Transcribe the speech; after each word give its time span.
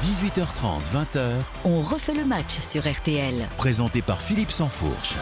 18h30, 0.00 0.80
20h, 0.94 1.32
On 1.64 1.80
refait 1.82 2.14
le 2.14 2.24
match 2.24 2.60
sur 2.60 2.88
RTL. 2.88 3.48
présenté 3.56 4.00
par 4.00 4.20
Philippe 4.20 4.50
Sansfourche. 4.52 5.14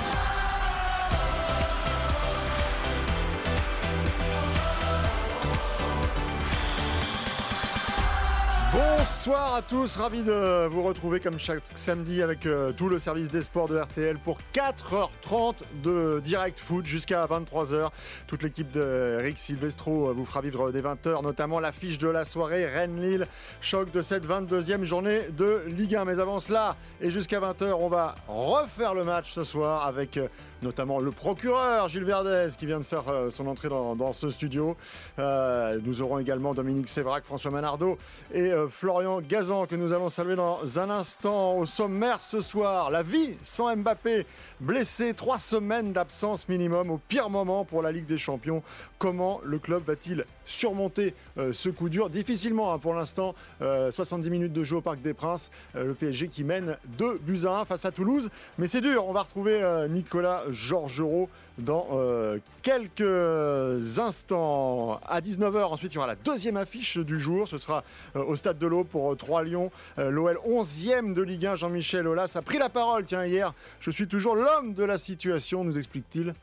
Bonsoir 9.07 9.55
à 9.55 9.63
tous, 9.63 9.97
ravi 9.97 10.23
de 10.23 10.67
vous 10.67 10.83
retrouver 10.83 11.21
comme 11.21 11.39
chaque 11.39 11.63
samedi 11.77 12.23
avec 12.23 12.45
euh, 12.45 12.73
tout 12.73 12.89
le 12.89 12.99
service 12.99 13.31
des 13.31 13.43
sports 13.43 13.69
de 13.69 13.79
RTL 13.79 14.19
pour 14.19 14.39
4h30 14.53 15.59
de 15.81 16.21
direct 16.25 16.59
foot 16.59 16.85
jusqu'à 16.85 17.25
23h. 17.25 17.91
Toute 18.27 18.43
l'équipe 18.43 18.69
de 18.73 19.19
Rick 19.21 19.39
Silvestro 19.39 20.09
euh, 20.09 20.13
vous 20.13 20.25
fera 20.25 20.41
vivre 20.41 20.73
des 20.73 20.83
20h, 20.83 21.23
notamment 21.23 21.61
l'affiche 21.61 21.99
de 21.99 22.09
la 22.09 22.25
soirée 22.25 22.67
Rennes-Lille, 22.67 23.29
choc 23.61 23.93
de 23.93 24.03
cette 24.03 24.27
22e 24.27 24.83
journée 24.83 25.21
de 25.31 25.63
Ligue 25.69 25.95
1. 25.95 26.05
Mais 26.05 26.19
avant 26.19 26.41
cela 26.41 26.77
et 27.01 27.13
jusqu'à 27.13 27.39
20h, 27.39 27.75
on 27.79 27.89
va 27.89 28.17
refaire 28.27 28.93
le 28.93 29.05
match 29.05 29.31
ce 29.31 29.45
soir 29.45 29.87
avec 29.87 30.17
euh, 30.17 30.27
notamment 30.63 30.99
le 30.99 31.11
procureur 31.11 31.89
Gilles 31.89 32.05
Verdez 32.05 32.49
qui 32.59 32.67
vient 32.67 32.79
de 32.79 32.85
faire 32.85 33.09
euh, 33.09 33.31
son 33.31 33.47
entrée 33.47 33.69
dans, 33.69 34.13
ce 34.13 34.31
studio. 34.31 34.77
Euh, 35.19 35.79
nous 35.83 36.03
aurons 36.03 36.19
également 36.19 36.55
Dominique 36.55 36.89
Sévrac, 36.89 37.25
François 37.25 37.51
Manardo 37.51 37.99
et 38.33 38.53
euh, 38.53 38.69
Florian 38.69 39.21
Gazan 39.21 39.67
que 39.67 39.77
nous 39.77 39.93
allons 39.93 40.09
saluer 40.09 40.37
dans 40.37 40.79
un 40.79 40.91
instant. 40.91 41.57
Au 41.57 41.67
sommaire 41.67 42.23
ce 42.23 42.41
soir, 42.41 42.91
la 42.91 43.03
vie 43.03 43.37
sans 43.43 43.75
Mbappé, 43.77 44.27
blessé, 44.61 45.15
trois 45.15 45.39
semaines 45.39 45.93
d'absence 45.93 46.49
minimum 46.49 46.91
au 46.91 46.99
pire 46.99 47.31
moment 47.31 47.65
pour 47.65 47.83
la 47.83 47.93
Ligue 47.93 48.07
des 48.07 48.19
Champions. 48.19 48.63
Comment 48.99 49.41
le 49.45 49.59
club 49.59 49.83
va-t-il 49.85 50.25
surmonter 50.47 51.15
euh, 51.39 51.53
ce 51.53 51.69
coup 51.69 51.89
dur 51.89 52.09
Difficilement 52.09 52.73
hein, 52.73 52.79
pour 52.79 52.95
l'instant, 52.95 53.35
euh, 53.61 53.91
70 53.91 54.31
minutes 54.31 54.53
de 54.53 54.65
jeu 54.65 54.77
au 54.77 54.81
Parc 54.81 55.03
des 55.03 55.13
Princes, 55.15 55.51
Euh, 55.75 55.87
le 55.87 55.95
PSG 55.95 56.29
qui 56.29 56.45
mène 56.45 56.77
2 56.99 57.19
buts 57.21 57.41
à 57.45 57.61
1 57.61 57.65
face 57.65 57.85
à 57.85 57.91
Toulouse. 57.93 58.31
Mais 58.59 58.67
c'est 58.67 58.81
dur, 58.81 59.07
on 59.07 59.13
va 59.13 59.21
retrouver 59.21 59.63
euh, 59.63 59.89
Nicolas 59.89 60.45
Georgerot 60.49 61.29
dans 61.59 61.89
euh, 61.93 62.39
quelques 62.63 63.99
instants. 63.99 65.01
À 65.07 65.21
19h, 65.21 65.65
ensuite, 65.65 65.93
il 65.93 65.97
y 65.97 65.99
aura 65.99 66.07
la 66.07 66.17
deuxième 66.17 66.57
affiche 66.57 66.99
du 66.99 67.19
jour. 67.19 67.49
Ce 67.49 67.59
sera 67.59 67.85
euh, 68.15 68.25
au 68.25 68.37
Stade 68.37 68.59
de 68.59 68.67
l'Aube 68.67 68.87
pour 68.87 69.17
3 69.17 69.45
Lyon. 69.45 69.71
Euh, 69.99 70.11
L'OL 70.11 70.39
11e 70.47 71.15
de 71.15 71.23
Ligue 71.23 71.47
1, 71.47 71.57
Jean-Michel 71.57 72.07
Aulas 72.07 72.33
a 72.35 72.43
pris 72.43 72.59
la 72.59 72.69
parole, 72.69 73.07
tiens, 73.07 73.25
hier. 73.25 73.55
Je 73.81 73.91
suis 73.91 74.07
toujours 74.07 74.35
l'homme 74.35 74.75
de 74.75 74.85
la 74.85 74.99
situation, 74.99 75.65
nous 75.65 75.79
explique-t-il. 75.79 76.35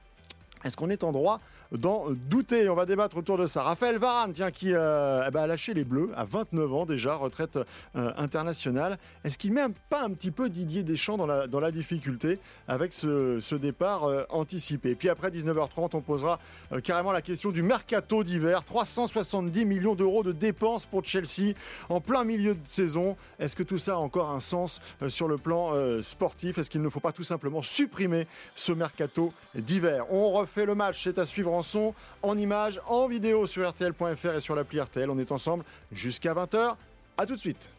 Est-ce 0.63 0.77
qu'on 0.77 0.89
est 0.89 1.03
en 1.03 1.11
droit 1.11 1.39
d'en 1.77 2.05
douter 2.11 2.69
On 2.69 2.75
va 2.75 2.85
débattre 2.85 3.17
autour 3.17 3.37
de 3.37 3.45
ça. 3.45 3.63
Raphaël 3.63 3.97
Varane, 3.97 4.31
tiens, 4.33 4.51
qui 4.51 4.73
euh, 4.73 5.25
eh 5.27 5.31
ben, 5.31 5.41
a 5.41 5.47
lâché 5.47 5.73
les 5.73 5.83
Bleus 5.83 6.11
à 6.15 6.23
29 6.23 6.73
ans 6.73 6.85
déjà, 6.85 7.15
retraite 7.15 7.57
euh, 7.95 8.11
internationale. 8.17 8.97
Est-ce 9.23 9.37
qu'il 9.37 9.53
met 9.53 9.63
pas 9.89 10.03
un 10.03 10.11
petit 10.11 10.31
peu 10.31 10.49
Didier 10.49 10.83
Deschamps 10.83 11.17
dans 11.17 11.25
la, 11.25 11.47
dans 11.47 11.59
la 11.59 11.71
difficulté 11.71 12.39
avec 12.67 12.93
ce, 12.93 13.39
ce 13.39 13.55
départ 13.55 14.03
euh, 14.03 14.23
anticipé? 14.29 14.95
Puis 14.95 15.09
après 15.09 15.29
19h30, 15.31 15.89
on 15.93 16.01
posera 16.01 16.39
carrément 16.83 17.11
la 17.11 17.21
question 17.21 17.51
du 17.51 17.63
mercato 17.63 18.23
d'hiver. 18.23 18.63
370 18.63 19.65
millions 19.65 19.95
d'euros 19.95 20.23
de 20.23 20.31
dépenses 20.31 20.85
pour 20.85 21.03
Chelsea 21.03 21.53
en 21.89 22.01
plein 22.01 22.23
milieu 22.23 22.53
de 22.53 22.59
saison. 22.65 23.17
Est-ce 23.39 23.55
que 23.55 23.63
tout 23.63 23.77
ça 23.77 23.93
a 23.93 23.97
encore 23.97 24.29
un 24.29 24.39
sens 24.39 24.79
sur 25.07 25.27
le 25.27 25.37
plan 25.37 25.73
sportif? 26.01 26.57
Est-ce 26.57 26.69
qu'il 26.69 26.81
ne 26.81 26.89
faut 26.89 26.99
pas 26.99 27.11
tout 27.11 27.23
simplement 27.23 27.61
supprimer 27.61 28.27
ce 28.55 28.71
mercato 28.71 29.33
d'hiver? 29.55 30.05
On 30.11 30.31
refait 30.31 30.65
le 30.65 30.75
match, 30.75 31.03
c'est 31.03 31.17
à 31.17 31.25
suivre 31.25 31.51
en 31.51 31.62
son, 31.63 31.93
en 32.21 32.37
images, 32.37 32.79
en 32.87 33.07
vidéo 33.07 33.45
sur 33.45 33.67
RTL.fr 33.67 34.35
et 34.35 34.39
sur 34.39 34.55
l'appli 34.55 34.79
RTL. 34.79 35.09
On 35.09 35.17
est 35.17 35.31
ensemble 35.31 35.63
jusqu'à 35.91 36.33
20h. 36.33 36.75
À 37.17 37.25
tout 37.25 37.35
de 37.35 37.39
suite. 37.39 37.69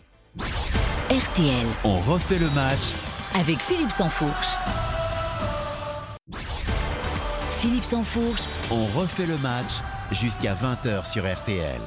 RTL 1.10 1.66
On 1.84 1.98
refait 2.00 2.38
le 2.38 2.50
match 2.50 2.92
avec 3.34 3.58
Philippe 3.58 3.90
Sansfourche. 3.90 4.56
Philippe 7.61 7.83
Sansfourche, 7.83 8.42
On 8.70 8.84
refait 8.98 9.27
le 9.27 9.39
match 9.39 9.80
jusqu'à 10.12 10.55
20h 10.55 11.11
sur 11.11 11.24
RTL. 11.24 11.80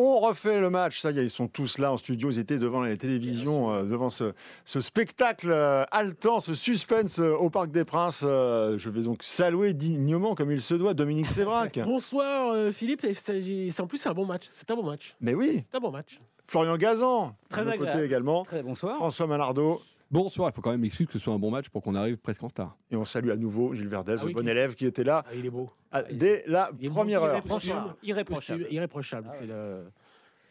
On 0.00 0.20
refait 0.20 0.60
le 0.60 0.70
match, 0.70 1.00
ça 1.00 1.10
y 1.10 1.18
est, 1.18 1.24
ils 1.24 1.30
sont 1.30 1.48
tous 1.48 1.78
là 1.78 1.90
en 1.92 1.96
studio, 1.96 2.30
ils 2.30 2.38
étaient 2.38 2.58
devant 2.58 2.80
la 2.82 2.96
télévision, 2.96 3.72
euh, 3.72 3.82
devant 3.82 4.10
ce, 4.10 4.32
ce 4.64 4.80
spectacle 4.80 5.50
euh, 5.50 5.84
haletant, 5.90 6.38
ce 6.38 6.54
suspense 6.54 7.18
euh, 7.18 7.32
au 7.34 7.50
Parc 7.50 7.72
des 7.72 7.84
Princes. 7.84 8.20
Euh, 8.22 8.78
je 8.78 8.90
vais 8.90 9.02
donc 9.02 9.24
saluer 9.24 9.74
dignement, 9.74 10.36
comme 10.36 10.52
il 10.52 10.62
se 10.62 10.74
doit, 10.74 10.94
Dominique 10.94 11.28
Sévrac. 11.28 11.80
Bonsoir 11.84 12.52
euh, 12.52 12.70
Philippe, 12.70 13.02
Et 13.02 13.14
c'est 13.14 13.80
en 13.80 13.88
plus 13.88 13.98
c'est 13.98 14.08
un 14.08 14.14
bon 14.14 14.24
match, 14.24 14.44
c'est 14.50 14.70
un 14.70 14.76
bon 14.76 14.84
match, 14.84 15.16
Mais 15.20 15.34
oui, 15.34 15.62
c'est 15.64 15.76
un 15.76 15.80
bon 15.80 15.90
match. 15.90 16.20
Florian 16.46 16.76
Gazan, 16.76 17.34
Très 17.50 17.64
de 17.64 17.70
côté 17.72 17.80
agréable. 17.88 18.04
également. 18.04 18.44
Très 18.44 18.62
bonsoir. 18.62 18.94
François 18.94 19.26
Manardo. 19.26 19.80
Bonsoir, 20.10 20.48
il 20.50 20.54
faut 20.54 20.62
quand 20.62 20.70
même 20.70 20.84
expliquer 20.84 21.12
que 21.12 21.18
ce 21.18 21.24
soit 21.24 21.34
un 21.34 21.38
bon 21.38 21.50
match 21.50 21.68
pour 21.68 21.82
qu'on 21.82 21.94
arrive 21.94 22.16
presque 22.16 22.42
en 22.42 22.46
retard. 22.46 22.76
Et 22.90 22.96
on 22.96 23.04
salue 23.04 23.28
à 23.30 23.36
nouveau 23.36 23.74
Gilles 23.74 23.88
Verdez, 23.88 24.16
Ah 24.18 24.22
oui, 24.24 24.28
le 24.32 24.34
bon 24.38 24.42
qui- 24.42 24.48
élève 24.48 24.74
qui 24.74 24.86
était 24.86 25.04
là 25.04 25.22
Ah, 25.26 25.34
il 25.34 25.44
est 25.44 25.50
beau. 25.50 25.68
ah, 25.92 26.02
dès 26.10 26.44
la 26.46 26.70
première 26.90 27.22
heure. 27.22 27.34
Irréprochable. 27.36 27.94
Irréprochable. 28.02 28.66
Irréprochable. 28.70 29.30
C'est 29.38 29.46
le- 29.46 29.84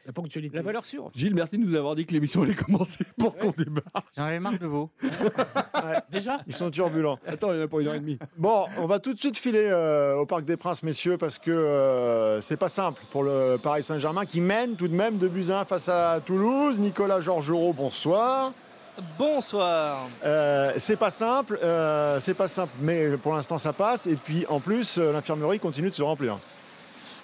la 0.06 0.14
ponctualité. 0.14 0.56
La 0.56 0.62
valeur 0.62 0.86
sûre. 0.86 1.10
Gilles, 1.14 1.34
merci 1.36 1.58
de 1.58 1.66
nous 1.66 1.76
avoir 1.76 1.96
dit 1.96 2.06
que 2.06 2.14
l'émission 2.14 2.44
allait 2.44 2.54
commencer 2.54 3.04
pour 3.18 3.36
qu'on 3.36 3.50
démarre. 3.52 3.84
J'en 4.16 4.24
avais 4.26 4.40
marre 4.40 4.58
de 4.60 4.66
vous. 4.68 4.90
Déjà 6.12 6.40
Ils 6.48 6.54
sont 6.54 6.70
turbulents. 6.72 7.18
Attends, 7.26 7.52
il 7.52 7.58
y 7.58 7.62
en 7.62 7.66
a 7.66 7.68
pour 7.68 7.80
une 7.80 7.88
heure 7.88 7.96
et 7.96 8.00
demie. 8.00 8.18
Bon, 8.38 8.68
on 8.78 8.86
va 8.86 9.00
tout 9.00 9.14
de 9.14 9.20
suite 9.20 9.38
filer 9.38 9.68
euh, 9.70 10.16
au 10.16 10.26
Parc 10.28 10.46
des 10.46 10.56
Princes, 10.56 10.84
messieurs, 10.84 11.18
parce 11.18 11.40
que 11.40 11.50
euh, 11.52 12.40
c'est 12.42 12.56
pas 12.58 12.70
simple 12.70 13.02
pour 13.12 13.24
le 13.24 13.58
Paris 13.58 13.82
Saint-Germain 13.84 14.26
qui 14.26 14.40
mène 14.40 14.76
tout 14.76 14.88
de 14.88 14.96
même 14.96 15.18
de 15.18 15.28
un 15.52 15.66
face 15.66 15.90
à 15.90 16.22
Toulouse. 16.22 16.80
Nicolas 16.80 17.20
Georgerot, 17.22 17.74
bonsoir. 17.74 18.54
Bonsoir. 19.18 20.10
Euh, 20.26 20.74
c'est 20.78 20.98
pas 20.98 21.12
simple, 21.12 21.60
euh, 21.62 22.20
c'est 22.20 22.34
pas 22.34 22.48
simple, 22.48 22.74
mais 22.82 23.18
pour 23.18 23.34
l'instant 23.34 23.58
ça 23.58 23.74
passe. 23.74 24.08
Et 24.08 24.16
puis 24.16 24.46
en 24.50 24.60
plus, 24.60 24.98
euh, 24.98 25.12
l'infirmerie 25.12 25.60
continue 25.60 25.90
de 25.90 25.96
se 25.96 26.04
remplir. 26.04 26.38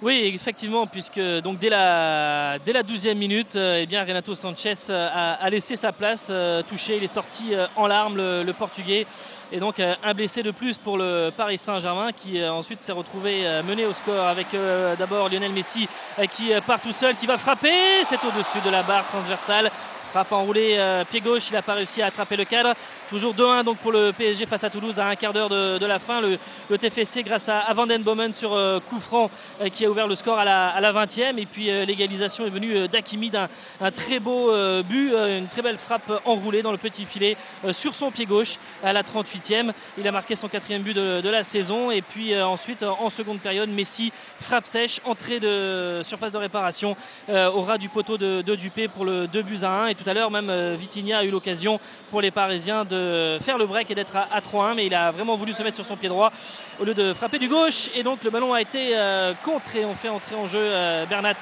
Oui, 0.04 0.34
effectivement, 0.36 0.86
puisque 0.86 1.22
donc 1.44 1.60
dès 1.60 1.70
la 1.70 2.60
dès 2.60 2.74
la 2.74 2.84
12e 2.84 3.16
minute, 3.16 3.56
eh 3.56 3.86
bien 3.86 4.04
Renato 4.04 4.36
Sanchez 4.36 4.74
a, 4.90 5.36
a 5.36 5.50
laissé 5.50 5.78
sa 5.78 5.94
place 5.94 6.28
euh, 6.30 6.62
touché. 6.62 6.98
Il 6.98 7.06
est 7.06 7.08
sorti 7.08 7.56
euh, 7.56 7.68
en 7.78 7.88
larmes, 7.88 8.18
le, 8.18 8.44
le 8.44 8.52
Portugais, 8.54 9.08
et 9.50 9.62
donc 9.62 9.80
euh, 9.80 9.96
un 10.04 10.14
blessé 10.14 10.44
de 10.44 10.52
plus 10.52 10.78
pour 10.78 10.98
le 10.98 11.30
Paris 11.30 11.58
Saint-Germain, 11.58 12.12
qui 12.12 12.44
ensuite 12.44 12.82
s'est 12.82 12.92
retrouvé 12.92 13.62
mené 13.66 13.86
au 13.86 13.94
score 13.94 14.28
avec 14.28 14.48
d'abord 15.00 15.30
Lionel 15.30 15.54
Messi 15.54 15.88
qui 16.32 16.52
part 16.68 16.82
tout 16.82 16.92
seul, 16.92 17.16
qui 17.16 17.26
va 17.26 17.38
frapper. 17.38 18.04
C'est 18.06 18.24
au-dessus 18.26 18.60
de 18.66 18.70
la 18.70 18.84
barre 18.84 19.08
transversale. 19.08 19.72
Frappe 20.14 20.32
enroulée 20.32 20.76
euh, 20.78 21.04
pied 21.06 21.22
gauche, 21.22 21.46
il 21.50 21.54
n'a 21.54 21.64
pas 21.64 21.74
réussi 21.74 22.04
à 22.04 22.06
attraper 22.06 22.36
le 22.36 22.46
cadre. 22.46 22.76
Toujours 23.10 23.34
2-1 23.34 23.64
donc 23.64 23.78
pour 23.78 23.92
le 23.92 24.12
PSG 24.12 24.46
face 24.46 24.64
à 24.64 24.70
Toulouse 24.70 25.00
à 25.00 25.08
un 25.08 25.16
quart 25.16 25.34
d'heure 25.34 25.50
de, 25.50 25.86
la 25.86 25.98
fin. 26.00 26.22
Le, 26.22 26.78
TFC 26.78 27.24
grâce 27.24 27.50
à, 27.50 27.60
à 27.60 27.74
Van 27.74 27.86
Den 27.86 28.02
Bomen 28.02 28.34
sur 28.34 28.54
euh, 28.54 28.80
coup 28.80 29.00
franc 29.00 29.30
euh, 29.62 29.70
qui 29.70 29.86
a 29.86 29.90
ouvert 29.90 30.08
le 30.08 30.16
score 30.16 30.38
à 30.38 30.46
la, 30.46 30.70
à 30.70 30.82
la 30.82 30.94
20e. 30.94 31.38
Et 31.38 31.46
puis 31.46 31.70
euh, 31.70 31.86
l'égalisation 31.86 32.46
est 32.46 32.50
venue 32.50 32.88
d'Akimi 32.88 33.30
d'un 33.30 33.50
un 33.82 33.92
très 33.92 34.20
beau 34.20 34.52
but, 34.84 35.14
une 35.14 35.48
très 35.48 35.62
belle 35.62 35.78
frappe 35.78 36.12
enroulée 36.26 36.62
dans 36.62 36.72
le 36.72 36.78
petit 36.78 37.06
filet 37.06 37.36
sur 37.72 37.96
son 37.96 38.12
pied 38.12 38.26
gauche 38.26 38.56
à 38.84 38.94
la 38.94 39.04
38e. 39.04 39.72
Il 39.98 40.08
a 40.08 40.12
marqué 40.12 40.36
son 40.36 40.48
quatrième 40.48 40.84
but 40.84 40.96
de, 40.96 41.30
la 41.30 41.44
saison. 41.44 41.92
Et 41.92 42.02
puis 42.02 42.40
ensuite 42.40 42.84
en 42.84 43.10
seconde 43.10 43.40
période, 43.40 43.70
Messi 43.70 44.12
frappe 44.40 44.66
sèche, 44.66 45.02
entrée 45.06 45.40
de 45.40 46.02
surface 46.04 46.32
de 46.32 46.38
réparation 46.38 46.96
au 47.30 47.62
ras 47.62 47.78
du 47.78 47.90
poteau 47.90 48.18
de, 48.18 48.56
Dupé 48.56 48.88
pour 48.88 49.06
le 49.06 49.28
2 49.28 49.42
buts 49.42 49.60
à 49.64 49.84
1. 49.84 49.88
Et 49.88 49.96
tout 49.96 50.03
à 50.08 50.14
l'heure 50.14 50.32
même 50.32 50.50
euh, 50.50 50.76
Vitinha 50.78 51.20
a 51.20 51.24
eu 51.24 51.30
l'occasion 51.30 51.80
pour 52.12 52.22
les 52.22 52.32
Parisiens 52.32 52.86
de 52.86 53.38
faire 53.42 53.58
le 53.58 53.66
break 53.66 53.90
et 53.92 53.96
d'être 53.96 54.16
à, 54.16 54.28
à 54.32 54.42
3-1. 54.42 54.76
Mais 54.76 54.86
il 54.86 54.94
a 54.94 55.12
vraiment 55.12 55.36
voulu 55.36 55.54
se 55.54 55.64
mettre 55.64 55.76
sur 55.76 55.86
son 55.86 55.96
pied 55.96 56.10
droit 56.10 56.32
au 56.80 56.86
lieu 56.86 56.94
de 56.94 57.14
frapper 57.14 57.40
du 57.40 57.48
gauche. 57.48 57.90
Et 57.96 58.04
donc 58.04 58.24
le 58.24 58.30
ballon 58.30 58.54
a 58.54 58.62
été 58.62 58.92
euh, 58.94 59.34
contré. 59.44 59.86
On 59.86 59.96
fait 59.96 60.10
entrer 60.10 60.36
en 60.36 60.48
jeu 60.48 60.60
euh, 60.60 61.06
Bernat 61.06 61.36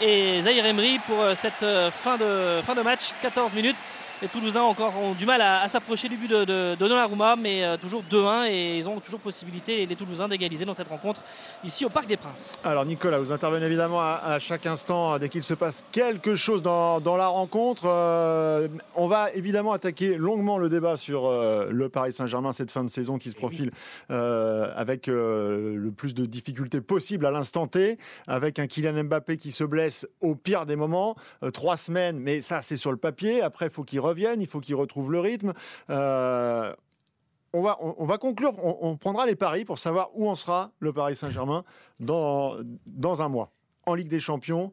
et 0.00 0.42
Zahir 0.42 0.64
Emery 0.64 1.00
pour 1.06 1.16
cette 1.34 1.64
fin 1.90 2.16
de, 2.16 2.60
fin 2.62 2.76
de 2.76 2.82
match, 2.82 3.10
14 3.20 3.52
minutes. 3.54 3.76
Les 4.20 4.26
Toulousains 4.26 4.62
encore 4.62 4.94
ont 4.98 5.12
du 5.12 5.24
mal 5.26 5.40
à, 5.40 5.62
à 5.62 5.68
s'approcher 5.68 6.08
du 6.08 6.16
but 6.16 6.28
de, 6.28 6.44
de, 6.44 6.74
de 6.74 6.88
Donnarumma, 6.88 7.36
mais 7.36 7.64
euh, 7.64 7.76
toujours 7.76 8.02
2-1 8.10 8.48
et 8.50 8.78
ils 8.78 8.88
ont 8.88 8.98
toujours 8.98 9.20
possibilité, 9.20 9.86
les 9.86 9.94
Toulousains, 9.94 10.26
d'égaliser 10.26 10.64
dans 10.64 10.74
cette 10.74 10.88
rencontre 10.88 11.22
ici 11.62 11.84
au 11.84 11.88
Parc 11.88 12.08
des 12.08 12.16
Princes. 12.16 12.54
Alors 12.64 12.84
Nicolas, 12.84 13.20
vous 13.20 13.30
intervenez 13.30 13.64
évidemment 13.64 14.00
à, 14.00 14.20
à 14.24 14.38
chaque 14.40 14.66
instant 14.66 15.14
euh, 15.14 15.18
dès 15.20 15.28
qu'il 15.28 15.44
se 15.44 15.54
passe 15.54 15.84
quelque 15.92 16.34
chose 16.34 16.62
dans, 16.62 17.00
dans 17.00 17.16
la 17.16 17.28
rencontre. 17.28 17.82
Euh, 17.84 18.66
on 18.96 19.06
va 19.06 19.30
évidemment 19.34 19.70
attaquer 19.70 20.16
longuement 20.16 20.58
le 20.58 20.68
débat 20.68 20.96
sur 20.96 21.26
euh, 21.26 21.68
le 21.70 21.88
Paris 21.88 22.12
Saint-Germain 22.12 22.50
cette 22.50 22.72
fin 22.72 22.82
de 22.82 22.90
saison 22.90 23.18
qui 23.18 23.30
se 23.30 23.36
profile 23.36 23.70
euh, 24.10 24.72
avec 24.74 25.06
le 25.06 25.92
plus 25.96 26.12
de 26.12 26.26
difficultés 26.26 26.80
possible 26.80 27.24
à 27.24 27.30
l'instant 27.30 27.68
T, 27.68 27.98
avec 28.26 28.58
un 28.58 28.66
Kylian 28.66 29.04
Mbappé 29.04 29.36
qui 29.36 29.52
se 29.52 29.62
blesse 29.62 30.08
au 30.20 30.34
pire 30.34 30.66
des 30.66 30.74
moments, 30.74 31.14
trois 31.52 31.76
semaines, 31.76 32.18
mais 32.18 32.40
ça 32.40 32.62
c'est 32.62 32.76
sur 32.76 32.90
le 32.90 32.96
papier. 32.96 33.42
Après, 33.42 33.66
il 33.66 33.70
faut 33.70 33.84
qu'il 33.84 34.00
il 34.16 34.46
faut 34.46 34.60
qu'il 34.60 34.74
retrouve 34.74 35.12
le 35.12 35.20
rythme. 35.20 35.52
Euh, 35.90 36.74
on 37.52 37.62
va, 37.62 37.78
on, 37.80 37.94
on 37.98 38.04
va 38.04 38.18
conclure, 38.18 38.52
on, 38.62 38.96
prendra 38.96 39.26
les 39.26 39.36
paris 39.36 39.64
pour 39.64 39.78
savoir 39.78 40.10
où 40.14 40.28
en 40.28 40.34
sera 40.34 40.70
le 40.80 40.92
Paris 40.92 41.16
Saint-Germain 41.16 41.64
dans, 41.98 42.56
dans 42.86 43.22
un 43.22 43.28
mois. 43.28 43.52
En 43.86 43.94
Ligue 43.94 44.08
des 44.08 44.20
Champions, 44.20 44.72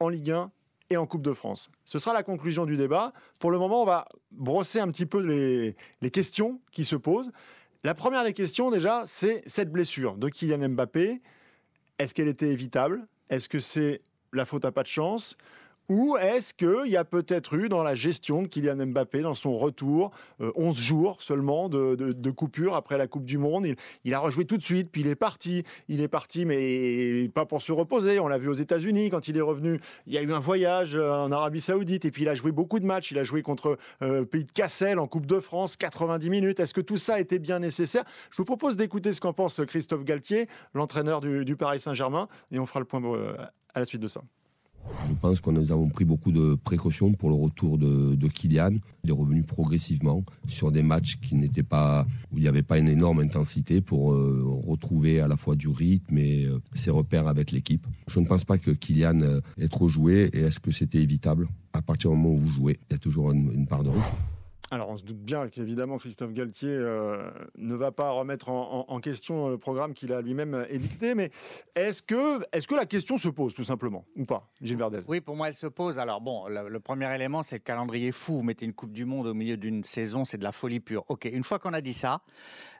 en 0.00 0.08
Ligue 0.08 0.32
1 0.32 0.50
et 0.90 0.96
en 0.96 1.06
Coupe 1.06 1.22
de 1.22 1.32
France. 1.32 1.70
Ce 1.84 1.98
sera 1.98 2.14
la 2.14 2.22
conclusion 2.22 2.66
du 2.66 2.76
débat. 2.76 3.12
Pour 3.38 3.50
le 3.50 3.58
moment, 3.58 3.82
on 3.82 3.86
va 3.86 4.08
brosser 4.32 4.80
un 4.80 4.88
petit 4.88 5.06
peu 5.06 5.24
les, 5.24 5.76
les 6.00 6.10
questions 6.10 6.60
qui 6.72 6.84
se 6.84 6.96
posent. 6.96 7.30
La 7.84 7.94
première 7.94 8.24
des 8.24 8.32
questions, 8.32 8.70
déjà, 8.70 9.04
c'est 9.06 9.42
cette 9.46 9.70
blessure 9.70 10.16
de 10.16 10.28
Kylian 10.28 10.68
Mbappé. 10.70 11.20
Est-ce 11.98 12.14
qu'elle 12.14 12.28
était 12.28 12.48
évitable? 12.48 13.06
Est-ce 13.30 13.48
que 13.48 13.60
c'est 13.60 14.02
la 14.32 14.44
faute 14.44 14.64
à 14.64 14.72
pas 14.72 14.82
de 14.82 14.88
chance? 14.88 15.36
Ou 15.88 16.16
est-ce 16.18 16.52
qu'il 16.52 16.90
y 16.90 16.96
a 16.96 17.04
peut-être 17.04 17.54
eu 17.54 17.68
dans 17.68 17.82
la 17.82 17.94
gestion 17.94 18.42
de 18.42 18.48
Kylian 18.48 18.86
Mbappé, 18.86 19.22
dans 19.22 19.34
son 19.34 19.56
retour, 19.56 20.10
11 20.38 20.78
euh, 20.78 20.80
jours 20.80 21.22
seulement 21.22 21.68
de, 21.68 22.30
coupure 22.30 22.74
après 22.74 22.98
la 22.98 23.06
Coupe 23.06 23.24
du 23.24 23.38
Monde 23.38 23.66
il, 24.04 24.14
a 24.14 24.18
rejoué 24.18 24.44
tout 24.44 24.58
de 24.58 24.62
suite, 24.62 24.90
puis 24.92 25.00
il 25.00 25.08
est 25.08 25.14
parti. 25.14 25.64
Il 25.88 26.00
est 26.02 26.08
parti, 26.08 26.44
mais 26.44 27.28
pas 27.34 27.46
pour 27.46 27.62
se 27.62 27.72
reposer. 27.72 28.20
On 28.20 28.28
l'a 28.28 28.38
vu 28.38 28.48
aux 28.48 28.54
États-Unis 28.54 29.10
quand 29.10 29.28
il 29.28 29.36
est 29.36 29.42
revenu. 29.42 29.80
Il 30.06 30.12
y 30.12 30.18
a 30.18 30.22
eu 30.22 30.32
un 30.32 30.38
voyage 30.38 30.94
euh, 30.94 31.10
en 31.10 31.32
Arabie 31.32 31.60
Saoudite, 31.60 32.04
et 32.04 32.10
puis 32.10 32.22
il 32.22 32.28
a 32.28 32.34
joué 32.34 32.52
beaucoup 32.52 32.80
de 32.80 32.86
matchs. 32.86 33.10
Il 33.10 33.18
a 33.18 33.24
joué 33.24 33.42
contre 33.42 33.78
euh, 34.02 34.24
pays 34.24 34.44
de 34.44 34.52
Cassel 34.52 34.98
en 34.98 35.06
Coupe 35.06 35.26
de 35.26 35.40
France, 35.40 35.76
90 35.76 36.28
minutes. 36.28 36.60
Est-ce 36.60 36.74
que 36.74 36.82
tout 36.82 36.98
ça 36.98 37.18
était 37.18 37.38
bien 37.38 37.60
nécessaire? 37.60 38.04
Je 38.30 38.36
vous 38.36 38.44
propose 38.44 38.76
d'écouter 38.76 39.12
ce 39.14 39.20
qu'en 39.20 39.32
pense 39.32 39.60
Christophe 39.64 40.04
Galtier, 40.04 40.48
l'entraîneur 40.74 41.20
du, 41.20 41.44
du 41.44 41.56
Paris 41.56 41.80
Saint-Germain, 41.80 42.28
et 42.52 42.58
on 42.58 42.66
fera 42.66 42.80
le 42.80 42.86
point 42.86 43.00
à 43.74 43.80
la 43.80 43.86
suite 43.86 44.02
de 44.02 44.08
ça. 44.08 44.20
Je 45.08 45.14
pense 45.14 45.40
que 45.40 45.50
nous 45.50 45.72
avons 45.72 45.88
pris 45.88 46.04
beaucoup 46.04 46.32
de 46.32 46.54
précautions 46.54 47.12
pour 47.12 47.30
le 47.30 47.34
retour 47.34 47.78
de, 47.78 48.28
Kylian. 48.28 48.76
Il 49.04 49.10
est 49.10 49.12
revenu 49.12 49.42
progressivement 49.42 50.24
sur 50.46 50.70
des 50.70 50.82
matchs 50.82 51.18
qui 51.20 51.34
n'étaient 51.34 51.62
pas, 51.62 52.06
où 52.32 52.38
il 52.38 52.42
n'y 52.42 52.48
avait 52.48 52.62
pas 52.62 52.78
une 52.78 52.88
énorme 52.88 53.20
intensité 53.20 53.80
pour 53.80 54.12
euh, 54.12 54.42
retrouver 54.66 55.20
à 55.20 55.28
la 55.28 55.36
fois 55.36 55.54
du 55.54 55.68
rythme 55.68 56.18
et 56.18 56.44
euh, 56.44 56.58
ses 56.74 56.90
repères 56.90 57.26
avec 57.26 57.52
l'équipe. 57.52 57.86
Je 58.06 58.20
ne 58.20 58.26
pense 58.26 58.44
pas 58.44 58.58
que 58.58 58.70
Kylian 58.70 59.20
euh, 59.22 59.40
ait 59.58 59.68
trop 59.68 59.88
joué 59.88 60.30
et 60.32 60.40
est-ce 60.40 60.60
que 60.60 60.70
c'était 60.70 60.98
évitable? 60.98 61.48
À 61.72 61.82
partir 61.82 62.10
du 62.10 62.16
moment 62.16 62.34
où 62.34 62.38
vous 62.38 62.50
jouez, 62.50 62.78
il 62.90 62.94
y 62.94 62.96
a 62.96 62.98
toujours 62.98 63.32
une 63.32 63.66
part 63.66 63.84
de 63.84 63.90
risque. 63.90 64.14
Alors, 64.70 64.90
on 64.90 64.98
se 64.98 65.04
doute 65.04 65.18
bien 65.18 65.48
qu'évidemment, 65.48 65.96
Christophe 65.96 66.32
Galtier 66.32 66.68
euh, 66.68 67.30
ne 67.56 67.74
va 67.74 67.90
pas 67.90 68.10
remettre 68.10 68.50
en, 68.50 69.00
question 69.00 69.48
le 69.48 69.56
programme 69.56 69.94
qu'il 69.94 70.12
a 70.12 70.20
lui-même 70.20 70.66
édicté, 70.68 71.14
mais 71.14 71.30
est-ce 71.74 72.02
que, 72.02 72.42
est 72.52 72.66
que 72.66 72.74
la 72.74 72.84
question 72.84 73.16
se 73.16 73.28
pose, 73.28 73.54
tout 73.54 73.62
simplement, 73.62 74.04
ou 74.16 74.24
pas, 74.24 74.50
Gilles 74.60 74.76
Verdez? 74.76 75.00
Oui, 75.08 75.20
pour 75.20 75.36
moi, 75.36 75.48
elle 75.48 75.54
se 75.54 75.68
pose. 75.68 75.98
Alors, 75.98 76.20
bon, 76.20 76.48
le, 76.48 76.80
premier 76.80 77.14
élément, 77.14 77.42
c'est 77.42 77.56
le 77.56 77.62
calendrier 77.62 78.12
fou. 78.12 78.34
Vous 78.34 78.42
mettez 78.42 78.66
une 78.66 78.74
Coupe 78.74 78.92
du 78.92 79.06
Monde 79.06 79.28
au 79.28 79.34
milieu 79.34 79.56
d'une 79.56 79.84
saison, 79.84 80.24
c'est 80.24 80.38
de 80.38 80.44
la 80.44 80.52
folie 80.52 80.80
pure. 80.80 81.04
OK, 81.08 81.24
une 81.24 81.44
fois 81.44 81.58
qu'on 81.58 81.72
a 81.72 81.80
dit 81.80 81.94
ça, 81.94 82.20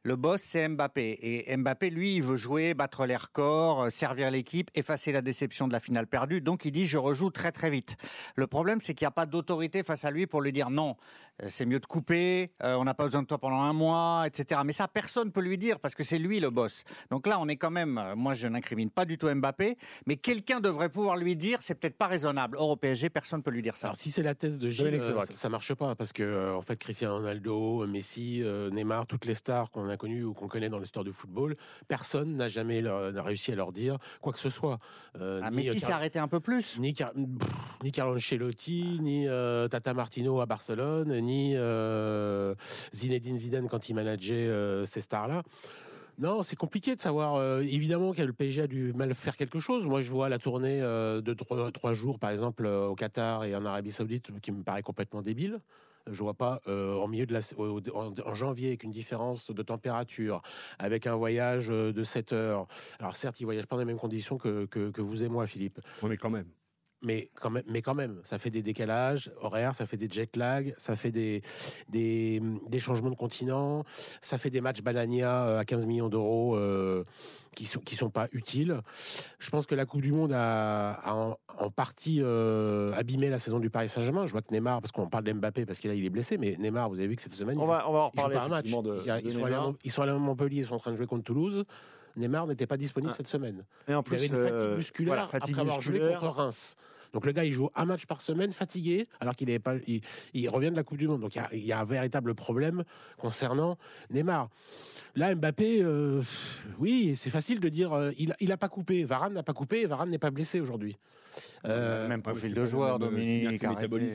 le 0.03 0.17
boss, 0.17 0.41
c'est 0.43 0.69
Mbappé. 0.69 1.19
Et 1.23 1.57
Mbappé, 1.57 1.91
lui, 1.91 2.17
il 2.17 2.23
veut 2.23 2.37
jouer, 2.37 2.75
battre 2.75 3.07
les 3.07 3.17
records, 3.17 3.83
euh, 3.83 3.91
servir 3.91 4.31
l'équipe, 4.31 4.71
effacer 4.75 5.13
la 5.13 5.23
déception 5.23 5.69
de 5.69 5.73
la 5.73 5.81
finale 5.81 6.07
perdue. 6.07 6.41
Donc, 6.41 6.65
il 6.65 6.73
dit, 6.73 6.87
je 6.87 6.99
rejoue 6.99 7.31
très, 7.31 7.53
très 7.53 7.71
vite. 7.71 7.97
Le 8.37 8.47
problème, 8.47 8.81
c'est 8.81 8.95
qu'il 8.95 9.05
n'y 9.05 9.09
a 9.09 9.13
pas 9.13 9.27
d'autorité 9.27 9.83
face 9.83 10.05
à 10.05 10.11
lui 10.11 10.27
pour 10.27 10.41
lui 10.41 10.53
dire 10.53 10.71
non, 10.71 10.97
euh, 11.43 11.47
c'est 11.49 11.67
mieux 11.67 11.81
de 11.81 11.87
couper, 11.87 12.51
euh, 12.63 12.77
on 12.77 12.85
n'a 12.85 12.95
pas 12.95 13.05
besoin 13.05 13.23
de 13.23 13.27
toi 13.27 13.39
pendant 13.39 13.61
un 13.61 13.73
mois, 13.73 14.25
etc. 14.27 14.61
Mais 14.65 14.73
ça, 14.73 14.89
personne 14.89 15.31
peut 15.31 15.41
lui 15.41 15.59
dire 15.59 15.79
parce 15.79 15.95
que 15.95 16.03
c'est 16.03 16.19
lui 16.19 16.41
le 16.41 16.51
boss. 16.51 16.85
Donc 17.11 17.27
là, 17.27 17.39
on 17.41 17.49
est 17.49 17.57
quand 17.57 17.71
même, 17.71 18.01
moi, 18.17 18.35
je 18.35 18.49
n'incrimine 18.49 18.91
pas 18.91 19.05
du 19.05 19.19
tout 19.19 19.33
Mbappé, 19.33 19.77
mais 20.07 20.17
quelqu'un 20.17 20.61
devrait 20.61 20.89
pouvoir 20.89 21.17
lui 21.17 21.37
dire, 21.37 21.59
c'est 21.61 21.75
peut-être 21.75 21.97
pas 21.97 22.07
raisonnable. 22.07 22.57
Or, 22.57 22.71
au 22.71 22.77
PSG, 22.77 23.11
personne 23.11 23.41
ne 23.41 23.43
peut 23.43 23.51
lui 23.51 23.63
dire 23.63 23.77
ça. 23.77 23.89
Alors, 23.89 23.97
si 23.97 24.11
c'est 24.11 24.23
la 24.23 24.35
thèse 24.35 24.59
de 24.59 24.69
Gilles, 24.71 25.01
ça, 25.35 25.49
ne 25.49 25.53
marche 25.53 25.75
pas 25.75 25.95
parce 25.95 26.13
que, 26.13 26.55
en 26.55 26.63
fait, 26.63 26.77
Cristiano 26.77 27.17
Ronaldo, 27.17 27.87
Messi, 27.87 28.43
Neymar, 28.73 29.07
toutes 29.07 29.25
les 29.25 29.35
stars 29.35 29.71
qu'on 29.71 29.88
a 29.89 29.97
connu 29.97 30.25
ou 30.25 30.35
qu'on 30.35 30.49
connaît 30.49 30.69
dans 30.69 30.79
l'histoire 30.79 31.05
du 31.05 31.13
football, 31.13 31.55
personne 31.87 32.37
n'a 32.37 32.49
jamais 32.49 32.83
réussi 32.85 33.53
à 33.53 33.55
leur 33.55 33.73
dire 33.73 33.99
quoi 34.21 34.33
que 34.33 34.39
ce 34.39 34.51
soit. 34.51 34.79
Euh, 35.21 35.41
ah, 35.43 35.51
mais 35.51 35.63
si 35.63 35.81
s'est 35.81 35.93
arrêté 35.93 36.19
un 36.19 36.29
peu 36.29 36.41
plus. 36.41 36.79
Ni, 36.79 36.95
ni 37.83 37.93
Carlo 37.93 38.15
Ancelotti, 38.15 38.99
ni 39.01 39.29
euh, 39.29 39.69
Tata 39.69 39.95
Martino 39.95 40.41
à 40.41 40.47
Barcelone, 40.47 41.19
ni 41.21 41.53
euh, 41.55 42.55
Zinedine 42.95 43.39
Zidane 43.39 43.69
quand 43.69 43.89
il 43.89 43.95
manageait 43.95 44.51
ces 44.87 45.01
stars-là. 45.01 45.43
Non, 46.19 46.43
c'est 46.43 46.57
compliqué 46.57 46.97
de 46.97 47.01
savoir. 47.01 47.61
évidemment 47.61 48.13
que 48.13 48.23
le 48.23 48.33
PSG 48.33 48.63
a 48.63 48.67
du 48.67 48.93
mal 48.93 49.15
faire 49.15 49.37
quelque 49.37 49.61
chose. 49.61 49.87
Moi, 49.87 50.03
je 50.03 50.11
vois 50.11 50.29
la 50.29 50.39
tournée 50.39 50.81
de 50.81 51.35
trois, 51.35 51.71
trois, 51.71 51.95
jours, 51.95 52.19
par 52.19 52.31
exemple, 52.31 52.67
au 52.67 52.97
Qatar 52.97 53.45
et 53.45 53.55
en 53.55 53.65
Arabie 53.65 53.93
Saoudite, 53.93 54.41
qui 54.41 54.51
me 54.51 54.65
paraît 54.65 54.83
complètement 54.83 55.23
débile. 55.23 55.61
Je 56.11 56.23
vois 56.23 56.35
pas 56.35 56.61
euh, 56.67 56.97
en 56.97 58.35
janvier 58.35 58.69
avec 58.69 58.85
une 58.85 58.91
différence 58.91 59.51
de 59.51 59.63
température, 59.63 60.43
avec 60.79 61.07
un 61.07 61.17
voyage 61.17 61.71
euh, 61.71 61.93
de 61.93 62.05
7 62.05 62.33
heures. 62.33 62.67
Alors 62.99 63.17
certes, 63.17 63.41
il 63.41 63.45
voyage 63.45 63.67
pas 63.67 63.77
dans 63.77 63.81
les 63.81 63.87
mêmes 63.87 63.99
conditions 63.99 64.39
que, 64.39 64.67
que, 64.67 65.01
vous 65.01 65.23
et 65.23 65.29
moi, 65.29 65.47
Philippe. 65.47 65.81
Oui, 66.03 66.11
mais 66.11 66.17
quand 66.17 66.31
même 66.31 66.47
mais 67.03 67.31
quand 67.35 67.51
même, 67.51 67.63
mais 67.69 67.83
quand 67.83 67.95
même, 67.95 68.21
ça 68.25 68.39
fait 68.39 68.51
des 68.51 68.63
décalages 68.63 69.31
horaires, 69.41 69.75
ça 69.75 69.87
fait 69.87 69.97
des 69.97 70.09
jet 70.09 70.37
lag, 70.37 70.75
ça 70.79 70.97
fait 70.97 71.13
des, 71.13 71.43
des, 71.89 72.43
des 72.69 72.79
changements 72.79 73.11
de 73.11 73.15
continent, 73.15 73.85
ça 74.21 74.39
fait 74.39 74.51
des 74.51 74.61
matchs 74.61 74.83
banania 74.83 75.47
euh, 75.47 75.59
à 75.61 75.65
15 75.65 75.87
millions 75.87 76.09
d'euros 76.09 76.57
euh, 76.57 77.05
qui 77.55 77.67
sont 77.67 77.81
qui 77.81 77.95
sont 77.95 78.11
pas 78.11 78.29
utiles. 78.33 78.81
Je 79.39 79.51
pense 79.51 79.67
que 79.67 79.75
la 79.75 79.87
Coupe 79.87 80.03
du 80.03 80.13
Monde 80.13 80.33
a, 80.35 81.37
en, 81.59 81.71
partie 81.71 82.19
euh, 82.21 82.93
abîmé 82.95 83.29
la 83.29 83.39
saison 83.39 83.61
du 83.61 83.71
Paris 83.71 83.89
Saint-Germain. 83.89 84.27
Je 84.27 84.33
vois 84.33 84.43
que 84.43 84.53
Neymar, 84.53 84.81
parce 84.81 84.93
qu'on 84.93 85.09
parle 85.09 85.25
d'Mbappé 85.25 85.67
parce 85.67 85.79
qu'il 85.79 85.93
il 85.93 86.05
est 86.05 86.11
blessé, 86.11 86.37
mais 86.37 86.57
Neymar, 86.59 86.89
vous 86.89 86.99
avez 86.99 87.09
vu 87.09 87.17
que 87.17 87.23
cette 87.23 87.33
semaine, 87.33 87.59
on 87.59 87.67
va, 87.67 87.89
on 87.89 87.93
va 87.93 88.01
en 88.01 88.09
reparler. 88.09 88.37
un 88.37 88.49
match. 88.49 88.71
De, 88.71 88.99
ils, 89.05 89.27
ils 89.85 89.91
sont 89.91 90.03
allés 90.03 90.13
à 90.13 90.19
Montpellier, 90.19 90.61
ils 90.61 90.67
sont 90.67 90.75
en 90.75 90.79
train 90.79 90.91
de 90.91 90.97
jouer 90.97 91.07
contre 91.07 91.25
Toulouse. 91.25 91.65
Neymar 92.19 92.47
n'était 92.47 92.67
pas 92.67 92.77
disponible 92.77 93.13
ah. 93.13 93.17
cette 93.17 93.29
semaine. 93.29 93.65
Et 93.87 93.95
en 93.95 94.03
plus, 94.03 94.27
il 94.27 94.35
avait 94.35 94.49
une 94.49 94.59
fatigue 94.59 94.77
musculaire 94.77 95.31
après 95.33 95.61
avoir 95.61 95.81
joué 95.81 95.99
contre 95.99 96.29
Reims. 96.29 96.77
Donc 97.13 97.27
le 97.27 97.33
gars, 97.33 97.45
il 97.45 97.53
joue 97.53 97.71
un 97.75 97.85
match 97.85 98.07
par 98.07 98.21
semaine, 98.21 98.53
fatigué, 98.53 99.09
alors 99.21 99.35
qu'il 99.37 99.59
pas, 99.61 99.75
il, 99.87 100.49
revient 100.49 100.71
de 100.71 100.77
la 100.77 100.83
Coupe 100.83 100.99
du 100.99 101.09
Monde. 101.09 101.21
Donc 101.21 101.37
il 101.53 101.65
y, 101.65 101.73
a, 101.73 101.81
un 101.81 101.85
véritable 101.85 102.35
problème 102.35 102.85
concernant 103.17 103.79
Neymar. 104.11 104.49
Là, 105.15 105.35
Mbappé, 105.35 105.83
euh, 105.83 106.23
oui, 106.79 107.17
c'est 107.17 107.31
facile 107.31 107.61
de 107.61 107.69
dire, 107.69 107.93
euh, 107.93 108.13
il, 108.19 108.35
il 108.41 108.53
a 108.53 108.57
pas 108.57 108.69
coupé. 108.69 109.05
Varane 109.05 109.35
n'a 109.35 109.43
pas 109.43 109.55
coupé, 109.55 109.87
Varane 109.87 110.11
n'est 110.11 110.19
pas 110.19 110.31
blessé 110.31 110.61
aujourd'hui. 110.61 110.97
Euh, 111.67 112.09
même 112.09 112.23
profil 112.23 112.55
de 112.55 112.65
joueur, 112.65 112.99
Dominique. 112.99 113.63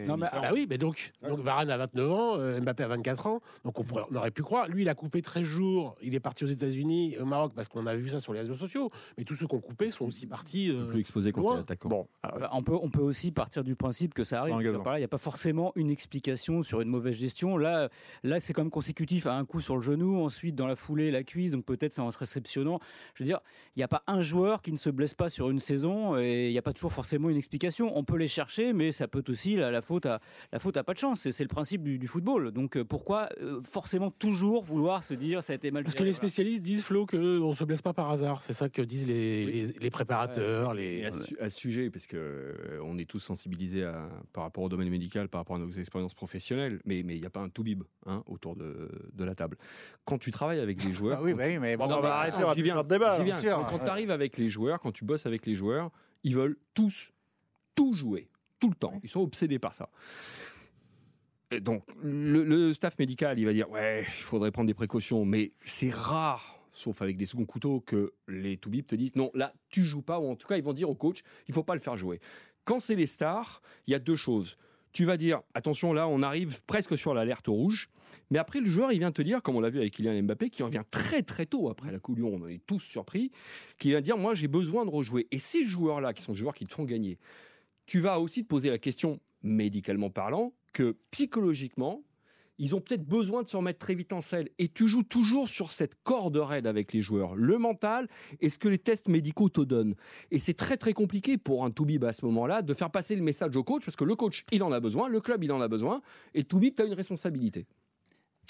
Non, 0.07 0.17
mais, 0.17 0.27
ah 0.31 0.51
oui, 0.53 0.67
mais 0.69 0.77
donc, 0.77 1.11
donc 1.27 1.39
Varane 1.39 1.69
a 1.69 1.77
29 1.77 2.11
ans, 2.11 2.35
euh, 2.37 2.59
Mbappé 2.59 2.83
a 2.83 2.87
24 2.87 3.27
ans. 3.27 3.41
Donc 3.63 3.79
on, 3.79 3.83
pourrait, 3.83 4.03
on, 4.11 4.15
aurait 4.15 4.31
pu 4.31 4.43
croire. 4.43 4.67
Lui, 4.67 4.83
il 4.83 4.89
a 4.89 4.95
coupé 4.95 5.21
13 5.21 5.43
jours. 5.43 5.95
Il 6.01 6.15
est 6.15 6.19
parti 6.19 6.43
aux 6.43 6.47
États-Unis, 6.47 7.17
au 7.19 7.25
Maroc, 7.25 7.53
parce 7.55 7.67
qu'on 7.67 7.85
a 7.85 7.95
vu 7.95 8.09
ça 8.09 8.19
sur 8.19 8.33
les 8.33 8.39
réseaux 8.39 8.55
sociaux. 8.55 8.91
Mais 9.17 9.23
tous 9.23 9.35
ceux 9.35 9.47
qui 9.47 9.55
ont 9.55 9.61
coupé 9.61 9.91
sont 9.91 10.05
aussi 10.05 10.27
partis. 10.27 10.71
Euh, 10.71 10.87
plus 10.87 11.01
exposés 11.01 11.31
contre 11.31 11.57
l'attaquant. 11.57 11.89
Bon, 11.89 12.07
on 12.51 12.63
peut, 12.63 12.75
on 12.83 12.89
peut 12.89 13.01
aussi 13.01 13.31
partir 13.31 13.63
du 13.63 13.75
principe 13.77 14.13
que 14.13 14.25
ça 14.25 14.41
arrive. 14.41 14.55
Il 14.59 14.97
n'y 14.97 15.03
a 15.03 15.07
pas 15.07 15.17
forcément 15.17 15.71
une 15.75 15.89
explication 15.89 16.63
sur 16.63 16.81
une 16.81 16.89
mauvaise 16.89 17.15
gestion. 17.15 17.57
Là, 17.57 17.87
là, 18.23 18.41
c'est 18.41 18.51
quand 18.51 18.61
même 18.61 18.69
consécutif 18.69 19.25
à 19.25 19.35
un 19.35 19.45
coup 19.45 19.61
sur 19.61 19.75
le 19.77 19.81
genou, 19.81 20.21
ensuite 20.21 20.53
dans 20.53 20.67
la 20.67 20.75
foulée, 20.75 21.09
la 21.09 21.23
cuisse. 21.23 21.51
Donc 21.51 21.63
peut-être 21.63 21.93
c'est 21.93 22.01
en 22.01 22.11
se 22.11 22.17
réceptionnant. 22.17 22.79
Je 23.15 23.23
veux 23.23 23.25
dire, 23.25 23.39
il 23.75 23.79
n'y 23.79 23.83
a 23.83 23.87
pas 23.87 24.03
un 24.05 24.21
joueur 24.21 24.61
qui 24.61 24.73
ne 24.73 24.77
se 24.77 24.89
blesse 24.89 25.13
pas 25.13 25.29
sur 25.29 25.49
une 25.49 25.59
saison 25.59 26.17
et 26.17 26.47
il 26.47 26.51
n'y 26.51 26.57
a 26.57 26.61
pas 26.61 26.73
toujours 26.73 26.91
forcément 26.91 27.29
une 27.29 27.37
explication. 27.37 27.97
On 27.97 28.03
peut 28.03 28.17
les 28.17 28.27
chercher, 28.27 28.73
mais 28.73 28.91
ça 28.91 29.07
peut 29.07 29.23
aussi 29.29 29.55
la, 29.55 29.71
la 29.71 29.81
faute 29.81 30.05
à 30.05 30.19
la 30.51 30.59
faute 30.59 30.75
à 30.75 30.83
pas 30.83 30.93
de 30.93 30.99
chance. 30.99 31.29
C'est 31.29 31.43
le 31.43 31.47
principe 31.47 31.83
du, 31.83 32.07
football. 32.07 32.51
Donc 32.51 32.75
euh, 32.75 32.83
pourquoi 32.83 33.29
euh, 33.41 33.61
forcément 33.61 34.11
toujours 34.11 34.61
vouloir 34.61 35.03
se 35.03 35.13
dire 35.13 35.41
ça 35.41 35.53
a 35.53 35.55
été 35.55 35.71
mal 35.71 35.83
Parce 35.83 35.95
que 35.95 36.03
les 36.03 36.13
spécialistes 36.13 36.63
disent 36.63 36.83
Flo 36.83 37.05
que 37.05 37.39
on 37.39 37.53
se 37.53 37.63
blesse 37.63 37.81
pas 37.81 37.93
par 37.93 38.11
hasard. 38.11 38.41
C'est 38.41 38.51
ça 38.51 38.67
que 38.67 38.81
disent 38.81 39.07
les, 39.07 39.67
les, 39.79 39.89
préparateurs. 39.89 40.73
les... 40.73 41.05
À, 41.05 41.49
ce, 41.49 41.57
sujet, 41.57 41.89
parce 41.89 42.07
que 42.07 42.72
on 42.81 42.97
est 42.97 43.09
tous 43.09 43.19
sensibilisés 43.19 43.83
à, 43.83 44.09
par 44.31 44.43
rapport 44.43 44.63
au 44.63 44.69
domaine 44.69 44.89
médical, 44.89 45.29
par 45.29 45.41
rapport 45.41 45.55
à 45.55 45.59
nos 45.59 45.71
expériences 45.71 46.13
professionnelles, 46.13 46.81
mais 46.85 46.99
il 46.99 47.05
n'y 47.05 47.25
a 47.25 47.29
pas 47.29 47.41
un 47.41 47.49
tout 47.49 47.63
bib 47.63 47.83
hein, 48.05 48.23
autour 48.27 48.55
de, 48.55 48.89
de, 49.13 49.23
la 49.23 49.35
table. 49.35 49.57
Quand 50.05 50.17
tu 50.17 50.31
travailles 50.31 50.59
avec 50.59 50.77
des 50.77 50.91
joueurs, 50.93 51.19
ah 51.19 51.23
oui, 51.23 51.33
oui, 51.33 51.59
mais 51.59 51.77
bon, 51.77 51.85
on 51.85 52.01
va 52.01 52.15
arrêter, 52.17 52.37
on 52.37 52.47
va 52.47 52.55
faire 52.55 52.83
débat. 52.83 53.17
Quand, 53.19 53.65
quand 53.65 53.79
tu 53.79 53.89
arrives 53.89 54.11
avec 54.11 54.37
les 54.37 54.49
joueurs, 54.49 54.79
quand 54.79 54.91
tu 54.91 55.05
bosses 55.05 55.25
avec 55.25 55.45
les 55.45 55.55
joueurs, 55.55 55.91
ils 56.23 56.35
veulent 56.35 56.57
tous 56.73 57.11
tout 57.75 57.93
jouer, 57.93 58.29
tout 58.59 58.69
le 58.69 58.75
temps. 58.75 58.99
Ils 59.03 59.09
sont 59.09 59.21
obsédés 59.21 59.59
par 59.59 59.73
ça. 59.73 59.89
donc, 61.61 61.83
le, 62.01 62.73
staff 62.73 62.97
médical, 62.99 63.39
il 63.39 63.45
va 63.45 63.53
dire 63.53 63.69
ouais, 63.69 64.01
il 64.01 64.23
faudrait 64.23 64.51
prendre 64.51 64.67
des 64.67 64.73
précautions, 64.73 65.25
mais 65.25 65.53
c'est 65.63 65.93
rare, 65.93 66.59
sauf 66.73 67.01
avec 67.01 67.17
des 67.17 67.25
seconds 67.25 67.45
couteaux, 67.45 67.81
que 67.81 68.13
les 68.27 68.57
Toubib 68.57 68.85
te 68.85 68.95
disent 68.95 69.15
non, 69.15 69.31
là, 69.33 69.53
tu 69.69 69.83
joues 69.83 70.01
pas, 70.01 70.19
ou 70.19 70.29
en 70.29 70.35
tout 70.35 70.47
cas, 70.47 70.57
ils 70.57 70.63
vont 70.63 70.73
dire 70.73 70.89
au 70.89 70.95
coach, 70.95 71.21
il 71.47 71.53
faut 71.53 71.63
pas 71.63 71.75
le 71.75 71.81
faire 71.81 71.97
jouer. 71.97 72.19
Quand 72.65 72.79
c'est 72.79 72.95
les 72.95 73.05
stars, 73.05 73.61
il 73.87 73.91
y 73.91 73.95
a 73.95 73.99
deux 73.99 74.15
choses. 74.15 74.57
Tu 74.91 75.05
vas 75.05 75.17
dire 75.17 75.41
attention, 75.53 75.91
là, 75.91 76.07
on 76.07 76.21
arrive 76.21 76.61
presque 76.65 76.97
sur 76.97 77.13
l'alerte 77.13 77.47
rouge. 77.47 77.89
Mais 78.29 78.39
après, 78.39 78.59
le 78.59 78.67
joueur, 78.67 78.91
il 78.91 78.99
vient 78.99 79.11
te 79.11 79.21
dire, 79.21 79.41
comme 79.41 79.55
on 79.55 79.59
l'a 79.59 79.69
vu 79.69 79.79
avec 79.79 79.93
Kylian 79.93 80.21
Mbappé, 80.23 80.49
qui 80.49 80.63
revient 80.63 80.83
très 80.91 81.23
très 81.23 81.45
tôt 81.45 81.69
après 81.69 81.91
la 81.91 81.99
Coupe 81.99 82.19
on 82.21 82.47
est 82.47 82.61
tous 82.65 82.79
surpris, 82.79 83.31
qui 83.79 83.89
vient 83.89 84.01
dire, 84.01 84.17
moi 84.17 84.33
j'ai 84.35 84.47
besoin 84.47 84.85
de 84.85 84.91
rejouer. 84.91 85.27
Et 85.31 85.39
ces 85.39 85.65
joueurs-là, 85.65 86.13
qui 86.13 86.21
sont 86.21 86.33
des 86.33 86.39
joueurs 86.39 86.53
qui 86.53 86.65
te 86.65 86.73
font 86.73 86.83
gagner, 86.83 87.17
tu 87.85 87.99
vas 87.99 88.19
aussi 88.19 88.43
te 88.43 88.47
poser 88.47 88.69
la 88.69 88.77
question, 88.77 89.19
médicalement 89.41 90.09
parlant, 90.09 90.53
que 90.73 90.95
psychologiquement, 91.11 92.01
ils 92.57 92.75
ont 92.75 92.81
peut-être 92.81 93.05
besoin 93.05 93.43
de 93.43 93.47
se 93.47 93.57
remettre 93.57 93.79
très 93.79 93.95
vite 93.95 94.13
en 94.13 94.21
selle. 94.21 94.49
Et 94.59 94.67
tu 94.67 94.87
joues 94.87 95.03
toujours 95.03 95.47
sur 95.47 95.71
cette 95.71 95.95
corde 96.03 96.37
raide 96.37 96.67
avec 96.67 96.93
les 96.93 97.01
joueurs. 97.01 97.35
Le 97.35 97.57
mental 97.57 98.07
et 98.39 98.49
ce 98.49 98.57
que 98.57 98.67
les 98.67 98.77
tests 98.77 99.07
médicaux 99.07 99.49
te 99.49 99.61
donnent. 99.61 99.95
Et 100.31 100.39
c'est 100.39 100.53
très 100.53 100.77
très 100.77 100.93
compliqué 100.93 101.37
pour 101.37 101.65
un 101.65 101.71
Toubib 101.71 102.03
à 102.03 102.13
ce 102.13 102.25
moment-là 102.25 102.61
de 102.61 102.73
faire 102.73 102.91
passer 102.91 103.15
le 103.15 103.23
message 103.23 103.55
au 103.55 103.63
coach 103.63 103.85
parce 103.85 103.95
que 103.95 104.03
le 104.03 104.15
coach, 104.15 104.45
il 104.51 104.63
en 104.63 104.71
a 104.71 104.79
besoin, 104.79 105.09
le 105.09 105.21
club, 105.21 105.43
il 105.43 105.51
en 105.51 105.61
a 105.61 105.67
besoin. 105.67 106.01
Et 106.33 106.43
Toubib, 106.43 106.75
tu 106.75 106.81
as 106.81 106.85
une 106.85 106.93
responsabilité. 106.93 107.65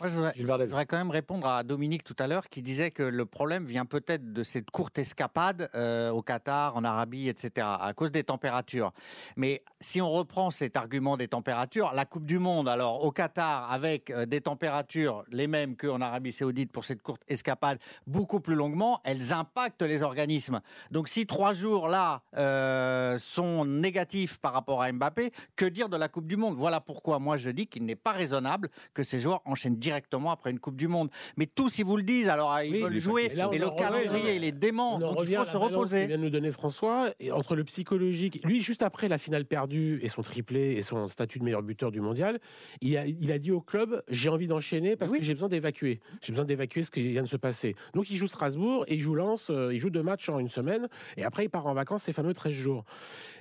Moi, 0.02 0.10
je, 0.10 0.16
voudrais, 0.16 0.34
je, 0.36 0.44
voudrais, 0.44 0.86
quand 0.88 0.98
même 0.98 1.12
répondre 1.12 1.46
à 1.46 1.62
Dominique 1.62 2.04
tout 2.04 2.16
à 2.18 2.26
l'heure 2.26 2.50
qui 2.50 2.64
disait 2.64 2.90
que 2.90 3.04
le 3.04 3.26
problème 3.28 3.68
vient 3.68 3.86
peut-être 3.86 4.34
de 4.34 4.42
cette 4.42 4.72
courte 4.72 4.98
escapade 4.98 5.70
euh, 5.76 6.10
au 6.10 6.24
Qatar, 6.24 6.76
en 6.76 6.84
Arabie, 6.84 7.30
etc., 7.30 7.68
à 7.80 7.94
cause 7.96 8.10
des 8.10 8.24
températures. 8.24 8.92
Mais 9.38 9.64
si 9.82 10.02
on 10.02 10.10
reprend 10.10 10.50
cet 10.50 10.78
argument 10.78 11.16
des 11.16 11.28
températures, 11.28 11.92
la 11.94 12.06
Coupe 12.06 12.26
du 12.26 12.40
Monde, 12.40 12.68
alors 12.68 13.06
au 13.06 13.12
Qatar, 13.12 13.72
avec 13.72 14.10
euh, 14.10 14.26
des 14.26 14.42
températures 14.42 15.26
les 15.32 15.46
mêmes 15.46 15.78
qu'en 15.78 16.02
Arabie 16.02 16.32
Saoudite 16.32 16.72
pour 16.72 16.86
cette 16.86 17.04
courte 17.04 17.22
escapade, 17.28 17.78
beaucoup 18.08 18.40
plus 18.40 18.56
longuement, 18.56 19.00
elles 19.04 19.32
impactent 19.32 19.84
les 19.84 20.02
organismes. 20.02 20.62
Donc 20.90 21.08
si 21.08 21.28
trois 21.28 21.54
jours 21.54 21.88
là 21.88 22.24
euh, 22.36 23.20
sont 23.20 23.64
négatifs 23.64 24.40
par 24.40 24.54
rapport 24.54 24.82
à 24.82 24.92
Mbappé, 24.92 25.32
que 25.56 25.66
dire 25.66 25.88
de 25.88 25.98
la 25.98 26.10
Coupe 26.10 26.26
du 26.26 26.36
Monde? 26.36 26.56
Voilà 26.56 26.82
pourquoi 26.82 27.20
moi 27.20 27.38
je 27.38 27.52
dis 27.52 27.68
qu'il 27.68 27.86
n'est 27.86 27.96
pas 27.96 28.12
raisonnable 28.12 28.70
que 28.96 29.04
ces 29.04 29.20
joueurs 29.20 29.44
enchaînent 29.46 29.83
directement 29.84 30.32
après 30.32 30.52
une 30.52 30.60
Coupe 30.60 30.78
du 30.78 30.88
Monde. 30.88 31.10
Mais 31.38 31.46
tous, 31.46 31.78
ils 31.78 31.86
vous 31.86 31.98
le 31.98 32.04
disent, 32.04 32.30
alors 32.30 32.60
ils 32.62 32.82
veulent 32.82 32.98
jouer, 32.98 33.30
et, 33.52 33.58
le 33.60 33.70
calendrier, 33.78 34.36
il 34.36 34.44
est 34.44 34.52
dément, 34.52 34.98
donc 34.98 35.18
il 35.28 35.36
faut 35.36 35.46
se 35.46 35.58
reposer. 35.58 36.08
vient 36.08 36.18
de 36.18 36.24
nous 36.24 36.30
donner 36.30 36.52
François, 36.52 37.12
et 37.20 37.32
entre 37.32 37.56
le 37.56 37.64
psychologique, 37.66 38.42
lui, 38.46 38.64
juste 38.64 38.82
après 38.82 39.10
la 39.10 39.18
finale 39.18 39.46
perdue 39.46 40.00
et 40.02 40.10
son 40.10 40.22
triplé 40.22 40.74
et 40.74 40.84
son 40.84 41.08
statut 41.08 41.40
de 41.40 41.44
meilleur 41.44 41.62
buteur 41.62 41.92
du 41.92 42.00
mondial, 42.00 42.40
il 42.82 42.98
a, 42.98 43.06
il 43.06 43.32
a 43.32 43.40
dit 43.40 43.52
au 43.52 43.62
club 43.62 44.02
j'ai 44.08 44.30
envie 44.30 44.48
d'enchaîner 44.48 44.96
parce 44.96 45.12
que 45.12 45.22
j'ai 45.22 45.34
besoin 45.34 45.50
d'évacuer. 45.50 46.00
J'ai 46.22 46.32
besoin 46.32 46.46
d'évacuer 46.46 46.84
ce 46.84 46.92
qui 46.92 47.10
vient 47.10 47.24
de 47.24 47.28
se 47.28 47.38
passer. 47.38 47.76
Donc 47.94 48.10
il 48.10 48.18
joue 48.18 48.28
Strasbourg 48.28 48.86
et 48.88 48.96
il 48.96 49.02
joue 49.02 49.16
Lens, 49.16 49.48
euh, 49.50 49.74
il 49.74 49.80
joue 49.80 49.90
deux 49.90 50.04
matchs 50.04 50.30
en 50.30 50.40
une 50.40 50.50
semaine, 50.50 50.88
et 51.18 51.24
après 51.24 51.46
il 51.46 51.50
part 51.50 51.68
en 51.68 51.74
vacances 51.74 52.04
ces 52.04 52.14
fameux 52.14 52.34
13 52.34 52.54
jours. 52.54 52.86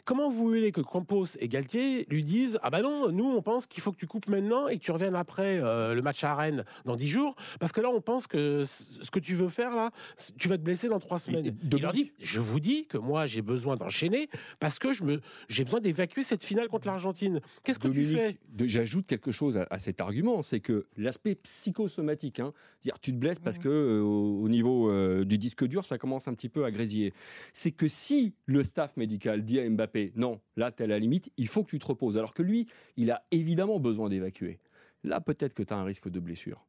Comment 0.05 0.29
vous 0.29 0.43
voulez 0.43 0.73
que 0.73 0.81
Campos 0.81 1.27
et 1.39 1.47
Galtier 1.47 2.07
lui 2.11 2.25
disent 2.25 2.59
Ah 2.65 2.71
bah 2.71 2.83
non, 2.83 3.13
nous 3.13 3.25
on 3.25 3.41
pense 3.41 3.67
qu'il 3.67 3.81
faut 3.81 3.93
que 3.93 3.99
tu 3.99 4.09
coupes 4.09 4.29
maintenant 4.29 4.67
et 4.67 4.79
que 4.79 4.83
tu 4.83 4.91
reviennes 4.91 5.15
après 5.15 5.61
euh, 5.61 5.95
le 5.95 6.03
match 6.03 6.25
à 6.25 6.35
Rennes 6.35 6.65
dans 6.85 6.97
10 6.97 7.09
jours? 7.09 7.37
Parce 7.61 7.71
que 7.71 7.81
là 7.81 7.89
on 7.89 8.01
pense 8.01 8.27
que 8.27 8.65
ce 8.65 9.11
que 9.13 9.21
tu 9.21 9.35
veux 9.35 9.49
faire 9.49 9.77
là, 9.77 9.93
tu 10.39 10.49
vas 10.49 10.59
te 10.59 10.63
blesser 10.63 10.89
dans 10.89 10.99
3 10.99 11.21
semaines. 11.21 11.57
Il 11.63 11.81
leur 11.81 11.93
dit 11.93 12.11
Je 12.19 12.41
vous 12.41 12.59
dis 12.59 12.87
que 12.87 12.99
moi 12.99 13.27
j'ai 13.27 13.43
besoin 13.43 13.77
d'enchaîner 13.77 14.29
parce 14.59 14.81
que 14.81 14.93
je 14.93 15.05
me, 15.05 15.21
j'ai 15.49 15.63
besoin 15.63 15.79
d'évacuer 15.79 16.25
cette 16.25 16.43
finale 16.43 16.67
contre 16.67 16.89
l'Argentine. 16.89 17.41
Qu'est-ce 17.63 17.79
que 17.79 17.87
tu 17.87 18.07
fais? 18.07 18.39
J'ajoute 18.59 19.07
quelque 19.07 19.31
chose 19.31 19.57
à, 19.71 19.79
cet 19.79 20.01
argument 20.01 20.43
c'est 20.43 20.61
que 20.61 20.87
l'aspect 20.97 21.37
psychosomatique, 21.37 22.41
hein, 22.41 22.53
dire 22.83 22.99
tu 23.01 23.13
te 23.13 23.17
blesses 23.19 23.39
parce 23.39 23.59
que 23.59 23.69
euh, 23.69 24.01
au 24.03 24.49
niveau 24.49 24.91
euh, 24.91 25.25
du 25.25 25.39
disque 25.39 25.65
dur 25.65 25.85
ça 25.85 25.97
commence 25.97 26.27
un 26.27 26.35
petit 26.35 26.49
peu 26.49 26.65
à 26.65 26.73
grésiller. 26.73 27.15
C'est 27.53 27.71
que 27.71 27.87
si 27.87 28.35
le 28.47 28.65
staff 28.65 28.97
médical 28.97 29.45
dit 29.45 29.61
à 29.61 29.71
Mbappé 29.71 29.92
non, 30.17 30.41
là, 30.57 30.73
tu 30.73 30.83
es 30.83 30.85
à 30.85 30.89
la 30.89 30.99
limite, 30.99 31.31
il 31.37 31.49
faut 31.49 31.65
que 31.65 31.71
tu 31.71 31.79
te 31.79 31.87
reposes. 31.87 32.17
Alors 32.17 32.35
que 32.35 32.43
lui, 32.43 32.67
il 32.97 33.11
a 33.11 33.25
évidemment 33.31 33.81
besoin 33.81 34.09
d'évacuer. 34.09 34.61
Là, 35.05 35.21
peut-être 35.21 35.55
que 35.55 35.63
tu 35.63 35.73
as 35.73 35.77
un 35.77 35.85
risque 35.85 36.09
de 36.09 36.21
blessure. 36.21 36.65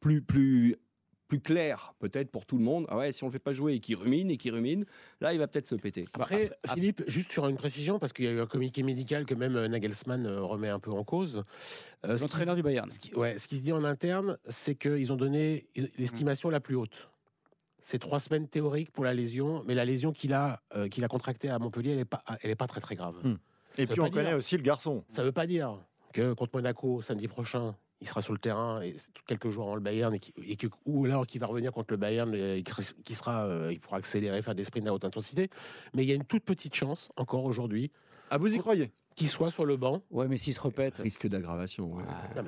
Plus, 0.00 0.22
plus, 0.22 0.76
plus 1.32 1.40
clair, 1.40 1.94
peut-être 1.98 2.30
pour 2.30 2.44
tout 2.44 2.58
le 2.58 2.64
monde. 2.64 2.84
Ah 2.90 2.98
ouais, 2.98 3.10
si 3.10 3.24
on 3.24 3.28
le 3.28 3.32
fait 3.32 3.38
pas 3.38 3.54
jouer 3.54 3.72
et 3.72 3.80
qu'il 3.80 3.96
rumine 3.96 4.30
et 4.30 4.36
qu'il 4.36 4.52
rumine, 4.52 4.84
là, 5.22 5.32
il 5.32 5.38
va 5.38 5.48
peut-être 5.48 5.66
se 5.66 5.74
péter. 5.74 6.06
Après, 6.12 6.50
Philippe, 6.74 7.02
juste 7.06 7.32
sur 7.32 7.48
une 7.48 7.56
précision, 7.56 7.98
parce 7.98 8.12
qu'il 8.12 8.26
y 8.26 8.28
a 8.28 8.32
eu 8.32 8.40
un 8.40 8.46
communiqué 8.46 8.82
médical 8.82 9.24
que 9.24 9.34
même 9.34 9.56
euh, 9.56 9.66
Nagelsmann 9.66 10.26
euh, 10.26 10.42
remet 10.42 10.68
un 10.68 10.78
peu 10.78 10.90
en 10.90 11.04
cause. 11.04 11.42
Euh, 12.04 12.18
L'entraîneur 12.18 12.54
du 12.54 12.62
Bayern. 12.62 12.90
Ce 12.90 13.00
qui, 13.00 13.14
ouais, 13.14 13.38
ce 13.38 13.48
qui 13.48 13.56
se 13.56 13.62
dit 13.62 13.72
en 13.72 13.82
interne, 13.84 14.36
c'est 14.44 14.74
qu'ils 14.74 15.10
ont 15.10 15.16
donné 15.16 15.68
l'estimation 15.96 16.50
la 16.50 16.60
plus 16.60 16.76
haute 16.76 17.11
c'est 17.82 17.98
trois 17.98 18.20
semaines 18.20 18.48
théoriques 18.48 18.90
pour 18.92 19.04
la 19.04 19.12
lésion, 19.12 19.62
mais 19.66 19.74
la 19.74 19.84
lésion 19.84 20.12
qu'il 20.12 20.32
a, 20.32 20.62
euh, 20.74 20.88
qu'il 20.88 21.04
a 21.04 21.08
contractée 21.08 21.50
à 21.50 21.58
Montpellier, 21.58 21.90
elle 21.90 21.96
n'est 21.98 22.04
pas, 22.04 22.22
elle 22.42 22.50
est 22.50 22.56
pas 22.56 22.68
très 22.68 22.80
très 22.80 22.94
grave. 22.94 23.16
Hmm. 23.22 23.36
Et 23.76 23.86
puis 23.86 24.00
on 24.00 24.10
connaît 24.10 24.34
aussi 24.34 24.56
le 24.56 24.62
garçon. 24.62 25.04
Ça 25.08 25.22
ne 25.22 25.26
veut 25.26 25.32
pas 25.32 25.46
dire 25.46 25.78
que 26.12 26.32
contre 26.32 26.52
Monaco 26.54 27.00
samedi 27.00 27.26
prochain, 27.26 27.74
il 28.00 28.08
sera 28.08 28.20
sur 28.22 28.32
le 28.32 28.38
terrain 28.38 28.80
et 28.82 28.94
quelques 29.26 29.48
jours 29.48 29.64
avant 29.64 29.74
le 29.74 29.80
Bayern 29.80 30.14
et, 30.14 30.56
que, 30.56 30.66
ou 30.86 31.04
alors 31.06 31.26
qu'il 31.26 31.40
va 31.40 31.46
revenir 31.46 31.72
contre 31.72 31.92
le 31.92 31.96
Bayern 31.96 32.34
et 32.34 32.62
qui 33.04 33.14
sera, 33.14 33.46
euh, 33.46 33.72
il 33.72 33.80
pourra 33.80 33.98
accélérer, 33.98 34.42
faire 34.42 34.54
des 34.54 34.64
sprints 34.64 34.88
à 34.88 34.92
haute 34.92 35.04
intensité. 35.04 35.48
Mais 35.94 36.02
il 36.02 36.08
y 36.08 36.12
a 36.12 36.14
une 36.14 36.24
toute 36.24 36.44
petite 36.44 36.74
chance 36.74 37.10
encore 37.16 37.44
aujourd'hui. 37.44 37.90
Ah, 38.30 38.38
vous 38.38 38.54
y 38.54 38.58
croyez? 38.58 38.90
Qu'il 39.14 39.28
soit 39.28 39.50
sur 39.50 39.64
le 39.64 39.76
banc. 39.76 40.02
Ouais, 40.10 40.28
mais 40.28 40.36
s'il 40.36 40.54
se 40.54 40.60
répète. 40.60 40.96
Risque 40.96 41.26
d'aggravation. 41.26 41.96
Ah, 42.08 42.42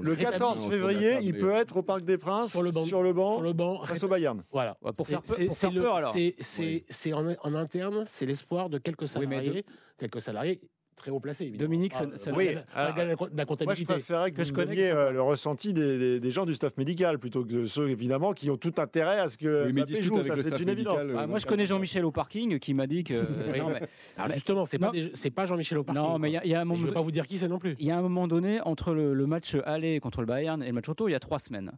le 0.00 0.16
14 0.16 0.68
février, 0.68 1.18
il 1.22 1.38
peut 1.38 1.52
être 1.52 1.78
au 1.78 1.82
Parc 1.82 2.02
des 2.02 2.18
Princes, 2.18 2.50
sur 2.50 2.62
le 2.62 2.70
banc, 2.70 2.84
sur 2.84 3.02
le 3.02 3.12
banc, 3.12 3.34
sur 3.34 3.42
le 3.42 3.52
banc 3.52 3.84
face 3.84 4.02
au 4.02 4.08
Bayern. 4.08 4.42
Voilà. 4.52 4.76
pour 4.96 5.06
faire, 5.06 5.22
peur, 5.22 5.96
alors. 5.96 6.14
C'est 6.40 7.12
en, 7.12 7.34
en, 7.42 7.54
interne, 7.54 8.04
c'est 8.06 8.26
l'espoir 8.26 8.68
de 8.68 8.78
quelques 8.78 9.08
salariés, 9.08 9.64
quelques 9.98 10.20
salariés 10.20 10.60
très 11.02 11.10
haut 11.10 11.20
placé. 11.20 11.50
Dominique, 11.50 11.92
ça, 11.92 12.02
ça 12.16 12.32
oui. 12.32 12.54
la 12.74 13.44
comptabilité. 13.44 13.64
Moi, 13.64 13.74
je 13.74 13.84
préférerais 13.84 14.30
que, 14.30 14.44
je 14.44 14.50
vous 14.50 14.54
connais 14.54 14.90
euh, 14.90 15.10
le 15.10 15.20
ressenti 15.20 15.72
des, 15.72 16.20
des, 16.20 16.30
gens 16.30 16.46
du 16.46 16.54
staff 16.54 16.76
médical 16.76 17.18
plutôt 17.18 17.44
que 17.44 17.66
ceux, 17.66 17.90
évidemment, 17.90 18.32
qui 18.32 18.50
ont 18.50 18.56
tout 18.56 18.74
intérêt 18.78 19.18
à 19.18 19.28
ce 19.28 19.36
que 19.36 19.66
oui, 19.66 19.72
Mbappé 19.72 20.02
joue. 20.02 20.22
Ça, 20.22 20.36
c'est 20.36 20.60
une 20.60 20.68
évidence. 20.68 20.98
Ah, 21.18 21.26
moi, 21.26 21.38
je 21.38 21.46
connais 21.46 21.66
Jean-Michel 21.66 22.04
au 22.04 22.12
parking 22.12 22.58
qui 22.58 22.72
m'a 22.72 22.86
dit 22.86 23.02
que. 23.02 23.14
non, 23.58 23.70
mais... 23.70 23.82
Alors, 24.16 24.32
justement, 24.32 24.64
c'est 24.64 24.78
pas, 24.78 24.92
pas 25.34 25.46
Jean-Michel 25.46 25.78
au 25.78 25.84
parking. 25.84 26.02
Non, 26.02 26.18
mais 26.18 26.30
il 26.30 26.50
y, 26.50 26.54
a 26.54 26.60
un 26.60 26.64
moment. 26.64 26.78
Je 26.78 26.84
ne 26.84 26.88
vais 26.88 26.94
pas 26.94 27.02
vous 27.02 27.10
dire 27.10 27.26
qui 27.26 27.38
c'est 27.38 27.48
non 27.48 27.58
plus. 27.58 27.74
Il 27.80 27.86
y 27.86 27.90
a 27.90 27.98
un 27.98 28.02
moment 28.02 28.28
donné, 28.28 28.60
entre 28.60 28.94
le, 28.94 29.12
le, 29.12 29.26
match 29.26 29.56
aller 29.66 29.98
contre 30.00 30.20
le 30.20 30.26
Bayern 30.26 30.62
et 30.62 30.66
le 30.66 30.72
match 30.72 30.88
retour, 30.88 31.08
il 31.08 31.12
y 31.12 31.16
a 31.16 31.20
trois 31.20 31.40
semaines. 31.40 31.72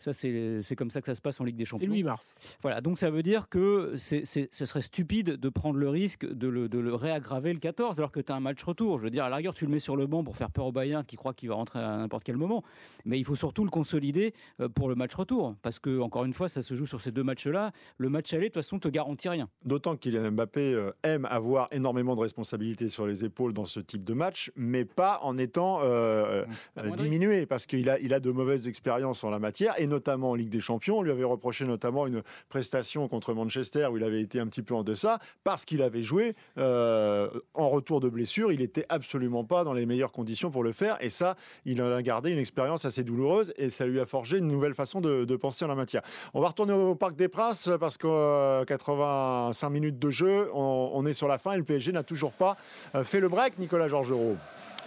Ça, 0.00 0.14
c'est 0.14 0.76
comme 0.76 0.90
ça 0.90 1.00
que 1.00 1.06
ça 1.06 1.14
se 1.14 1.20
passe 1.20 1.40
en 1.40 1.44
Ligue 1.44 1.56
des 1.56 1.66
Champions. 1.66 1.86
C'est 1.86 1.94
8 1.94 2.02
mars. 2.04 2.34
Voilà, 2.62 2.80
donc 2.80 2.98
ça 2.98 3.10
veut 3.10 3.22
dire 3.22 3.48
que 3.48 3.94
ce 3.96 4.24
serait 4.50 4.82
stupide 4.82 5.36
de 5.36 5.48
prendre 5.50 5.78
le 5.78 5.88
risque 5.88 6.26
de 6.26 6.48
le, 6.48 6.68
de 6.68 6.78
le 6.78 6.94
réaggraver 6.94 7.52
le 7.52 7.58
14 7.58 7.98
alors 7.98 8.10
que 8.10 8.20
tu 8.20 8.32
as 8.32 8.34
un 8.34 8.40
match 8.40 8.59
retour. 8.64 8.98
Je 8.98 9.04
veux 9.04 9.10
dire, 9.10 9.24
à 9.24 9.28
la 9.28 9.36
rigueur, 9.36 9.54
tu 9.54 9.64
le 9.64 9.70
mets 9.70 9.78
sur 9.78 9.96
le 9.96 10.06
banc 10.06 10.24
pour 10.24 10.36
faire 10.36 10.50
peur 10.50 10.66
au 10.66 10.72
Bayern 10.72 11.04
qui 11.04 11.16
croit 11.16 11.34
qu'il 11.34 11.48
va 11.48 11.54
rentrer 11.54 11.78
à 11.78 11.96
n'importe 11.96 12.24
quel 12.24 12.36
moment. 12.36 12.62
Mais 13.04 13.18
il 13.18 13.24
faut 13.24 13.36
surtout 13.36 13.64
le 13.64 13.70
consolider 13.70 14.34
euh, 14.60 14.68
pour 14.68 14.88
le 14.88 14.94
match 14.94 15.14
retour. 15.14 15.56
Parce 15.62 15.78
que, 15.78 16.00
encore 16.00 16.24
une 16.24 16.34
fois, 16.34 16.48
ça 16.48 16.62
se 16.62 16.74
joue 16.74 16.86
sur 16.86 17.00
ces 17.00 17.12
deux 17.12 17.22
matchs-là. 17.22 17.72
Le 17.98 18.08
match 18.08 18.32
aller, 18.32 18.42
de 18.42 18.46
toute 18.48 18.54
façon, 18.54 18.78
te 18.78 18.88
garantit 18.88 19.28
rien. 19.28 19.48
D'autant 19.64 19.96
Kylian 19.96 20.32
Mbappé 20.32 20.74
euh, 20.74 20.92
aime 21.02 21.26
avoir 21.30 21.68
énormément 21.72 22.14
de 22.14 22.20
responsabilités 22.20 22.88
sur 22.88 23.06
les 23.06 23.24
épaules 23.24 23.52
dans 23.52 23.66
ce 23.66 23.80
type 23.80 24.04
de 24.04 24.14
match, 24.14 24.50
mais 24.56 24.84
pas 24.84 25.20
en 25.22 25.38
étant 25.38 25.80
euh, 25.82 26.44
mmh. 26.76 26.90
diminué. 26.96 27.46
Parce 27.46 27.66
qu'il 27.66 27.88
a, 27.90 27.98
il 28.00 28.14
a 28.14 28.20
de 28.20 28.30
mauvaises 28.30 28.68
expériences 28.68 29.24
en 29.24 29.30
la 29.30 29.38
matière, 29.38 29.74
et 29.78 29.86
notamment 29.86 30.30
en 30.30 30.34
Ligue 30.34 30.50
des 30.50 30.60
Champions. 30.60 30.98
On 30.98 31.02
lui 31.02 31.10
avait 31.10 31.24
reproché 31.24 31.64
notamment 31.64 32.06
une 32.06 32.22
prestation 32.48 33.08
contre 33.08 33.34
Manchester 33.34 33.88
où 33.90 33.96
il 33.96 34.04
avait 34.04 34.20
été 34.20 34.40
un 34.40 34.46
petit 34.46 34.62
peu 34.62 34.74
en 34.74 34.82
deçà 34.82 35.18
parce 35.44 35.64
qu'il 35.64 35.82
avait 35.82 36.02
joué 36.02 36.34
en 36.56 37.68
retour 37.68 38.00
de 38.00 38.08
blessure. 38.08 38.39
Il 38.48 38.62
était 38.62 38.86
absolument 38.88 39.44
pas 39.44 39.64
dans 39.64 39.74
les 39.74 39.84
meilleures 39.84 40.12
conditions 40.12 40.50
pour 40.50 40.62
le 40.62 40.72
faire. 40.72 40.96
Et 41.00 41.10
ça, 41.10 41.36
il 41.66 41.82
en 41.82 41.92
a 41.92 42.02
gardé 42.02 42.30
une 42.30 42.38
expérience 42.38 42.84
assez 42.84 43.04
douloureuse 43.04 43.52
et 43.56 43.68
ça 43.68 43.86
lui 43.86 44.00
a 44.00 44.06
forgé 44.06 44.38
une 44.38 44.48
nouvelle 44.48 44.74
façon 44.74 45.00
de, 45.00 45.36
penser 45.36 45.64
en 45.64 45.68
la 45.68 45.74
matière. 45.74 46.02
On 46.34 46.40
va 46.40 46.48
retourner 46.48 46.72
au 46.72 46.94
Parc 46.94 47.16
des 47.16 47.28
Princes 47.28 47.70
parce 47.78 47.96
que 47.96 48.64
85 48.64 49.66
euh, 49.66 49.70
minutes 49.70 49.98
de 49.98 50.10
jeu, 50.10 50.50
on, 50.54 51.04
est 51.06 51.14
sur 51.14 51.28
la 51.28 51.38
fin 51.38 51.52
et 51.52 51.56
le 51.56 51.64
PSG 51.64 51.92
n'a 51.92 52.02
toujours 52.02 52.32
pas 52.32 52.56
euh, 52.94 53.04
fait 53.04 53.20
le 53.20 53.28
break, 53.28 53.58
Nicolas 53.58 53.88
Georgerot. 53.88 54.36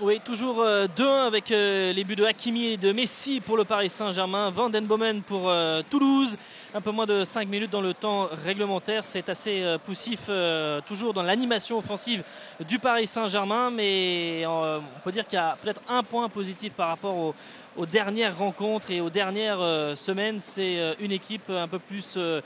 Oui, 0.02 0.20
toujours 0.26 0.64
2-1 0.64 0.90
euh, 1.02 1.28
avec 1.28 1.50
les 1.50 2.04
buts 2.04 2.16
de 2.16 2.26
Hakimi 2.26 2.74
et 2.74 2.78
de 2.78 2.92
Messi 2.92 3.42
pour 3.42 3.58
le 3.58 3.64
Paris 3.64 3.90
Saint-Germain. 3.90 4.50
Van 4.50 4.70
Den 4.70 4.86
Bomen 4.86 5.22
pour 5.22 5.52
Toulouse. 5.90 6.36
Un 6.76 6.82
peu 6.82 6.90
moins 6.90 7.06
de 7.06 7.24
5 7.24 7.48
minutes 7.48 7.70
dans 7.70 7.82
le 7.82 7.94
temps 7.94 8.28
réglementaire. 8.46 9.06
C'est 9.06 9.30
assez 9.30 9.64
poussif, 9.86 10.28
toujours 10.88 11.14
dans 11.14 11.22
l'animation 11.22 11.78
offensive 11.78 12.24
du 12.68 12.80
Paris 12.80 13.06
Saint-Germain. 13.06 13.70
Mais 13.70 14.44
on 14.48 14.82
peut 15.04 15.12
dire 15.12 15.28
qu'il 15.28 15.38
y 15.38 15.40
a 15.40 15.56
peut-être 15.62 15.82
un 15.88 16.02
point 16.02 16.30
positif 16.30 16.74
par 16.74 16.88
rapport 16.88 17.16
au, 17.16 17.36
aux 17.78 17.86
dernières 17.86 18.38
rencontres 18.38 18.92
et 18.92 19.02
aux 19.02 19.10
dernières 19.10 19.62
euh, 19.62 19.96
semaines, 19.96 20.40
c'est 20.40 20.80
euh, 20.80 20.94
une 21.00 21.12
équipe 21.12 21.50
un 21.50 21.68
peu 21.68 21.80
plus 21.80 22.14
euh, 22.18 22.42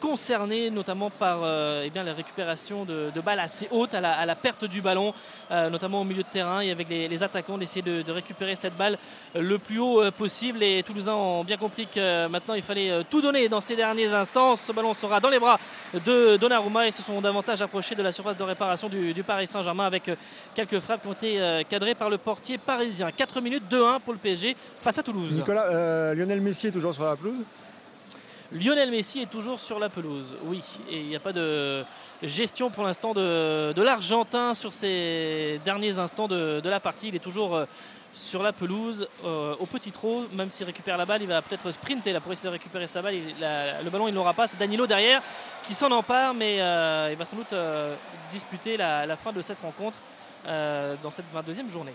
concernée, 0.00 0.70
notamment 0.70 1.08
par 1.08 1.38
eh 1.84 1.88
bien, 1.90 2.02
la 2.02 2.14
récupération 2.14 2.84
de, 2.84 3.12
balles 3.24 3.38
assez 3.38 3.68
hautes 3.70 3.94
à 3.94 4.00
la, 4.00 4.34
perte 4.34 4.64
du 4.64 4.80
ballon, 4.80 5.14
notamment 5.50 6.00
au 6.00 6.04
milieu 6.04 6.24
de 6.24 6.28
terrain 6.28 6.60
et 6.62 6.72
avec 6.72 6.88
les, 6.88 7.22
attaquants 7.22 7.58
d'essayer 7.58 7.80
de, 7.80 8.10
récupérer 8.10 8.56
cette 8.56 8.76
balle 8.76 8.98
le 9.36 9.58
plus 9.58 9.78
haut 9.78 10.02
possible. 10.10 10.58
Les 10.58 10.82
Toulousains 10.82 11.14
ont 11.14 11.44
bien 11.44 11.58
compris 11.58 11.86
que 11.86 12.26
maintenant 12.26 12.54
il 12.54 12.62
fallait 12.62 13.04
tout 13.08 13.20
donner 13.20 13.41
dans 13.48 13.60
ces 13.60 13.76
derniers 13.76 14.12
instants. 14.12 14.56
Ce 14.56 14.72
ballon 14.72 14.94
sera 14.94 15.20
dans 15.20 15.30
les 15.30 15.38
bras 15.38 15.58
de 16.06 16.36
Donnarumma 16.36 16.88
et 16.88 16.90
se 16.90 17.02
sont 17.02 17.20
davantage 17.20 17.62
approchés 17.62 17.94
de 17.94 18.02
la 18.02 18.12
surface 18.12 18.36
de 18.36 18.42
réparation 18.42 18.88
du, 18.88 19.12
du 19.12 19.22
Paris 19.22 19.46
Saint-Germain 19.46 19.84
avec 19.84 20.10
quelques 20.54 20.80
frappes 20.80 21.02
qui 21.02 21.08
ont 21.08 21.12
été 21.12 21.64
cadrées 21.68 21.94
par 21.94 22.10
le 22.10 22.18
portier 22.18 22.58
parisien. 22.58 23.10
4 23.10 23.40
minutes 23.40 23.64
2-1 23.70 24.00
pour 24.00 24.12
le 24.12 24.18
PSG 24.18 24.56
face 24.80 24.98
à 24.98 25.02
Toulouse. 25.02 25.32
Nicolas, 25.32 25.66
euh, 25.70 26.14
Lionel 26.14 26.40
Messi 26.40 26.68
est 26.68 26.72
toujours 26.72 26.94
sur 26.94 27.04
la 27.04 27.16
pelouse? 27.16 27.44
Lionel 28.52 28.90
Messi 28.90 29.22
est 29.22 29.30
toujours 29.30 29.58
sur 29.58 29.78
la 29.78 29.88
pelouse. 29.88 30.36
Oui, 30.44 30.62
et 30.90 31.00
il 31.00 31.06
n'y 31.06 31.16
a 31.16 31.20
pas 31.20 31.32
de 31.32 31.82
gestion 32.22 32.70
pour 32.70 32.84
l'instant 32.84 33.14
de, 33.14 33.72
de 33.72 33.82
l'Argentin 33.82 34.54
sur 34.54 34.72
ces 34.72 35.60
derniers 35.64 35.98
instants 35.98 36.28
de, 36.28 36.60
de, 36.60 36.68
la 36.68 36.78
partie. 36.78 37.08
Il 37.08 37.16
est 37.16 37.20
toujours 37.20 37.54
euh, 37.54 37.64
sur 38.12 38.42
la 38.42 38.52
pelouse 38.52 39.08
euh, 39.24 39.54
au 39.58 39.66
petit 39.66 39.90
trot. 39.90 40.26
Même 40.32 40.50
s'il 40.50 40.66
récupère 40.66 40.96
la 40.96 41.04
balle, 41.04 41.22
il 41.22 41.28
va 41.28 41.42
peut-être 41.42 41.70
sprinter 41.70 42.12
là, 42.12 42.20
pour 42.20 42.32
essayer 42.32 42.46
de 42.46 42.52
récupérer 42.52 42.86
sa 42.86 43.02
balle. 43.02 43.14
Le 43.14 43.90
ballon, 43.90 44.08
il 44.08 44.14
n'aura 44.14 44.34
pas. 44.34 44.46
C'est 44.46 44.58
Danilo 44.58 44.86
derrière 44.86 45.22
qui 45.62 45.74
s'en 45.74 45.90
empare, 45.90 46.34
mais 46.34 46.60
euh, 46.60 47.10
il 47.10 47.16
va 47.16 47.26
sans 47.26 47.36
doute 47.36 47.52
euh, 47.52 47.96
disputer 48.30 48.76
la, 48.76 49.06
la, 49.06 49.16
fin 49.16 49.32
de 49.32 49.42
cette 49.42 49.60
rencontre 49.60 49.98
dans 50.44 51.12
cette 51.12 51.26
22e 51.32 51.70
journée. 51.70 51.94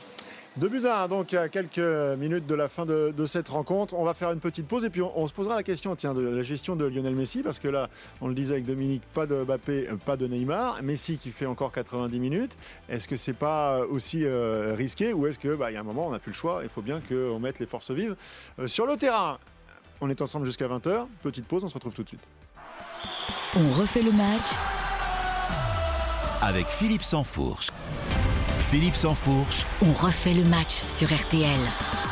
De 0.58 0.68
buts 0.68 0.88
à 0.88 1.04
1, 1.04 1.08
donc 1.08 1.36
à 1.36 1.50
quelques 1.50 1.78
minutes 2.18 2.48
de 2.48 2.56
la 2.56 2.68
fin 2.68 2.88
de, 2.88 3.14
de, 3.16 3.26
cette 3.28 3.48
rencontre. 3.48 3.94
On 3.94 4.04
va 4.04 4.16
faire 4.16 4.32
une 4.32 4.40
petite 4.40 4.68
pause 4.68 4.86
et 4.86 4.90
puis 4.90 5.04
on, 5.04 5.16
on, 5.16 5.28
se 5.28 5.34
posera 5.34 5.56
la 5.56 5.62
question 5.62 5.96
tiens, 5.96 6.16
de 6.16 6.22
la 6.22 6.42
gestion 6.42 6.76
de 6.76 6.86
Lionel 6.86 7.14
Messi, 7.14 7.44
parce 7.44 7.60
que 7.60 7.68
là, 7.68 7.90
on 8.22 8.28
le 8.28 8.34
disait 8.34 8.54
avec 8.54 8.66
Dominique, 8.66 9.04
pas 9.14 9.28
de 9.28 9.44
Mbappé, 9.44 9.88
pas 10.04 10.18
de 10.18 10.26
Neymar. 10.26 10.82
Messi 10.82 11.18
qui 11.18 11.30
fait 11.30 11.46
encore 11.46 11.72
90 11.72 12.20
minutes. 12.20 12.56
Est-ce 12.90 13.08
que 13.08 13.18
c'est 13.18 13.38
pas 13.38 13.82
aussi 13.86 14.26
euh, 14.26 14.74
risqué 14.76 15.14
ou 15.14 15.28
est-ce 15.28 15.38
qu'il 15.38 15.52
bah, 15.52 15.72
y 15.72 15.76
a 15.76 15.80
un 15.80 15.84
moment, 15.84 16.08
on 16.08 16.12
n'a 16.12 16.18
plus 16.18 16.32
le 16.32 16.38
choix 16.38 16.62
Il 16.64 16.70
faut 16.70 16.82
bien 16.82 17.02
qu'on 17.02 17.40
mette 17.40 17.60
les 17.60 17.68
forces 17.68 17.92
vives 17.92 18.16
euh, 18.58 18.68
sur 18.68 18.88
le 18.88 18.98
terrain? 18.98 19.38
On 20.02 20.10
est 20.10 20.22
ensemble 20.24 20.48
jusqu'à 20.48 20.68
20h. 20.68 21.06
Petite 21.22 21.46
pause, 21.46 21.64
on 21.66 21.70
se 21.70 21.76
retrouve 21.76 21.94
tout 21.94 22.04
de 22.04 22.10
suite. 22.10 22.28
On 23.56 23.80
refait 23.80 24.02
le 24.02 24.12
match 24.12 24.56
avec 26.42 26.66
Philippe 26.66 27.04
Sansfourche. 27.04 27.70
Philippe 28.70 28.96
Sansfourche. 28.96 29.66
On 29.82 29.94
refait 29.94 30.34
le 30.34 30.44
match 30.44 30.84
sur 30.88 31.08
RTL. 31.08 32.07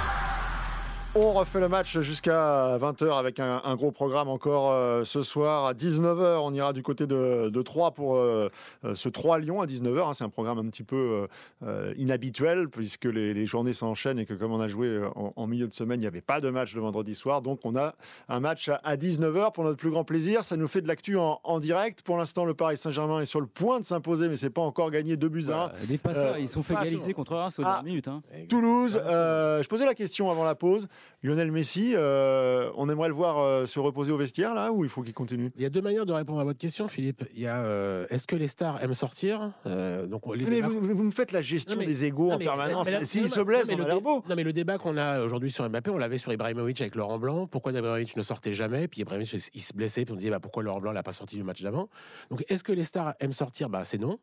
On 1.18 1.32
refait 1.32 1.62
le 1.62 1.70
match 1.70 1.98
jusqu'à 2.00 2.78
20h 2.78 3.18
avec 3.18 3.40
un, 3.40 3.62
un, 3.64 3.76
gros 3.78 3.94
programme 3.94 4.28
encore 4.28 4.74
euh, 4.74 5.06
ce 5.06 5.22
soir. 5.22 5.66
À 5.66 5.74
19h, 5.74 6.40
on 6.44 6.54
ira 6.54 6.74
du 6.74 6.84
côté 6.84 7.08
de, 7.08 7.48
de 7.48 7.62
Troyes 7.62 7.92
pour 7.92 8.18
euh, 8.18 8.50
ce 8.96 9.08
3 9.08 9.40
Lyon 9.40 9.62
à 9.62 9.66
19h. 9.66 10.10
Hein, 10.10 10.14
c'est 10.14 10.26
un 10.26 10.30
programme 10.30 10.58
un 10.58 10.68
petit 10.68 10.84
peu 10.84 11.26
euh, 11.64 11.94
inhabituel 11.96 12.68
puisque 12.68 13.06
les, 13.06 13.34
les 13.34 13.48
journées 13.48 13.72
s'enchaînent 13.72 14.20
et 14.20 14.26
que 14.26 14.34
comme 14.34 14.52
on 14.52 14.60
a 14.60 14.68
joué 14.68 15.00
en, 15.16 15.32
en 15.38 15.48
milieu 15.48 15.70
de 15.70 15.74
semaine, 15.74 16.00
il 16.00 16.04
n'y 16.04 16.08
avait 16.08 16.20
pas 16.20 16.42
de 16.42 16.50
match 16.50 16.76
le 16.76 16.82
vendredi 16.82 17.16
soir. 17.16 17.42
Donc 17.42 17.62
on 17.64 17.78
a 17.78 17.96
un 18.28 18.42
match 18.42 18.68
à, 18.68 18.82
à 18.84 18.98
19h 18.98 19.54
pour 19.54 19.64
notre 19.64 19.78
plus 19.78 19.92
grand 19.92 20.04
plaisir. 20.04 20.44
Ça 20.44 20.58
nous 20.58 20.68
fait 20.68 20.82
de 20.82 20.88
l'actu 20.90 21.18
en, 21.18 21.40
en, 21.46 21.62
direct. 21.62 22.02
Pour 22.02 22.18
l'instant, 22.18 22.44
le 22.44 22.56
Paris 22.56 22.76
Saint-Germain 22.76 23.22
est 23.22 23.26
sur 23.26 23.40
le 23.40 23.48
point 23.48 23.80
de 23.80 23.86
s'imposer, 23.86 24.28
mais 24.28 24.36
c'est 24.36 24.50
pas 24.50 24.64
encore 24.64 24.92
gagné 24.92 25.16
2 25.16 25.30
buts 25.30 25.46
à 25.48 25.68
1. 25.68 25.90
Ouais, 25.90 25.98
pas 25.98 26.14
ça, 26.14 26.40
ils 26.40 26.50
sont 26.50 26.62
fait 26.62 26.74
égaliser 26.74 27.14
contre 27.14 27.38
Reims 27.38 27.58
aux 27.58 27.64
dernières 27.64 27.84
minutes. 27.84 28.10
Hein. 28.10 28.22
Toulouse, 28.50 29.00
je 29.02 29.68
posais 29.70 29.86
la 29.86 29.96
question 29.96 30.30
avant 30.30 30.44
la 30.44 30.56
pause. 30.56 30.90
Lionel 31.26 31.52
Messi, 31.52 31.94
euh, 31.96 32.70
on 32.76 32.88
aimerait 32.88 33.08
le 33.08 33.16
voir 33.16 33.40
euh, 33.40 33.66
se 33.66 33.80
reposer 33.80 34.12
au 34.12 34.18
vestiaire 34.18 34.54
là 34.54 34.72
ou 34.72 34.84
il 34.84 34.90
faut 34.92 35.02
qu'il 35.02 35.14
continue? 35.14 35.50
Il 35.56 35.64
y 35.64 35.66
a 35.66 35.70
deux 35.70 35.82
manières 35.82 36.06
de 36.06 36.14
répondre 36.14 36.40
à 36.40 36.44
votre 36.44 36.60
question, 36.60 36.88
Philippe. 36.88 37.24
Il 37.34 37.42
y 37.42 37.48
a 37.48 37.64
euh, 37.64 38.06
est-ce 38.12 38.28
que 38.28 38.36
les 38.36 38.48
stars 38.48 38.84
aiment 38.84 38.94
sortir? 38.94 39.52
Donc 39.66 40.24
les 40.36 40.46
mais 40.46 40.62
vous, 40.62 40.80
vous, 40.80 41.04
me 41.04 41.12
faites 41.12 41.32
la 41.32 41.42
gestion 41.42 41.80
mais, 41.80 41.88
des 41.88 42.06
égaux 42.06 42.32
en 42.32 42.38
permanence. 42.38 42.88
S'il 43.04 43.28
se 43.28 43.40
blesse, 43.40 43.70
on 43.72 43.82
a 43.82 43.88
l'air 43.88 44.02
beau. 44.02 44.24
Non 44.30 44.36
mais 44.36 44.44
le 44.44 44.54
débat 44.54 44.78
qu'on 44.78 44.98
a 44.98 45.22
aujourd'hui 45.22 45.52
sur 45.52 45.68
Mbappé, 45.68 45.90
on 45.90 45.98
l'avait 45.98 46.20
sur 46.20 46.32
Ibrahimovic 46.32 46.80
avec 46.82 46.94
Laurent 46.94 47.18
Blanc. 47.18 47.48
Pourquoi 47.48 47.72
Ibrahimovic 47.72 48.16
ne 48.16 48.22
sortait 48.22 48.54
jamais? 48.54 48.88
Puis 48.88 49.02
Ibrahimovic 49.02 49.50
il 49.54 49.62
se 49.62 49.74
blessait, 49.74 50.06
puis 50.06 50.14
on 50.14 50.18
disait 50.18 50.30
bah, 50.30 50.40
pourquoi 50.40 50.62
Laurent 50.62 50.80
Blanc 50.80 50.92
l'a 50.92 51.04
pas 51.04 51.14
sorti 51.14 51.38
du 51.38 51.44
match 51.44 51.64
d'avant? 51.64 51.90
Donc 52.30 52.44
est-ce 52.50 52.64
que 52.64 52.72
les 52.72 52.84
stars 52.84 53.16
aiment 53.20 53.34
sortir? 53.34 53.70
Bah 53.70 53.84
c'est 53.84 53.98
non. 53.98 54.20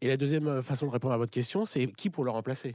Et 0.00 0.08
la 0.08 0.16
deuxième 0.16 0.60
façon 0.62 0.86
de 0.86 0.90
répondre 0.90 1.14
à 1.14 1.18
votre 1.18 1.32
question, 1.32 1.64
c'est 1.64 1.86
qui 1.86 2.10
pour 2.10 2.24
le 2.24 2.32
remplacer? 2.32 2.74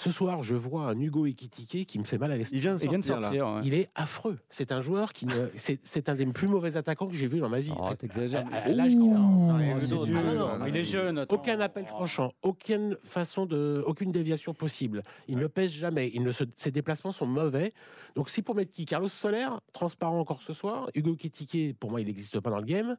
Ce 0.00 0.10
soir, 0.10 0.42
je 0.42 0.54
vois 0.54 0.86
un 0.86 0.98
Hugo 0.98 1.26
Ekitike 1.26 1.86
qui 1.86 1.98
me 1.98 2.04
fait 2.04 2.16
mal 2.16 2.32
à 2.32 2.36
l'esprit. 2.36 2.56
Il 2.56 2.62
vient 2.62 2.74
de 2.74 2.78
sortir. 2.78 2.90
Il, 2.90 2.90
vient 2.90 3.16
de 3.18 3.22
sortir 3.22 3.46
ouais. 3.48 3.60
il 3.64 3.74
est 3.74 3.90
affreux. 3.94 4.38
C'est 4.48 4.72
un 4.72 4.80
joueur 4.80 5.12
qui. 5.12 5.26
Ne... 5.26 5.50
C'est 5.56 6.08
un 6.08 6.14
des 6.14 6.24
plus 6.26 6.48
mauvais 6.48 6.78
attaquants 6.78 7.06
que 7.06 7.14
j'ai 7.14 7.26
vu 7.26 7.40
dans 7.40 7.50
ma 7.50 7.60
vie. 7.60 7.72
Oh, 7.78 7.92
T'exagères. 7.94 8.46
L'âge 8.66 8.92
qu'il 8.92 9.12
a. 9.12 10.68
Il 10.68 10.76
est 10.76 10.84
jeune. 10.84 11.26
Aucun 11.28 11.60
appel 11.60 11.84
tranchant, 11.84 12.32
aucune 12.42 12.96
façon 13.04 13.44
de, 13.44 13.84
aucune 13.86 14.10
déviation 14.10 14.54
possible. 14.54 15.02
Il 15.28 15.36
ne 15.36 15.46
pèse 15.46 15.70
jamais. 15.70 16.10
Il 16.14 16.22
ne 16.22 16.32
se... 16.32 16.44
Ses 16.56 16.70
déplacements 16.70 17.12
sont 17.12 17.26
mauvais. 17.26 17.74
Donc, 18.14 18.30
si 18.30 18.40
pour 18.40 18.54
mettre 18.54 18.70
qui 18.70 18.86
Carlos 18.86 19.08
Soler, 19.08 19.48
transparent 19.72 20.18
encore 20.18 20.42
ce 20.42 20.54
soir. 20.54 20.88
Hugo 20.94 21.14
Ekitike, 21.14 21.78
pour 21.78 21.90
moi, 21.90 22.00
il 22.00 22.06
n'existe 22.06 22.40
pas 22.40 22.50
dans 22.50 22.58
le 22.58 22.64
game. 22.64 22.96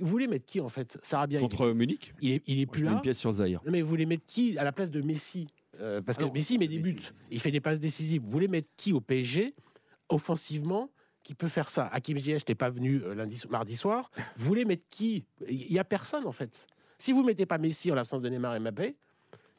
Vous 0.00 0.06
voulez 0.06 0.28
mettre 0.28 0.44
qui 0.44 0.60
en 0.60 0.68
fait? 0.68 0.98
Sarabia. 1.02 1.40
Contre 1.40 1.68
il... 1.68 1.74
Munich? 1.74 2.14
Il 2.20 2.32
est, 2.32 2.42
il 2.46 2.60
est 2.60 2.66
plus 2.66 2.84
là. 2.84 2.92
Une 2.92 3.00
pièce 3.00 3.18
sur 3.18 3.32
Zahir. 3.32 3.60
Mais 3.64 3.80
vous 3.80 3.88
voulez 3.88 4.06
mettre 4.06 4.26
qui 4.26 4.58
à 4.58 4.64
la 4.64 4.72
place 4.72 4.90
de 4.90 5.00
Messi 5.00 5.48
euh, 5.80 6.02
parce 6.02 6.18
que 6.18 6.24
Alors, 6.24 6.34
Messi 6.34 6.58
met 6.58 6.68
des 6.68 6.78
buts, 6.78 6.94
Messi. 6.94 7.10
il 7.30 7.40
fait 7.40 7.50
des 7.50 7.60
passes 7.60 7.80
décisives. 7.80 8.22
Vous 8.22 8.30
voulez 8.30 8.48
mettre 8.48 8.68
qui 8.76 8.92
au 8.92 9.00
PSG 9.00 9.54
offensivement 10.08 10.90
qui 11.22 11.34
peut 11.34 11.48
faire 11.48 11.68
ça? 11.68 11.86
Hakim 11.86 12.18
Ziyech 12.18 12.46
n'est 12.48 12.54
pas 12.54 12.70
venu 12.70 13.00
euh, 13.02 13.14
lundi, 13.14 13.40
mardi 13.48 13.76
soir. 13.76 14.10
Vous 14.36 14.44
voulez 14.46 14.64
mettre 14.64 14.84
qui? 14.90 15.24
Il 15.48 15.72
y 15.72 15.78
a 15.78 15.84
personne 15.84 16.26
en 16.26 16.32
fait. 16.32 16.66
Si 16.98 17.12
vous 17.12 17.22
mettez 17.22 17.46
pas 17.46 17.58
Messi 17.58 17.90
en 17.90 17.94
l'absence 17.94 18.22
de 18.22 18.28
Neymar 18.28 18.54
et 18.56 18.60
Mbappé, 18.60 18.96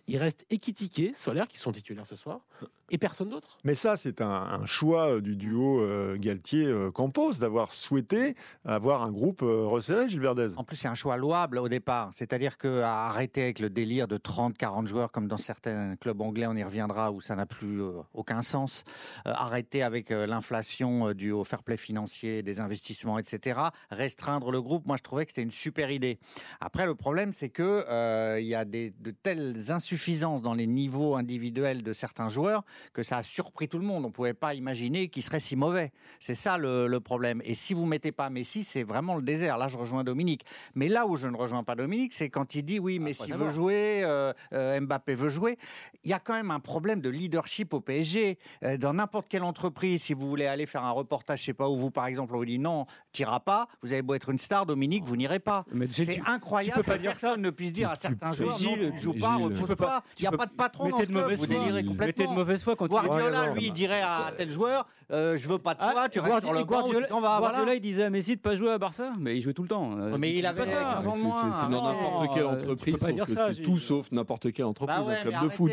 il 0.07 0.17
reste 0.17 0.45
Ekitike, 0.49 1.15
Solaire 1.15 1.47
qui 1.47 1.57
sont 1.57 1.71
titulaires 1.71 2.05
ce 2.05 2.15
soir 2.15 2.45
et 2.89 2.97
personne 2.97 3.29
d'autre. 3.29 3.57
Mais 3.63 3.75
ça, 3.75 3.95
c'est 3.95 4.21
un, 4.21 4.27
un, 4.29 4.65
choix 4.65 5.21
du 5.21 5.35
duo 5.35 5.81
euh, 5.81 6.17
Galtier-Campos 6.17 7.33
d'avoir 7.39 7.71
souhaité 7.71 8.35
avoir 8.65 9.03
un 9.03 9.11
groupe 9.11 9.41
euh, 9.41 9.65
resserré, 9.65 10.09
Gilles 10.09 10.19
Verdez. 10.19 10.49
En 10.57 10.63
plus, 10.63 10.75
c'est 10.75 10.87
un 10.87 10.95
choix 10.95 11.17
louable 11.17 11.57
au 11.59 11.69
départ. 11.69 12.11
C'est-à-dire 12.13 12.57
qu'à 12.57 13.05
arrêter 13.05 13.43
avec 13.43 13.59
le 13.59 13.69
délire 13.69 14.07
de 14.07 14.17
30-40 14.17 14.87
joueurs, 14.87 15.11
comme 15.11 15.27
dans 15.27 15.37
certains 15.37 15.95
clubs 15.95 16.19
anglais, 16.21 16.45
on 16.45 16.55
y 16.55 16.63
reviendra, 16.63 17.11
où 17.11 17.21
ça 17.21 17.35
n'a 17.35 17.45
plus 17.45 17.81
euh, 17.81 17.93
aucun 18.13 18.41
sens. 18.41 18.83
arrêter 19.25 19.81
avec 19.81 20.09
l'inflation 20.09 21.13
due 21.13 21.31
au 21.31 21.43
fair 21.43 21.63
play 21.63 21.77
financier, 21.77 22.43
des 22.43 22.59
investissements, 22.59 23.17
etc. 23.17 23.59
Restreindre 23.91 24.51
le 24.51 24.61
groupe, 24.61 24.85
moi, 24.85 24.97
je 24.97 25.03
trouvais 25.03 25.25
que 25.25 25.31
c'était 25.31 25.41
une 25.41 25.51
super 25.51 25.89
idée. 25.89 26.19
Après, 26.59 26.85
le 26.85 26.95
problème, 26.95 27.31
c'est 27.31 27.49
que 27.49 28.39
il 28.39 28.47
y 28.47 28.55
a 28.55 28.65
des, 28.65 28.93
de 28.99 29.11
telles 29.11 29.71
insuffisances 29.71 30.41
dans 30.41 30.53
les 30.53 30.67
niveaux 30.67 31.15
individuels 31.15 31.83
de 31.83 31.93
certains 31.93 32.29
joueurs 32.29 32.63
que 32.93 33.03
ça 33.03 33.17
a 33.17 33.23
surpris 33.23 33.67
tout 33.67 33.79
le 33.79 33.85
monde. 33.85 34.05
On 34.05 34.09
ne 34.09 34.13
pouvait 34.13 34.33
pas 34.33 34.53
imaginer 34.53 35.09
qu'il 35.09 35.23
serait 35.23 35.39
si 35.39 35.55
mauvais. 35.55 35.91
C'est 36.19 36.35
ça 36.35 36.57
le, 36.57 36.87
le, 36.87 36.99
problème. 36.99 37.41
Et 37.43 37.55
si 37.55 37.73
vous 37.73 37.85
mettez 37.85 38.11
pas 38.11 38.29
Messi, 38.29 38.63
c'est 38.63 38.83
vraiment 38.83 39.15
le 39.15 39.21
désert. 39.21 39.57
Là, 39.57 39.67
je 39.67 39.77
rejoins 39.77 40.03
Dominique. 40.03 40.45
Mais 40.75 40.89
là 40.89 41.07
où 41.07 41.15
je 41.15 41.27
ne 41.27 41.35
rejoins 41.35 41.63
pas 41.63 41.75
Dominique, 41.75 42.13
c'est 42.13 42.29
quand 42.29 42.55
il 42.55 42.63
dit 42.63 42.79
oui, 42.79 42.99
Messi 42.99 43.31
veut 43.31 43.49
jouer, 43.49 44.01
euh, 44.03 44.33
euh, 44.53 44.79
Mbappé 44.79 45.15
veut 45.15 45.29
jouer. 45.29 45.57
Il 46.03 46.09
y 46.09 46.13
a 46.13 46.19
quand 46.19 46.33
même 46.33 46.51
un 46.51 46.59
problème 46.59 47.01
de 47.01 47.09
leadership 47.09 47.73
au 47.73 47.81
PSG. 47.81 48.37
Euh, 48.63 48.77
dans 48.77 48.93
n'importe 48.93 49.27
quelle 49.27 49.43
entreprise, 49.43 50.03
si 50.03 50.13
vous 50.13 50.27
voulez 50.27 50.45
aller 50.45 50.65
faire 50.65 50.83
un 50.83 50.91
reportage, 50.91 51.39
je 51.39 51.45
sais 51.45 51.53
pas 51.53 51.69
où 51.69 51.77
vous, 51.77 51.91
par 51.91 52.07
exemple, 52.07 52.35
on 52.35 52.37
vous 52.37 52.45
dit 52.45 52.59
non, 52.59 52.85
t'iras 53.11 53.39
pas. 53.39 53.67
Vous 53.81 53.93
avez 53.93 54.01
beau 54.01 54.13
être 54.13 54.29
une 54.29 54.39
star, 54.39 54.65
Dominique, 54.65 55.03
vous 55.03 55.15
n'irez 55.15 55.39
pas. 55.39 55.65
C'est 55.91 56.21
incroyable 56.25 56.73
tu 56.73 56.83
peux 56.83 56.91
pas 56.91 56.97
que 56.97 57.03
personne 57.03 57.41
ne 57.41 57.49
puisse 57.49 57.73
dire 57.73 57.89
à 57.89 57.95
certains 57.95 58.31
joueurs 58.31 58.59
non, 58.61 58.91
tu 58.91 58.97
joues 58.97 59.13
pas, 59.13 59.37
tu 59.55 59.63
peux 59.63 59.75
pas. 59.75 60.03
Il 60.17 60.21
n'y 60.21 60.27
a 60.27 60.31
pas 60.31 60.45
de 60.45 60.51
patron 60.51 60.89
dans 60.89 60.99
ce 60.99 61.05
club. 61.05 61.31
Vous 61.33 61.47
délirez 61.47 61.83
complètement. 61.83 62.31
de 62.31 62.35
mauvaise 62.35 62.62
foi 62.63 62.75
quand 62.75 62.87
Guardiola, 62.87 63.53
lui, 63.53 63.71
dirait 63.71 64.01
à 64.01 64.31
tel 64.35 64.49
joueur 64.49 64.87
euh, 65.11 65.37
Je 65.37 65.47
veux 65.47 65.57
pas 65.57 65.73
de 65.73 65.79
toi, 65.79 65.93
ah, 65.95 66.09
tu 66.09 66.19
restes 66.19 66.41
sur 66.41 66.53
le 66.53 66.63
banc, 66.63 66.89
tu 66.89 66.95
t'en 67.07 67.21
vas. 67.21 67.39
Guardiola, 67.39 67.57
voilà. 67.57 67.75
il 67.75 67.81
disait 67.81 68.03
à 68.03 68.09
Messi 68.09 68.35
de 68.35 68.41
pas 68.41 68.55
jouer 68.55 68.71
à 68.71 68.77
Barça, 68.77 69.11
mais 69.19 69.37
il 69.37 69.41
jouait 69.41 69.53
tout 69.53 69.63
le 69.63 69.67
temps. 69.67 69.97
Euh, 69.97 70.17
mais 70.17 70.33
il 70.33 70.45
avait 70.45 70.65
15 70.65 71.07
ans 71.07 71.17
de 71.17 71.21
moins. 71.21 71.51
C'est 71.51 71.69
dans 71.69 71.83
n'importe 71.83 72.33
quelle 72.33 72.45
entreprise, 72.45 72.95
c'est 72.99 73.63
tout 73.63 73.77
sauf 73.77 74.11
n'importe 74.11 74.51
quelle 74.51 74.65
entreprise, 74.65 74.97
un 75.07 75.15
club 75.15 75.43
de 75.43 75.49
foot. 75.49 75.71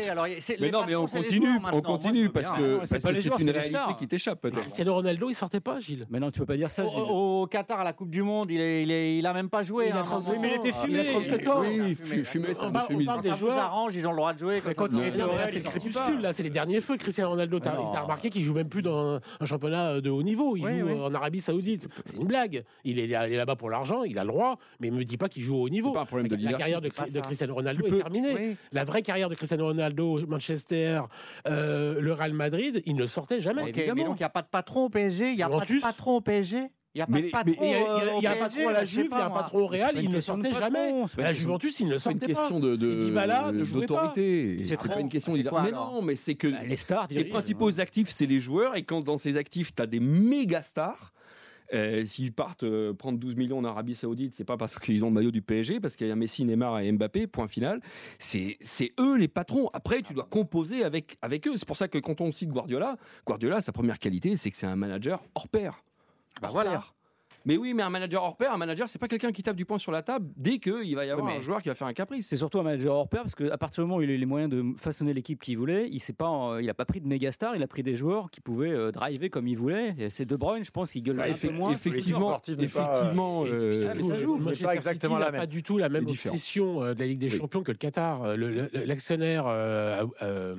Mais 0.59 0.71
non, 0.71 0.81
mais 0.85 0.95
on 0.95 1.05
continue, 1.05 1.59
on 1.71 1.81
continue 1.81 2.29
parce 2.29 2.51
que 2.51 2.81
c'est 2.85 3.03
une 3.03 3.49
réalité 3.49 3.79
qui 3.97 4.07
t'échappe 4.07 4.41
peut-être. 4.41 4.61
Cristiano 4.61 4.93
Ronaldo, 4.93 5.29
il 5.29 5.35
sortait 5.35 5.59
pas, 5.59 5.79
Gilles. 5.79 6.05
Mais 6.09 6.19
non, 6.19 6.31
tu 6.31 6.39
peux 6.39 6.45
pas 6.45 6.57
dire 6.57 6.71
ça, 6.71 6.85
Gilles. 6.85 6.99
Au 6.99 7.47
Qatar, 7.47 7.79
à 7.79 7.83
la 7.83 7.93
Coupe 7.93 8.09
du 8.09 8.21
Monde, 8.21 8.51
il 8.51 9.25
a 9.25 9.33
même 9.33 9.49
pas 9.49 9.63
joué. 9.63 9.91
Mais 10.41 10.47
il 10.47 10.53
était 10.55 10.71
fumé. 10.71 10.93
Il 10.93 10.99
a 10.99 11.11
37 11.11 11.47
ans. 11.47 11.61
Oui, 11.61 11.95
fumé, 12.23 12.53
ça 12.53 12.69
me 12.69 12.79
fait 12.79 13.29
des 13.29 13.35
joueurs. 13.35 13.57
arrange, 13.57 13.95
ils 13.95 14.07
ont 14.07 14.11
le 14.11 14.17
droit 14.17 14.33
de 14.33 14.39
jouer. 14.39 14.61
Quand 14.75 14.87
il 14.91 15.03
était 15.05 15.21
c'est 15.51 15.59
le 15.59 15.69
crépuscule, 15.69 16.21
là, 16.21 16.33
c'est 16.33 16.43
les 16.43 16.49
derniers 16.49 16.81
feux, 16.81 16.97
Cristiano 16.97 17.31
Ronaldo. 17.31 17.59
T'as 17.59 18.01
remarqué 18.01 18.29
qu'il 18.29 18.43
joue 18.43 18.53
même 18.53 18.69
plus 18.69 18.81
dans 18.81 19.19
un 19.39 19.45
championnat 19.45 20.01
de 20.01 20.09
haut 20.09 20.23
niveau. 20.23 20.55
Il 20.55 20.65
joue 20.65 20.89
en 20.89 21.13
Arabie 21.13 21.41
Saoudite. 21.41 21.87
C'est 22.05 22.17
une 22.17 22.25
blague. 22.25 22.63
Il 22.83 22.99
est 22.99 23.07
là-bas 23.07 23.55
pour 23.55 23.69
l'argent, 23.69 24.03
il 24.03 24.17
a 24.17 24.23
le 24.23 24.29
droit, 24.29 24.57
mais 24.79 24.89
ne 24.89 24.97
me 24.97 25.03
dit 25.03 25.17
pas 25.17 25.29
qu'il 25.29 25.43
joue 25.43 25.55
au 25.55 25.63
haut 25.63 25.69
niveau. 25.69 25.91
Pas 25.91 26.01
un 26.01 26.05
problème 26.05 26.27
de 26.27 26.35
la 26.43 26.53
carrière 26.53 26.81
de, 26.81 26.89
Cristiano 26.89 27.53
Ronaldo 27.53 27.85
est 27.85 27.97
terminée. 27.97 28.57
La 28.71 28.83
vraie 28.83 29.01
carrière 29.01 29.29
de 29.29 29.35
Cristiano 29.35 29.65
Ronaldo, 29.65 30.19
Manchester, 30.27 31.01
euh, 31.47 31.99
le 31.99 32.13
Real 32.13 32.33
Madrid, 32.33 32.81
il 32.85 32.95
ne 32.95 33.05
sortait 33.05 33.39
jamais. 33.39 33.63
Okay, 33.63 33.91
mais 33.95 34.03
donc 34.03 34.17
il 34.17 34.23
n'y 34.23 34.25
a 34.25 34.29
pas 34.29 34.41
de 34.41 34.47
patron 34.47 34.85
au 34.85 34.89
PSG, 34.89 35.31
il 35.31 35.37
n'y 35.37 35.43
a 35.43 35.49
pas 35.49 35.65
de 35.65 35.81
patron 35.81 36.17
au 36.17 36.21
PSG. 36.21 36.69
Il 36.93 36.97
n'y 36.97 37.01
a 37.03 37.05
pas 37.05 37.13
mais, 37.13 37.21
de 37.21 37.29
patron. 37.29 38.19
Il 38.19 38.27
a, 38.27 38.31
un 38.31 38.35
patron 38.35 38.67
à 38.67 38.73
la 38.73 38.83
Juve, 38.83 39.07
il 39.09 39.17
y 39.17 39.21
a 39.21 39.25
un 39.25 39.29
patron 39.29 39.59
au 39.59 39.67
Real, 39.67 39.95
il 39.95 40.09
ne 40.09 40.19
sortait 40.19 40.51
jamais. 40.51 40.93
La 41.17 41.31
Juventus, 41.31 41.79
il 41.79 41.87
ne 41.87 41.97
sortait 41.97 42.19
pas. 42.19 42.25
C'est 42.25 42.31
une 42.31 42.35
question 42.35 42.59
de, 42.59 42.75
d'autorité. 42.75 44.63
C'est 44.65 44.87
pas 44.87 44.99
une 44.99 45.09
question 45.09 45.33
Mais 45.33 45.71
non, 45.71 46.01
mais 46.01 46.15
c'est 46.15 46.35
que 46.35 46.47
les 46.47 46.75
stars, 46.75 47.07
les 47.09 47.25
principaux 47.25 47.79
actifs, 47.79 48.09
c'est 48.09 48.25
les 48.25 48.39
joueurs, 48.39 48.75
et 48.75 48.83
quand 48.83 49.01
dans 49.01 49.17
ces 49.17 49.37
actifs, 49.37 49.73
tu 49.73 49.81
as 49.81 49.87
des 49.87 49.99
méga 49.99 50.61
stars. 50.61 51.13
Euh, 51.73 52.03
S'ils 52.03 52.33
partent 52.33 52.63
euh, 52.63 52.93
prendre 52.93 53.17
12 53.17 53.37
millions 53.37 53.59
en 53.59 53.63
Arabie 53.63 53.95
Saoudite, 53.95 54.33
c'est 54.35 54.43
pas 54.43 54.57
parce 54.57 54.77
qu'ils 54.77 55.03
ont 55.05 55.07
le 55.07 55.13
maillot 55.13 55.31
du 55.31 55.41
PSG, 55.41 55.79
parce 55.79 55.95
qu'il 55.95 56.07
y 56.07 56.11
a 56.11 56.15
Messi, 56.17 56.43
Neymar 56.43 56.81
et 56.81 56.91
Mbappé, 56.91 57.27
point 57.27 57.47
final. 57.47 57.79
C'est 58.17 58.57
eux 58.99 59.17
les 59.17 59.29
patrons. 59.29 59.69
Après, 59.71 60.01
tu 60.01 60.13
dois 60.13 60.27
composer 60.29 60.83
avec, 60.83 61.17
avec 61.21 61.47
eux. 61.47 61.53
C'est 61.55 61.67
pour 61.67 61.77
ça 61.77 61.87
que 61.87 61.97
quand 61.97 62.19
on 62.19 62.33
cite 62.33 62.49
Guardiola, 62.49 62.97
Guardiola, 63.25 63.61
sa 63.61 63.71
première 63.71 63.99
qualité, 63.99 64.35
c'est 64.35 64.51
que 64.51 64.57
c'est 64.57 64.67
un 64.67 64.75
manager 64.75 65.23
hors 65.33 65.47
pair. 65.47 65.81
Bah 66.41 66.49
voilà. 66.51 66.83
Mais 67.43 67.57
oui, 67.57 67.73
mais 67.73 67.81
un 67.81 67.89
manager 67.89 68.21
hors 68.21 68.37
pair, 68.37 68.53
un 68.53 68.57
manager, 68.57 68.87
c'est 68.87 68.99
pas 68.99 69.07
quelqu'un 69.07 69.31
qui 69.31 69.41
tape 69.41 69.55
du 69.55 69.65
poing 69.65 69.79
sur 69.79 69.91
la 69.91 70.03
table 70.03 70.27
dès 70.37 70.59
qu'il 70.59 70.95
va 70.95 71.05
y 71.05 71.09
avoir 71.09 71.25
Oui, 71.25 71.33
un 71.37 71.39
joueur 71.39 71.59
qui 71.63 71.69
va 71.69 71.73
faire 71.73 71.87
un 71.87 71.93
caprice. 71.93 72.27
C'est 72.27 72.37
surtout 72.37 72.59
un 72.59 72.63
manager 72.63 72.93
hors 72.95 73.09
pair 73.09 73.23
parce 73.23 73.33
qu'à 73.33 73.57
partir 73.57 73.81
du 73.83 73.87
moment 73.87 73.97
où 73.97 74.03
il 74.03 74.11
a 74.11 74.13
eu 74.13 74.17
les 74.17 74.27
moyens 74.27 74.51
de 74.51 74.63
façonner 74.77 75.11
l'équipe 75.11 75.41
qu'il 75.41 75.57
voulait, 75.57 75.89
il 75.91 75.95
n'a 76.07 76.13
pas, 76.15 76.29
euh, 76.53 76.61
il 76.61 76.69
a 76.69 76.75
pas 76.75 76.85
pris 76.85 77.01
de 77.01 77.07
méga 77.07 77.31
stars, 77.31 77.55
il 77.55 77.63
a 77.63 77.67
pris 77.67 77.81
des 77.81 77.95
joueurs 77.95 78.29
qui 78.29 78.41
pouvaient 78.41 78.69
euh, 78.69 78.91
driver 78.91 79.31
comme 79.31 79.47
il 79.47 79.57
voulait. 79.57 79.95
Et 79.97 80.11
C'est 80.11 80.25
De 80.25 80.35
Bruyne, 80.35 80.63
je 80.63 80.69
pense, 80.69 80.91
qui 80.91 81.01
gueule 81.01 81.19
un 81.19 81.33
peu 81.33 81.49
moins. 81.49 81.71
effectivement, 81.71 82.19
sportif 82.19 82.57
n'est 82.59 82.67
pas, 82.67 82.91
effectivement, 82.93 83.43
et- 83.47 83.49
euh, 83.49 83.87
Ah, 83.89 83.93
pas 84.63 84.75
exactement 84.75 85.15
City 85.15 85.25
la 85.25 85.31
même. 85.31 85.41
pas 85.41 85.47
du 85.47 85.63
tout 85.63 85.79
la 85.79 85.89
même 85.89 86.05
obsession 86.07 86.83
euh, 86.83 86.93
de 86.93 86.99
la 86.99 87.07
Ligue 87.07 87.19
des 87.21 87.31
Oui. 87.31 87.37
Champions 87.39 87.63
que 87.63 87.71
le 87.71 87.77
Qatar. 87.79 88.21
Euh, 88.21 88.35
le- 88.35 88.51
le- 88.51 88.69
L'actionnaire 88.85 89.45
euh, 89.47 90.05
euh, 90.21 90.55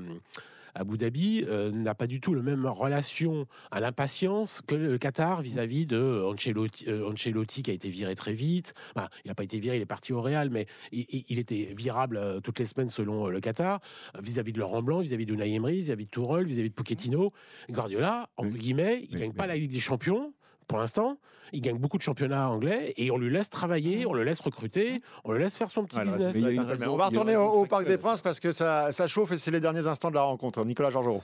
Abu 0.74 0.96
Dhabi 0.96 1.44
euh, 1.48 1.70
n'a 1.70 1.94
pas 1.94 2.06
du 2.06 2.20
tout 2.20 2.34
la 2.34 2.42
même 2.42 2.66
relation 2.66 3.46
à 3.70 3.80
l'impatience 3.80 4.62
que 4.66 4.74
le 4.74 4.98
Qatar 4.98 5.42
vis-à-vis 5.42 5.86
de 5.86 6.24
Ancelotti, 6.26 6.86
euh, 6.88 7.10
Ancelotti 7.10 7.62
qui 7.62 7.70
a 7.70 7.74
été 7.74 7.88
viré 7.88 8.14
très 8.14 8.32
vite. 8.32 8.74
Enfin, 8.94 9.08
il 9.24 9.28
n'a 9.28 9.34
pas 9.34 9.44
été 9.44 9.58
viré, 9.58 9.76
il 9.76 9.82
est 9.82 9.86
parti 9.86 10.12
au 10.12 10.22
Real, 10.22 10.50
mais 10.50 10.66
il, 10.92 11.38
était 11.38 11.74
virable 11.76 12.16
euh, 12.16 12.40
toutes 12.40 12.58
les 12.58 12.64
semaines 12.64 12.88
selon 12.88 13.26
le 13.26 13.40
Qatar, 13.40 13.80
vis-à-vis 14.18 14.52
de 14.52 14.58
Laurent 14.58 14.82
Blanc, 14.82 15.00
vis-à-vis 15.00 15.26
de 15.26 15.34
Unai 15.34 15.54
Emery, 15.54 15.80
vis-à-vis 15.80 16.06
de 16.06 16.10
Tourelle, 16.10 16.46
vis-à-vis 16.46 16.70
de 16.70 16.74
Pochettino. 16.74 17.32
Guardiola, 17.70 18.28
en 18.36 18.44
Oui. 18.46 18.58
guillemets, 18.58 19.06
il 19.08 19.14
Oui, 19.14 19.20
gagne 19.20 19.32
pas 19.32 19.46
la 19.46 19.56
Ligue 19.56 19.72
des 19.72 19.80
Champions 19.80 20.32
pour 20.66 20.78
l'instant. 20.78 21.18
Il 21.54 21.60
gagne 21.60 21.76
beaucoup 21.76 21.98
de 21.98 22.02
championnats 22.02 22.48
anglais 22.48 22.94
et 22.96 23.10
on 23.10 23.18
lui 23.18 23.30
laisse 23.30 23.50
travailler, 23.50 24.06
on 24.06 24.14
le 24.14 24.24
laisse 24.24 24.40
recruter, 24.40 25.02
on 25.24 25.32
le 25.32 25.38
laisse 25.38 25.54
faire 25.54 25.70
son 25.70 25.84
petit 25.84 26.00
business. 26.00 26.34
reste, 26.34 26.66
raison-. 26.66 26.94
On 26.94 26.96
va 26.96 27.06
retourner 27.06 27.36
au, 27.36 27.66
Parc 27.66 27.86
des. 27.86 27.98
Princes 27.98 28.22
parce 28.22 28.40
que 28.40 28.52
ça, 28.52 28.90
ça 28.90 29.06
chauffe 29.06 29.32
et 29.32 29.36
c'est 29.36 29.50
les 29.50 29.60
derniers 29.60 29.86
instants 29.86 30.08
de 30.08 30.14
la 30.14 30.22
rencontre. 30.22 30.64
Nicolas 30.64 30.90
Georgerot. 30.90 31.22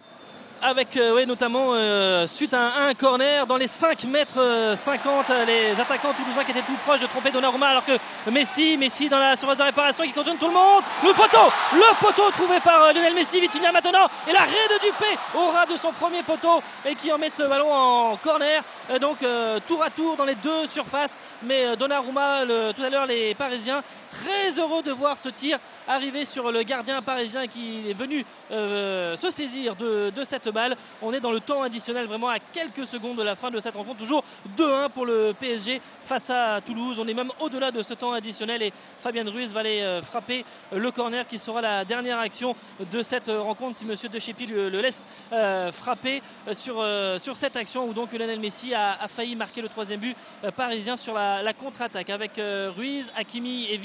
Avec 0.62 0.96
euh, 0.96 1.24
notamment 1.26 1.68
euh, 1.74 2.26
suite 2.26 2.54
à 2.54 2.86
un, 2.86 2.94
corner 2.94 3.46
dans 3.46 3.56
les 3.56 3.66
5 3.66 4.04
mètres 4.04 4.38
euh, 4.38 4.74
50 4.76 5.30
euh, 5.30 5.44
les 5.44 5.80
attaquants 5.80 6.12
toulousains 6.12 6.44
qui 6.44 6.50
étaient 6.50 6.62
tout 6.62 6.76
proches 6.84 7.00
de 7.00 7.06
tromper 7.06 7.30
Donnarumma 7.30 7.68
alors 7.68 7.84
que 7.84 7.92
Messi 8.30 8.76
Messi 8.76 9.08
dans 9.08 9.18
la 9.18 9.36
surface 9.36 9.56
de 9.58 9.62
réparation 9.62 10.04
qui 10.04 10.12
contourne 10.12 10.36
tout 10.38 10.46
le 10.48 10.52
monde. 10.54 10.82
Le 11.04 11.12
poteau 11.12 11.52
le 11.74 12.06
poteau 12.06 12.30
trouvé 12.30 12.60
par 12.60 12.82
euh, 12.84 12.92
Lionel 12.92 13.14
Messi 13.14 13.40
Vitinha 13.40 13.72
maintenant 13.72 14.06
et 14.28 14.32
l'arrêt 14.32 14.48
de 14.48 14.84
Dupé 14.86 15.18
au 15.34 15.50
ras 15.50 15.66
de 15.66 15.76
son 15.76 15.92
premier 15.92 16.22
poteau 16.22 16.62
et 16.84 16.94
qui 16.94 17.12
en 17.12 17.18
met 17.18 17.30
ce 17.30 17.42
ballon 17.42 17.72
en 17.72 18.16
corner. 18.16 18.62
Euh, 18.90 18.98
donc 18.98 19.22
euh, 19.22 19.58
tour 19.66 19.82
à 19.82 19.90
tour 19.90 20.16
dans 20.16 20.24
les 20.24 20.34
deux 20.36 20.66
surfaces. 20.66 21.20
Mais 21.42 21.64
euh, 21.66 21.76
Donnarumma 21.76 22.44
le- 22.44 22.72
tout 22.72 22.82
à 22.82 22.90
l'heure 22.90 23.06
les 23.06 23.34
Parisiens 23.34 23.82
très 24.10 24.58
heureux 24.58 24.82
de 24.82 24.92
voir 24.92 25.16
ce 25.16 25.28
tir 25.28 25.58
arriver 25.86 26.24
sur 26.24 26.50
le 26.52 26.62
gardien 26.62 27.02
parisien 27.02 27.46
qui 27.46 27.90
est 27.90 27.94
venu 27.94 28.24
euh, 28.50 29.16
se 29.16 29.30
saisir 29.30 29.76
de, 29.76 30.10
de 30.10 30.24
cette 30.24 30.48
balle. 30.48 30.76
On 31.02 31.12
est 31.12 31.20
dans 31.20 31.32
le 31.32 31.40
temps 31.40 31.62
additionnel, 31.62 32.06
vraiment 32.06 32.28
à 32.28 32.38
quelques 32.38 32.86
secondes 32.86 33.18
de 33.18 33.22
la 33.22 33.36
fin 33.36 33.50
de 33.50 33.60
cette 33.60 33.74
rencontre. 33.74 33.98
Toujours 33.98 34.24
2-1 34.56 34.88
pour 34.90 35.06
le 35.06 35.34
PSG 35.38 35.80
face 36.04 36.30
à 36.30 36.60
Toulouse. 36.64 36.98
On 36.98 37.06
est 37.08 37.14
même 37.14 37.30
au-delà 37.40 37.70
de 37.70 37.82
ce 37.82 37.94
temps 37.94 38.12
additionnel 38.12 38.62
et 38.62 38.72
Fabien 39.00 39.24
Ruiz 39.30 39.52
va 39.52 39.60
aller 39.60 39.80
euh, 39.82 40.02
frapper 40.02 40.44
le 40.72 40.90
corner 40.90 41.26
qui 41.26 41.38
sera 41.38 41.60
la 41.60 41.84
dernière 41.84 42.18
action 42.18 42.54
de 42.92 43.02
cette 43.02 43.28
rencontre 43.28 43.76
si 43.78 43.84
Monsieur 43.84 44.08
De 44.08 44.18
Chepi 44.18 44.46
le, 44.46 44.68
le 44.70 44.80
laisse 44.80 45.06
euh, 45.32 45.70
frapper 45.72 46.22
euh, 46.46 46.54
sur, 46.54 46.76
euh, 46.80 47.18
sur 47.18 47.36
cette 47.36 47.56
action 47.56 47.86
où 47.86 47.92
donc 47.92 48.12
Lionel 48.12 48.40
Messi 48.40 48.74
a, 48.74 48.92
a 49.00 49.08
failli 49.08 49.36
marquer 49.36 49.62
le 49.62 49.68
troisième 49.68 50.00
but 50.00 50.16
euh, 50.44 50.50
parisien 50.50 50.96
sur 50.96 51.14
la, 51.14 51.42
la 51.42 51.52
contre-attaque 51.52 52.10
avec 52.10 52.38
euh, 52.38 52.70
Ruiz, 52.74 53.10
Hakimi 53.16 53.66
et 53.70 53.76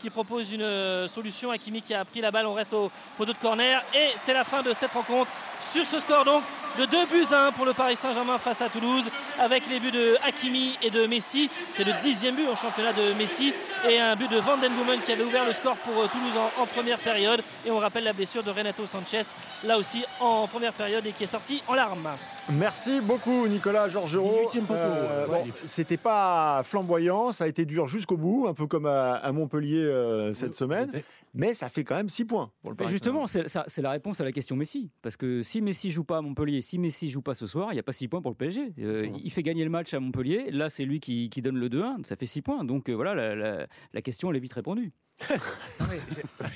Qui 0.00 0.10
proposent 0.10 0.52
une 0.52 0.62
euh, 0.62 1.08
solution. 1.08 1.50
Hakimi 1.50 1.82
qui 1.82 1.94
a 1.94 2.04
pris 2.04 2.20
la 2.20 2.30
balle, 2.30 2.46
on 2.46 2.54
reste 2.54 2.72
au 2.72 2.90
poteau 3.16 3.32
de 3.32 3.38
corner. 3.38 3.82
Et 3.94 4.08
c'est 4.16 4.34
la 4.34 4.44
fin 4.44 4.62
de 4.62 4.72
cette 4.72 4.92
rencontre. 4.92 5.30
Sur 5.72 5.86
ce 5.86 6.00
score 6.00 6.24
donc 6.24 6.42
de 6.78 6.86
2 6.86 7.06
buts 7.06 7.26
à 7.34 7.46
1 7.48 7.52
pour 7.52 7.64
le 7.64 7.72
Paris 7.72 7.96
Saint-Germain 7.96 8.38
face 8.38 8.62
à 8.62 8.68
Toulouse 8.68 9.04
avec 9.40 9.62
les 9.68 9.80
buts 9.80 9.90
de 9.90 10.16
Hakimi 10.26 10.76
et 10.82 10.90
de 10.90 11.06
Messi. 11.06 11.48
C'est 11.48 11.84
le 11.84 11.92
dixième 12.02 12.36
but 12.36 12.48
en 12.48 12.54
championnat 12.54 12.92
de 12.92 13.12
Messi 13.18 13.52
et 13.88 13.98
un 14.00 14.16
but 14.16 14.30
de 14.30 14.38
Van 14.38 14.56
Den 14.56 14.72
Boomen 14.74 14.98
qui 14.98 15.12
avait 15.12 15.22
ouvert 15.24 15.44
le 15.46 15.52
score 15.52 15.76
pour 15.76 15.94
euh, 16.02 16.06
Toulouse 16.06 16.32
en, 16.36 16.62
en 16.62 16.66
première 16.66 16.98
période. 16.98 17.42
Et 17.66 17.70
on 17.70 17.78
rappelle 17.78 18.04
la 18.04 18.12
blessure 18.12 18.42
de 18.42 18.50
Renato 18.50 18.86
Sanchez 18.86 19.22
là 19.66 19.76
aussi 19.78 20.04
en 20.20 20.46
première 20.46 20.72
période 20.72 21.04
et 21.06 21.12
qui 21.12 21.24
est 21.24 21.28
sorti 21.28 21.62
en 21.68 21.74
larmes. 21.74 22.08
Merci 22.50 23.00
beaucoup 23.00 23.46
Nicolas 23.48 23.88
Georgerot. 23.88 24.48
18e 24.52 24.60
poteau, 24.62 24.74
Euh, 24.80 25.26
bon, 25.26 25.42
C'était 25.64 25.96
pas 25.96 26.62
flamboyant, 26.64 27.32
ça 27.32 27.44
a 27.44 27.46
été 27.46 27.64
dur 27.64 27.86
jusqu'au 27.88 28.16
bout, 28.16 28.46
un 28.48 28.54
peu 28.54 28.66
comme 28.66 28.86
à, 28.86 29.14
à 29.14 29.32
Montpellier 29.32 29.82
euh, 29.84 30.34
cette 30.34 30.54
semaine, 30.54 30.90
mais 31.34 31.54
ça 31.54 31.68
fait 31.68 31.84
quand 31.84 31.94
même 31.96 32.08
6 32.08 32.24
points 32.24 32.50
pour 32.62 32.70
le 32.70 32.76
Paris 32.76 32.90
justement, 32.90 33.26
c'est 33.26 33.78
la 33.82 33.90
réponse 33.90 34.20
à 34.20 34.24
la 34.24 34.32
question 34.32 34.56
Messi. 34.56 34.90
Parce 35.02 35.16
que 35.16 35.42
si 35.42 35.60
Messi 35.62 35.90
joue 35.90 36.04
pas 36.04 36.18
à 36.18 36.20
Montpellier, 36.22 36.60
si 36.60 36.78
Messi 36.78 37.08
joue 37.08 37.22
pas 37.22 37.34
ce 37.34 37.46
soir, 37.46 37.68
il 37.70 37.74
n'y 37.74 37.80
a 37.80 37.84
pas 37.84 37.92
6 37.92 38.08
points 38.08 38.22
pour 38.22 38.30
le 38.30 38.36
PSG. 38.36 38.72
Euh, 38.80 39.08
il 39.22 39.30
fait 39.30 39.42
gagner 39.42 39.64
le 39.64 39.70
match 39.70 39.94
à 39.94 40.00
Montpellier. 40.00 40.50
Là, 40.50 40.70
c'est 40.70 40.84
lui 40.84 41.00
qui, 41.00 41.30
qui 41.30 41.42
donne 41.42 41.56
le 41.58 41.68
2-1. 41.68 42.04
Ça 42.04 42.16
fait 42.16 42.26
6 42.26 42.42
points. 42.42 42.64
Donc 42.64 42.88
euh, 42.88 42.94
voilà, 42.94 43.14
la, 43.14 43.34
la- 43.34 43.66
la 43.92 44.02
question, 44.02 44.30
elle 44.30 44.36
est 44.36 44.40
vite 44.40 44.52
répondue. 44.54 44.92
Moi, 45.28 45.36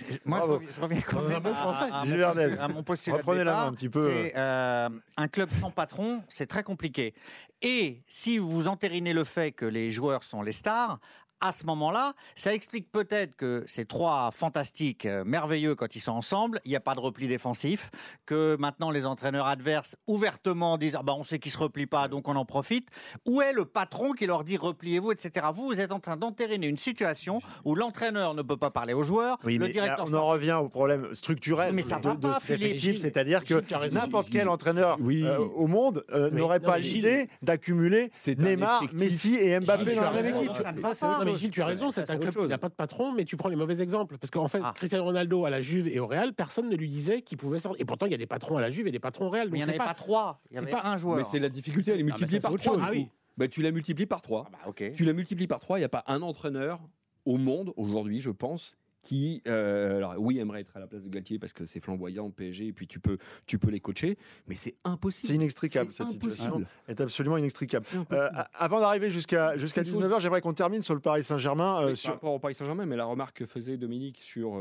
je 0.05 0.19
Bravo. 0.27 0.53
reviens, 0.55 0.69
je 0.75 0.81
reviens 0.81 1.01
quand 1.03 1.23
même 1.23 1.43
bon 1.43 1.51
à- 1.51 1.55
français. 1.55 1.85
à, 1.91 2.01
à 2.01 2.05
Gilles 2.07 2.59
mon 2.71 2.79
à 2.79 2.83
postulat 2.83 3.17
Reprenez 3.19 3.45
la 3.45 3.63
un 3.65 3.73
petit 3.73 3.89
peu. 3.89 4.09
Euh, 4.37 4.89
un 5.17 5.29
club 5.29 5.51
sans 5.51 5.71
patron, 5.71 6.23
c'est 6.29 6.47
très 6.47 6.63
compliqué. 6.63 7.15
Et 7.63 8.03
si 8.09 8.39
vous 8.39 8.69
entérinez 8.69 9.13
le 9.13 9.25
fait 9.25 9.53
que 9.53 9.65
les 9.67 9.91
joueurs 9.91 10.23
sont 10.25 10.43
les 10.43 10.53
stars, 10.53 10.99
à 11.41 11.53
ce 11.53 11.67
moment-là, 11.67 12.15
ça 12.35 12.55
explique 12.55 12.91
peut-être 12.91 13.37
que 13.37 13.65
ces 13.67 13.85
trois 13.85 14.31
fantastiques, 14.33 15.05
euh, 15.07 15.25
merveilleux 15.25 15.75
quand 15.75 15.95
ils 15.97 16.01
sont 16.01 16.13
ensemble, 16.13 16.61
il 16.65 16.71
n'y 16.71 16.77
a 16.77 16.81
pas 16.81 16.95
de 16.95 17.01
repli 17.01 17.27
défensif, 17.29 17.91
que 18.27 18.57
maintenant 18.59 18.91
les 18.91 19.05
entraîneurs 19.07 19.47
adverses 19.47 19.97
ouvertement 20.07 20.79
disent 20.79 20.97
ah 20.99 21.03
bah, 21.03 21.15
on 21.17 21.25
sait 21.25 21.39
qu'ils 21.39 21.53
se 21.53 21.59
replient 21.59 21.87
pas, 21.87 22.09
donc 22.09 22.29
on 22.29 22.37
en 22.37 22.45
profite. 22.45 22.89
Où 23.27 23.43
est 23.43 23.53
le 23.53 23.65
patron 23.65 24.13
qui 24.13 24.27
leur 24.27 24.45
dit 24.45 24.57
repliez-vous, 24.57 25.13
etc. 25.13 25.47
Vous, 25.55 25.67
vous 25.67 25.81
êtes 25.81 25.93
en 25.93 26.01
train 26.01 26.17
d'entériner 26.17 26.67
une 26.67 26.77
situation 26.77 27.41
où 27.65 27.75
l'entraîneur 27.75 28.35
ne 28.35 28.43
peut 28.43 28.57
pas 28.57 28.71
parler 28.71 28.95
aux 28.95 29.03
joueurs, 29.03 29.37
Oui, 29.45 29.59
le 29.59 29.67
mais 29.67 29.73
directeur 29.73 30.07
là, 30.07 30.11
on 30.11 30.15
en 30.15 30.27
revient 30.27 30.59
au 30.63 30.69
problème 30.69 31.15
structurel 31.15 31.73
Mais 31.75 31.83
ça 31.83 31.99
de, 31.99 32.09
va 32.09 32.15
de 32.15 32.21
pas, 32.21 32.41
Philippe. 32.41 32.97
c'est-à-dire 32.99 33.45
que 33.45 33.63
n'importe 33.93 34.29
quel 34.31 34.49
entraîneur 34.49 34.97
Oui. 35.01 35.25
euh, 35.25 35.39
au 35.39 35.67
monde 35.67 36.05
euh, 36.13 36.31
n'aurait 36.31 36.61
pas 36.61 36.79
l'idée 36.79 37.29
d'accumuler 37.43 38.11
Neymar, 38.27 38.83
effectif. 38.83 39.01
Messi 39.01 39.37
et 39.37 39.59
Mbappé 39.61 39.95
dans 39.95 40.03
la 40.11 40.23
même 40.23 40.37
équipe. 40.37 40.53
Ça 40.63 40.73
ne 40.73 40.81
Ça, 40.81 40.89
va 40.89 40.95
c'est- 40.95 41.07
pas. 41.07 41.24
Non, 41.25 41.33
mais 41.33 41.39
Gilles, 41.39 41.51
tu 41.51 41.63
as 41.63 41.67
raison, 41.67 41.91
c'est 41.91 42.09
un 42.11 42.17
club 42.17 42.35
qui 42.35 42.49
n'a 42.49 42.59
pas 42.59 42.69
de 42.69 42.75
patron, 42.75 43.13
mais 43.13 43.25
tu 43.25 43.37
prends 43.37 43.49
les 43.49 43.57
mauvais 43.57 43.81
exemples. 43.81 44.17
Parce 44.19 44.31
qu'en 44.31 44.49
fait, 44.49 44.61
Ah. 44.63 44.73
Cristiano 44.75 45.05
Ronaldo 45.05 45.45
à 45.45 45.51
la 45.51 45.61
Juve 45.61 45.89
et 45.89 45.99
au 46.01 46.07
Real, 46.07 46.33
personne 46.35 46.69
ne 46.69 46.77
lui 46.77 46.89
disait 46.89 47.23
qu'il 47.23 47.39
pouvait 47.39 47.61
sortir. 47.61 47.81
Et 47.81 47.85
pourtant, 47.85 48.07
il 48.07 48.13
y 48.13 48.15
a 48.15 48.19
des 48.19 48.27
patrons 48.27 48.57
à 48.57 48.61
la 48.61 48.71
Juve 48.71 48.87
et 48.87 48.93
des 48.93 48.99
patrons 48.99 49.27
au 49.27 49.31
Real. 49.31 49.49
Mais 49.51 49.59
il 49.59 49.61
n'y 49.61 49.65
en 49.65 49.67
c'est 49.67 49.71
avait 49.73 49.79
pas, 49.89 49.95
trois, 49.95 50.41
il 50.51 50.55
y 50.55 50.57
c'est 50.57 50.63
avait 50.63 50.71
pas- 50.71 50.83
un 50.89 50.97
joueur. 50.97 51.17
Mais 51.17 51.25
c'est 51.25 51.39
la 51.39 51.49
difficulté, 51.49 51.93
elle 51.93 52.01
est 52.01 52.05
multipliée 52.05 52.41
ça, 52.41 52.49
par 52.49 52.51
c'est 52.53 52.55
autre 52.55 52.65
3. 52.65 52.75
chose. 52.77 52.85
Ah 52.87 52.91
oui. 52.93 53.09
Bah, 53.37 53.49
tu 53.49 53.63
l'as 53.63 53.73
multiplié 53.73 54.07
par 54.07 54.23
3. 54.23 54.45
Ah 54.47 54.51
bah, 54.53 54.59
ok. 54.69 54.93
Tu 54.95 55.05
l'as 55.05 55.13
multiplié 55.13 55.47
par 55.49 55.59
3, 55.61 55.79
il 55.79 55.81
n'y 55.81 55.87
a 55.87 55.89
pas 55.89 56.05
un 56.07 56.23
entraîneur 56.23 56.81
au 57.25 57.37
monde 57.37 57.73
aujourd'hui, 57.77 58.21
je 58.21 58.31
pense, 58.31 58.77
qui, 59.05 59.43
euh, 59.47 59.99
alors 59.99 60.15
oui, 60.19 60.39
aimerait 60.39 60.63
être 60.63 60.77
à 60.77 60.81
la 60.81 60.87
place 60.89 61.03
de 61.05 61.09
Galtier 61.09 61.39
parce 61.39 61.53
que 61.53 61.65
c'est 61.67 61.79
flamboyant, 61.79 62.31
PSG, 62.31 62.67
et 62.69 62.73
puis 62.73 62.87
tu 62.89 62.99
peux, 62.99 63.19
tu 63.47 63.59
peux 63.59 63.71
les 63.71 63.79
coacher, 63.79 64.17
mais 64.49 64.57
c'est 64.57 64.75
impossible. 64.83 65.29
C'est 65.29 65.35
inextricable 65.35 65.91
cette 65.93 66.09
situation. 66.09 66.47
impossible. 66.47 66.67
est 66.89 67.01
absolument 67.01 67.37
inextricable. 67.37 67.85
Impossible. 67.95 68.15
Euh, 68.17 68.43
avant 68.55 68.81
d'arriver 68.81 69.11
jusqu'à 69.11 69.57
jusqu'à 69.57 69.83
Une 69.83 69.87
chose- 69.87 69.99
19h, 69.99 70.19
j'aimerais 70.21 70.41
qu'on 70.41 70.55
termine 70.55 70.83
sur 70.83 70.95
le 70.95 71.01
Paris 71.01 71.23
Saint-Germain. 71.23 71.83
euh, 71.83 71.95
sur- 71.95 72.09
Par 72.09 72.15
rapport 72.17 72.35
au 72.35 72.39
Paris 72.39 72.55
Saint-Germain, 72.55 72.87
mais 72.87 72.97
la 72.97 73.05
remarque 73.05 73.37
que 73.37 73.47
faisait 73.47 73.77
Dominique 73.77 74.19
sur 74.21 74.59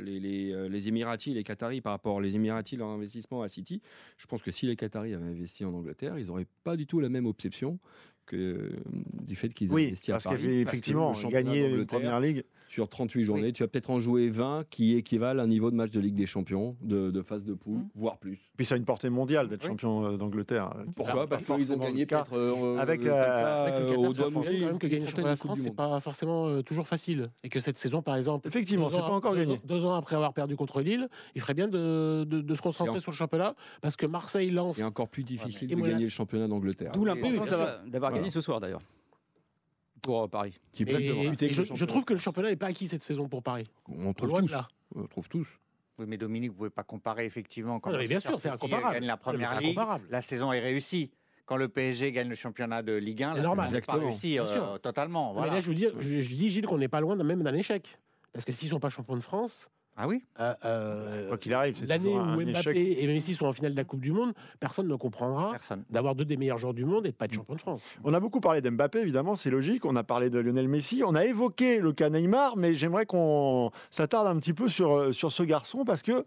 les, 0.00 0.20
les, 0.20 0.68
les 0.68 0.88
Émiratis, 0.88 1.32
les 1.34 1.44
Qataris, 1.44 1.80
par 1.80 1.92
rapport 1.92 2.16
aux 2.16 2.22
Émiratis, 2.22 2.76
leur 2.76 2.88
investissement 2.88 3.42
à 3.42 3.48
City, 3.48 3.80
je 4.16 4.26
pense 4.26 4.42
que 4.42 4.50
si 4.50 4.66
les 4.66 4.76
Qataris 4.76 5.14
avaient 5.14 5.24
investi 5.26 5.64
en 5.64 5.72
Angleterre, 5.74 6.18
ils 6.18 6.26
n'auraient 6.26 6.46
pas 6.64 6.76
du 6.76 6.86
tout 6.86 7.00
la 7.00 7.08
même 7.08 7.26
obsession 7.26 7.78
que 8.26 8.72
du 9.22 9.36
fait 9.36 9.48
qu'ils 9.54 9.72
Oui, 9.72 9.86
investi 9.86 10.10
parce 10.10 10.26
à 10.26 10.30
Paris. 10.30 10.42
qu'effectivement, 10.42 11.12
parce 11.12 11.22
que 11.22 11.26
le 11.28 11.32
championnat 11.32 11.54
gagner 11.54 11.74
une 11.74 11.86
première 11.86 12.20
ligue. 12.20 12.44
Sur 12.68 12.88
38 12.88 13.24
journées, 13.24 13.52
tu 13.52 13.62
vas 13.62 13.68
peut-être 13.68 13.90
en 13.90 13.98
jouer 14.00 14.28
20 14.30 14.64
qui 14.70 14.94
équivalent 14.96 15.40
à 15.40 15.44
un 15.44 15.48
niveau 15.48 15.70
de 15.70 15.76
match 15.76 15.90
de 15.90 16.00
Ligue 16.00 16.14
des 16.14 16.26
Champions, 16.26 16.76
de, 16.82 17.10
de 17.10 17.22
phase 17.22 17.44
de 17.44 17.54
poule, 17.54 17.78
Mm. 17.78 17.88
voire 17.94 18.18
plus. 18.18 18.38
Puis 18.56 18.66
ça 18.66 18.74
a 18.74 18.78
une 18.78 18.84
portée 18.84 19.08
mondiale 19.10 19.48
d'être 19.48 19.62
Oui. 19.64 19.68
champion 19.68 20.04
euh, 20.04 20.16
d'Angleterre. 20.16 20.74
Pourquoi 20.94 21.26
Parce 21.26 21.44
qu'ils 21.44 21.72
ont 21.72 21.76
gagné 21.78 22.06
peut-être 22.06 22.32
euh, 22.36 22.76
Avec 22.78 23.02
la- 23.04 23.10
ça, 23.12 23.64
Avec 23.64 23.74
le 23.74 23.80
euh, 23.80 23.88
Qatar, 24.12 24.68
au 24.74 24.78
que 24.78 24.86
gagner 24.86 25.00
le 25.00 25.06
championnat 25.06 25.34
de 25.34 25.38
France, 25.38 25.58
c'est 25.62 25.74
pas 25.74 25.98
forcément 26.00 26.46
euh, 26.48 26.62
toujours 26.62 26.86
facile. 26.86 27.30
Et 27.42 27.48
que 27.48 27.60
cette 27.60 27.78
saison, 27.78 28.02
par 28.02 28.16
exemple, 28.16 28.46
Effectivement, 28.48 28.88
deux 28.88 28.94
c'est 28.94 29.00
ans 29.00 29.08
pas 29.08 29.14
encore 29.14 29.34
deux 29.34 29.40
gagné. 29.40 29.54
ans- 29.54 29.60
Deux 29.64 29.84
ans 29.84 29.94
après 29.94 30.16
avoir 30.16 30.32
perdu 30.34 30.56
contre 30.56 30.80
Lille, 30.80 31.08
il 31.34 31.40
ferait 31.40 31.54
bien 31.54 31.68
de, 31.68 32.24
de- 32.24 32.40
de 32.40 32.54
se 32.54 32.62
concentrer 32.62 32.96
en- 32.96 33.00
sur 33.00 33.10
le 33.12 33.16
championnat 33.16 33.54
parce 33.80 33.96
que 33.96 34.06
Marseille 34.06 34.50
lance. 34.50 34.76
C'est 34.76 34.84
encore 34.84 35.08
plus 35.08 35.24
difficile 35.24 35.68
de 35.68 35.74
gagner 35.76 36.04
le 36.04 36.08
championnat 36.08 36.48
d'Angleterre. 36.48 36.92
D'où 36.92 37.04
l'importance 37.04 37.56
d'avoir- 37.86 38.12
gagné 38.12 38.30
ce 38.30 38.40
soir 38.40 38.60
d'ailleurs. 38.60 38.80
Pour 40.02 40.22
euh, 40.24 40.28
Paris. 40.28 40.58
Qui 40.72 40.84
peut 40.84 40.98
disputer 40.98 41.52
je, 41.52 41.84
trouve 41.84 42.04
que 42.04 42.14
le 42.14 42.18
championnat 42.18 42.50
n'est 42.50 42.56
pas 42.56 42.66
acquis 42.66 42.88
cette 42.88 43.02
saison 43.02 43.28
pour 43.28 43.42
Paris. 43.42 43.66
On 43.88 44.12
trouve 44.12 44.30
Loin 44.30 44.40
tous. 44.40 44.52
là. 44.52 44.68
On 44.94 45.06
trouve 45.06 45.28
tous. 45.28 45.48
Oui, 45.98 46.06
mais 46.06 46.16
Dominique, 46.16 46.50
vous 46.50 46.54
ne 46.54 46.58
pouvez 46.58 46.70
pas 46.70 46.84
comparer 46.84 47.24
effectivement 47.24 47.80
quand 47.80 47.90
Non, 47.90 47.98
mais 47.98 48.06
bien 48.06 48.20
sûr, 48.20 48.36
c'est 48.36 48.50
City 48.50 48.64
incomparable. 48.66 48.94
gagne 48.94 49.06
la 49.06 49.16
première 49.16 49.60
ligue, 49.60 49.78
la 50.10 50.20
saison 50.20 50.52
est 50.52 50.60
réussie. 50.60 51.10
Quand 51.44 51.56
le 51.56 51.68
PSG 51.68 52.12
gagne 52.12 52.28
le 52.28 52.34
championnat 52.34 52.82
de 52.82 52.92
Ligue 52.92 53.22
1, 53.22 53.30
C'est 53.32 53.36
la 53.38 53.42
normal. 53.42 53.64
saison 53.66 53.76
n'est 53.76 53.80
pas 53.80 53.98
Bien 53.98 54.44
euh, 54.44 54.78
totalement. 54.78 55.34
Mais 55.40 55.46
là, 55.46 55.60
je, 55.60 55.66
vous 55.66 55.74
dis, 55.74 55.86
je, 55.98 56.20
je 56.20 56.34
dis, 56.36 56.50
Gilles, 56.50 56.66
qu'on 56.66 56.76
n'est 56.76 56.88
pas 56.88 57.00
loin 57.00 57.16
d'un- 57.16 57.24
même 57.24 57.42
d'un 57.42 57.54
échec. 57.54 57.98
Parce 58.34 58.44
que 58.44 58.52
s'ils 58.52 58.68
sont 58.68 58.78
pas 58.80 58.90
champions 58.90 59.16
de 59.16 59.22
France, 59.22 59.70
Ah 60.00 60.06
oui 60.06 60.22
euh, 60.38 60.54
euh, 60.64 61.28
Quoi 61.28 61.38
qu'il 61.38 61.52
arrive, 61.52 61.74
c'est 61.74 61.86
L'année 61.86 62.16
où 62.16 62.40
Mbappé 62.40 62.98
et 63.00 63.06
Messi 63.08 63.34
sont 63.34 63.46
en 63.46 63.52
finale 63.52 63.72
de 63.72 63.76
la 63.76 63.82
Coupe 63.82 64.00
du 64.00 64.12
Monde, 64.12 64.32
personne 64.60 64.86
ne 64.86 64.94
comprendra 64.94 65.52
d'avoir 65.90 66.14
deux 66.14 66.24
des 66.24 66.36
meilleurs 66.36 66.58
joueurs 66.58 66.72
du 66.72 66.84
monde 66.84 67.04
et 67.04 67.10
pas 67.10 67.26
de 67.26 67.32
champion 67.34 67.54
de 67.54 67.60
France. 67.60 67.82
On 68.04 68.14
a 68.14 68.20
beaucoup 68.20 68.40
parlé 68.40 68.60
d'Mbappé, 68.60 69.00
évidemment, 69.00 69.34
c'est 69.34 69.50
logique. 69.50 69.84
On 69.84 69.96
a 69.96 70.04
parlé 70.04 70.30
de 70.30 70.38
Lionel 70.38 70.68
Messi. 70.68 71.02
On 71.04 71.16
a 71.16 71.24
évoqué 71.24 71.80
le 71.80 71.92
cas 71.92 72.10
Neymar, 72.10 72.56
mais 72.56 72.76
j'aimerais 72.76 73.06
qu'on 73.06 73.72
s'attarde 73.90 74.28
un 74.28 74.38
petit 74.38 74.52
peu 74.52 74.68
sur, 74.68 74.96
euh, 74.96 75.12
sur 75.12 75.32
ce 75.32 75.42
garçon 75.42 75.84
parce 75.84 76.02
que 76.02 76.24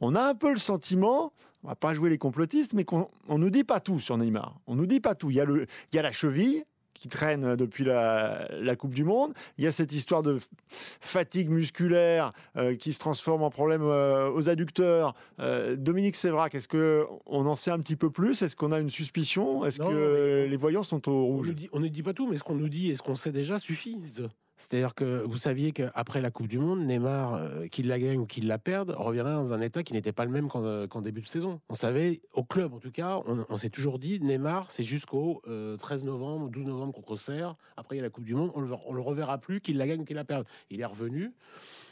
on 0.00 0.14
a 0.14 0.22
un 0.22 0.34
peu 0.34 0.52
le 0.52 0.58
sentiment, 0.58 1.32
on 1.64 1.68
va 1.68 1.74
pas 1.74 1.94
jouer 1.94 2.10
les 2.10 2.18
complotistes, 2.18 2.74
mais 2.74 2.84
qu'on 2.84 3.08
on 3.28 3.38
nous 3.38 3.48
dit 3.48 3.64
pas 3.64 3.80
tout 3.80 3.98
sur 3.98 4.18
Neymar. 4.18 4.60
On 4.66 4.74
nous 4.74 4.86
dit 4.86 5.00
pas 5.00 5.14
tout. 5.14 5.30
Il 5.30 5.36
y 5.36 5.40
a, 5.40 5.46
le, 5.46 5.66
il 5.90 5.96
y 5.96 5.98
a 5.98 6.02
la 6.02 6.12
cheville, 6.12 6.64
qui 6.98 7.08
traîne 7.08 7.56
depuis 7.56 7.84
la, 7.84 8.76
Coupe 8.78 8.94
du 8.94 9.04
Monde. 9.04 9.32
Il 9.58 9.64
y 9.64 9.66
a 9.66 9.72
cette 9.72 9.92
histoire 9.92 10.22
de 10.22 10.38
fatigue 10.68 11.48
musculaire 11.48 12.32
euh, 12.56 12.74
qui 12.74 12.92
se 12.92 12.98
transforme 12.98 13.42
en 13.42 13.50
problème 13.50 13.82
euh, 13.82 14.30
aux 14.30 14.48
adducteurs. 14.48 15.14
Euh, 15.40 15.76
Dominique 15.76 16.16
Sévrac, 16.16 16.54
est-ce 16.54 16.68
qu'on 16.68 17.46
en 17.46 17.56
sait 17.56 17.70
un 17.70 17.78
petit 17.78 17.96
peu 17.96 18.10
plus? 18.10 18.42
Est-ce 18.42 18.56
qu'on 18.56 18.72
a 18.72 18.80
une 18.80 18.90
suspicion? 18.90 19.64
Est-ce 19.64 19.78
que 19.78 20.46
les 20.48 20.56
voyants 20.56 20.82
sont 20.82 21.08
au 21.08 21.24
rouge? 21.24 21.52
On 21.72 21.80
ne 21.80 21.88
dit, 21.88 22.02
pas 22.02 22.12
tout, 22.12 22.26
mais 22.28 22.36
ce 22.36 22.44
qu'on 22.44 22.54
nous 22.54 22.68
dit 22.68 22.90
et 22.90 22.96
ce 22.96 23.02
qu'on 23.02 23.14
sait 23.14 23.32
déjà 23.32 23.58
suffit. 23.58 23.98
C'est-à-dire 24.56 24.94
que 24.94 25.22
vous 25.24 25.36
saviez 25.36 25.72
qu'après 25.72 26.20
la 26.20 26.30
Coupe 26.30 26.48
du 26.48 26.58
Monde, 26.58 26.80
Neymar, 26.80 27.34
euh, 27.34 27.66
qu'il 27.66 27.88
la 27.88 27.98
gagne 27.98 28.18
ou 28.18 28.26
qu'il 28.26 28.46
la 28.46 28.58
perde, 28.58 28.94
reviendrait 28.96 29.34
dans 29.34 29.52
un 29.52 29.60
état 29.60 29.82
qui 29.82 29.92
n'était 29.92 30.12
pas 30.12 30.24
le 30.24 30.30
même 30.30 30.48
qu'en 30.48 30.64
euh, 30.64 30.86
début 31.02 31.20
de 31.20 31.26
saison. 31.26 31.60
On 31.68 31.74
savait, 31.74 32.22
au 32.32 32.42
club 32.42 32.72
en 32.72 32.78
tout 32.78 32.90
cas, 32.90 33.20
on, 33.26 33.56
s'est 33.56 33.70
toujours 33.70 33.98
dit, 33.98 34.18
Neymar, 34.20 34.70
c'est 34.70 34.82
jusqu'au 34.82 35.42
13 35.44 35.48
euh, 35.48 36.06
novembre, 36.06 36.48
12 36.48 36.64
novembre 36.64 36.92
contre 36.94 37.16
Serre. 37.16 37.54
Après, 37.76 37.96
il 37.96 37.98
y 37.98 38.00
a 38.00 38.04
la 38.04 38.10
Coupe 38.10 38.24
du 38.24 38.34
Monde, 38.34 38.50
on 38.54 38.60
le, 38.60 38.68
le 38.68 39.00
reverra 39.00 39.38
plus, 39.38 39.60
qu'il 39.60 39.76
la 39.76 39.86
gagne 39.86 40.00
ou 40.00 40.04
qu'il 40.04 40.16
la 40.16 40.24
perde. 40.24 40.46
Il 40.70 40.80
est 40.80 40.86
revenu. 40.86 41.32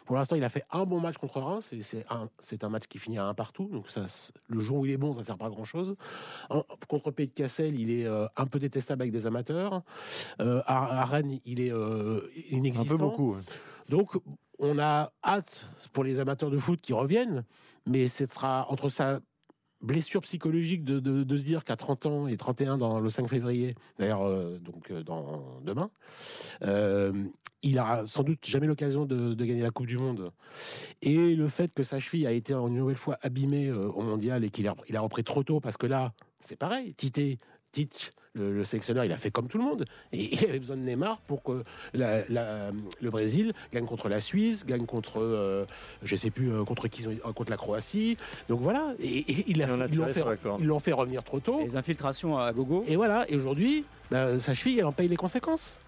Pour 0.05 0.17
l'instant, 0.17 0.37
il 0.37 0.45
a 0.45 0.49
fait 0.49 0.64
un 0.71 0.85
bon 0.85 1.01
match 1.01 1.17
contre 1.17 1.40
Reims. 1.40 1.73
C'est 1.81 2.05
un, 2.11 2.29
un, 2.62 2.69
match 2.69 2.87
qui 2.88 2.99
finit 2.99 3.19
à 3.19 3.27
un 3.27 3.35
partout. 3.35 3.69
Donc 3.73 3.88
ça, 3.88 4.05
le 4.49 4.61
jour 4.61 4.79
où 4.79 4.87
il 4.87 4.93
est 4.93 4.97
bon, 4.97 5.14
ça 5.14 5.21
ne 5.21 5.25
sert 5.25 5.38
pas 5.38 5.47
à 5.47 5.51
grand 5.51 5.64
chose. 5.64 5.97
contre 6.88 7.11
Pays 7.11 7.29
de 7.29 7.33
Cassel, 7.33 7.79
il 7.79 7.90
est 7.90 8.07
euh, 8.07 8.27
un 8.37 8.47
peu 8.47 8.59
détestable 8.59 9.03
avec 9.03 9.12
des 9.12 9.27
amateurs. 9.27 9.83
Euh, 10.40 10.61
à, 10.67 11.05
Rennes, 11.05 11.38
il 11.45 11.61
est 11.61 11.73
euh, 11.73 12.21
inexistant. 12.51 12.95
Un 12.95 12.99
peu 12.99 13.05
beaucoup. 13.05 13.37
Donc 13.88 14.12
on 14.59 14.79
a 14.79 15.12
hâte 15.25 15.69
pour 15.93 16.05
les 16.05 16.21
amateurs 16.21 16.51
de 16.51 16.59
foot 16.59 16.81
qui 16.81 16.93
reviennent, 16.93 17.45
mais 17.87 18.09
ce 18.09 18.27
sera 18.27 18.67
entre 18.71 18.88
sa 18.88 19.21
blessure 19.85 20.23
psychologique 20.23 20.85
de, 20.85 20.99
de, 21.01 21.37
se 21.37 21.42
dire 21.44 21.62
qu'à 21.64 21.77
30 21.77 22.07
ans 22.07 22.27
et 22.27 22.37
31 22.37 22.79
dans 22.79 23.01
le 23.01 23.11
5 23.11 23.29
février, 23.29 23.75
d'ailleurs 23.99 24.29
donc 24.61 24.92
dans 24.92 25.61
demain, 25.62 25.90
il 27.64 27.79
a 27.79 28.05
sans 28.05 28.23
doute 28.23 28.44
jamais 28.47 28.66
l'occasion 28.66 29.07
de, 29.07 29.35
gagner 29.35 29.62
la 29.62 29.70
Coupe 29.70 29.87
du 29.87 29.99
Monde. 29.99 30.31
Et 31.03 31.35
le 31.35 31.49
fait 31.49 31.73
que 31.73 31.83
sa 31.83 31.99
cheville 31.99 32.27
a 32.27 32.33
été 32.33 32.53
une 32.53 32.75
nouvelle 32.75 32.97
fois 32.97 33.18
abîmée 33.23 33.68
euh, 33.68 33.88
au 33.88 34.03
mondial 34.03 34.44
et 34.44 34.51
qu'il 34.51 34.68
a, 34.68 34.75
a 34.94 35.01
repris 35.01 35.25
trop 35.25 35.42
tôt, 35.42 35.61
parce 35.61 35.77
que 35.77 35.87
là, 35.87 36.12
c'est 36.40 36.57
pareil, 36.57 36.94
Tite, 36.94 37.40
Tite, 37.73 38.14
le, 38.35 38.64
sélectionneur, 38.64 39.05
il 39.05 39.12
a 39.12 39.16
fait 39.16 39.31
comme 39.31 39.49
tout 39.49 39.59
le 39.59 39.64
monde. 39.64 39.85
Et 40.12 40.35
il 40.35 40.44
avait 40.44 40.59
besoin 40.59 40.77
de 40.77 40.83
Neymar 40.83 41.18
pour 41.27 41.42
que 41.42 41.64
le 41.94 43.11
Brésil 43.11 43.53
gagne 43.73 43.87
contre 43.87 44.09
la 44.09 44.20
Suisse, 44.20 44.66
gagne 44.66 44.87
contre, 44.87 45.20
euh, 45.20 45.64
je 46.03 46.16
sais 46.16 46.31
plus, 46.31 46.53
euh, 46.53 46.64
contre 46.64 46.88
qui, 46.88 47.05
contre 47.35 47.51
la 47.51 47.57
Croatie. 47.57 48.16
Donc 48.49 48.61
voilà. 48.61 48.94
Et, 49.01 49.25
il 49.49 49.62
a, 49.62 49.66
ils 49.88 49.97
l'ont 49.97 50.79
fait, 50.79 50.85
fait, 50.85 50.92
revenir 50.92 51.23
trop 51.23 51.40
tôt. 51.40 51.61
Les 51.64 51.77
infiltrations 51.77 52.38
à 52.38 52.53
gogo. 52.53 52.85
Et 52.88 52.97
voilà. 52.97 53.25
Et 53.29 53.37
aujourd'hui, 53.37 53.85
bah, 54.11 54.38
sa 54.38 54.55
cheville, 54.55 54.79
elle 54.79 54.87
en 54.87 54.92
paye 54.92 55.09
les 55.09 55.16
conséquences. 55.16 55.81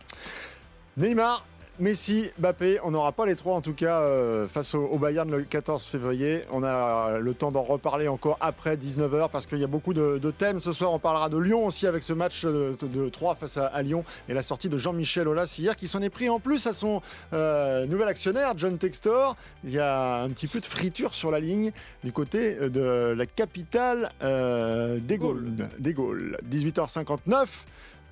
Neymar, 0.97 1.45
Messi, 1.79 2.31
Mbappé, 2.39 2.79
on 2.85 2.91
n'aura 2.91 3.13
pas 3.13 3.27
les 3.27 3.37
trois 3.37 3.55
en 3.55 3.61
tout 3.61 3.75
cas 3.75 4.01
euh, 4.01 4.49
face 4.49 4.75
au, 4.75 4.97
Bayern 4.97 5.31
le 5.31 5.43
14 5.43 5.85
février. 5.85 6.43
On 6.51 6.63
a 6.63 7.19
le 7.19 7.35
temps 7.35 7.53
d'en 7.53 7.63
reparler 7.63 8.09
encore 8.09 8.39
après 8.41 8.77
19h 8.77 9.29
parce 9.31 9.45
qu'il 9.45 9.59
y 9.59 9.65
a 9.65 9.67
beaucoup 9.67 9.93
de, 9.93 10.19
thèmes. 10.31 10.59
Ce 10.61 10.73
soir, 10.73 10.93
on 10.93 10.99
parlera 10.99 11.29
de 11.29 11.37
Lyon 11.37 11.67
aussi 11.67 11.87
avec 11.87 12.03
ce 12.03 12.15
match 12.15 12.45
de, 12.45 13.09
3 13.11 13.35
face 13.35 13.59
à, 13.59 13.83
Lyon 13.83 14.05
et 14.29 14.33
la 14.33 14.41
sortie 14.41 14.71
de 14.71 14.79
Jean-Michel 14.79 15.29
Aulas 15.29 15.55
hier 15.59 15.77
qui 15.77 15.87
s'en 15.87 16.01
est 16.01 16.09
pris 16.09 16.31
en 16.31 16.41
plus 16.41 16.67
à 16.67 16.73
son 16.73 17.03
euh, 17.35 17.85
nouvel 17.87 18.09
actionnaire, 18.09 18.55
John 18.57 18.79
Textor. 18.79 19.37
Il 19.63 19.71
y 19.71 19.79
a 19.79 20.23
un 20.23 20.31
petit 20.31 20.47
peu 20.47 20.61
de 20.61 20.67
friture 20.67 21.13
sur 21.13 21.31
la 21.31 21.41
ligne 21.41 21.73
du 22.03 22.13
côté 22.13 22.71
de 22.71 23.15
la 23.15 23.27
capitale 23.27 24.13
euh, 24.23 24.99
des 24.99 25.19
Gaules. 25.19 25.53
Des 25.79 25.93
Gaules. 25.93 26.39
18h59. 26.51 27.47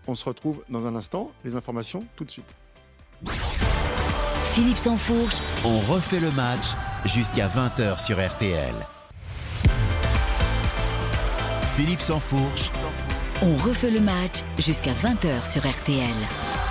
On 0.07 0.15
se 0.15 0.25
retrouve 0.27 0.63
dans 0.69 0.87
un 0.87 0.97
instant. 0.97 1.31
Les 1.45 1.57
informations 1.57 2.05
tout 2.15 2.25
de 2.25 2.31
suite. 2.31 2.55
Philippe 4.55 4.77
Sansfourche. 4.77 5.37
On 5.65 5.79
refait 5.93 6.21
le 6.21 6.31
match 6.33 6.75
jusqu'à 7.05 7.49
20h 7.49 8.05
sur 8.05 8.25
RTL. 8.25 8.75
Philippe 11.77 12.01
Sansfourche. 12.01 12.71
On 13.43 13.55
refait 13.57 13.91
le 13.91 14.01
match 14.01 14.43
jusqu'à 14.59 14.93
20h 14.93 15.51
sur 15.51 15.69
RTL. 15.69 16.64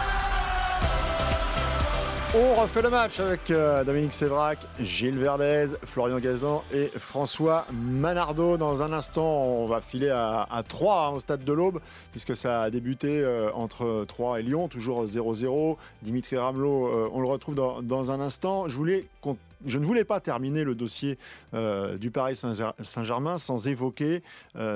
On 2.35 2.55
refait 2.55 2.81
le 2.81 2.89
match 2.89 3.19
avec 3.19 3.51
euh, 3.51 3.83
Dominique 3.83 4.11
Sévrac, 4.11 4.57
Gilles 4.79 5.19
Verdez, 5.19 5.67
Florian 5.83 6.17
Gazan 6.17 6.63
et 6.73 6.87
François 6.87 7.63
Manardo. 7.71 8.57
Dans 8.57 8.81
un 8.81 8.91
instant, 8.91 9.43
on 9.43 9.67
va 9.67 9.81
filer 9.81 10.09
à, 10.09 10.63
3 10.67 11.05
hein, 11.05 11.09
au 11.11 11.19
stade 11.19 11.43
de 11.43 11.53
l'Aube, 11.53 11.79
puisque 12.09 12.35
ça 12.35 12.63
a 12.63 12.69
débuté 12.71 13.21
euh, 13.21 13.51
entre 13.53 14.05
3 14.07 14.39
et 14.39 14.43
Lyon, 14.43 14.67
toujours 14.67 15.05
0-0. 15.05 15.77
Dimitri 16.01 16.35
Ramelot, 16.35 16.87
euh, 16.87 17.09
on 17.13 17.21
le 17.21 17.27
retrouve 17.27 17.53
dans, 17.53 18.11
un 18.11 18.19
instant. 18.19 18.67
Je, 18.67 18.79
ne 18.79 19.85
voulais 19.85 20.03
pas 20.03 20.19
terminer 20.19 20.63
le 20.63 20.73
dossier 20.73 21.19
du 21.53 22.09
Paris 22.09 22.35
Saint-Germain 22.35 23.37
sans 23.37 23.67
évoquer 23.67 24.23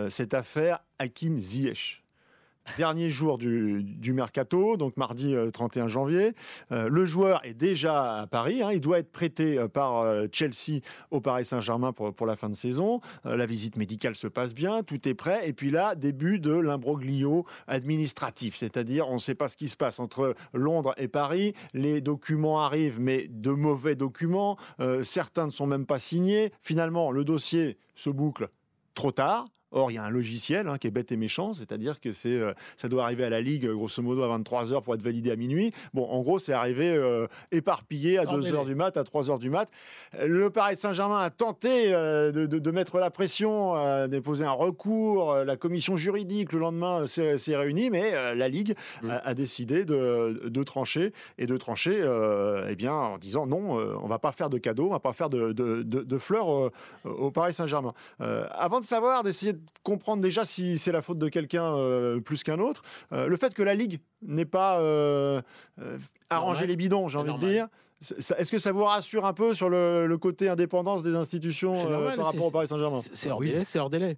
cette 0.10 0.36
affaire 0.36 0.78
Hakim 1.00 1.40
Ziyech 1.40 2.04
dernier 2.78 3.10
jour 3.10 3.38
du, 3.38 4.14
mercato, 4.14 4.78
donc 4.78 4.98
mardi 4.98 5.36
31 5.54 5.86
euh, 5.86 5.88
janvier. 5.88 6.32
Euh, 6.72 6.90
le 6.90 7.06
joueur 7.06 7.42
est 7.46 7.54
déjà 7.54 8.22
à 8.22 8.28
Paris, 8.28 8.64
hein. 8.64 8.72
il 8.74 8.82
doit 8.82 9.00
être 9.00 9.12
prêté 9.12 9.58
euh, 9.58 9.68
par 9.68 10.06
Chelsea 10.32 10.82
au 11.12 11.22
Paris 11.22 11.46
Saint-Germain 11.46 11.94
pour, 11.94 12.14
pour 12.14 12.26
la 12.26 12.36
fin 12.36 12.50
de 12.50 12.56
saison. 12.56 13.02
la 13.24 13.46
visite 13.46 13.76
médicale 13.76 14.16
se 14.16 14.28
passe 14.28 14.54
bien, 14.54 14.84
tout 14.84 15.08
est 15.08 15.14
prêt, 15.14 15.48
et 15.48 15.54
puis 15.54 15.72
là, 15.72 15.96
début 15.96 16.40
de 16.40 16.52
l'imbroglio 16.52 17.46
administratif, 17.68 18.56
c'est-à-dire 18.56 19.08
on 19.10 19.16
ne 19.16 19.20
sait 19.20 19.36
pas 19.36 19.50
ce 19.50 19.58
qui 19.58 19.68
se 19.68 19.78
passe 19.78 20.00
entre 20.00 20.36
Londres 20.54 20.94
et 20.98 21.08
Paris, 21.08 21.54
les 21.74 22.02
documents 22.02 22.64
arrivent, 22.64 23.00
mais 23.00 23.28
de 23.30 23.52
mauvais 23.52 23.96
documents, 23.96 24.58
certains 25.04 25.46
ne 25.46 25.52
sont 25.52 25.68
même 25.68 25.86
pas 25.86 26.00
signés. 26.00 26.52
Finalement, 26.62 27.12
le 27.12 27.24
dossier 27.24 27.78
se 27.96 28.10
boucle 28.10 28.50
trop 28.94 29.12
tard. 29.12 29.48
Or, 29.72 29.92
il 29.92 29.96
y 29.96 29.98
a 29.98 30.04
un 30.04 30.10
logiciel 30.10 30.70
hein, 30.70 30.78
qui 30.78 30.88
est 30.88 30.92
bête 30.92 31.12
et 31.12 31.18
méchant, 31.18 31.54
c'est-à-dire 31.54 32.00
que 32.00 32.14
c'est, 32.14 32.40
euh, 32.40 32.54
ça 32.78 32.88
doit 32.88 33.04
arriver 33.04 33.26
à 33.26 33.30
la 33.30 33.42
Ligue, 33.42 33.68
grosso 33.68 34.02
modo, 34.02 34.24
à 34.24 34.38
23h 34.38 34.82
pour 34.82 34.96
être 34.96 35.02
validé 35.02 35.30
à 35.30 35.36
minuit. 35.36 35.74
Bon, 35.94 36.06
en 36.10 36.22
gros, 36.22 36.40
c'est 36.40 36.54
arrivé 36.54 36.90
euh, 36.90 37.28
éparpillé 37.52 38.18
à 38.18 38.24
2h 38.24 38.66
du 38.66 38.76
mat, 38.76 38.96
à 38.96 39.04
3h 39.04 39.40
du 39.40 39.50
mat. 39.50 39.70
Le 40.18 40.50
Paris 40.50 40.78
Saint-Germain 40.78 41.20
a 41.20 41.30
tenté 41.30 41.94
euh, 41.94 42.32
de, 42.32 42.72
mettre 42.72 42.98
la 43.00 43.10
pression, 43.10 43.74
a 43.74 44.08
déposé 44.08 44.46
un 44.46 44.52
recours. 44.52 45.36
La 45.36 45.58
commission 45.58 45.98
juridique, 45.98 46.54
le 46.54 46.60
lendemain, 46.60 47.06
s'est, 47.06 47.36
réunie, 47.58 47.90
mais 47.90 48.36
la 48.36 48.48
Ligue 48.48 48.74
mm. 49.02 49.10
a, 49.24 49.34
décidé 49.34 49.84
de, 49.84 50.64
trancher 50.64 51.12
et 51.38 51.46
de 51.46 51.58
trancher 51.58 52.06
eh 52.70 52.76
bien, 52.76 52.94
en 52.94 53.18
disant 53.18 53.46
non, 53.46 53.72
on 53.74 54.04
ne 54.04 54.10
va 54.10 54.20
pas 54.20 54.32
faire 54.32 54.50
de 54.50 54.58
cadeaux, 54.58 54.86
on 54.86 54.90
ne 54.90 54.94
va 54.94 55.00
pas 55.00 55.14
faire 55.14 55.30
de, 55.30 56.18
fleurs 56.18 56.72
au 57.04 57.32
Paris 57.32 57.54
Saint-Germain. 57.54 57.94
avant 58.20 58.80
de 58.80 58.86
savoir, 58.86 59.24
d'essayer 59.24 59.58
comprendre 59.84 60.22
déjà 60.22 60.46
si 60.46 60.78
c'est 60.78 60.92
la 60.92 61.02
faute 61.02 61.18
de 61.18 61.30
quelqu'un 61.30 61.76
euh, 61.76 62.20
plus 62.20 62.44
qu'un 62.44 62.60
autre. 62.60 62.84
Euh, 63.12 63.28
le 63.28 63.38
fait 63.38 63.54
que 63.54 63.64
la 63.64 63.76
Ligue 63.76 64.00
n'ait 64.22 64.46
pas 64.46 64.80
euh, 64.80 65.42
arrangé 66.30 66.68
les 66.68 66.76
bidons, 66.76 67.08
j'ai 67.08 67.18
envie 67.18 67.34
de 67.34 67.40
dire. 67.40 67.68
Est-ce 68.02 68.52
que 68.52 68.60
ça 68.60 68.72
vous 68.72 68.84
rassure 68.84 69.26
un 69.26 69.34
peu 69.34 69.54
sur 69.54 69.70
le, 69.70 70.16
côté 70.20 70.50
indépendance 70.50 71.04
des 71.04 71.16
institutions 71.16 71.86
par 72.16 72.26
rapport 72.26 72.46
au 72.46 72.52
Paris 72.52 72.68
Saint-Germain? 72.68 73.00
C'est 73.02 73.32
hors 73.32 73.40
délai, 73.40 73.64
c'est 73.64 73.80
hors 73.80 73.90
délai. 73.90 74.18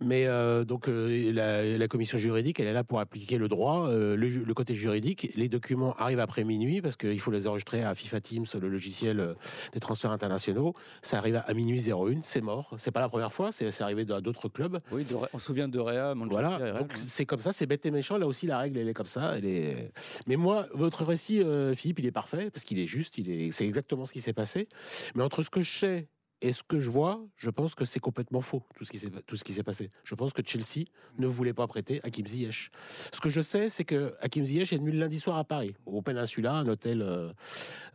Mais 0.00 0.26
euh, 0.26 0.64
donc 0.64 0.88
euh, 0.88 1.76
la, 1.78 1.88
commission 1.88 2.18
juridique, 2.18 2.60
elle 2.60 2.66
est 2.66 2.72
là 2.72 2.84
pour 2.84 3.00
appliquer 3.00 3.38
le 3.38 3.48
droit, 3.48 3.88
euh, 3.88 4.16
le, 4.16 4.54
côté 4.54 4.74
juridique. 4.74 5.32
Les 5.34 5.48
documents 5.48 5.94
arrivent 5.96 6.20
après 6.20 6.44
minuit 6.44 6.80
parce 6.80 6.96
qu'il 6.96 7.20
faut 7.20 7.30
les 7.30 7.46
enregistrer 7.46 7.82
à 7.82 7.94
FIFA 7.94 8.20
Teams, 8.20 8.46
le 8.60 8.68
logiciel 8.68 9.34
des 9.72 9.80
transferts 9.80 10.12
internationaux. 10.12 10.74
Ça 11.02 11.18
arrive 11.18 11.42
à 11.44 11.54
minuit 11.54 11.90
01, 11.90 12.20
c'est 12.22 12.40
mort. 12.40 12.74
C'est 12.78 12.90
pas 12.90 13.00
la 13.00 13.08
première 13.08 13.32
fois, 13.32 13.50
c'est 13.52 13.80
arrivé 13.80 14.04
dans 14.04 14.20
d'autres 14.20 14.48
clubs. 14.48 14.80
Oui, 14.92 15.06
on 15.32 15.38
se 15.38 15.46
souvient 15.46 15.68
de 15.68 15.78
Réa, 15.78 16.14
Voilà, 16.14 16.72
donc 16.78 16.92
c'est 16.94 17.26
comme 17.26 17.40
ça, 17.40 17.52
c'est 17.52 17.66
bête 17.66 17.84
et 17.86 17.90
méchant. 17.90 18.18
Là 18.18 18.26
aussi, 18.26 18.46
la 18.46 18.58
règle, 18.58 18.78
elle 18.78 18.88
est 18.88 18.94
comme 18.94 19.06
ça. 19.06 19.36
Elle 19.36 19.46
est... 19.46 19.92
Mais 20.26 20.36
moi, 20.36 20.66
votre 20.74 21.04
récit, 21.04 21.42
Philippe, 21.74 21.98
il 22.00 22.06
est 22.06 22.12
parfait 22.12 22.50
parce 22.50 22.64
qu'il 22.64 22.78
est 22.78 22.86
juste, 22.86 23.18
il 23.18 23.30
est... 23.30 23.50
c'est 23.50 23.64
exactement 23.64 24.06
ce 24.06 24.12
qui 24.12 24.20
s'est 24.20 24.32
passé. 24.32 24.68
Mais 25.14 25.22
entre 25.22 25.42
ce 25.42 25.50
que 25.50 25.62
je 25.62 25.70
sais 25.70 26.08
Et 26.40 26.52
ce 26.52 26.62
que 26.62 26.78
je 26.78 26.88
vois, 26.88 27.20
je 27.36 27.50
pense 27.50 27.74
que 27.74 27.84
c'est 27.84 27.98
complètement 27.98 28.40
faux, 28.40 28.62
tout 28.76 28.84
ce 28.84 28.92
qui 28.92 28.98
s'est 28.98 29.10
tout 29.26 29.36
ce 29.36 29.42
qui 29.42 29.52
s'est 29.52 29.64
passé. 29.64 29.90
Je 30.04 30.14
pense 30.14 30.32
que 30.32 30.42
Chelsea 30.44 30.86
ne 31.18 31.26
voulait 31.26 31.52
pas 31.52 31.66
prêter 31.66 32.00
Hakim 32.04 32.26
Ziyech. 32.26 32.70
Ce 33.12 33.20
que 33.20 33.28
je 33.28 33.40
sais, 33.40 33.68
c'est 33.68 33.84
que 33.84 34.14
Hakim 34.20 34.44
Ziyech 34.44 34.72
est 34.72 34.76
venu 34.76 34.92
le 34.92 35.00
lundi 35.00 35.18
soir 35.18 35.36
à 35.36 35.44
Paris, 35.44 35.74
au 35.84 36.00
Peninsula, 36.00 36.52
un 36.52 36.68
hôtel 36.68 37.02
euh, 37.02 37.32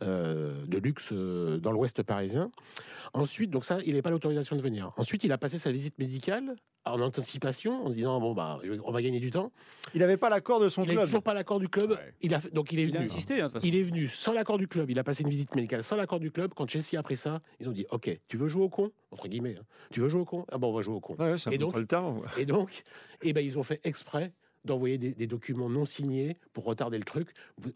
euh, 0.02 0.66
de 0.66 0.78
luxe 0.78 1.10
euh, 1.12 1.58
dans 1.58 1.72
l'ouest 1.72 2.02
parisien. 2.02 2.50
Ensuite, 3.14 3.50
donc 3.50 3.64
ça, 3.64 3.78
il 3.84 3.90
n'avait 3.90 4.02
pas 4.02 4.10
l'autorisation 4.10 4.56
de 4.56 4.62
venir. 4.62 4.92
Ensuite, 4.96 5.24
il 5.24 5.32
a 5.32 5.38
passé 5.38 5.58
sa 5.58 5.72
visite 5.72 5.98
médicale 5.98 6.54
en 6.86 7.00
anticipation, 7.00 7.86
en 7.86 7.90
se 7.90 7.96
disant 7.96 8.20
bon 8.20 8.34
bah 8.34 8.60
on 8.84 8.92
va 8.92 9.00
gagner 9.02 9.20
du 9.20 9.30
temps. 9.30 9.52
Il 9.94 10.00
n'avait 10.00 10.16
pas 10.16 10.28
l'accord 10.28 10.60
de 10.60 10.68
son 10.68 10.82
Il 10.82 10.86
club. 10.86 10.96
n'avait 10.96 11.06
toujours 11.06 11.22
pas 11.22 11.34
l'accord 11.34 11.58
du 11.60 11.68
club. 11.68 11.98
Il 12.20 12.34
a 12.34 12.40
fait- 12.40 12.52
donc 12.52 12.72
il 12.72 12.78
est 12.78 12.82
Il 12.84 12.90
a 12.96 13.00
venu. 13.00 13.04
insisté. 13.10 13.40
hein. 13.40 13.50
Il 13.62 13.74
est 13.74 13.82
venu 13.82 14.08
sans 14.08 14.32
l'accord 14.32 14.58
du 14.58 14.68
club. 14.68 14.90
Il 14.90 14.98
a 14.98 15.04
passé 15.04 15.22
une 15.22 15.30
visite 15.30 15.54
médicale 15.54 15.82
sans 15.82 15.96
l'accord 15.96 16.20
du 16.20 16.30
club. 16.30 16.52
Quand 16.54 16.68
Chelsea 16.68 16.98
a 16.98 17.02
pris 17.02 17.16
ça, 17.16 17.40
ils 17.60 17.68
ont 17.68 17.72
dit 17.72 17.86
OK, 17.90 18.18
tu 18.28 18.36
veux 18.36 18.48
jouer 18.48 18.64
au 18.64 18.68
con? 18.68 18.90
Entre 19.10 19.28
guillemets. 19.28 19.56
hein. 19.58 19.64
Tu 19.92 20.00
veux 20.00 20.08
jouer 20.08 20.20
au 20.20 20.24
con? 20.26 20.44
Ah 20.52 20.58
bon, 20.58 20.70
on 20.70 20.74
va 20.74 20.82
jouer 20.82 20.94
au 20.96 21.00
con. 21.00 21.14
Ouais, 21.18 21.38
c'est 21.38 21.48
un 21.48 21.52
Et 21.52 21.58
donc- 21.58 21.78
le 21.78 21.86
terme. 21.86 22.22
Et 22.38 22.44
donc, 22.46 22.82
eh 23.22 23.32
ben, 23.32 23.44
ils 23.44 23.58
ont 23.58 23.62
fait 23.62 23.80
exprès 23.84 24.32
d'envoyer 24.64 24.96
des, 24.98 25.12
des 25.14 25.26
documents 25.26 25.68
non 25.68 25.84
signés 25.84 26.38
pour 26.54 26.64
retarder 26.64 26.96
le 26.98 27.04
truc, 27.04 27.28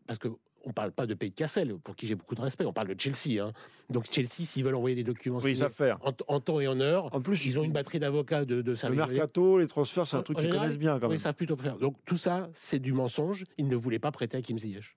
parce 0.06 0.18
que 0.18 0.28
on 0.64 0.72
parle 0.72 0.92
pas 0.92 1.06
de 1.06 1.14
Pays 1.14 1.30
de 1.30 1.34
Cassel, 1.34 1.74
pour 1.78 1.96
qui 1.96 2.06
j'ai 2.06 2.14
beaucoup 2.14 2.34
de 2.34 2.40
respect, 2.40 2.64
on 2.64 2.72
parle 2.72 2.88
de 2.94 3.00
Chelsea. 3.00 3.40
hein. 3.42 3.52
Donc 3.90 4.06
Chelsea, 4.10 4.44
s'ils 4.44 4.64
veulent 4.64 4.74
envoyer 4.74 4.96
des 4.96 5.04
documents 5.04 5.38
Oui, 5.38 5.50
ils 5.52 5.56
signés 5.56 5.92
en, 6.02 6.12
en 6.28 6.40
temps 6.40 6.60
et 6.60 6.68
en 6.68 6.80
heure, 6.80 7.14
En 7.14 7.20
plus, 7.20 7.46
ils 7.46 7.58
ont 7.58 7.62
une 7.64 7.72
batterie 7.72 7.98
d'avocats 8.00 8.44
de, 8.44 8.60
de 8.62 8.74
le 8.88 8.94
mercato, 8.94 9.58
les 9.58 9.66
transferts, 9.66 10.06
c'est 10.06 10.16
un 10.16 10.20
En- 10.20 10.22
truc 10.22 10.38
qu'ils 10.38 10.50
connaissent 10.50 10.78
bien 10.78 10.98
quand 10.98 11.06
Oui, 11.06 11.10
même. 11.10 11.16
ils 11.16 11.20
savent 11.20 11.34
plutôt 11.34 11.56
faire. 11.56 11.78
Donc 11.78 11.96
tout 12.04 12.16
ça, 12.16 12.48
c'est 12.52 12.78
du 12.78 12.92
mensonge. 12.92 13.44
Ils 13.56 13.68
ne 13.68 13.76
voulaient 13.76 13.98
pas 13.98 14.10
prêter 14.10 14.36
à 14.36 14.42
Kim 14.42 14.58
Ziyech. 14.58 14.96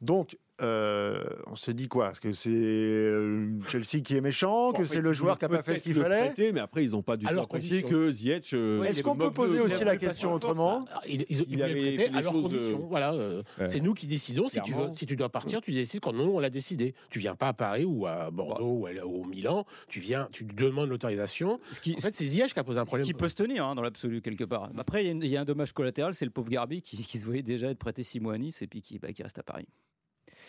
Donc, 0.00 0.36
euh, 0.60 1.24
on 1.46 1.56
s'est 1.56 1.74
dit 1.74 1.88
quoi? 1.88 2.10
Est-ce 2.10 2.20
que 2.20 2.32
c'est 2.32 2.50
euh, 2.52 3.48
Chelsea 3.68 4.02
qui 4.04 4.16
est 4.16 4.20
méchant? 4.20 4.72
Que 4.72 4.78
Bon, 4.78 4.84
c'est 4.84 4.96
après, 4.98 5.02
le 5.08 5.12
joueur 5.12 5.38
qui 5.38 5.44
n'a 5.44 5.48
pas 5.48 5.62
fait 5.62 5.76
ce 5.76 5.82
qu'il 5.82 5.94
fallait? 5.94 6.26
prêter, 6.26 6.52
mais 6.52 6.60
après, 6.60 6.84
ils 6.84 6.90
n'ont 6.90 7.02
pas 7.02 7.16
du 7.16 7.26
tout 7.26 7.34
conditions. 7.46 7.88
que 7.88 8.10
Ziyech. 8.10 8.52
euh, 8.54 8.82
Est-ce 8.84 9.02
qu'on 9.02 9.16
peut 9.16 9.30
poser 9.30 9.58
de- 9.58 9.62
aussi 9.62 9.84
la 9.84 9.96
question 9.96 10.28
de 10.36 10.40
force. 10.40 10.44
autrement 10.52 10.84
Ah, 10.92 11.00
Ils, 11.08 11.24
ils- 11.28 11.44
prêter 11.58 12.08
à 12.14 12.20
leurs 12.20 12.32
conditions. 12.32 12.58
euh, 12.82 12.86
Voilà, 12.88 13.12
euh, 13.14 13.42
ouais. 13.58 13.68
c'est 13.68 13.80
nous 13.80 13.94
qui 13.94 14.06
décidons. 14.06 14.48
Si 14.48 14.60
tu, 14.62 14.72
veux, 14.72 14.88
si 14.94 15.06
tu 15.06 15.16
dois 15.16 15.28
partir, 15.28 15.60
tu 15.60 15.72
décides 15.72 16.00
quand 16.00 16.12
nous 16.12 16.22
on 16.24 16.38
l'a 16.40 16.50
décidé. 16.50 16.94
Tu 17.10 17.18
viens 17.18 17.34
pas 17.34 17.48
à 17.48 17.52
Paris 17.52 17.84
ou 17.84 18.06
à 18.06 18.30
Bordeaux 18.30 18.80
ou 18.80 18.86
à- 18.86 19.04
au 19.06 19.24
Milan. 19.24 19.64
Tu 19.88 20.00
viens, 20.00 20.28
tu 20.32 20.44
demandes 20.44 20.88
l'autorisation. 20.88 21.60
Ce 21.72 21.78
En 21.96 22.00
fait, 22.00 22.14
c'est 22.14 22.24
Ziyech 22.24 22.52
qui 22.52 22.58
a 22.60 22.64
posé 22.64 22.78
un 22.78 22.82
ce 22.82 22.86
problème. 22.86 23.06
qui 23.06 23.14
peut 23.14 23.28
se 23.28 23.36
tenir 23.36 23.64
hein, 23.66 23.74
dans 23.74 23.82
l'absolu 23.82 24.20
quelque 24.22 24.44
part. 24.44 24.70
Après, 24.76 25.04
il 25.06 25.24
y 25.24 25.28
a 25.28 25.30
y, 25.30 25.36
un 25.36 25.44
dommage 25.44 25.72
collatéral, 25.72 26.14
c'est 26.14 26.24
le 26.24 26.30
pauvre 26.30 26.48
Garbi 26.50 26.82
qui, 26.82 26.96
qui 26.96 27.18
se 27.18 27.24
voyait 27.24 27.42
déjà 27.42 27.68
être 27.70 27.78
prêté 27.78 28.02
six 28.02 28.20
mois 28.20 28.34
à 28.34 28.38
Nice 28.38 28.62
et 28.62 28.66
puis 28.66 28.80
qui, 28.82 28.98
bah, 28.98 29.12
qui 29.12 29.22
reste 29.22 29.38
à 29.38 29.42
Paris. 29.42 29.66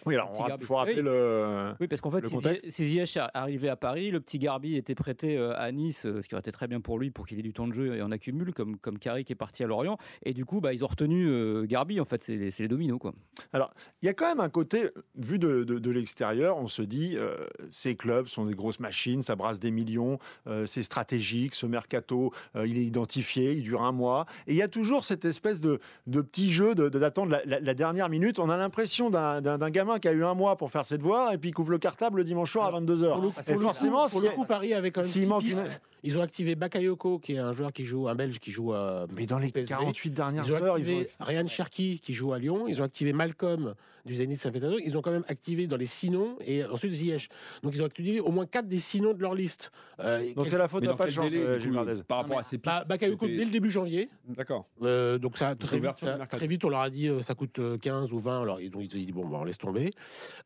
Oui, 0.05 0.15
alors 0.15 0.31
il 0.59 0.65
faut 0.65 0.75
rappeler 0.75 0.95
Oui. 0.95 1.01
le. 1.03 1.73
Oui, 1.79 1.87
parce 1.87 2.01
qu'en 2.01 2.11
fait, 2.11 2.25
si. 2.69 2.83
Ziyech- 2.83 3.29
arrivé 3.33 3.69
à 3.69 3.75
Paris, 3.75 4.11
le 4.11 4.19
petit 4.19 4.39
Garbi 4.39 4.75
était 4.75 4.95
prêté 4.95 5.37
euh, 5.37 5.53
à 5.57 5.71
Nice, 5.71 6.05
euh, 6.05 6.21
ce 6.21 6.27
qui 6.27 6.33
aurait 6.35 6.39
été 6.41 6.51
très 6.51 6.67
bien 6.67 6.79
pour 6.81 6.97
lui, 6.99 7.11
pour 7.11 7.27
qu'il 7.27 7.39
ait 7.39 7.43
du 7.43 7.53
temps 7.53 7.67
de 7.67 7.73
jeu 7.73 7.95
et 7.95 8.01
en 8.01 8.11
accumule, 8.11 8.53
comme, 8.53 8.77
comme 8.77 8.97
Carrick 8.99 9.29
est 9.31 9.35
parti 9.35 9.63
à 9.63 9.67
Lorient. 9.67 9.97
Et 10.23 10.33
du 10.33 10.45
coup, 10.45 10.61
bah, 10.61 10.73
ils 10.73 10.83
ont 10.83 10.87
retenu 10.87 11.27
euh, 11.27 11.65
Garbi, 11.65 11.99
en 11.99 12.05
fait, 12.05 12.23
c'est 12.23 12.35
les, 12.35 12.51
les 12.57 12.67
dominos. 12.67 12.99
Quoi. 12.99 13.13
Il 13.53 14.05
y 14.05 14.09
a 14.09 14.13
quand 14.13 14.27
même 14.27 14.39
un 14.39 14.49
côté, 14.49 14.89
vu 15.15 15.39
de, 15.39 15.63
de- 15.63 15.79
de 15.79 15.91
l'extérieur, 15.91 16.57
on 16.57 16.67
se 16.67 16.81
dit, 16.81 17.15
euh, 17.17 17.35
ces 17.69 17.95
clubs 17.95 18.27
sont 18.27 18.45
des 18.45 18.53
grosses 18.55 18.79
machines, 18.79 19.21
ça 19.21 19.35
brasse 19.35 19.59
des 19.59 19.71
millions, 19.71 20.19
euh, 20.47 20.65
c'est 20.65 20.83
stratégique, 20.83 21.53
ce 21.55 21.65
mercato, 21.65 22.31
il 22.55 22.77
est 22.77 22.83
identifié, 22.85 23.53
il 23.53 23.63
dure 23.63 23.81
un 23.83 23.91
mois. 23.91 24.25
Et 24.47 24.53
il 24.53 24.57
y 24.57 24.61
a 24.61 24.67
toujours 24.67 25.03
cette 25.03 25.25
espèce 25.25 25.61
de, 25.61 25.79
de 26.07 26.21
petit 26.21 26.51
jeu 26.51 26.75
de- 26.75 26.89
de- 26.89 26.99
d'attendre 26.99 27.31
la, 27.31 27.41
la- 27.45 27.59
la 27.59 27.73
dernière 27.73 28.09
minute. 28.09 28.39
On 28.39 28.49
a 28.49 28.57
l'impression 28.57 29.09
d'un 29.09 29.41
d'un 29.41 29.69
gamin 29.89 29.99
qui 29.99 30.07
a 30.07 30.11
eu 30.13 30.23
un 30.23 30.33
mois 30.33 30.55
pour 30.57 30.71
faire 30.71 30.85
ses 30.85 30.97
devoirs 30.97 31.33
et 31.33 31.37
puis 31.37 31.51
qui 31.51 31.59
ouvre 31.61 31.71
le 31.71 31.79
cartable 31.79 32.17
le 32.17 32.23
dimanche 32.23 32.51
soir 32.51 32.73
à 32.73 32.79
22h. 32.79 33.11
Pour 33.13 33.21
le, 33.21 33.29
Et 33.29 33.57
forcément, 33.57 34.07
pour 34.07 34.21
le 34.21 34.29
a- 34.29 34.31
coup, 34.31 34.45
Paris 34.45 34.73
avec 34.73 34.97
un 34.97 35.01
s'il 35.01 35.23
six 35.23 35.27
manque 35.29 35.43
pistes, 35.43 35.81
ils 36.03 36.17
ont 36.17 36.21
activé 36.21 36.55
Bakayoko, 36.55 37.19
qui 37.19 37.33
est 37.33 37.37
un 37.39 37.51
joueur 37.51 37.73
qui 37.73 37.83
joue, 37.83 38.07
un 38.07 38.15
Belge 38.15 38.39
qui 38.39 38.51
joue 38.51 38.73
à 38.73 39.05
Mais 39.15 39.25
dans 39.25 39.39
les 39.39 39.51
PSV. 39.51 39.67
48 39.69 40.09
dernières 40.11 40.45
Ils 40.45 40.53
ont 40.53 40.55
heures, 40.57 40.75
activé 40.75 41.07
ils 41.19 41.23
ont... 41.23 41.25
Ryan 41.25 41.47
Cherki 41.47 41.99
qui 41.99 42.13
joue 42.13 42.33
à 42.33 42.39
Lyon. 42.39 42.67
Ils 42.67 42.81
ont 42.81 42.85
activé 42.85 43.11
Malcolm 43.13 43.73
du 44.05 44.15
Zénith 44.15 44.39
Saint-Pétersbourg. 44.39 44.79
Ils 44.83 44.97
ont 44.97 45.01
quand 45.01 45.11
même 45.11 45.25
activé 45.27 45.67
dans 45.67 45.75
les 45.75 45.85
six 45.85 46.09
noms 46.09 46.37
et 46.45 46.63
ensuite 46.65 46.93
Ziyech. 46.93 47.27
Donc 47.63 47.73
ils 47.75 47.81
ont 47.81 47.85
activé 47.85 48.19
au 48.21 48.31
moins 48.31 48.45
quatre 48.45 48.67
des 48.67 48.79
six 48.79 49.01
noms 49.01 49.13
de 49.13 49.21
leur 49.21 49.35
liste. 49.35 49.71
Euh, 49.99 50.21
Donc 50.35 50.47
c'est 50.47 50.57
la 50.57 50.67
faute 50.69 50.83
dans 50.85 50.95
pas 50.95 51.05
de 51.05 51.09
chance, 51.11 51.29
délai, 51.31 51.43
euh, 51.43 51.59
Gilles. 51.59 52.03
Par 52.07 52.19
rapport 52.19 52.39
à 52.39 52.43
ces 52.43 52.57
pistes 52.57 52.65
Bah, 52.65 52.85
Bakayoko 52.87 53.27
dès 53.27 53.43
le 53.45 53.51
début 53.51 53.69
janvier. 53.69 54.09
D'accord. 54.27 54.67
Euh, 54.81 55.17
donc 55.17 55.37
ça 55.37 55.53
très 55.55 55.79
vite, 55.79 55.97
ça- 55.97 56.17
très 56.27 56.47
vite, 56.47 56.63
on 56.63 56.69
leur 56.69 56.79
a 56.79 56.89
dit 56.89 57.09
euh, 57.09 57.21
ça 57.21 57.35
coûte 57.35 57.59
euh, 57.59 57.77
15 57.77 58.13
ou 58.13 58.19
20. 58.19 58.41
Alors 58.43 58.61
ils 58.61 58.73
ont 58.75 58.79
ils 58.79 58.85
ont 58.85 58.97
dit 58.99 59.11
bon, 59.11 59.27
bah, 59.27 59.37
on 59.41 59.43
laisse 59.43 59.57
tomber. 59.57 59.78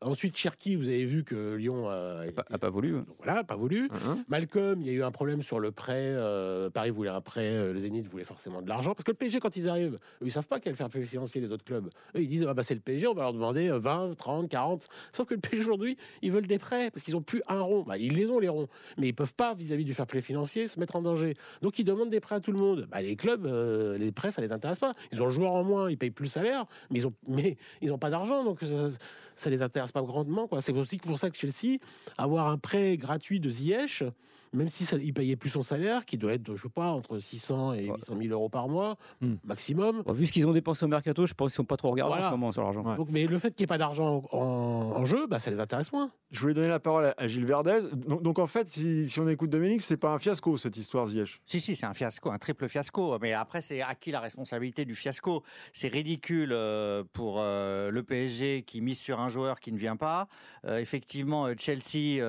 Ensuite 0.00 0.36
Cherki, 0.36 0.76
vous 0.76 0.88
avez 0.88 1.04
vu 1.04 1.24
que 1.24 1.54
Lyon 1.54 1.88
a, 1.88 2.24
Pas, 2.34 2.44
a 2.50 2.58
pas 2.58 2.70
voulu. 2.70 2.92
donc 2.92 3.06
voilà, 3.22 3.44
pas 3.44 3.56
voulu. 3.56 3.88
Mhm. 3.90 4.24
Malcolm, 4.28 4.80
il 4.80 4.86
y 4.86 4.90
a 4.90 4.92
eu 4.92 5.02
un 5.02 5.10
problème 5.10 5.42
sur 5.42 5.60
le 5.60 5.70
prêt. 5.72 5.94
euh, 6.14 6.70
Paris 6.70 6.90
voulait 6.90 7.10
un 7.10 7.20
prêt, 7.20 7.48
euh, 7.54 7.72
le 7.72 7.78
Zénith 7.78 8.06
voulait 8.08 8.24
forcément 8.24 8.62
de 8.62 8.68
l'argent. 8.68 8.94
Parce 8.94 9.04
que 9.04 9.10
le 9.10 9.16
PSG, 9.16 9.40
quand 9.40 9.56
ils 9.56 9.68
arrivent, 9.68 9.94
eux, 10.22 10.26
ils 10.26 10.32
savent 10.32 10.46
pas 10.46 10.60
quel 10.60 10.74
faire 10.74 10.88
financer 10.90 11.40
les 11.40 11.50
autres 11.50 11.64
clubs. 11.64 11.86
Eux, 12.16 12.20
ils 12.22 12.28
disent 12.28 12.46
ah 12.48 12.54
bah, 12.54 12.62
c'est 12.62 12.74
le 12.74 12.80
PSG, 12.80 13.06
on 13.06 13.14
va 13.14 13.22
leur 13.22 13.32
demander 13.32 13.68
euh, 13.68 13.78
20, 13.78 14.16
30, 14.16 14.48
40. 14.48 14.88
Sauf 15.12 15.26
que 15.28 15.34
le 15.34 15.40
PSG 15.40 15.60
aujourd'hui, 15.64 15.96
ils 16.22 16.32
veulent 16.32 16.46
des 16.46 16.58
prêts 16.58 16.90
parce 16.90 17.02
qu'ils 17.04 17.16
ont 17.16 17.22
plus 17.22 17.42
un 17.48 17.60
rond. 17.60 17.82
Bah, 17.86 17.98
ils 17.98 18.14
les 18.14 18.26
ont 18.26 18.38
les 18.38 18.48
ronds, 18.48 18.68
mais 18.98 19.08
ils 19.08 19.14
peuvent 19.14 19.34
pas 19.34 19.54
vis-à-vis 19.54 19.84
du 19.84 19.94
fair 19.94 20.06
play 20.06 20.20
financier 20.20 20.68
se 20.68 20.78
mettre 20.80 20.96
en 20.96 21.02
danger. 21.02 21.34
Donc 21.62 21.78
ils 21.78 21.84
demandent 21.84 22.10
des 22.10 22.20
prêts 22.20 22.34
à 22.36 22.40
tout 22.40 22.52
le 22.52 22.58
monde. 22.58 22.86
Bah, 22.90 23.00
les 23.02 23.16
clubs, 23.16 23.46
euh, 23.46 23.96
les 23.98 24.12
prêts, 24.12 24.30
ça 24.30 24.40
les 24.42 24.52
intéresse 24.52 24.78
pas. 24.78 24.94
Ils 25.12 25.20
ont 25.22 25.26
le 25.26 25.30
joueur 25.32 25.52
en 25.52 25.64
moins, 25.64 25.90
ils 25.90 25.98
payent 25.98 26.10
plus 26.10 26.24
le 26.24 26.30
salaire, 26.30 26.66
mais 26.90 26.98
ils 27.00 27.06
ont, 27.06 27.14
mais 27.28 27.56
ils 27.82 27.92
ont 27.92 27.98
pas 27.98 28.10
d'argent, 28.10 28.44
donc 28.44 28.60
ça, 28.60 28.88
ça, 28.90 28.98
ça 29.36 29.50
les 29.50 29.62
intéresse 29.62 29.92
pas 29.92 30.02
grandement. 30.02 30.46
Quoi. 30.46 30.60
C'est 30.60 30.72
aussi 30.72 30.98
pour 30.98 31.18
ça 31.18 31.30
que 31.30 31.36
Chelsea, 31.36 31.78
avoir 32.18 32.48
un 32.48 32.58
prêt 32.58 32.96
gratuit 32.96 33.40
de 33.40 33.50
Ziyech, 33.50 34.04
même 34.54 34.68
si 34.68 34.84
ça, 34.84 34.96
il 34.96 35.12
payait 35.12 35.36
plus 35.36 35.50
son 35.50 35.62
salaire, 35.62 36.04
qui 36.06 36.16
doit 36.16 36.32
être, 36.32 36.54
je 36.56 36.62
sais 36.62 36.68
pas, 36.68 36.90
entre 36.92 37.18
600 37.18 37.74
et 37.74 37.86
800 37.86 38.14
000 38.20 38.32
euros 38.32 38.48
par 38.48 38.68
mois, 38.68 38.96
Hmm. 39.20 39.34
maximum. 39.44 40.02
Bon, 40.02 40.12
vu 40.12 40.26
ce 40.26 40.32
qu'ils 40.32 40.46
ont 40.46 40.52
dépensé 40.52 40.84
au 40.84 40.88
mercato, 40.88 41.26
je 41.26 41.34
pense 41.34 41.50
qu'ils 41.50 41.56
sont 41.56 41.64
pas 41.64 41.76
trop 41.76 41.90
regardés 41.90 42.12
Voilà. 42.14 42.26
en 42.28 42.30
ce 42.30 42.34
moment 42.34 42.52
sur 42.52 42.62
l'argent. 42.62 42.82
Ouais. 42.84 42.96
Donc, 42.96 43.08
mais 43.10 43.26
le 43.26 43.38
fait 43.38 43.54
qu'il 43.54 43.62
n'y 43.62 43.64
ait 43.64 43.66
pas 43.66 43.78
d'argent 43.78 44.22
en, 44.32 44.38
en 44.38 45.04
jeu, 45.04 45.26
bah, 45.26 45.38
ça 45.38 45.50
les 45.50 45.60
intéresse 45.60 45.92
moins. 45.92 46.08
Je 46.30 46.40
voulais 46.40 46.54
donner 46.54 46.68
la 46.68 46.80
parole 46.80 47.14
à- 47.16 47.26
Gilles 47.28 47.44
Verdez. 47.46 47.80
Donc, 47.92 48.22
donc, 48.22 48.38
en 48.38 48.46
fait, 48.46 48.68
si, 48.68 49.08
si 49.08 49.20
on 49.20 49.28
écoute 49.28 49.50
Dominique, 49.50 49.82
c'est 49.82 49.96
pas 49.96 50.10
un 50.12 50.18
fiasco 50.18 50.56
cette 50.56 50.76
histoire 50.76 51.06
Ziyech. 51.06 51.40
Si, 51.46 51.60
si, 51.60 51.76
c'est 51.76 51.86
un 51.86 51.94
fiasco, 51.94 52.30
un 52.30 52.38
triple 52.38 52.68
fiasco. 52.68 53.18
Mais 53.20 53.32
après, 53.32 53.60
c'est 53.60 53.80
à 53.82 53.94
qui 53.94 54.10
la 54.10 54.20
responsabilité 54.20 54.84
du 54.84 54.94
fiasco? 54.94 55.42
C'est 55.72 55.88
ridicule 55.88 56.50
euh, 56.52 57.02
pour 57.12 57.36
euh, 57.38 57.90
le 57.90 58.02
PSG 58.02 58.62
qui 58.62 58.80
mise 58.80 58.98
sur 58.98 59.20
un 59.20 59.28
joueur 59.28 59.60
qui 59.60 59.72
ne 59.72 59.78
vient 59.78 59.96
pas. 59.96 60.28
Euh, 60.66 60.78
effectivement, 60.78 61.46
Chelsea 61.58 62.20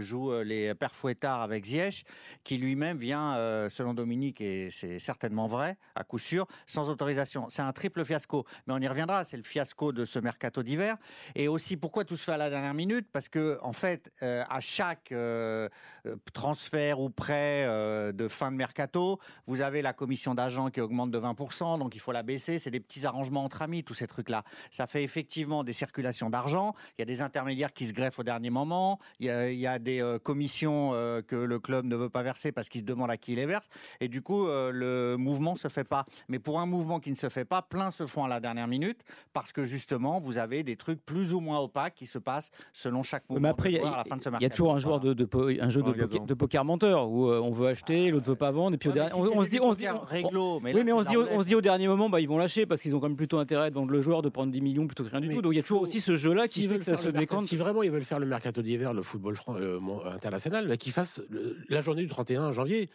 joue 0.00 0.32
les 0.42 0.74
pères 0.74 0.94
fouettards 0.94 1.40
Ziyech, 1.64 2.04
qui 2.44 2.58
lui-même 2.58 2.96
vient, 2.96 3.34
euh, 3.36 3.68
selon 3.68 3.94
Dominique, 3.94 4.40
et 4.40 4.70
c'est 4.70 4.98
certainement 4.98 5.46
vrai, 5.46 5.76
à 5.94 6.04
coup 6.04 6.18
sûr, 6.18 6.46
sans 6.66 6.88
autorisation. 6.88 7.46
C'est 7.48 7.62
un 7.62 7.72
triple 7.72 8.04
fiasco. 8.04 8.44
Mais 8.66 8.74
on 8.74 8.78
y 8.78 8.88
reviendra, 8.88 9.24
c'est 9.24 9.36
le 9.36 9.42
fiasco 9.42 9.92
de 9.92 10.04
ce 10.04 10.18
mercato 10.18 10.62
d'hiver. 10.62 10.96
Et 11.34 11.48
aussi, 11.48 11.76
pourquoi 11.76 12.04
tout 12.04 12.16
se 12.16 12.24
fait 12.24 12.32
à 12.32 12.36
la 12.36 12.50
dernière 12.50 12.74
minute? 12.74 13.06
Parce 13.12 13.28
que, 13.28 13.58
en 13.62 13.72
fait, 13.72 14.12
euh, 14.22 14.44
à 14.48 14.60
chaque 14.60 15.12
euh, 15.12 15.68
transfert 16.32 17.00
ou 17.00 17.10
prêt 17.10 17.66
de 18.12 18.28
fin 18.28 18.50
de 18.50 18.56
mercato, 18.56 19.18
vous 19.46 19.60
avez 19.60 19.82
la 19.82 19.92
commission 19.92 20.34
d'agents 20.34 20.70
qui 20.70 20.80
augmente 20.80 21.10
de 21.10 21.18
20%, 21.18 21.78
donc 21.78 21.94
il 21.94 22.00
faut 22.00 22.12
la 22.12 22.22
baisser. 22.22 22.58
C'est 22.58 22.70
des 22.70 22.80
petits 22.80 23.06
arrangements 23.06 23.44
entre 23.44 23.62
amis, 23.62 23.84
tous 23.84 23.94
ces 23.94 24.06
trucs-là. 24.06 24.44
Ça 24.70 24.86
fait 24.86 25.02
effectivement 25.02 25.64
des 25.64 25.72
circulations 25.72 26.30
d'argent. 26.30 26.74
Il 26.98 27.00
y 27.00 27.02
a 27.02 27.06
des 27.06 27.22
intermédiaires 27.22 27.72
qui 27.72 27.86
se 27.86 27.92
greffent 27.92 28.18
au 28.18 28.24
dernier 28.24 28.50
moment. 28.50 28.98
Il 29.18 29.26
y 29.26 29.66
a, 29.66 29.78
des 29.78 30.18
commissions 30.22 30.90
que 31.26 31.36
le 31.46 31.58
club 31.58 31.84
ne 31.86 31.96
veut 31.96 32.08
pas 32.08 32.22
verser 32.22 32.52
parce 32.52 32.68
qu'il 32.68 32.80
se 32.82 32.86
demande 32.86 33.10
à 33.10 33.16
qui 33.16 33.32
il 33.32 33.36
les 33.36 33.46
verse. 33.46 33.68
Et 34.00 34.08
du 34.08 34.22
coup, 34.22 34.46
euh, 34.46 34.70
le 34.72 35.16
mouvement 35.16 35.56
se 35.56 35.68
fait 35.68 35.84
pas. 35.84 36.04
Mais 36.28 36.38
pour 36.38 36.60
un 36.60 36.66
mouvement 36.66 37.00
qui 37.00 37.10
ne 37.10 37.16
se 37.16 37.28
fait 37.28 37.44
pas, 37.44 37.62
plein 37.62 37.90
se 37.90 38.06
font 38.06 38.24
à 38.24 38.28
la 38.28 38.40
dernière 38.40 38.66
minute 38.68 39.00
parce 39.32 39.52
que 39.52 39.64
justement, 39.64 40.18
vous 40.20 40.38
avez 40.38 40.62
des 40.62 40.76
trucs 40.76 41.04
plus 41.04 41.32
ou 41.34 41.40
moins 41.40 41.58
opaques 41.60 41.94
qui 41.94 42.06
se 42.06 42.18
passent 42.18 42.50
selon 42.72 43.02
chaque 43.02 43.28
mouvement. 43.28 43.42
Mais 43.42 43.48
après, 43.50 43.72
il 43.72 43.76
y, 43.76 44.44
a- 44.44 44.50
toujours 44.50 44.74
un 44.74 44.78
joueur 44.78 45.00
de, 45.00 45.10
un 45.60 45.70
jeu 45.70 45.80
de, 45.82 45.86
poker, 45.86 46.06
gazon. 46.08 46.24
de 46.24 46.34
poker 46.34 46.64
menteur 46.64 47.08
où 47.10 47.28
euh, 47.30 47.40
on 47.40 47.50
veut 47.50 47.68
acheter, 47.68 48.10
l'autre 48.10 48.26
veut 48.26 48.34
pas 48.36 48.50
vendre, 48.50 48.74
et 48.74 48.78
puis 48.78 48.88
au 48.88 48.92
Ouais, 48.92 48.98
mais 49.00 49.06
dernier- 49.08 49.22
si 49.28 49.28
on, 49.36 49.38
on 49.38 49.44
se 49.44 49.48
dit, 49.48 49.60
on 49.60 49.72
se 49.72 49.78
dit, 49.78 49.84
poker 49.86 50.02
on- 50.02 50.04
réglo, 50.06 50.60
mais 50.60 50.72
oui, 50.72 50.78
là, 50.78 50.84
mais 50.84 50.92
on 50.92 51.02
se 51.02 51.08
dit, 51.08 51.16
on 51.16 51.40
se 51.40 51.46
dit 51.46 51.54
au 51.54 51.60
dernier 51.60 51.88
moment, 51.88 52.08
bah, 52.10 52.20
ils 52.20 52.28
vont 52.28 52.38
lâcher 52.38 52.66
parce 52.66 52.82
qu'ils 52.82 52.94
ont 52.96 53.00
quand 53.00 53.08
même 53.08 53.16
plutôt 53.16 53.38
intérêt 53.38 53.70
de 53.70 53.74
vendre 53.74 53.92
le 53.92 54.00
joueur, 54.02 54.22
de 54.22 54.28
prendre 54.28 54.50
10 54.52 54.60
millions 54.60 54.86
plutôt 54.86 55.04
que 55.04 55.10
rien 55.10 55.20
du 55.20 55.28
Mais 55.28 55.34
tout. 55.34 55.42
Donc 55.42 55.52
il 55.52 55.56
y 55.56 55.60
a 55.60 55.62
toujours 55.62 55.82
aussi 55.82 56.00
ce 56.00 56.16
jeu-là 56.16 56.46
qui 56.48 56.66
veulent 56.66 56.78
que 56.80 56.84
ça 56.84 56.96
se 56.96 57.08
décante. 57.08 57.42
Si 57.44 57.56
vraiment 57.56 57.82
ils 57.82 57.90
veulent 57.90 58.04
faire 58.04 58.18
le 58.18 58.26
mercato 58.26 58.62
d'hiver, 58.62 58.92
le 58.92 59.02
football 59.02 59.36
euh, 59.50 59.78
international, 60.12 60.66
bah, 60.68 60.76
qu'ils 60.76 60.92
fassent 60.92 61.22
le- 61.30 61.56
la 61.68 61.80
journée 61.80 62.02
du 62.02 62.08
31 62.08 62.52
janvier, 62.52 62.90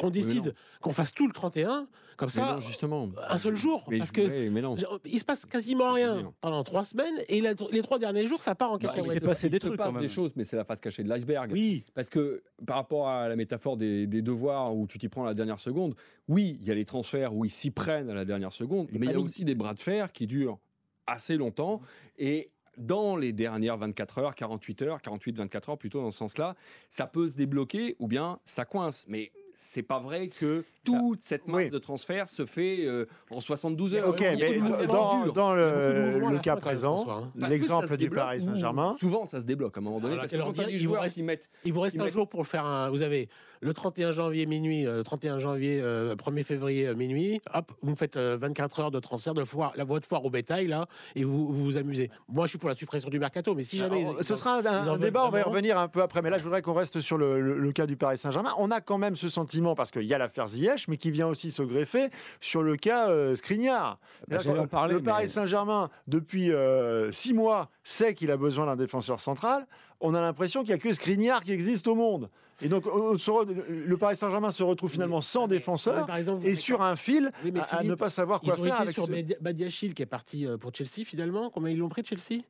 qu'on 0.00 0.10
décide, 0.10 0.54
qu'on 0.80 0.92
fasse 0.92 1.12
tout 1.14 1.28
le 1.28 1.32
31, 1.32 1.86
comme 2.16 2.30
ça, 2.30 2.54
non, 2.54 2.60
justement. 2.60 3.08
un 3.30 3.38
seul 3.38 3.54
jour. 3.54 3.84
Mais 3.88 3.98
parce 3.98 4.10
je- 4.10 4.14
que 4.14 4.22
ouais, 4.22 4.50
mais 4.50 4.60
non. 4.60 4.74
il 5.04 5.20
se 5.20 5.24
passe 5.24 5.46
quasiment 5.46 5.92
rien 5.92 6.32
pendant 6.40 6.64
trois 6.64 6.82
semaines, 6.82 7.14
et 7.28 7.40
la- 7.40 7.54
les 7.70 7.82
trois 7.82 8.00
derniers 8.00 8.26
jours, 8.26 8.42
ça 8.42 8.56
part 8.56 8.72
en 8.72 8.78
Bah, 8.78 8.80
il 8.82 8.86
cacahuète. 8.88 9.12
s'est 9.12 9.20
passé 9.20 9.46
Il 9.46 9.50
des 9.50 9.58
se 9.60 9.66
trucs 9.68 9.78
passe 9.78 9.86
quand 9.86 9.92
même. 9.92 10.02
des 10.02 10.08
choses, 10.08 10.32
mais 10.34 10.42
c'est 10.42 10.56
la 10.56 10.64
face 10.64 10.80
cachée 10.80 11.04
de 11.04 11.08
l'iceberg. 11.08 11.52
Oui, 11.52 11.84
Parce 11.94 12.08
que 12.08 12.42
par 12.66 12.74
rapport 12.74 13.08
à 13.08 13.28
la 13.28 13.36
métaphore 13.36 13.76
des, 13.76 14.08
des 14.08 14.20
devoirs 14.20 14.74
où 14.74 14.88
tu 14.88 14.98
t'y 14.98 15.08
prends 15.08 15.22
à 15.22 15.26
la 15.26 15.34
dernière 15.34 15.60
seconde, 15.60 15.94
oui, 16.26 16.58
il 16.60 16.66
y 16.66 16.72
a 16.72 16.74
les 16.74 16.84
transferts 16.84 17.36
où 17.36 17.44
ils 17.44 17.50
s'y 17.50 17.70
prennent 17.70 18.10
à 18.10 18.14
la 18.14 18.24
dernière 18.24 18.52
seconde, 18.52 18.88
mais 18.90 19.06
il 19.06 19.12
y 19.12 19.14
a 19.14 19.20
aussi 19.20 19.44
des 19.44 19.54
bras 19.54 19.74
de 19.74 19.80
fer 19.80 20.10
qui 20.10 20.26
durent 20.26 20.58
assez 21.06 21.36
longtemps. 21.36 21.80
Et 22.18 22.50
dans 22.78 23.16
les 23.16 23.32
dernières 23.32 23.76
24 23.76 24.18
heures, 24.18 24.34
48 24.34 24.82
heures, 24.82 24.98
48-24 25.00 25.70
heures 25.70 25.78
plutôt 25.78 26.00
dans 26.00 26.10
ce 26.10 26.18
sens-là, 26.18 26.54
ça 26.88 27.06
peut 27.06 27.28
se 27.28 27.34
débloquer 27.34 27.96
ou 27.98 28.06
bien 28.08 28.38
ça 28.44 28.64
coince. 28.64 29.04
Mais 29.08 29.30
c'est 29.54 29.82
pas 29.82 29.98
vrai 29.98 30.28
que 30.28 30.64
toute 30.84 31.20
cette 31.24 31.48
masse 31.48 31.70
de 31.70 31.78
transfert 31.78 32.28
se 32.28 32.46
fait 32.46 32.84
euh, 32.86 33.06
en 33.30 33.40
72 33.40 33.94
heures. 33.96 34.08
Ok, 34.08 34.20
mais 34.20 34.58
dans, 34.86 35.26
dans 35.26 35.52
le, 35.54 36.18
le 36.30 36.38
cas 36.38 36.54
présent, 36.56 37.04
hein. 37.10 37.32
l'exemple 37.34 37.96
du 37.96 38.08
Paris 38.08 38.40
Saint-Germain. 38.42 38.94
Souvent, 39.00 39.26
ça 39.26 39.40
se 39.40 39.46
débloque 39.46 39.76
à 39.76 39.80
un 39.80 39.82
moment 39.82 39.98
donné. 40.00 40.12
Alors, 40.14 40.22
parce 40.30 40.32
que 40.32 40.38
quand 40.62 40.68
il 40.68 40.72
vous 40.76 40.78
joueurs 40.84 41.02
reste- 41.02 41.14
qui 41.16 41.22
mettent. 41.22 41.50
Il 41.64 41.72
vous 41.72 41.80
reste 41.80 41.96
ils 41.96 42.00
un 42.00 42.04
mettent- 42.04 42.12
jour 42.14 42.28
pour 42.28 42.40
le 42.40 42.46
faire. 42.46 42.64
Un, 42.64 42.90
vous 42.90 43.02
avez 43.02 43.28
le 43.60 43.74
31 43.74 44.10
janvier 44.12 44.46
minuit, 44.46 44.86
euh, 44.86 45.02
31 45.02 45.38
janvier, 45.38 45.80
euh, 45.82 46.14
1er 46.16 46.42
février 46.44 46.86
euh, 46.86 46.94
minuit. 46.94 47.40
Hop, 47.54 47.72
vous 47.82 47.90
me 47.90 47.96
faites 47.96 48.16
euh, 48.16 48.36
24 48.40 48.80
heures 48.80 48.90
de 48.90 49.00
transfert 49.00 49.34
de 49.34 49.44
foire, 49.44 49.72
la 49.76 49.84
votre 49.84 50.06
foire 50.06 50.24
au 50.24 50.30
bétail 50.30 50.66
là, 50.66 50.86
et 51.14 51.24
vous 51.24 51.48
vous, 51.52 51.64
vous 51.64 51.76
amusez. 51.76 52.10
Moi, 52.28 52.46
je 52.46 52.50
suis 52.50 52.58
pour 52.58 52.68
la 52.68 52.74
suppression 52.74 53.08
du 53.10 53.18
mercato, 53.18 53.54
mais 53.54 53.62
si 53.64 53.78
jamais 53.78 54.02
Alors, 54.02 54.16
ils- 54.20 54.24
ce 54.24 54.34
sera 54.34 54.56
un, 54.58 54.98
débat, 54.98 55.26
on 55.26 55.30
va 55.30 55.40
y 55.40 55.42
revenir 55.42 55.78
un 55.78 55.88
peu 55.88 56.02
après. 56.02 56.22
Mais 56.22 56.30
là, 56.30 56.38
je 56.38 56.44
voudrais 56.44 56.62
qu'on 56.62 56.72
reste 56.74 57.00
sur 57.00 57.18
le, 57.18 57.40
le- 57.40 57.58
le 57.58 57.72
cas 57.72 57.86
du 57.86 57.96
Paris 57.96 58.18
Saint-Germain. 58.18 58.52
On 58.58 58.70
a 58.70 58.80
quand 58.80 58.98
même 58.98 59.16
ce 59.16 59.28
sentiment, 59.28 59.74
parce 59.74 59.90
qu'il 59.90 60.04
y 60.04 60.14
a 60.14 60.18
l'affaire 60.18 60.48
Ziyech, 60.48 60.88
mais 60.88 60.96
qui 60.96 61.10
vient 61.10 61.26
aussi 61.28 61.50
se 61.50 61.62
greffer 61.62 62.10
sur 62.40 62.62
le 62.62 62.76
cas 62.76 63.08
euh, 63.10 63.34
Skriniar. 63.34 63.98
Bah, 64.28 64.38
Là, 64.44 64.66
parler, 64.66 64.94
le 64.94 65.00
mais- 65.00 65.04
Paris 65.06 65.28
Saint-Germain, 65.28 65.88
depuis 66.06 66.52
euh, 66.52 67.10
six 67.12 67.34
mois, 67.34 67.70
sait 67.82 68.14
qu'il 68.14 68.30
a 68.30 68.36
besoin 68.36 68.66
d'un 68.66 68.76
défenseur 68.76 69.20
central. 69.20 69.66
On 70.00 70.14
a 70.14 70.20
l'impression 70.20 70.60
qu'il 70.60 70.68
n'y 70.70 70.74
a 70.74 70.78
que 70.78 70.92
Skriniar 70.92 71.42
qui 71.42 71.52
existe 71.52 71.88
au 71.88 71.94
monde. 71.94 72.28
Et 72.60 72.68
donc, 72.68 72.84
le 72.86 73.96
Paris 73.96 74.16
Saint-Germain 74.16 74.50
se 74.50 74.62
retrouve 74.62 74.90
finalement 74.90 75.20
sans 75.20 75.42
Ouais, 75.42 75.48
défenseur 75.48 76.06
par 76.06 76.16
exemple, 76.16 76.46
et 76.46 76.54
sur 76.54 76.82
un 76.82 76.96
fil 76.96 77.30
Oui, 77.44 77.52
mais 77.52 77.60
à, 77.70 77.82
ne 77.84 77.94
pas 77.94 78.10
savoir 78.10 78.40
Ils 78.42 78.46
quoi 78.50 78.58
ont 78.58 78.64
faire 78.64 78.74
été 78.74 78.82
avec 78.82 78.94
sur 78.94 79.06
ce- 79.06 79.40
Badiachil 79.40 79.94
qui 79.94 80.02
est 80.02 80.06
parti 80.06 80.46
euh, 80.46 80.56
pour 80.56 80.74
Chelsea 80.74 81.04
finalement. 81.04 81.50
Combien 81.50 81.70
ils 81.70 81.78
l'ont 81.78 81.88
pris 81.88 82.02
de 82.02 82.06
Chelsea? 82.08 82.42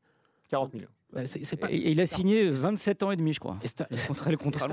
40 0.50 0.72
millions. 0.74 0.88
Bah, 1.12 1.26
c'est- 1.26 1.44
c'est 1.44 1.56
pas- 1.56 1.70
Et 1.70 1.90
il 1.90 2.00
a 2.00 2.06
signé 2.06 2.48
27 2.50 3.02
ans 3.02 3.10
et 3.10 3.16
demi, 3.16 3.32
je 3.34 3.40
crois. 3.40 3.58
Et 3.62 3.68
c'est- 3.68 4.06
Contre 4.06 4.30
le 4.30 4.36
contrat 4.36 4.66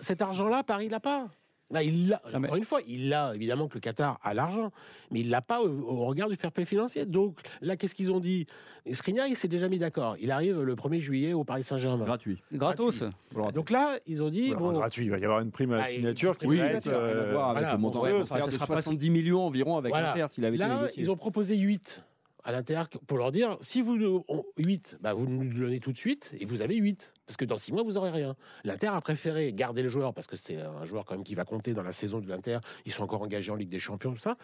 cet, 0.00 0.22
argent-là, 0.22 0.62
Paris, 0.62 0.88
l'a 0.88 1.00
pas. 1.00 1.28
Là, 1.70 1.82
il 1.82 2.08
l'a. 2.08 2.22
Ah, 2.24 2.38
mais- 2.38 2.46
Encore 2.48 2.56
une 2.56 2.64
fois, 2.64 2.80
il 2.86 3.10
l'a. 3.10 3.32
Évidemment 3.34 3.68
que 3.68 3.74
le 3.74 3.80
Qatar 3.80 4.18
a 4.22 4.32
l'argent, 4.32 4.70
mais 5.10 5.20
il 5.20 5.28
l'a 5.28 5.42
pas 5.42 5.60
au, 5.60 5.68
au 5.68 6.06
regard 6.06 6.28
du 6.30 6.36
fair 6.36 6.50
play 6.50 6.64
financier. 6.64 7.04
Donc 7.04 7.38
là, 7.60 7.76
qu'est-ce 7.76 7.94
qu'ils 7.94 8.10
ont 8.10 8.20
dit? 8.20 8.46
Skriniar, 8.90 9.26
il 9.26 9.36
s'est 9.36 9.48
déjà 9.48 9.68
mis 9.68 9.78
d'accord. 9.78 10.16
Il 10.18 10.30
arrive 10.30 10.62
le 10.62 10.74
1er 10.74 10.98
juillet 10.98 11.34
au 11.34 11.44
Paris 11.44 11.62
Saint-Germain. 11.62 12.06
Gratuit. 12.06 12.42
Gratos. 12.54 13.04
Donc 13.54 13.68
là, 13.70 13.98
ils 14.06 14.22
ont 14.22 14.30
dit 14.30 14.54
bon, 14.54 14.72
gratuit, 14.72 15.04
il 15.04 15.10
va 15.10 15.18
y 15.18 15.24
avoir 15.24 15.40
une 15.40 15.50
prime 15.50 15.72
à 15.72 15.76
la 15.76 15.82
Ah, 15.82 15.88
signature 15.88 16.38
qui 16.38 16.46
Oui, 16.46 16.56
va 16.56 16.64
être. 16.66 16.86
Euh, 16.86 17.20
avec 17.20 17.32
voilà, 17.60 17.72
le 17.72 17.78
montant 17.78 18.24
ça 18.24 18.50
sera 18.50 18.66
70 18.66 19.10
millions 19.10 19.44
environ 19.44 19.76
avec 19.76 19.90
Voilà. 19.92 20.14
l'Inter 20.16 20.32
s'il 20.32 20.44
avait 20.46 20.56
été 20.56 20.66
Là, 20.66 20.74
négocié. 20.76 21.02
ils 21.02 21.10
ont 21.10 21.16
proposé 21.16 21.54
8 21.56 22.02
à 22.48 22.52
l'Inter 22.52 22.82
pour 23.06 23.18
leur 23.18 23.30
dire 23.30 23.58
si 23.60 23.82
vous 23.82 23.98
nous- 23.98 24.24
on- 24.26 24.42
8, 24.56 24.96
bah 25.02 25.12
vous 25.12 25.26
nous 25.26 25.42
le 25.42 25.54
donnez 25.54 25.80
tout 25.80 25.92
de 25.92 25.98
suite 25.98 26.34
et 26.40 26.46
vous 26.46 26.62
avez 26.62 26.76
8. 26.76 27.12
Parce 27.26 27.36
que 27.36 27.44
dans 27.44 27.56
6 27.58 27.72
mois, 27.72 27.82
vous 27.82 27.98
aurez 27.98 28.10
rien. 28.10 28.36
L'Inter 28.64 28.86
a 28.86 29.00
préféré 29.02 29.52
garder 29.52 29.82
le 29.82 29.88
joueur 29.90 30.14
parce 30.14 30.26
que 30.26 30.34
c'est 30.34 30.56
un 30.62 30.86
joueur 30.86 31.04
quand 31.04 31.14
même 31.14 31.24
qui 31.24 31.34
va 31.34 31.44
compter 31.44 31.74
dans 31.74 31.82
la 31.82 31.92
saison 31.92 32.20
de 32.20 32.26
l'Inter. 32.26 32.58
Ils 32.86 32.92
sont 32.92 33.02
encore 33.02 33.20
engagés 33.20 33.52
en 33.52 33.54
Ligue 33.54 33.68
des 33.68 33.78
Champions, 33.78 34.14
tout 34.14 34.18
ça. 34.18 34.38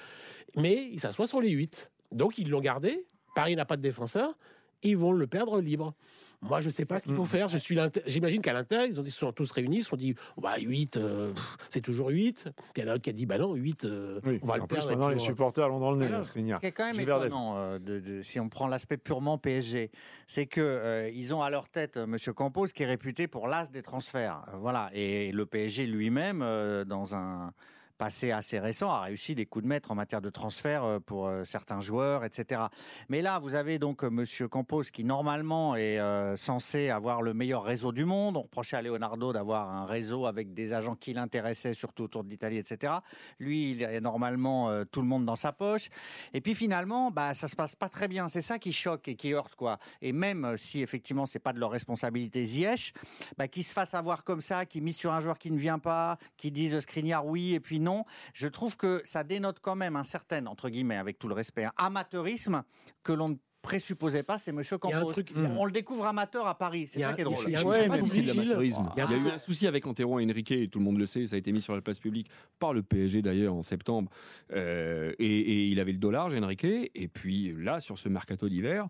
Mais 0.56 0.86
il 0.92 1.00
s'assoit 1.00 1.26
sur 1.26 1.40
les 1.40 1.48
8. 1.50 1.92
Donc 2.12 2.36
ils 2.36 2.50
l'ont 2.50 2.60
gardé. 2.60 3.06
Paris 3.34 3.56
n'a 3.56 3.64
pas 3.64 3.78
de 3.78 3.82
défenseur. 3.82 4.36
Ils 4.84 4.96
vont 4.96 5.12
le 5.12 5.26
perdre 5.26 5.60
libre. 5.60 5.94
Moi, 6.42 6.60
je 6.60 6.66
ne 6.68 6.72
sais 6.72 6.84
pas 6.84 7.00
ce 7.00 7.04
qu'il 7.06 7.14
faut 7.14 7.24
faire. 7.24 7.48
Je 7.48 7.56
suis 7.56 7.78
J'imagine 8.06 8.42
qu'à 8.42 8.52
l'Inter, 8.52 8.84
ils, 8.86 9.00
ont- 9.00 9.04
ils 9.04 9.10
se 9.10 9.16
sont 9.18 9.32
tous 9.32 9.50
réunis, 9.50 9.78
ils 9.78 9.82
se 9.82 9.88
sont 9.88 9.96
dit 9.96 10.14
bah, 10.36 10.56
8, 10.60 10.98
euh, 10.98 11.32
c'est 11.70 11.80
toujours 11.80 12.08
8. 12.10 12.50
Puis 12.74 12.82
il 12.82 12.82
y 12.82 12.84
en 12.84 12.88
a 12.88 12.92
un 12.92 12.94
autre 12.96 13.02
qui 13.02 13.08
a 13.08 13.14
dit 13.14 13.24
bah 13.24 13.38
non, 13.38 13.54
8, 13.54 13.86
euh, 13.86 14.20
Oui, 14.24 14.38
on 14.42 14.46
va 14.46 14.54
en 14.54 14.56
le 14.58 14.66
plus, 14.66 14.74
perdre. 14.76 14.90
maintenant, 14.90 15.08
les 15.08 15.16
on- 15.16 15.18
supporters 15.20 15.68
l'ont 15.70 15.80
dans 15.80 15.92
le 15.92 15.96
nez, 16.06 16.24
Skriniar. 16.24 16.58
Ce 16.58 16.60
qui 16.60 16.66
est 16.66 16.72
quand 16.72 16.84
même 16.92 17.00
étonnant, 17.00 17.54
euh, 17.56 17.78
de- 17.78 17.98
de- 17.98 18.22
si 18.22 18.38
on 18.40 18.50
prend 18.50 18.66
l'aspect 18.68 18.98
purement 18.98 19.38
PSG, 19.38 19.90
c'est 20.26 20.44
que 20.44 20.60
euh, 20.60 21.08
ils 21.08 21.34
ont 21.34 21.40
à 21.40 21.48
leur 21.48 21.70
tête 21.70 21.96
euh, 21.96 22.06
Monsieur 22.06 22.34
Campos 22.34 22.66
qui 22.66 22.82
est 22.82 22.86
réputé 22.86 23.26
pour 23.26 23.48
l'as 23.48 23.70
des 23.70 23.82
transferts. 23.82 24.44
Euh, 24.52 24.56
voilà, 24.58 24.90
et 24.92 25.32
le 25.32 25.46
PSG 25.46 25.86
lui-même, 25.86 26.42
euh, 26.42 26.84
dans 26.84 27.16
un 27.16 27.52
passé 27.96 28.30
assez 28.30 28.58
récent, 28.58 28.90
a 28.90 29.02
réussi 29.02 29.34
des 29.34 29.46
coups 29.46 29.62
de 29.62 29.68
maître 29.68 29.90
en 29.90 29.94
matière 29.94 30.20
de 30.20 30.30
transfert 30.30 30.84
euh, 30.84 30.98
pour 30.98 31.26
euh, 31.26 31.44
certains 31.44 31.80
joueurs, 31.80 32.24
etc. 32.24 32.62
Mais 33.08 33.22
là, 33.22 33.38
vous 33.38 33.54
avez 33.54 33.78
donc 33.78 34.04
euh, 34.04 34.10
Monsieur 34.10 34.48
Campos 34.48 34.82
qui 34.92 35.04
normalement 35.04 35.76
est 35.76 35.98
censé 36.36 36.90
avoir 36.90 37.22
le 37.22 37.34
meilleur 37.34 37.62
réseau 37.62 37.92
du 37.92 38.04
monde. 38.04 38.36
On 38.36 38.42
reprochait 38.42 38.76
à 38.76 38.82
Leonardo 38.82 39.32
d'avoir 39.32 39.70
un 39.70 39.86
réseau 39.86 40.26
avec 40.26 40.54
des 40.54 40.74
agents 40.74 40.96
qui 40.96 41.12
l'intéressaient, 41.14 41.74
surtout 41.74 42.04
autour 42.04 42.24
de 42.24 42.30
l'Italie, 42.30 42.58
etc. 42.58 42.94
Lui, 43.38 43.72
il 43.72 43.84
a 43.84 44.00
normalement 44.00 44.84
tout 44.90 45.00
le 45.00 45.06
monde 45.06 45.24
dans 45.24 45.36
sa 45.36 45.52
poche. 45.52 45.88
Et 46.32 46.40
puis 46.40 46.54
finalement, 46.54 47.10
bah, 47.10 47.34
ça 47.34 47.48
se 47.48 47.56
passe 47.56 47.76
pas 47.76 47.88
très 47.88 48.08
bien. 48.08 48.28
C'est 48.28 48.42
ça 48.42 48.58
qui 48.58 48.72
choque 48.72 49.08
et 49.08 49.16
qui 49.16 49.32
heurte, 49.32 49.54
quoi. 49.54 49.78
Et 50.02 50.12
même 50.12 50.56
si 50.56 50.82
effectivement 50.82 51.26
c'est 51.26 51.38
pas 51.38 51.52
de 51.52 51.60
leur 51.60 51.70
responsabilité, 51.70 52.44
Ziyech, 52.44 52.92
bah, 53.36 53.48
qui 53.48 53.62
se 53.62 53.72
fasse 53.72 53.94
avoir 53.94 54.24
comme 54.24 54.40
ça, 54.40 54.66
qui 54.66 54.80
mise 54.80 54.96
sur 54.96 55.12
un 55.12 55.20
joueur 55.20 55.38
qui 55.38 55.50
ne 55.50 55.58
vient 55.58 55.78
pas, 55.78 56.18
qui 56.36 56.50
disent 56.50 56.78
Skriniar 56.80 57.26
oui 57.26 57.54
et 57.54 57.60
puis 57.60 57.80
non, 57.84 58.04
je 58.32 58.48
trouve 58.48 58.76
que 58.76 59.00
ça 59.04 59.22
dénote 59.22 59.60
quand 59.60 59.76
même 59.76 59.94
un 59.94 60.04
certain, 60.04 60.46
entre 60.46 60.68
guillemets, 60.68 60.96
avec 60.96 61.18
tout 61.18 61.28
le 61.28 61.34
respect, 61.34 61.64
un 61.64 61.72
amateurisme 61.76 62.64
que 63.02 63.12
l'on 63.12 63.28
ne 63.28 63.36
présupposait 63.64 64.22
pas, 64.22 64.38
c'est 64.38 64.52
Monsieur 64.52 64.78
Campos. 64.78 65.10
truc- 65.12 65.32
a- 65.36 65.40
On 65.58 65.64
le 65.64 65.72
découvre 65.72 66.06
amateur 66.06 66.46
à 66.46 66.54
Paris, 66.56 66.86
c'est 66.88 66.98
Il 66.98 67.02
y 67.02 67.04
a 67.04 67.08
ça 67.08 67.14
qui 67.14 67.20
est 67.22 67.24
drôle. 67.24 67.44
il 67.48 67.52
y 67.52 67.56
a 67.56 67.64
Ouais, 67.64 67.88
mais 67.88 67.98
si 67.98 68.22
l'amateurisme. 68.22 68.90
il 68.94 68.98
y 68.98 69.02
a 69.02 69.06
Il 69.06 69.10
y 69.10 69.14
a 69.14 69.18
eu 69.18 69.34
un- 69.34 69.38
souci 69.38 69.66
avec 69.66 69.86
Antero 69.86 70.20
Henrique, 70.20 70.50
et 70.52 70.68
tout 70.68 70.78
le 70.78 70.84
monde 70.84 70.98
le 70.98 71.06
sait, 71.06 71.26
ça 71.26 71.36
a 71.36 71.38
été 71.38 71.50
mis 71.50 71.60
sur 71.62 71.74
la 71.74 71.80
place 71.80 71.98
publique 71.98 72.28
par 72.60 72.72
le 72.74 72.82
PSG 72.82 73.22
d'ailleurs 73.22 73.54
en 73.54 73.62
septembre. 73.62 74.10
Euh, 74.52 75.12
et, 75.18 75.26
et 75.40 75.64
il 75.66 75.80
avait 75.80 75.92
le 75.92 75.98
dollar, 75.98 76.30
Henrique. 76.34 76.64
Et 76.64 77.08
puis 77.08 77.54
là, 77.58 77.80
sur 77.80 77.98
ce 77.98 78.08
mercato 78.08 78.48
d'hiver, 78.48 78.86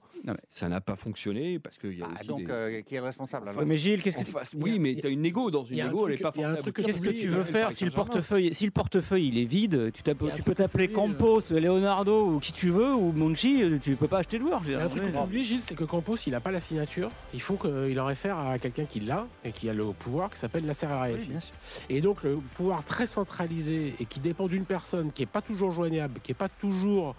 ça 0.50 0.68
n'a 0.68 0.80
pas 0.80 0.96
fonctionné 0.96 1.58
parce 1.58 1.78
qu'il 1.78 1.98
y 1.98 2.02
a 2.02 2.06
Ah, 2.10 2.14
aussi 2.18 2.26
donc, 2.26 2.44
des- 2.44 2.50
euh, 2.50 2.80
qui 2.82 2.94
est 2.94 2.98
le 2.98 3.04
responsable 3.04 3.48
alors 3.48 3.64
mais 3.66 3.78
Gilles, 3.78 4.02
qu'est-ce 4.02 4.18
que 4.18 4.24
tu- 4.24 4.30
face- 4.30 4.54
Oui, 4.58 4.78
mais 4.78 4.94
tu 4.96 5.06
as 5.06 5.10
une 5.10 5.22
négo 5.22 5.50
dans 5.50 5.64
une 5.64 5.76
négo, 5.76 6.08
elle 6.08 6.14
n'est 6.14 6.20
pas 6.20 6.32
forcément. 6.32 6.58
Qu'est-ce 6.74 7.00
que 7.00 7.10
tu 7.10 7.28
veux 7.28 7.44
faire 7.44 7.72
si 7.72 7.84
le 7.84 7.90
portefeuille, 7.90 8.52
si 8.54 8.64
le 8.64 8.70
portefeuille 8.70 9.28
il 9.28 9.38
est 9.38 9.44
vide, 9.44 9.92
tu, 9.92 10.02
peux 10.02 10.54
t'appeler 10.54 10.84
oublies, 10.84 10.94
Campos, 10.94 11.40
Leonardo 11.50 12.32
ou 12.32 12.38
qui 12.40 12.52
tu 12.52 12.70
veux 12.70 12.94
ou 12.94 13.12
Monchi, 13.12 13.62
euh, 13.62 13.78
tu 13.82 13.96
peux 13.96 14.08
pas 14.08 14.18
acheter 14.18 14.38
de 14.38 14.42
joueur. 14.42 14.62
Je 14.64 14.68
veux 14.70 14.72
Il 14.72 14.72
y 14.72 14.74
a 14.74 14.78
dire. 14.78 14.86
un 14.86 14.88
truc 14.88 15.12
que 15.12 15.16
tu 15.18 15.22
oublies, 15.22 15.44
Gilles, 15.44 15.60
c'est 15.62 15.74
que 15.74 15.84
Campos, 15.84 16.16
il 16.26 16.30
n'a 16.32 16.40
pas 16.40 16.50
la 16.50 16.60
signature. 16.60 17.10
Il 17.32 17.40
faut 17.40 17.54
qu'il 17.56 17.98
en 18.00 18.06
réfère 18.06 18.38
à 18.38 18.58
quelqu'un 18.58 18.84
qui 18.84 19.00
l'a 19.00 19.26
et 19.44 19.52
qui 19.52 19.68
a 19.68 19.74
le 19.74 19.84
pouvoir, 19.86 20.30
qui 20.30 20.38
s'appelle 20.38 20.64
Nasser 20.64 20.86
Al-Khelaifi. 20.86 21.30
Oui. 21.34 21.40
Et 21.96 22.00
donc, 22.00 22.22
le 22.22 22.38
pouvoir 22.56 22.84
très 22.84 23.06
centralisé 23.06 23.94
et 24.00 24.04
qui 24.04 24.20
dépend 24.20 24.46
d'une 24.46 24.64
personne 24.64 25.12
qui 25.12 25.22
n'est 25.22 25.26
pas 25.26 25.42
toujours 25.42 25.70
joignable, 25.70 26.20
qui 26.22 26.32
est 26.32 26.34
pas 26.34 26.48
toujours. 26.48 27.14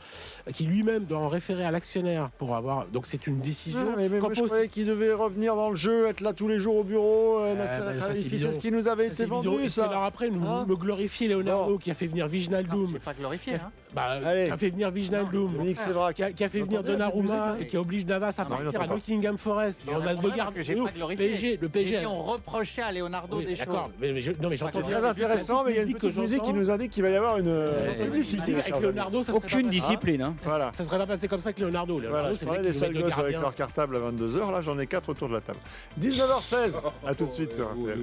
qui 0.54 0.66
lui-même 0.66 1.06
doit 1.06 1.20
en 1.20 1.28
référer 1.30 1.66
à 1.66 1.72
l'actionnaire 1.72 2.30
pour 2.38 2.56
avoir. 2.56 2.88
Donc, 2.88 3.06
c'est 3.06 3.28
une 3.28 3.39
décision. 3.39 3.80
Ah, 3.91 3.96
mais, 3.98 4.10
mais 4.10 4.20
moi, 4.20 4.30
je 4.34 4.36
Campos, 4.39 4.48
croyais 4.48 4.68
qu'il 4.68 4.86
devait 4.86 5.14
revenir 5.14 5.56
dans 5.56 5.70
le 5.70 5.76
jeu, 5.76 6.08
être 6.08 6.22
là 6.22 6.34
tous 6.34 6.48
les 6.48 6.60
jours 6.60 6.76
au 6.78 6.84
bureau. 6.84 7.39
euh, 7.39 7.54
Ah, 7.54 7.56
Nasser 7.56 7.82
ben, 7.82 8.00
ça, 8.00 8.14
c'est 8.14 8.52
ce 8.52 8.60
qui 8.60 8.72
nous 8.72 8.88
avait 8.88 9.08
ça, 9.08 9.14
été 9.14 9.26
vendu, 9.26 9.70
ça. 9.70 9.88
alors 9.89 10.04
après, 10.04 10.30
nous, 10.30 10.46
Hein 10.46 10.66
me 10.68 10.76
glorifier 10.76 11.28
Leonardo 11.28 11.74
Bon. 11.74 11.78
qui 11.78 11.91
a 11.91 11.93
fait 11.93 12.08
venir 12.08 12.26
Non, 12.26 12.32
Viginaldoum. 12.32 12.89
c'est 12.93 13.00
pas 13.04 13.14
glorifié. 13.14 13.56
Hein. 13.56 13.72
Bah, 13.96 14.20
Allez. 14.26 14.48
qui 14.48 14.52
a 14.52 14.58
fait 14.58 14.70
venir. 14.70 14.91
Dominique 14.91 15.78
Sévrac. 15.78 16.16
Qui 16.16 16.24
a, 16.24 16.32
qui 16.32 16.43
a 16.43 16.50
fait 16.50 16.60
Vous 16.60 16.66
venir 16.66 16.80
entendez 16.82 16.93
Donnarumma 16.93 17.56
et 17.60 17.66
qui 17.66 17.78
oblige 17.78 18.06
Navas 18.06 18.34
à 18.38 18.46
partir 18.46 18.82
à. 18.82 18.88
Nottingham 18.88 19.38
Forest. 19.38 19.84
Mais 19.88 19.93
Et 19.93 19.96
on 19.96 20.02
a 20.02 20.06
pas 20.06 20.16
glorifié. 20.16 20.76
PSG, 21.16 21.60
le 21.62 21.70
PSG. 21.70 22.00
Dit, 22.00 22.06
on 22.06 22.22
reprochait 22.24 22.82
à 22.82 22.91
Leonardo 22.91 23.38
Oui, 23.38 23.46
des 23.46 23.56
choses. 23.56 23.68
Mais, 24.00 24.12
mais 24.12 24.22
je, 24.22 24.32
non 24.34 24.50
mais 24.50 24.58
j'entends 24.58 24.82
C'est 24.86 24.91
très 24.91 25.06
intéressant, 25.06 25.64
mais 25.64 25.72
il 25.72 25.76
y 25.78 25.80
a 25.80 25.84
une 25.84 25.93
petite 25.93 26.18
musique 26.18 26.41
qui 26.41 26.54
nous 26.54 26.70
indique 26.70 26.91
qu'il 26.91 27.04
va 27.04 27.10
y 27.10 27.16
avoir 27.16 27.38
une 27.38 27.68
publicité. 28.04 28.56
Avec 28.56 28.82
Leonardo, 28.82 29.24
ça 29.24 29.34
Aucune 29.34 29.70
discipline. 29.70 30.22
hein. 30.22 30.34
Ça, 30.38 30.50
Voilà. 30.50 30.72
ça 30.74 30.84
serait 30.84 30.98
pas 30.98 31.08
passé 31.08 31.28
comme 31.28 31.39
ça 31.39 31.50
avec 31.50 31.60
Leonardo. 31.60 31.98
Leonardo, 32.00 32.36
c'est 32.36 32.46
le 32.46 32.62
des 32.64 32.74
sales 32.74 32.93
gosses 32.93 33.18
avec 33.18 33.39
leur 33.39 33.56
cartable 33.56 33.96
à 33.96 34.00
22h. 34.00 34.52
Là, 34.52 34.62
j'en 34.62 34.78
ai 34.78 34.88
quatre 34.88 35.10
autour 35.10 35.30
de 35.30 35.34
la 35.34 35.41
table. 35.41 35.60
19h16. 36.02 36.80
À 37.08 37.16
tout 37.16 37.26
de 37.26 37.32
suite 37.32 37.54
sur 37.54 37.66
RTL. 37.70 38.00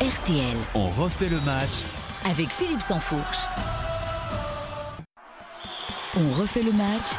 RTL, 0.00 0.56
On 0.74 0.86
refait 0.88 1.28
le 1.30 1.40
match 1.46 1.82
avec 2.28 2.48
Philippe 2.48 2.80
Sansfourche. 2.80 3.46
On 6.18 6.30
refait 6.40 6.62
le 6.62 6.72
match 6.72 7.12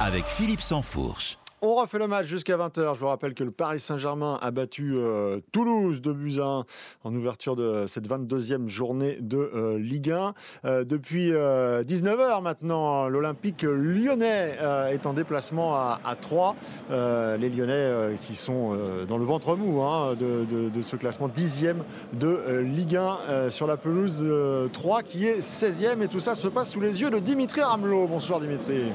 avec 0.00 0.24
Philippe 0.26 0.60
Sansfourche. 0.60 1.38
On 1.66 1.76
refait 1.76 1.98
le 1.98 2.06
match 2.06 2.26
jusqu'à 2.26 2.58
20h. 2.58 2.94
Je 2.94 3.00
vous 3.00 3.06
rappelle 3.06 3.32
que 3.32 3.42
le 3.42 3.50
Paris 3.50 3.80
Saint-Germain 3.80 4.38
a 4.42 4.50
battu 4.50 4.96
euh, 4.96 5.40
Toulouse 5.50 6.02
de 6.02 6.12
1 6.12 6.64
en 7.04 7.14
ouverture 7.14 7.56
de 7.56 7.86
cette 7.86 8.06
22e 8.06 8.68
journée 8.68 9.16
de 9.18 9.38
euh, 9.38 9.78
Ligue 9.78 10.10
1. 10.10 10.34
Euh, 10.66 10.84
depuis 10.84 11.30
19h 11.30 12.42
maintenant, 12.42 13.08
l'Olympique 13.08 13.62
lyonnais 13.62 14.58
est 14.90 15.06
en 15.06 15.14
déplacement 15.14 15.74
à, 15.74 16.00
à 16.04 16.16
3. 16.16 16.54
les 16.90 17.48
Lyonnais 17.48 18.18
qui 18.26 18.36
sont 18.36 18.76
dans 19.08 19.16
le 19.16 19.24
ventre 19.24 19.56
mou 19.56 19.80
hein, 19.80 20.14
de, 20.16 20.82
ce 20.82 20.96
classement 20.96 21.28
10e 21.28 21.76
de 22.12 22.58
Ligue 22.58 22.96
1 22.96 23.18
euh, 23.28 23.50
sur 23.50 23.66
la 23.66 23.78
pelouse 23.78 24.18
de 24.18 24.68
3 24.74 25.02
qui 25.02 25.26
est 25.26 25.40
16e. 25.40 26.02
Et 26.02 26.08
tout 26.08 26.20
ça 26.20 26.34
se 26.34 26.46
passe 26.48 26.72
sous 26.72 26.80
les 26.82 27.00
yeux 27.00 27.08
de 27.08 27.20
Dimitri 27.20 27.62
Ramelot. 27.62 28.06
Bonsoir 28.06 28.38
Dimitri. 28.40 28.92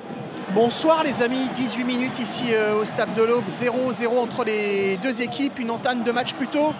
Bonsoir 0.53 1.03
les 1.03 1.23
amis, 1.23 1.49
18 1.55 1.83
minutes 1.83 2.19
ici 2.19 2.53
au 2.79 2.85
Stade 2.85 3.13
de 3.15 3.23
l'Aube, 3.23 3.47
0-0 3.49 4.17
entre 4.17 4.43
les 4.43 4.97
deux 4.97 5.21
équipes, 5.21 5.59
une 5.59 5.71
entame 5.71 6.03
de 6.03 6.11
match 6.11 6.33
plutôt 6.33 6.73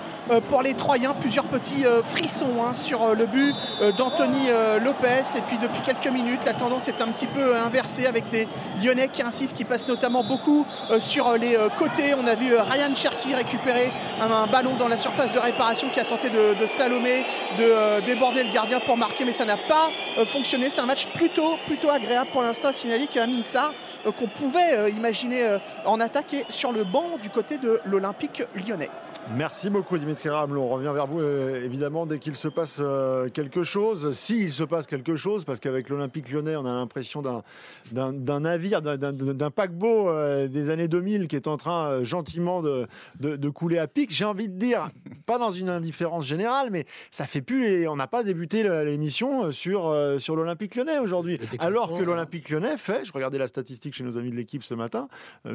pour 0.48 0.62
les 0.62 0.74
Troyens, 0.74 1.16
plusieurs 1.20 1.46
petits 1.46 1.84
frissons 2.04 2.64
hein, 2.64 2.74
sur 2.74 3.16
le 3.16 3.26
but 3.26 3.56
d'Anthony 3.98 4.48
Lopez 4.84 5.38
et 5.38 5.42
puis 5.42 5.58
depuis 5.58 5.82
quelques 5.82 6.08
minutes 6.08 6.46
la 6.46 6.54
tendance 6.54 6.88
est 6.88 7.02
un 7.02 7.08
petit 7.08 7.28
peu 7.28 7.56
inversée 7.56 8.06
avec 8.06 8.30
des 8.30 8.48
Lyonnais 8.84 9.08
qui 9.08 9.24
insistent, 9.24 9.56
qui 9.56 9.66
passent 9.66 9.88
notamment 9.88 10.24
beaucoup 10.24 10.66
sur 11.00 11.38
les 11.38 11.58
côtés. 11.78 12.14
On 12.22 12.28
a 12.28 12.36
vu 12.36 12.56
Ryan 12.56 12.94
Cherki 12.94 13.34
récupérer 13.34 13.92
un, 14.22 14.48
ballon 14.48 14.76
dans 14.76 14.88
la 14.88 14.98
surface 14.98 15.32
de 15.32 15.40
réparation 15.40 15.90
qui 15.90 16.00
a 16.00 16.06
tenté 16.06 16.30
de, 16.30 16.60
de 16.60 16.66
slalomer, 16.66 17.26
de 17.58 18.06
déborder 18.06 18.44
le 18.44 18.54
gardien 18.54 18.80
pour 18.80 18.98
marquer 18.98 19.26
mais 19.26 19.34
ça 19.34 19.46
n'a 19.46 19.58
pas 19.58 19.90
fonctionné. 20.26 20.70
C'est 20.70 20.82
un 20.82 20.86
match 20.86 21.08
plutôt, 21.08 21.58
plutôt 21.66 21.90
agréable 21.90 22.30
pour 22.32 22.42
l'instant 22.42 22.72
signalé 22.72 23.08
qu'un 23.08 23.28
Minsa 23.28 23.72
qu'on 24.18 24.28
pouvait 24.28 24.92
imaginer 24.92 25.58
en 25.86 26.00
attaque 26.00 26.34
et 26.34 26.46
sur 26.50 26.72
le 26.72 26.84
banc 26.84 27.18
du 27.22 27.30
côté 27.30 27.58
de 27.58 27.80
l'Olympique 27.86 28.44
lyonnais. 28.56 28.90
Merci 29.36 29.70
beaucoup 29.70 29.96
Dimitri 30.00 30.28
Ramelot. 30.28 30.64
On 30.64 30.70
revient 30.70 30.92
vers 30.92 31.06
vous 31.06 31.20
euh, 31.20 31.64
évidemment 31.64 32.08
dès 32.08 32.18
qu'il 32.18 32.36
se 32.36 32.48
passe 32.48 32.80
euh, 32.82 33.30
quelque 33.30 33.62
chose. 33.62 34.12
S'il 34.14 34.52
se 34.52 34.64
passe 34.64 34.88
quelque 34.88 35.16
chose, 35.16 35.44
parce 35.44 35.60
qu'avec 35.60 35.90
l'Olympique 35.90 36.32
lyonnais, 36.32 36.56
on 36.56 36.66
a 36.66 36.74
l'impression 36.74 37.22
d'un 37.22 38.40
navire, 38.40 38.82
d'un 38.82 39.52
paquebot 39.52 40.10
euh, 40.10 40.48
des 40.48 40.72
années 40.72 40.88
2000 40.88 41.28
qui 41.28 41.36
est 41.36 41.48
en 41.48 41.58
train 41.58 42.04
gentiment 42.04 42.64
de, 42.64 42.88
de, 43.20 43.50
couler 43.50 43.78
à 43.78 43.86
pic. 43.86 44.12
J'ai 44.12 44.26
envie 44.26 44.50
de 44.50 44.58
dire, 44.58 44.90
pas 45.28 45.38
dans 45.38 45.52
une 45.52 45.70
indifférence 45.70 46.26
générale, 46.26 46.70
mais 46.72 46.86
ça 47.12 47.28
fait 47.28 47.42
plus. 47.42 47.88
on 47.88 47.96
n'a 47.96 48.08
pas 48.08 48.24
débuté 48.24 48.64
l'émission 48.84 49.52
sur, 49.52 49.96
sur 50.18 50.36
l'Olympique 50.36 50.76
lyonnais 50.76 50.98
aujourd'hui. 50.98 51.40
Alors 51.60 51.96
que 51.96 52.04
l'Olympique 52.04 52.50
lyonnais 52.50 52.78
fait, 52.78 53.06
je 53.06 53.14
regardais 53.14 53.38
la 53.38 53.48
statistique 53.48 53.94
chez 53.94 54.04
nos 54.04 54.18
amis 54.18 54.32
de 54.32 54.36
l'équipe 54.36 54.64
ce 54.64 54.74
matin, 54.74 55.08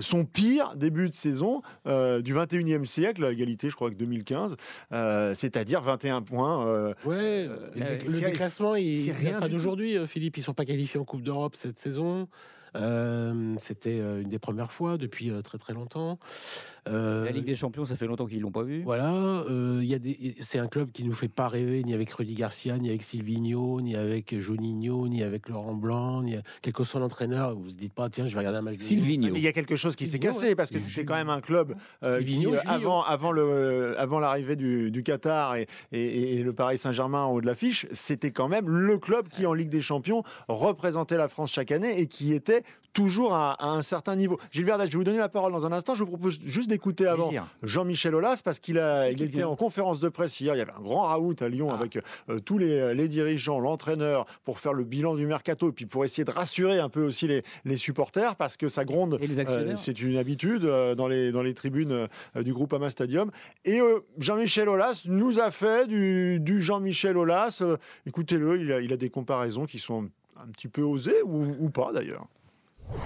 son 0.05 0.25
pire 0.25 0.75
début 0.77 1.09
de 1.09 1.15
saison 1.15 1.63
du 1.87 2.35
21e 2.35 2.85
siècle, 2.85 3.25
égalité 3.25 3.71
je 3.71 3.75
crois 3.75 3.91
que 3.91 3.97
2015, 3.97 4.57
euh, 4.93 5.35
c'est-à-dire 5.35 5.81
21 5.81 6.23
points. 6.23 6.67
Euh, 6.67 6.95
ouais, 7.05 7.47
euh, 7.49 7.71
le 7.77 8.21
déclassement, 8.31 8.75
il 8.77 9.11
a 9.29 9.41
pas 9.41 9.49
d'aujourd'hui, 9.49 9.97
Philippe. 10.07 10.37
Ils 10.37 10.43
sont 10.43 10.55
pas 10.55 10.65
qualifiés 10.65 11.01
en 11.01 11.05
Coupe 11.05 11.23
d'Europe 11.23 11.57
cette 11.57 11.79
saison. 11.79 12.29
C'était 13.59 13.99
une 13.99 14.29
des 14.29 14.39
premières 14.39 14.73
fois 14.73 14.99
depuis 14.99 15.31
très 15.43 15.59
très 15.59 15.73
longtemps. 15.73 16.19
Euh, 16.89 17.25
la 17.25 17.31
Ligue 17.31 17.45
des 17.45 17.57
Champions, 17.57 17.85
ça 17.85 17.97
fait 17.97 18.07
longtemps 18.07 18.27
qu'ils 18.27 18.41
l'ont 18.41 18.51
pas 18.51 18.63
vu. 18.63 18.83
Voilà, 18.83 19.13
euh, 19.15 19.79
il 19.83 19.89
y 19.89 19.95
a 19.95 19.99
des, 19.99 20.35
c'est 20.41 20.59
un 20.59 20.67
club 20.67 20.91
qui 20.93 21.05
nous 21.05 21.15
fait 21.15 21.29
pas 21.29 21.49
rêver 21.49 21.83
ni 21.83 21.95
avec 21.95 22.11
Rudy 22.11 22.35
Garcia, 22.35 22.77
ni 22.79 22.89
avec 22.89 23.03
Silvino, 23.03 23.81
ni 23.81 23.97
avec 23.97 24.39
Juninho, 24.39 25.09
ni 25.09 25.23
avec 25.23 25.49
Laurent 25.49 25.75
Blanc, 25.75 26.23
ni 26.23 26.37
quel 26.63 26.73
que 26.73 26.85
soit 26.85 27.01
l'entraîneur. 27.01 27.55
Vous 27.55 27.65
vous 27.65 27.71
dites 27.71 27.95
pas 27.95 28.11
tiens, 28.11 28.27
je 28.27 28.33
vais 28.33 28.39
regarder 28.41 28.59
un 28.59 28.63
match. 28.63 28.77
De 28.77 28.83
Silvino. 28.83 29.35
Il 29.35 29.43
y 29.43 29.49
a 29.49 29.53
quelque 29.53 29.77
chose 29.77 29.97
qui 29.97 30.07
s'est 30.07 30.19
cassé 30.19 30.55
parce 30.55 30.71
que 30.71 30.79
c'était 30.79 31.05
quand 31.05 31.15
même 31.15 31.31
un 31.31 31.41
club 31.41 31.75
euh, 32.03 32.23
qui, 32.23 32.47
avant 32.67 33.03
avant 33.03 33.33
le 33.33 33.99
avant 33.99 34.19
l'arrivée 34.19 34.57
du, 34.57 34.91
du, 34.91 35.03
Qatar 35.03 35.57
et, 35.57 35.67
et, 35.93 36.43
le 36.43 36.53
Paris 36.53 36.79
Saint-Germain 36.79 37.23
en 37.25 37.33
haut 37.33 37.41
de 37.41 37.47
l'affiche, 37.47 37.87
c'était 37.93 38.31
quand 38.31 38.49
même 38.49 38.69
le 38.69 38.99
club 38.99 39.29
qui 39.29 39.47
en 39.47 39.55
Ligue 39.55 39.69
des 39.69 39.83
Champions 39.83 40.23
représentait 40.49 41.17
la 41.17 41.29
France 41.29 41.53
chaque 41.53 41.73
année 41.73 42.01
et 42.01 42.07
qui 42.07 42.33
était 42.33 42.63
toujours 42.95 43.35
à, 43.35 43.63
un 43.63 43.83
certain 43.83 44.17
niveau. 44.17 44.39
Gilles 44.53 44.65
Verdage, 44.65 44.89
je 44.89 44.93
vais 44.93 44.99
vous 44.99 45.05
donner 45.05 45.19
la 45.19 45.29
parole 45.29 45.53
dans 45.53 45.67
un 45.67 45.73
instant. 45.73 45.95
Je 45.95 46.05
vous 46.05 46.11
propose 46.11 46.39
juste 46.45 46.71
d'écouter 46.71 47.07
avant 47.07 47.31
Jean-Michel 47.63 48.15
Aulas 48.15 48.41
parce 48.43 48.61
qu'il 48.61 48.79
a, 48.79 49.11
il 49.11 49.21
était 49.21 49.45
en 49.45 49.57
conférence 49.57 50.01
de 50.01 50.09
presse 50.09 50.41
hier. 50.41 50.55
Il 50.55 50.59
y 50.59 50.61
avait 50.63 50.73
un 50.73 50.81
grand 50.81 51.03
raout 51.03 51.35
à 51.41 51.49
Lyon 51.49 51.69
ah. 51.71 51.75
avec 51.75 51.99
euh, 52.31 52.39
tous 52.41 52.57
les, 52.57 52.95
les 52.95 53.09
dirigeants, 53.09 53.59
l'entraîneur 53.59 54.27
pour 54.45 54.61
faire 54.61 54.73
le 54.73 54.85
bilan 54.85 55.17
du 55.17 55.27
mercato 55.27 55.69
et 55.69 55.73
puis 55.73 55.87
pour 55.87 56.05
essayer 56.05 56.25
de 56.25 56.31
rassurer 56.31 56.79
un 56.79 56.89
peu 56.89 57.05
aussi 57.05 57.27
les, 57.27 57.43
les 57.65 57.77
supporters 57.77 58.37
parce 58.37 58.57
que 58.57 58.69
ça 58.69 58.85
gronde. 58.85 59.19
Euh, 59.21 59.75
c'est 59.77 60.01
une 60.01 60.17
habitude 60.17 60.65
euh, 60.65 60.95
dans 60.95 61.09
les, 61.09 61.33
dans 61.33 61.43
les 61.43 61.53
tribunes 61.53 62.09
du 62.37 62.55
groupe 62.55 62.73
Ama 62.73 62.91
Stadium. 62.91 63.31
Et 63.65 63.81
Jean-Michel 64.19 64.69
Aulas 64.69 65.03
nous 65.07 65.41
a 65.41 65.51
fait 65.51 65.89
du, 65.89 66.39
du 66.41 66.63
Jean-Michel 66.63 67.17
Aulas. 67.17 67.63
Écoutez-le, 68.07 68.61
il 68.61 68.73
a, 68.73 68.81
il 68.81 68.93
a 68.93 68.97
des 68.97 69.11
comparaisons 69.11 69.67
qui 69.67 69.81
sont 69.81 70.09
un 70.37 70.47
petit 70.49 70.69
peu 70.69 70.83
osées 70.83 71.23
ou, 71.25 71.57
ou 71.59 71.71
pas 71.71 71.93
d'ailleurs. 71.93 72.29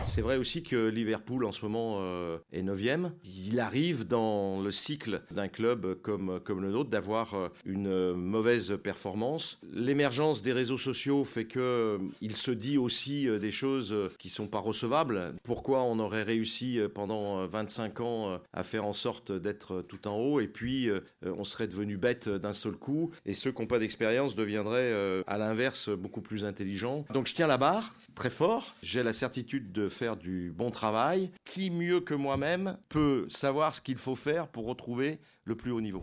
C'est 0.04 0.22
vrai 0.22 0.36
aussi 0.36 0.62
que 0.62 0.88
Liverpool 0.88 1.44
en 1.44 1.52
ce 1.52 1.64
moment 1.64 1.98
euh, 2.00 2.38
est 2.52 2.62
9e. 2.62 3.10
Il 3.24 3.60
arrive 3.60 4.06
dans 4.06 4.60
le 4.60 4.70
cycle 4.70 5.22
d'un 5.30 5.48
club 5.48 6.00
comme, 6.02 6.40
le 6.48 6.70
nôtre 6.70 6.90
d'avoir 6.90 7.34
euh, 7.34 7.48
une 7.64 8.12
mauvaise 8.14 8.78
performance. 8.82 9.60
L'émergence 9.72 10.42
des 10.42 10.52
réseaux 10.52 10.78
sociaux 10.78 11.24
fait 11.24 11.44
que 11.44 11.58
euh, 11.58 11.98
il 12.20 12.36
se 12.36 12.50
dit 12.50 12.78
aussi 12.78 13.28
des 13.38 13.50
choses 13.50 13.94
qui 14.18 14.28
sont 14.28 14.46
pas 14.46 14.58
recevables. 14.58 15.34
Pourquoi 15.42 15.82
on 15.82 15.98
aurait 15.98 16.22
réussi 16.22 16.80
pendant 16.94 17.46
25 17.46 18.00
ans 18.00 18.40
à 18.52 18.62
faire 18.62 18.86
en 18.86 18.94
sorte 18.94 19.32
d'être 19.32 19.82
tout 19.82 20.08
en 20.08 20.16
haut 20.16 20.40
et 20.40 20.48
puis 20.48 20.88
on 21.24 21.44
serait 21.44 21.68
devenu 21.68 21.96
bête 21.96 22.28
d'un 22.28 22.52
seul 22.52 22.74
coup? 22.74 23.10
Et 23.26 23.34
ceux 23.34 23.52
qui 23.52 23.60
n'ont 23.60 23.66
pas 23.66 23.78
d'expérience 23.78 24.34
deviendraient 24.34 25.22
à 25.26 25.38
l'inverse 25.38 25.90
beaucoup 25.90 26.22
plus 26.22 26.44
intelligents. 26.44 27.04
Donc 27.12 27.26
je 27.26 27.34
tiens 27.34 27.46
la 27.46 27.58
barre 27.58 27.94
très 28.18 28.30
fort. 28.30 28.74
J'ai 28.82 29.04
la 29.04 29.12
certitude 29.12 29.70
de 29.70 29.88
faire 29.88 30.16
du 30.16 30.50
bon 30.50 30.72
travail. 30.72 31.30
Qui 31.44 31.70
mieux 31.70 32.00
que 32.00 32.14
moi-même 32.14 32.76
peut 32.88 33.28
savoir 33.30 33.76
ce 33.76 33.80
qu'il 33.80 33.96
faut 33.96 34.16
faire 34.16 34.48
pour 34.48 34.66
retrouver 34.66 35.20
le 35.44 35.54
plus 35.54 35.70
haut 35.70 35.80
niveau? 35.80 36.02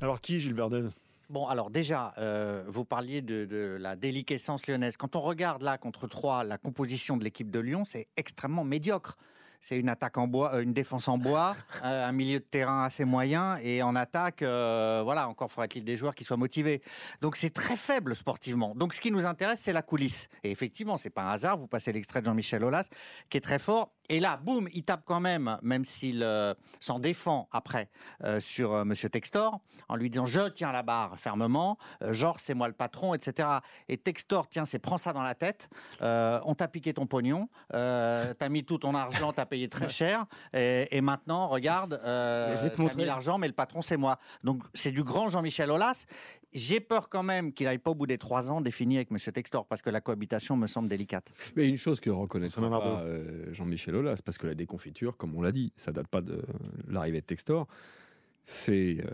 Alors 0.00 0.22
qui, 0.22 0.40
Gilles 0.40 0.54
Verdez? 0.54 0.88
Bon, 1.28 1.46
alors 1.46 1.68
déjà, 1.68 2.14
euh, 2.16 2.64
vous 2.66 2.86
parliez 2.86 3.20
de, 3.20 3.76
la 3.78 3.94
déliquescence 3.94 4.66
lyonnaise. 4.66 4.96
Quand 4.96 5.16
on 5.16 5.20
regarde 5.20 5.60
là 5.60 5.76
contre 5.76 6.06
Troyes 6.06 6.44
la 6.44 6.56
composition 6.56 7.18
de 7.18 7.24
l'équipe 7.24 7.50
de 7.50 7.60
Lyon, 7.60 7.84
c'est 7.84 8.08
extrêmement 8.16 8.64
médiocre 8.64 9.18
c'est 9.64 9.78
une 9.78 9.88
attaque 9.88 10.18
en 10.18 10.28
bois, 10.28 10.56
euh, 10.56 10.60
une 10.62 10.74
défense 10.74 11.08
en 11.08 11.16
bois, 11.16 11.56
euh, 11.84 12.06
un 12.06 12.12
milieu 12.12 12.38
de 12.38 12.44
terrain 12.44 12.84
assez 12.84 13.06
moyen 13.06 13.56
et 13.62 13.82
en 13.82 13.96
attaque, 13.96 14.42
euh, 14.42 15.00
voilà, 15.02 15.26
encore 15.26 15.50
faudrait-il 15.50 15.84
des 15.84 15.96
joueurs 15.96 16.14
qui 16.14 16.22
soient 16.22 16.36
motivés. 16.36 16.82
Donc 17.22 17.36
c'est 17.36 17.48
très 17.48 17.76
faible 17.76 18.14
sportivement. 18.14 18.74
Donc 18.74 18.92
ce 18.92 19.00
qui 19.00 19.10
nous 19.10 19.24
intéresse, 19.24 19.60
c'est 19.60 19.72
la 19.72 19.80
coulisse. 19.80 20.28
Et 20.42 20.50
effectivement, 20.50 20.98
c'est 20.98 21.08
pas 21.08 21.22
un 21.22 21.30
hasard. 21.30 21.56
Vous 21.56 21.66
passez 21.66 21.92
l'extrait 21.92 22.20
de 22.20 22.26
Jean-Michel 22.26 22.62
Aulas, 22.62 22.84
qui 23.30 23.38
est 23.38 23.40
très 23.40 23.58
fort. 23.58 23.90
Et 24.08 24.20
là, 24.20 24.36
boum, 24.36 24.68
il 24.72 24.84
tape 24.84 25.02
quand 25.04 25.20
même, 25.20 25.58
même 25.62 25.84
s'il 25.84 26.22
euh, 26.22 26.54
s'en 26.80 26.98
défend 26.98 27.48
après 27.52 27.88
euh, 28.22 28.38
sur 28.38 28.72
euh, 28.72 28.84
Monsieur 28.84 29.08
Textor, 29.08 29.60
en 29.88 29.96
lui 29.96 30.10
disant 30.10 30.26
je 30.26 30.48
tiens 30.48 30.72
la 30.72 30.82
barre 30.82 31.18
fermement, 31.18 31.78
genre 32.10 32.38
c'est 32.38 32.54
moi 32.54 32.68
le 32.68 32.74
patron, 32.74 33.14
etc. 33.14 33.48
Et 33.88 33.96
Textor, 33.96 34.48
tiens, 34.48 34.66
c'est 34.66 34.78
prends 34.78 34.98
ça 34.98 35.12
dans 35.12 35.22
la 35.22 35.34
tête. 35.34 35.68
on 36.00 36.54
t'a 36.54 36.68
piqué 36.68 36.92
ton 36.92 37.06
pognon, 37.06 37.48
t'as 37.70 38.48
mis 38.50 38.64
tout 38.64 38.78
ton 38.78 38.94
argent, 38.94 39.32
t'as 39.32 39.46
payé 39.46 39.68
très 39.68 39.88
cher, 39.88 40.26
et, 40.52 41.00
maintenant 41.00 41.48
regarde, 41.48 42.00
euh, 42.04 42.68
t'as 42.76 42.94
mis 42.94 43.04
l'argent, 43.04 43.38
mais 43.38 43.46
le 43.46 43.52
patron 43.52 43.82
c'est 43.82 43.96
moi. 43.96 44.18
Donc 44.42 44.62
c'est 44.74 44.90
du 44.90 45.02
grand 45.02 45.28
Jean-Michel 45.28 45.70
Aulas. 45.70 46.06
J'ai 46.54 46.80
peur 46.80 47.08
quand 47.08 47.22
même 47.22 47.52
qu'il 47.52 47.66
n'aille 47.66 47.78
pas 47.78 47.90
au 47.90 47.94
bout 47.94 48.06
des 48.06 48.18
trois 48.18 48.50
ans 48.50 48.60
défini 48.60 48.96
avec 48.96 49.10
Monsieur 49.10 49.32
Textor, 49.32 49.66
parce 49.66 49.82
que 49.82 49.90
la 49.90 50.00
cohabitation 50.00 50.56
me 50.56 50.66
semble 50.66 50.88
délicate. 50.88 51.32
Mais 51.56 51.68
une 51.68 51.76
chose 51.76 52.00
que 52.00 52.10
reconnaîtra 52.10 52.68
pas 52.68 53.04
Jean-Michel 53.52 53.94
c'est 54.16 54.24
parce 54.24 54.38
que 54.38 54.46
la 54.46 54.54
déconfiture, 54.54 55.16
comme 55.16 55.34
on 55.34 55.42
l'a 55.42 55.52
dit, 55.52 55.72
ça 55.76 55.92
date 55.92 56.08
pas 56.08 56.20
de 56.20 56.42
l'arrivée 56.88 57.20
de 57.20 57.26
Textor. 57.26 57.66
C'est 58.46 58.98
euh, 59.00 59.10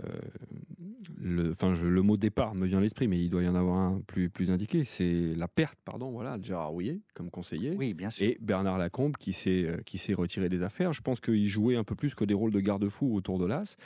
le, 1.17 1.53
enfin, 1.53 1.73
le 1.73 2.03
mot 2.03 2.17
départ 2.17 2.57
me 2.57 2.67
vient 2.67 2.79
à 2.79 2.81
l'esprit, 2.81 3.07
mais 3.07 3.23
il 3.23 3.31
doit 3.31 3.45
y 3.45 3.49
en 3.49 3.55
avoir 3.55 3.77
un 3.79 4.01
plus, 4.01 4.29
plus 4.29 4.51
indiqué. 4.51 4.83
C'est 4.83 5.35
la 5.37 5.47
perte, 5.47 5.79
pardon, 5.85 6.11
voilà, 6.11 6.37
de 6.37 6.45
Gérard 6.45 6.71
Rouillet 6.71 7.01
comme 7.15 7.31
conseiller. 7.31 7.77
Oui, 7.77 7.95
bien 7.95 8.11
sûr. 8.11 8.27
Et 8.27 8.39
Bernard 8.41 8.77
Lacombe 8.77 9.17
qui 9.17 9.33
s'est 9.33 9.65
euh, 9.67 9.77
qui 9.87 9.99
s'est 9.99 10.15
retiré 10.15 10.49
des 10.49 10.63
affaires. 10.63 10.93
Je 10.93 11.01
pense 11.01 11.21
qu'ils 11.21 11.47
jouaient 11.47 11.77
un 11.77 11.85
peu 11.85 11.95
plus 11.95 12.17
que 12.17 12.25
des 12.25 12.35
rôles 12.35 12.51
de 12.51 12.61
garde-fou 12.61 13.15
autour 13.15 13.39
de 13.39 13.47
l'As 13.47 13.77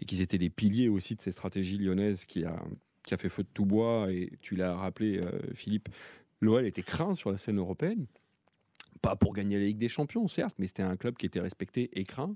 et 0.00 0.06
qu'ils 0.06 0.22
étaient 0.22 0.38
des 0.38 0.50
piliers 0.50 0.88
aussi 0.88 1.14
de 1.14 1.20
ces 1.20 1.32
stratégies 1.32 1.76
lyonnaises 1.76 2.24
qui 2.24 2.44
a 2.44 2.56
qui 3.04 3.14
a 3.14 3.16
fait 3.16 3.28
feu 3.28 3.42
de 3.42 3.48
tout 3.52 3.64
bois. 3.64 4.08
Et 4.10 4.32
tu 4.40 4.56
l'as 4.56 4.74
rappelé, 4.74 5.18
euh, 5.18 5.30
Philippe, 5.54 5.88
l'OL 6.40 6.66
était 6.66 6.82
craint 6.82 7.14
sur 7.14 7.30
la 7.30 7.38
scène 7.38 7.58
européenne 7.58 8.06
pas 9.04 9.16
pour 9.16 9.34
gagner 9.34 9.58
la 9.58 9.64
Ligue 9.66 9.76
des 9.76 9.88
Champions, 9.88 10.26
certes, 10.28 10.54
mais 10.58 10.66
c'était 10.66 10.82
un 10.82 10.96
club 10.96 11.16
qui 11.16 11.26
était 11.26 11.40
respecté 11.40 11.90
et 11.92 12.04
craint. 12.04 12.34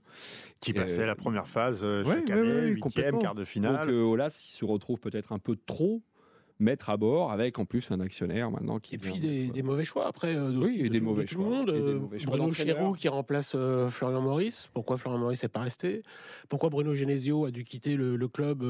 Qui 0.60 0.74
passait 0.74 1.06
la 1.06 1.14
première 1.14 1.48
phase 1.48 1.80
euh, 1.82 2.04
chaque 2.04 2.28
année, 2.28 2.66
huitième, 2.66 3.18
quart 3.18 3.34
de 3.34 3.46
finale. 3.46 3.86
Donc 3.86 3.94
euh, 3.94 4.02
Olas, 4.02 4.44
il 4.44 4.54
se 4.54 4.66
retrouve 4.66 5.00
peut-être 5.00 5.32
un 5.32 5.38
peu 5.38 5.56
trop 5.56 6.02
mettre 6.60 6.90
à 6.90 6.96
bord 6.96 7.30
avec 7.30 7.58
en 7.58 7.64
plus 7.64 7.90
un 7.90 8.00
actionnaire 8.00 8.50
maintenant 8.50 8.78
qui 8.80 8.96
et 8.96 8.98
puis 8.98 9.18
des, 9.18 9.62
mauvais 9.62 9.84
choix 9.84 10.08
après 10.08 10.34
euh, 10.34 10.52
oui 10.56 10.80
et 10.82 10.88
des 10.88 11.00
mauvais 11.00 11.26
choix 11.26 11.44
le 11.44 11.50
monde, 11.50 11.70
euh, 11.70 12.00
Bruno 12.26 12.50
Chéroux 12.50 12.94
qui 12.94 13.08
remplace 13.08 13.52
euh, 13.54 13.88
Florian 13.88 14.20
Maurice. 14.20 14.68
Pourquoi 14.74 14.96
Florian 14.96 15.18
Maurice 15.18 15.42
n'est 15.42 15.48
pas 15.48 15.60
resté? 15.60 16.02
Pourquoi 16.48 16.68
Bruno 16.70 16.94
Genesio 16.94 17.44
a 17.44 17.50
dû 17.50 17.62
quitter 17.62 17.96
le, 17.96 18.28
club 18.28 18.62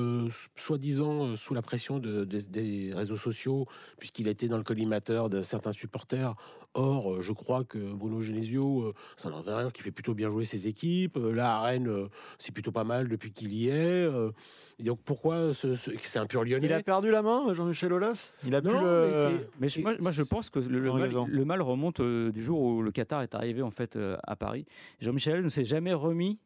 soi-disant 0.57 1.35
sous 1.35 1.53
la 1.53 1.63
pression 1.63 1.99
de, 1.99 2.25
des 2.25 2.93
réseaux 2.95 3.17
sociaux 3.17 3.67
puisqu'il 3.99 4.29
était 4.29 4.47
dans 4.47 4.57
le 4.57 4.63
collimateur 4.63 5.31
de 5.31 5.43
certains 5.43 5.73
supporters? 5.73 6.35
Or, 6.75 7.23
je 7.23 7.33
crois 7.33 7.65
que 7.65 7.79
Bruno 7.79 8.21
Genesio, 8.21 8.95
c'est 9.17 9.29
un 9.29 9.33
entraîneur 9.33 9.73
qui 9.73 9.83
fait 9.83 9.91
plutôt 9.91 10.15
bien 10.15 10.31
jouer 10.31 10.45
ses 10.45 10.69
équipes. 10.69 11.17
Là, 11.17 11.57
à 11.57 11.63
Rennes, 11.63 12.09
c'est 12.39 12.53
plutôt 12.53 12.71
pas 12.71 12.85
mal 12.85 13.09
depuis 13.09 13.33
qu'il 13.33 13.53
y 13.53 13.69
est. 13.69 14.09
donc, 14.79 15.01
pourquoi 15.05 15.53
c'est 15.55 16.19
un 16.19 16.27
pur 16.27 16.45
lyonnais? 16.45 16.67
Il 16.67 16.73
a 16.73 16.83
perdu 16.83 17.11
la 17.11 17.23
main, 17.23 17.53
Jean-Michel? 17.55 17.78
Jean-Michel 17.79 17.93
Aulas 17.93 18.31
Il 18.45 18.55
a 18.55 18.61
Non, 18.61 18.71
pu 18.73 18.85
le. 18.85 19.39
mais, 19.61 19.69
je- 19.69 19.81
moi, 19.81 19.95
moi, 20.01 20.11
je 20.11 20.23
pense 20.23 20.51
que 20.51 20.59
le, 20.59 20.81
le 20.81 20.91
En 20.91 20.95
mal, 20.95 21.03
raison. 21.05 21.27
le 21.31 21.45
mal 21.45 21.63
remonte 21.63 22.01
euh, 22.01 22.33
du 22.33 22.43
jour 22.43 22.61
où 22.61 22.83
le 22.83 22.91
Qatar 22.91 23.23
est 23.23 23.35
arrivé 23.35 23.63
en 23.63 23.71
fait 23.71 23.95
euh, 23.97 24.17
à 24.27 24.35
Paris. 24.37 24.67
Jean-Michel 25.01 25.43
ne 25.43 25.49
s'est 25.49 25.65
jamais 25.65 25.93
remis 25.95 26.39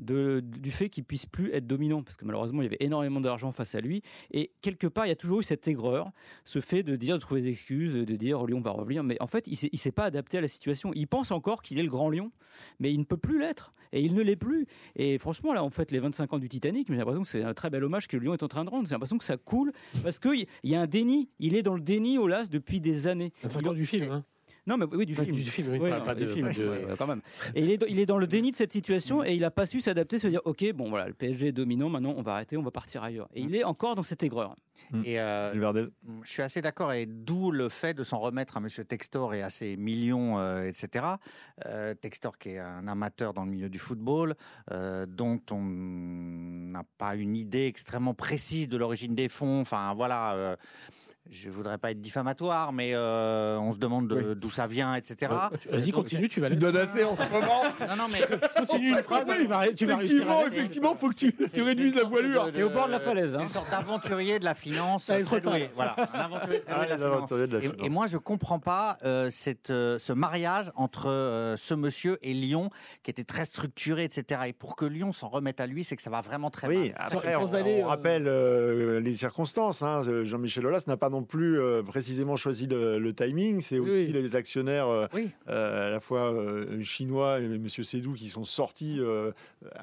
du 0.00 0.70
fait 0.70 0.88
qu'il 0.88 1.04
puisse 1.04 1.26
plus 1.26 1.52
être 1.52 1.66
dominant 1.66 2.02
parce 2.02 2.16
que 2.16 2.24
malheureusement 2.24 2.62
il 2.62 2.64
y 2.64 2.68
avait 2.68 2.76
énormément 2.80 3.20
d'argent 3.20 3.52
face 3.52 3.74
à 3.74 3.80
lui. 3.80 4.02
Et 4.30 4.52
quelque 4.62 4.86
part 4.86 5.06
il 5.06 5.10
y 5.10 5.12
a 5.12 5.16
toujours 5.16 5.40
eu 5.40 5.42
cette 5.42 5.66
aigreur 5.68 6.10
ce 6.44 6.60
fait 6.60 6.82
de 6.82 6.96
dire 6.96 7.16
de 7.16 7.20
trouver 7.20 7.42
des 7.42 7.48
excuses 7.48 7.94
de 7.94 8.16
dire 8.16 8.44
Lyon 8.44 8.60
va 8.60 8.70
revenir. 8.70 9.02
Mais 9.04 9.16
en 9.20 9.26
fait 9.26 9.46
il 9.46 9.58
il 9.72 9.78
s'est 9.78 9.92
pas 9.92 10.04
adapté 10.04 10.38
à 10.38 10.40
la 10.40 10.48
situation. 10.48 10.92
Il 10.94 11.06
pense 11.06 11.30
encore 11.30 11.62
qu'il 11.62 11.78
est 11.78 11.82
le 11.82 11.90
grand 11.90 12.08
Lyon 12.08 12.32
mais 12.78 12.92
il 12.92 12.98
ne 12.98 13.04
peut 13.04 13.16
plus 13.16 13.38
l'être. 13.38 13.72
Et 13.92 14.02
il 14.02 14.14
ne 14.14 14.22
l'est 14.22 14.36
plus. 14.36 14.66
Et 14.94 15.18
franchement 15.18 15.52
là 15.52 15.64
en 15.64 15.70
fait 15.70 15.90
les 15.90 15.98
25 15.98 16.32
ans 16.32 16.38
du 16.38 16.48
Titanic 16.48 16.88
j'ai 16.88 16.96
l'impression 16.96 17.22
que 17.22 17.28
c'est 17.28 17.42
un 17.42 17.54
très 17.54 17.70
bel 17.70 17.84
hommage 17.84 18.08
que 18.08 18.16
Lyon 18.16 18.34
est 18.34 18.42
en 18.42 18.48
train 18.48 18.64
de 18.64 18.70
rendre. 18.70 18.88
J'ai 18.88 18.94
l'impression 18.94 19.18
que 19.18 19.24
ça 19.24 19.36
coule 19.36 19.72
parce 20.02 20.18
qu'il 20.18 20.46
y 20.64 20.74
a 20.74 20.80
un 20.80 20.86
déni. 20.86 21.28
Il 21.38 21.54
est 21.54 21.62
dans 21.62 21.74
le 21.74 21.80
déni 21.80 22.18
au 22.18 22.26
las 22.26 22.48
depuis 22.48 22.80
des 22.80 23.06
années. 23.06 23.32
25 23.42 23.66
ans 23.66 23.74
du 23.74 23.84
film, 23.84 24.10
hein. 24.10 24.24
Non, 24.70 24.76
mais 24.78 24.86
oui, 24.96 25.04
du 25.04 25.14
film. 25.14 25.36
du 25.36 25.44
film, 25.44 25.68
oui, 25.72 25.78
Ouais, 25.78 25.90
pas- 26.00 26.14
du 26.14 26.24
de- 26.24 26.32
film, 26.32 26.46
pas 26.46 26.52
de- 26.54 26.68
ouais, 26.68 26.94
quand 26.96 27.06
même. 27.06 27.20
Et 27.54 27.62
il 27.62 27.70
est, 27.70 27.76
dans- 27.78 27.86
il 27.86 27.98
est 28.00 28.06
dans 28.06 28.18
le 28.18 28.26
déni 28.26 28.50
de 28.52 28.56
cette 28.56 28.72
situation 28.72 29.22
et 29.24 29.34
il 29.34 29.40
n'a 29.40 29.50
pas 29.50 29.66
su 29.66 29.80
s'adapter, 29.80 30.18
se 30.18 30.28
dire 30.28 30.40
ok, 30.44 30.72
bon 30.72 30.88
voilà, 30.88 31.08
le 31.08 31.14
PSG 31.14 31.48
est 31.48 31.52
dominant, 31.52 31.88
maintenant 31.88 32.14
on 32.16 32.22
va 32.22 32.34
arrêter, 32.34 32.56
on 32.56 32.62
va 32.62 32.70
partir 32.70 33.02
ailleurs. 33.02 33.28
Et 33.34 33.40
il 33.42 33.54
est 33.54 33.64
encore 33.64 33.96
dans 33.96 34.02
cette 34.02 34.22
aigreur. 34.22 34.54
Et 35.04 35.20
euh, 35.20 35.52
Verdez. 35.54 35.88
je 36.22 36.30
suis 36.30 36.42
assez 36.42 36.62
d'accord, 36.62 36.92
et 36.92 37.04
d'où 37.06 37.50
le 37.50 37.68
fait 37.68 37.92
de 37.92 38.02
s'en 38.02 38.18
remettre 38.18 38.56
à 38.56 38.60
M. 38.60 38.68
Textor 38.86 39.34
et 39.34 39.42
à 39.42 39.50
ses 39.50 39.76
millions, 39.76 40.38
euh, 40.38 40.62
etc. 40.64 41.04
Euh, 41.66 41.92
Textor, 41.94 42.38
qui 42.38 42.50
est 42.50 42.58
un 42.58 42.88
amateur 42.88 43.34
dans 43.34 43.44
le 43.44 43.50
milieu 43.50 43.68
du 43.68 43.78
football, 43.78 44.34
euh, 44.70 45.04
dont 45.06 45.40
on 45.50 45.60
n'a 45.60 46.84
pas 46.96 47.14
une 47.14 47.36
idée 47.36 47.66
extrêmement 47.66 48.14
précise 48.14 48.68
de 48.68 48.76
l'origine 48.78 49.14
des 49.14 49.28
fonds. 49.28 49.60
Enfin, 49.60 49.92
voilà. 49.94 50.56
Euh, 51.30 51.32
je 51.32 51.50
voudrais 51.50 51.78
pas 51.78 51.90
être 51.92 52.00
diffamatoire, 52.00 52.72
mais 52.72 52.90
euh, 52.94 53.58
on 53.58 53.72
se 53.72 53.78
demande 53.78 54.08
de- 54.08 54.34
d'où 54.34 54.50
ça 54.50 54.66
vient, 54.66 54.94
etc. 54.94 55.32
Vas-y, 55.70 55.86
Donc, 55.92 56.02
continue, 56.04 56.28
tu 56.28 56.40
vas 56.40 56.50
Tu 56.50 56.56
donnes 56.56 56.76
assez 56.76 57.04
en 57.04 57.14
ce 57.16 57.22
moment. 57.22 57.62
Non, 57.88 57.96
non, 57.96 58.04
mais 58.12 58.20
Continue 58.56 58.90
une 58.90 59.02
phrase, 59.02 59.26
tu 59.38 59.46
vas, 59.46 59.68
tu 59.72 59.86
vas 59.86 59.96
réussir 59.96 60.16
Effectivement, 60.20 60.46
effectivement, 60.46 60.94
faut 60.96 61.08
que 61.10 61.14
tu, 61.16 61.34
C'est- 61.40 61.52
tu 61.52 61.62
réduises 61.62 61.94
c'est 61.94 62.02
la 62.02 62.08
voilure. 62.08 62.52
T'es 62.52 62.62
au 62.62 62.70
bord 62.70 62.86
de 62.86 62.92
la 62.92 62.98
de- 62.98 63.04
falaise, 63.04 63.30
C'est 63.32 63.36
hein. 63.38 63.42
une 63.44 63.48
sorte 63.50 63.70
d'aventurier 63.70 64.38
de 64.38 64.44
la 64.44 64.54
finance. 64.54 65.06
Très 65.24 65.40
doué. 65.40 65.70
Voilà, 65.74 65.96
un 66.14 66.20
aventurier 66.20 66.60
très 66.62 66.72
Ah, 66.72 66.76
doué 66.76 66.84
de 66.86 66.90
la 66.90 66.96
finance. 66.96 67.12
aventuriers 67.16 67.46
de 67.46 67.52
la 67.52 67.58
Et- 67.58 67.62
finance. 67.62 67.76
Et, 67.86 67.88
moi, 67.88 68.06
je 68.06 68.16
comprends 68.18 68.58
pas 68.60 68.98
euh, 69.04 69.28
cette, 69.30 69.70
euh, 69.70 69.98
ce 69.98 70.12
mariage 70.12 70.70
entre 70.76 71.08
euh, 71.08 71.56
ce 71.56 71.74
monsieur 71.74 72.18
et 72.22 72.34
Lyon, 72.34 72.70
qui 73.02 73.10
était 73.10 73.24
très 73.24 73.44
structuré, 73.44 74.04
etc. 74.04 74.42
Et 74.48 74.52
pour 74.52 74.76
que 74.76 74.84
Lyon 74.84 75.12
s'en 75.12 75.28
remette 75.28 75.60
à 75.60 75.66
lui, 75.66 75.84
c'est 75.84 75.96
que 75.96 76.02
ça 76.02 76.10
va 76.10 76.20
vraiment 76.20 76.50
très 76.50 76.68
Oui, 76.68 76.88
mal. 76.88 76.92
après, 76.96 77.32
sans 77.34 77.52
on, 77.52 77.54
aller, 77.54 77.80
on 77.82 77.86
euh, 77.86 77.88
rappelle 77.88 78.24
euh, 78.28 79.00
les 79.00 79.14
circonstances. 79.14 79.82
hein. 79.82 80.02
Jean-Michel 80.24 80.66
Aulas 80.66 80.84
n'a 80.86 80.96
pas 80.96 81.08
non 81.10 81.19
plus 81.22 81.58
euh, 81.58 81.82
précisément 81.82 82.36
choisi 82.36 82.66
le, 82.66 82.98
le 82.98 83.12
timing. 83.12 83.60
C'est 83.60 83.78
aussi 83.78 84.06
Oui. 84.06 84.12
les 84.12 84.36
actionnaires, 84.36 84.88
euh, 84.88 85.06
Oui. 85.14 85.30
euh, 85.48 85.88
à 85.88 85.90
la 85.90 86.00
fois 86.00 86.32
euh, 86.32 86.82
chinois 86.82 87.40
et 87.40 87.44
M. 87.44 87.68
Sédou, 87.68 88.12
qui 88.14 88.28
sont 88.28 88.44
sortis 88.44 88.96
euh, 89.00 89.30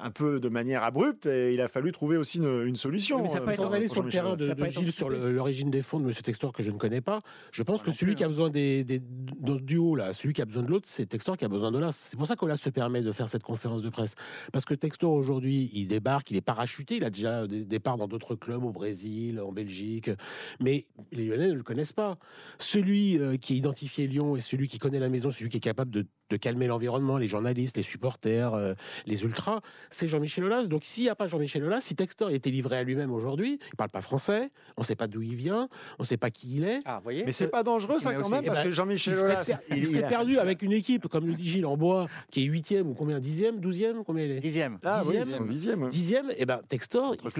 un 0.00 0.10
peu 0.10 0.40
de 0.40 0.48
manière 0.48 0.82
abrupte. 0.82 1.26
Et 1.26 1.54
il 1.54 1.60
a 1.60 1.68
fallu 1.68 1.92
trouver 1.92 2.16
aussi 2.16 2.38
une, 2.38 2.66
une 2.66 2.76
solution. 2.76 3.22
Mais 3.22 3.28
ça 3.28 3.38
euh, 3.38 3.44
peut 3.46 3.52
Sans 3.52 3.72
aller 3.72 3.88
sur 3.88 4.02
le 4.02 4.10
terrain 4.10 4.36
de, 4.36 4.46
de 4.48 4.64
Gilles 4.66 4.92
sur 4.92 5.08
l'origine 5.10 5.70
des 5.70 5.82
fonds 5.82 6.00
de 6.00 6.06
M. 6.06 6.12
Textor 6.14 6.52
que 6.52 6.62
je 6.62 6.70
ne 6.70 6.78
connais 6.78 7.00
pas, 7.00 7.22
je 7.52 7.62
pense 7.62 7.82
que 7.82 7.90
non 7.90 7.96
celui 7.96 8.14
qui 8.14 8.24
a 8.24 8.28
besoin 8.28 8.50
des, 8.50 8.84
des, 8.84 9.00
ce 9.46 9.52
duo 9.60 9.94
là, 9.96 10.12
celui 10.12 10.32
qui 10.34 10.42
a 10.42 10.44
besoin 10.44 10.62
de 10.62 10.68
l'autre, 10.68 10.86
c'est 10.88 11.06
Textor 11.06 11.36
qui 11.36 11.44
a 11.44 11.48
besoin 11.48 11.70
de 11.72 11.78
l'As. 11.78 11.96
C'est 11.96 12.16
pour 12.16 12.26
ça 12.26 12.36
qu'Olas 12.36 12.56
se 12.56 12.70
permet 12.70 13.02
de 13.02 13.12
faire 13.12 13.28
cette 13.28 13.42
conférence 13.42 13.82
de 13.82 13.88
presse. 13.88 14.14
Parce 14.52 14.64
que 14.64 14.74
Textor 14.74 15.12
aujourd'hui, 15.12 15.70
il 15.74 15.88
débarque, 15.88 16.30
il 16.30 16.36
est 16.36 16.40
parachuté, 16.42 16.96
il 16.96 17.04
a 17.04 17.10
déjà 17.10 17.46
des 17.46 17.64
départs 17.64 17.96
dans 17.96 18.08
d'autres 18.08 18.34
clubs 18.34 18.64
au 18.64 18.70
Brésil, 18.72 19.40
en 19.40 19.52
Belgique, 19.52 20.10
mais 20.60 20.84
les 21.18 21.26
Lyonnais 21.26 21.48
ne 21.48 21.54
le 21.54 21.62
connaissent 21.62 21.92
pas. 21.92 22.14
Celui 22.58 23.18
euh, 23.18 23.36
qui 23.36 23.54
a 23.54 23.56
identifié 23.56 24.06
Lyon 24.06 24.36
et 24.36 24.40
celui 24.40 24.68
qui 24.68 24.78
connaît 24.78 24.98
la 24.98 25.08
maison, 25.08 25.30
celui 25.30 25.48
qui 25.50 25.56
est 25.58 25.60
capable 25.60 25.90
de, 25.90 26.06
de 26.30 26.36
calmer 26.36 26.66
l'environnement, 26.66 27.18
les 27.18 27.28
journalistes, 27.28 27.76
les 27.76 27.82
supporters, 27.82 28.54
euh, 28.54 28.74
les 29.06 29.22
ultras, 29.24 29.60
c'est 29.90 30.06
Jean-Michel 30.06 30.44
Aulas. 30.44 30.66
Donc 30.66 30.84
s'il 30.84 31.04
n'y 31.04 31.10
a 31.10 31.14
pas 31.14 31.26
Jean-Michel 31.26 31.64
Aulas, 31.64 31.80
si 31.80 31.94
Textor 31.94 32.30
était 32.30 32.50
livré 32.50 32.76
à 32.78 32.82
lui-même 32.82 33.10
aujourd'hui, 33.12 33.58
il 33.72 33.76
parle 33.76 33.90
pas 33.90 34.00
français, 34.00 34.50
on 34.76 34.82
ne 34.82 34.86
sait 34.86 34.96
pas 34.96 35.06
d'où 35.08 35.22
il 35.22 35.34
vient, 35.34 35.68
on 35.98 36.02
ne 36.02 36.06
sait 36.06 36.16
pas 36.16 36.30
qui 36.30 36.56
il 36.56 36.64
est. 36.64 36.80
Ah, 36.84 36.96
vous 36.98 37.04
voyez 37.04 37.24
Mais 37.24 37.32
c'est 37.32 37.48
pas 37.48 37.62
dangereux, 37.62 37.98
ça, 38.00 38.12
quand 38.14 38.22
aussi- 38.22 38.30
même, 38.30 38.40
eh 38.44 38.46
parce 38.46 38.58
ben, 38.60 38.64
que 38.64 38.70
Jean-Michel 38.70 39.14
il 39.14 39.16
serait, 39.18 39.32
Aulas. 39.34 39.44
per- 39.44 39.76
il 39.76 39.86
serait 39.86 39.98
il 39.98 40.04
a- 40.04 40.08
perdu 40.08 40.38
avec 40.38 40.62
une 40.62 40.72
équipe, 40.72 41.08
comme 41.08 41.26
le 41.26 41.34
dit 41.34 41.48
Gilles 41.48 41.66
en 41.66 41.76
bois, 41.76 42.06
qui 42.30 42.42
est 42.42 42.44
huitième 42.44 42.88
ou 42.88 42.94
combien 42.94 43.18
Dixième 43.20 43.60
Douzième 43.60 44.04
Combien 44.04 44.24
il 44.24 44.32
est? 44.32 44.40
Dixième. 44.40 44.78
Ah 44.84 45.02
oui, 45.04 45.12
dixième. 45.18 45.26
c'est 45.26 45.36
son 45.38 45.44
dixième. 45.46 45.88
Dixième, 45.88 46.32
et 46.36 46.46
ben 46.46 46.60
Textor, 46.68 47.14
il, 47.14 47.30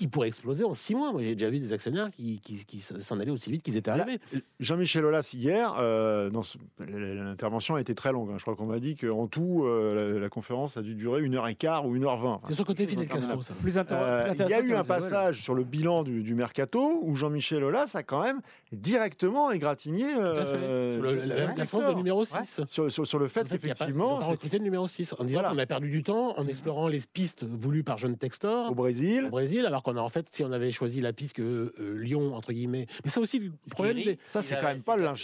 il 0.00 0.08
pourrait 0.10 0.28
exploser 0.28 0.64
en 0.64 0.74
six 0.74 0.94
mois. 0.94 1.12
Moi, 1.12 1.22
j'ai 1.22 1.34
déjà 1.34 1.50
vu 1.50 1.58
des 1.58 1.72
actionnaires 1.72 2.10
qui, 2.10 2.40
qui, 2.40 2.64
qui 2.64 2.80
s'en 3.14 3.20
allaient 3.20 3.30
aussi 3.30 3.50
vite 3.50 3.62
qu'ils 3.62 3.76
étaient 3.76 3.90
arrivés. 3.90 4.18
Jean-Michel 4.60 5.04
Aulas, 5.04 5.30
hier, 5.34 5.74
euh, 5.78 6.30
l'intervention 6.78 7.74
a 7.76 7.80
été 7.80 7.94
très 7.94 8.12
longue. 8.12 8.30
hein. 8.30 8.36
Je 8.38 8.42
crois 8.42 8.56
qu'on 8.56 8.66
m'a 8.66 8.80
dit 8.80 8.96
qu'en 8.96 9.26
tout, 9.26 9.64
euh, 9.64 10.14
la, 10.14 10.20
la 10.20 10.28
conférence 10.28 10.76
a 10.76 10.82
dû 10.82 10.94
durer 10.94 11.22
une 11.22 11.34
heure 11.36 11.48
et 11.48 11.54
quart 11.54 11.86
ou 11.86 11.96
une 11.96 12.04
heure 12.04 12.16
vingt. 12.16 12.40
C'est 12.46 12.54
son 12.54 12.64
côté 12.64 12.86
Fidel 12.86 13.06
Castro, 13.08 13.40
ça. 13.42 13.54
Plus 13.54 13.76
Euh, 13.76 14.34
il 14.38 14.48
y 14.48 14.54
a 14.54 14.60
eu 14.60 14.74
un 14.74 14.84
passage 14.84 15.42
sur 15.42 15.54
le 15.54 15.64
bilan 15.64 16.02
du, 16.02 16.22
du 16.22 16.34
mercato 16.34 17.00
où 17.02 17.14
Jean-Michel 17.16 17.62
Aulas 17.64 17.92
a 17.94 18.02
quand 18.02 18.22
même 18.22 18.40
directement 18.74 19.50
égratigné 19.50 20.06
euh, 20.16 20.96
Sur 20.96 21.02
le- 21.02 21.14
la- 21.24 21.90
de 21.90 21.96
numéro 21.96 22.24
6. 22.24 22.62
sur, 22.66 22.90
sur- 22.90 23.06
sur 23.06 23.18
le 23.18 23.28
fait 23.28 23.40
En 23.42 23.44
fait, 23.46 23.58
qu'effectivement, 23.58 24.16
recruté 24.18 24.58
le 24.58 24.64
numéro 24.64 24.86
6 24.86 25.14
en 25.18 25.24
disant 25.24 25.40
Voilà. 25.40 25.54
qu'on 25.54 25.58
a 25.58 25.66
perdu 25.66 25.90
du 25.90 26.02
temps 26.02 26.38
en 26.38 26.46
explorant 26.46 26.88
les 26.88 27.00
pistes 27.12 27.44
voulues 27.44 27.84
par 27.84 27.98
John 27.98 28.16
Textor 28.16 28.70
au 28.70 28.74
Brésil, 28.74 29.24
au 29.26 29.30
Brésil, 29.30 29.66
alors 29.66 29.82
qu'on 29.82 29.96
a 29.96 30.00
en 30.00 30.08
fait, 30.08 30.26
si 30.30 30.44
on 30.44 30.52
avait 30.52 30.70
choisi 30.70 31.00
la 31.00 31.12
piste 31.12 31.34
que 31.36 31.74
euh, 31.78 31.96
Lyon, 31.98 32.34
entre 32.34 32.52
guillemets. 32.52 32.86
Mais 33.04 33.10
ça 33.10 33.20
aussi, 33.20 33.38
le 33.38 33.52
problème 33.70 33.96
des. 33.96 34.18
ça 34.26 34.42
c'est 34.42 34.56
quand 34.56 34.66
même 34.68 34.82
pas 34.82 34.96
le 34.96 35.04
et- 35.04 35.14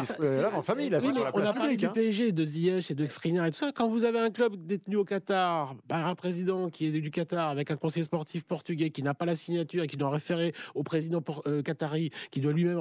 qui 0.00 0.06
se 0.06 0.14
euh, 0.20 0.42
lave 0.42 0.54
en 0.54 0.62
famille, 0.62 0.90
là, 0.90 0.98
Oui, 1.02 1.12
sur 1.12 1.24
la 1.24 1.30
on 1.30 1.36
place 1.38 1.50
a 1.50 1.52
parlé 1.52 1.76
du 1.76 1.86
hein. 1.86 1.92
PSG, 1.94 2.32
de 2.32 2.44
Ziyech 2.44 2.90
et 2.90 2.94
de 2.94 3.06
Skriniar 3.06 3.46
et 3.46 3.50
tout 3.50 3.58
ça. 3.58 3.72
Quand 3.74 3.88
vous 3.88 4.04
avez 4.04 4.18
un 4.18 4.30
club 4.30 4.56
détenu 4.66 4.96
au 4.96 5.04
Qatar 5.04 5.74
par 5.88 6.06
un 6.06 6.14
président 6.14 6.70
qui 6.70 6.86
est 6.86 6.90
du 6.90 7.10
Qatar 7.10 7.48
avec 7.50 7.70
un 7.70 7.76
conseiller 7.76 8.04
sportif 8.04 8.44
portugais 8.44 8.90
qui 8.90 9.02
n'a 9.02 9.14
pas 9.14 9.24
la 9.24 9.34
signature 9.36 9.82
et 9.82 9.86
qui 9.86 9.96
doit 9.96 10.10
référer 10.10 10.54
au 10.74 10.82
président 10.82 11.22
euh, 11.46 11.62
qatari 11.62 12.10
qui 12.30 12.40
doit 12.40 12.52
lui-même 12.52 12.78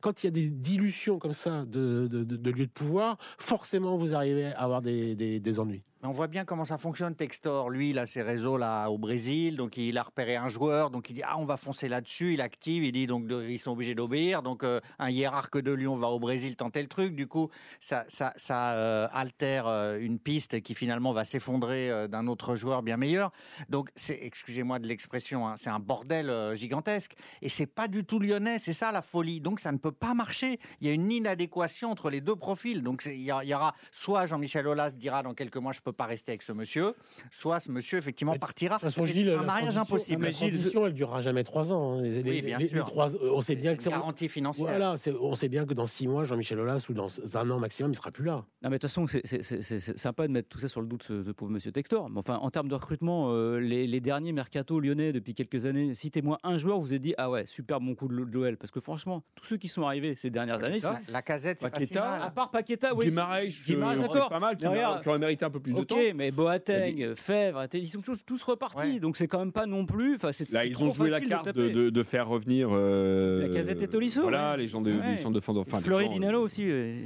quand 0.00 0.22
il 0.22 0.26
y 0.26 0.28
a 0.28 0.30
des 0.30 0.48
dilutions 0.50 1.18
comme 1.18 1.32
ça 1.32 1.64
de, 1.64 2.06
de, 2.10 2.24
de- 2.24 2.50
lieux 2.50 2.66
de 2.66 2.70
pouvoir, 2.72 3.18
forcément 3.38 3.96
vous 3.96 4.14
arrivez 4.14 4.46
à 4.46 4.60
avoir 4.62 4.82
des 4.82 5.60
ennuis. 5.60 5.82
On 6.08 6.12
voit 6.12 6.28
bien 6.28 6.44
comment 6.44 6.64
ça 6.64 6.78
fonctionne, 6.78 7.16
Textor. 7.16 7.68
Lui, 7.68 7.90
il 7.90 7.98
a 7.98 8.06
ses 8.06 8.22
réseaux 8.22 8.56
là 8.56 8.88
au 8.90 8.96
Brésil, 8.96 9.56
donc 9.56 9.76
il 9.76 9.98
a 9.98 10.04
repéré 10.04 10.36
un 10.36 10.46
joueur, 10.46 10.90
donc 10.90 11.10
il 11.10 11.14
dit 11.14 11.22
ah 11.24 11.36
on 11.36 11.44
va 11.44 11.56
foncer 11.56 11.88
là-dessus, 11.88 12.34
il 12.34 12.40
active, 12.40 12.84
il 12.84 12.92
dit 12.92 13.08
donc 13.08 13.24
ils 13.28 13.58
sont 13.58 13.72
obligés 13.72 13.96
d'obéir, 13.96 14.42
donc 14.42 14.62
euh, 14.62 14.80
un 15.00 15.10
hiérarque 15.10 15.58
de 15.58 15.72
Lyon 15.72 15.96
va 15.96 16.08
au 16.08 16.20
Brésil 16.20 16.54
tenter 16.54 16.80
le 16.80 16.86
truc, 16.86 17.16
du 17.16 17.26
coup 17.26 17.50
ça 17.80 18.04
ça, 18.06 18.74
euh, 18.74 19.08
altère 19.12 19.66
euh, 19.66 19.98
une 19.98 20.20
piste 20.20 20.60
qui 20.60 20.74
finalement 20.74 21.12
va 21.12 21.24
s'effondrer 21.24 22.06
d'un 22.08 22.28
autre 22.28 22.54
joueur 22.54 22.84
bien 22.84 22.96
meilleur. 22.96 23.32
Donc 23.68 23.90
c'est 23.96 24.18
excusez-moi 24.22 24.78
de 24.78 24.86
l'expression, 24.86 25.48
hein, 25.48 25.54
c'est 25.56 25.70
un 25.70 25.80
bordel 25.80 26.54
gigantesque 26.54 27.14
et 27.42 27.48
c'est 27.48 27.66
pas 27.66 27.88
du 27.88 28.04
tout 28.04 28.20
lyonnais, 28.20 28.60
c'est 28.60 28.72
ça 28.72 28.92
la 28.92 29.02
folie. 29.02 29.40
Donc 29.40 29.58
ça 29.58 29.72
ne 29.72 29.78
peut 29.78 29.92
pas 29.92 30.14
marcher. 30.14 30.60
Il 30.80 30.86
y 30.86 30.90
a 30.90 30.92
une 30.92 31.10
inadéquation 31.10 31.90
entre 31.90 32.10
les 32.10 32.20
deux 32.20 32.36
profils. 32.36 32.84
Donc 32.84 33.02
il 33.06 33.22
y, 33.22 33.32
y 33.32 33.54
aura 33.54 33.74
soit 33.90 34.26
Jean-Michel 34.26 34.68
Aulas 34.68 34.92
dira 34.92 35.24
dans 35.24 35.34
quelques 35.34 35.56
mois 35.56 35.72
je 35.72 35.80
peux 35.80 35.95
pas 35.96 36.06
rester 36.06 36.32
avec 36.32 36.42
ce 36.42 36.52
monsieur, 36.52 36.94
soit 37.30 37.60
ce 37.60 37.70
monsieur 37.70 37.98
effectivement 37.98 38.32
Mais 38.32 38.38
partira. 38.38 38.76
De 38.76 38.80
toute 38.82 38.90
façon, 38.92 39.06
Gilles, 39.06 39.30
un 39.30 39.36
la 39.36 39.42
mariage 39.42 39.76
impossible. 39.76 40.24
La 40.26 40.32
transition, 40.32 40.86
elle 40.86 40.92
durera 40.94 41.20
jamais 41.20 41.42
trois 41.44 41.72
ans. 41.72 41.98
hein. 41.98 42.02
Les- 42.02 42.22
les- 42.22 42.42
bien 42.42 42.58
les- 42.58 42.68
sûr. 42.68 42.84
les 42.84 42.90
trois- 42.90 43.10
on 43.22 43.40
sait 43.40 43.56
bien 43.56 43.72
C'est 43.72 43.76
que 43.78 43.82
c'est 43.84 43.90
garantie 43.90 44.28
financière. 44.28 44.66
Voilà, 44.68 44.96
c'est- 44.96 45.12
on 45.20 45.34
sait 45.34 45.48
bien 45.48 45.64
que 45.66 45.74
dans 45.74 45.86
six 45.86 46.06
mois, 46.08 46.24
Jean-Michel 46.24 46.60
Aulas 46.60 46.84
ou 46.88 46.92
dans 46.94 47.08
un 47.36 47.50
an 47.50 47.58
maximum, 47.58 47.92
il 47.92 47.96
sera 47.96 48.10
plus 48.10 48.24
là. 48.24 48.44
Non, 48.62 48.70
mais 48.70 48.70
de 48.70 48.74
toute 48.74 48.82
façon, 48.82 49.06
c'est- 49.06 49.96
sympa 49.98 50.26
de 50.26 50.32
mettre 50.32 50.48
tout 50.48 50.58
ça 50.58 50.68
sur 50.68 50.80
le 50.80 50.86
dos 50.86 50.96
de 50.96 51.02
ce, 51.02 51.22
ce 51.24 51.30
pauvre 51.30 51.50
monsieur 51.52 51.72
Textor. 51.72 52.10
Mais 52.10 52.18
enfin, 52.18 52.36
en 52.36 52.50
termes 52.50 52.68
de 52.68 52.74
recrutement, 52.74 53.30
euh, 53.32 53.58
les, 53.58 53.86
les 53.86 54.00
derniers 54.00 54.32
mercato 54.32 54.78
lyonnais 54.80 55.12
depuis 55.12 55.34
quelques 55.34 55.66
années, 55.66 55.94
citez-moi 55.94 56.38
un 56.42 56.58
joueur, 56.58 56.78
vous 56.78 56.86
vous 56.86 56.94
êtes 56.94 57.02
dit 57.02 57.14
ah 57.18 57.30
ouais, 57.30 57.46
super 57.46 57.80
bon 57.80 57.94
coup 57.94 58.08
de 58.08 58.32
Joël. 58.32 58.56
Parce 58.56 58.70
que 58.70 58.80
franchement, 58.80 59.22
tous 59.34 59.44
ceux 59.46 59.56
qui 59.56 59.68
sont 59.68 59.82
arrivés 59.82 60.14
ces 60.14 60.30
dernières 60.30 60.62
années, 60.62 60.80
sont- 60.80 60.90
La 61.08 61.22
casette, 61.22 61.60
c'est 61.60 61.70
pas 61.70 61.80
si 61.80 61.86
Paqueta, 61.86 62.00
mal. 62.08 62.22
à 62.22 62.30
part 62.30 62.50
Paqueta, 62.50 62.94
oui. 62.94 63.06
Guimaraes, 63.06 63.46
Guimaraes, 63.66 63.94
euh, 63.96 64.02
d'accord. 64.02 64.28
pas 64.28 64.40
mal, 64.40 64.56
Mais 64.60 64.82
qui 65.02 65.08
aurait 65.08 65.18
mérité 65.18 65.44
un 65.44 65.50
peu 65.50 65.60
plus 65.60 65.72
de 65.72 65.82
Ok, 65.90 65.98
temps. 65.98 66.14
mais 66.14 66.30
Boateng, 66.30 67.14
Fèvre, 67.16 67.66
ils 67.72 67.88
sont 67.88 68.00
tous, 68.00 68.18
tous 68.24 68.42
repartis. 68.42 68.94
Ouais. 68.94 68.98
Donc 69.00 69.16
c'est 69.16 69.26
quand 69.28 69.38
même 69.38 69.52
pas 69.52 69.66
non 69.66 69.84
plus. 69.86 70.18
C'est 70.32 70.50
Là, 70.50 70.60
c'est 70.62 70.68
ils 70.68 70.72
trop 70.72 70.86
ont 70.86 70.92
joué 70.92 71.10
la 71.10 71.20
carte 71.20 71.46
de, 71.46 71.52
taper. 71.52 71.70
de- 71.72 71.90
de 71.90 72.02
faire 72.02 72.28
revenir. 72.28 72.68
euh, 72.72 73.42
La 73.42 73.48
Casette 73.48 73.82
et 73.82 73.88
Tolisso, 73.88 74.22
Voilà, 74.22 74.52
ouais. 74.52 74.56
les 74.58 74.66
gens 74.68 74.80
de- 74.80 74.92
Ouais. 74.92 75.12
du 75.12 75.18
centre 75.18 75.34
de 75.34 75.40
fond. 75.40 75.56
Enfin, 75.56 75.78
les 75.78 75.82
Fleury 75.84 76.08
Dinalo 76.08 76.40
euh, 76.40 76.44
aussi. 76.44 76.62
euh, 76.68 76.96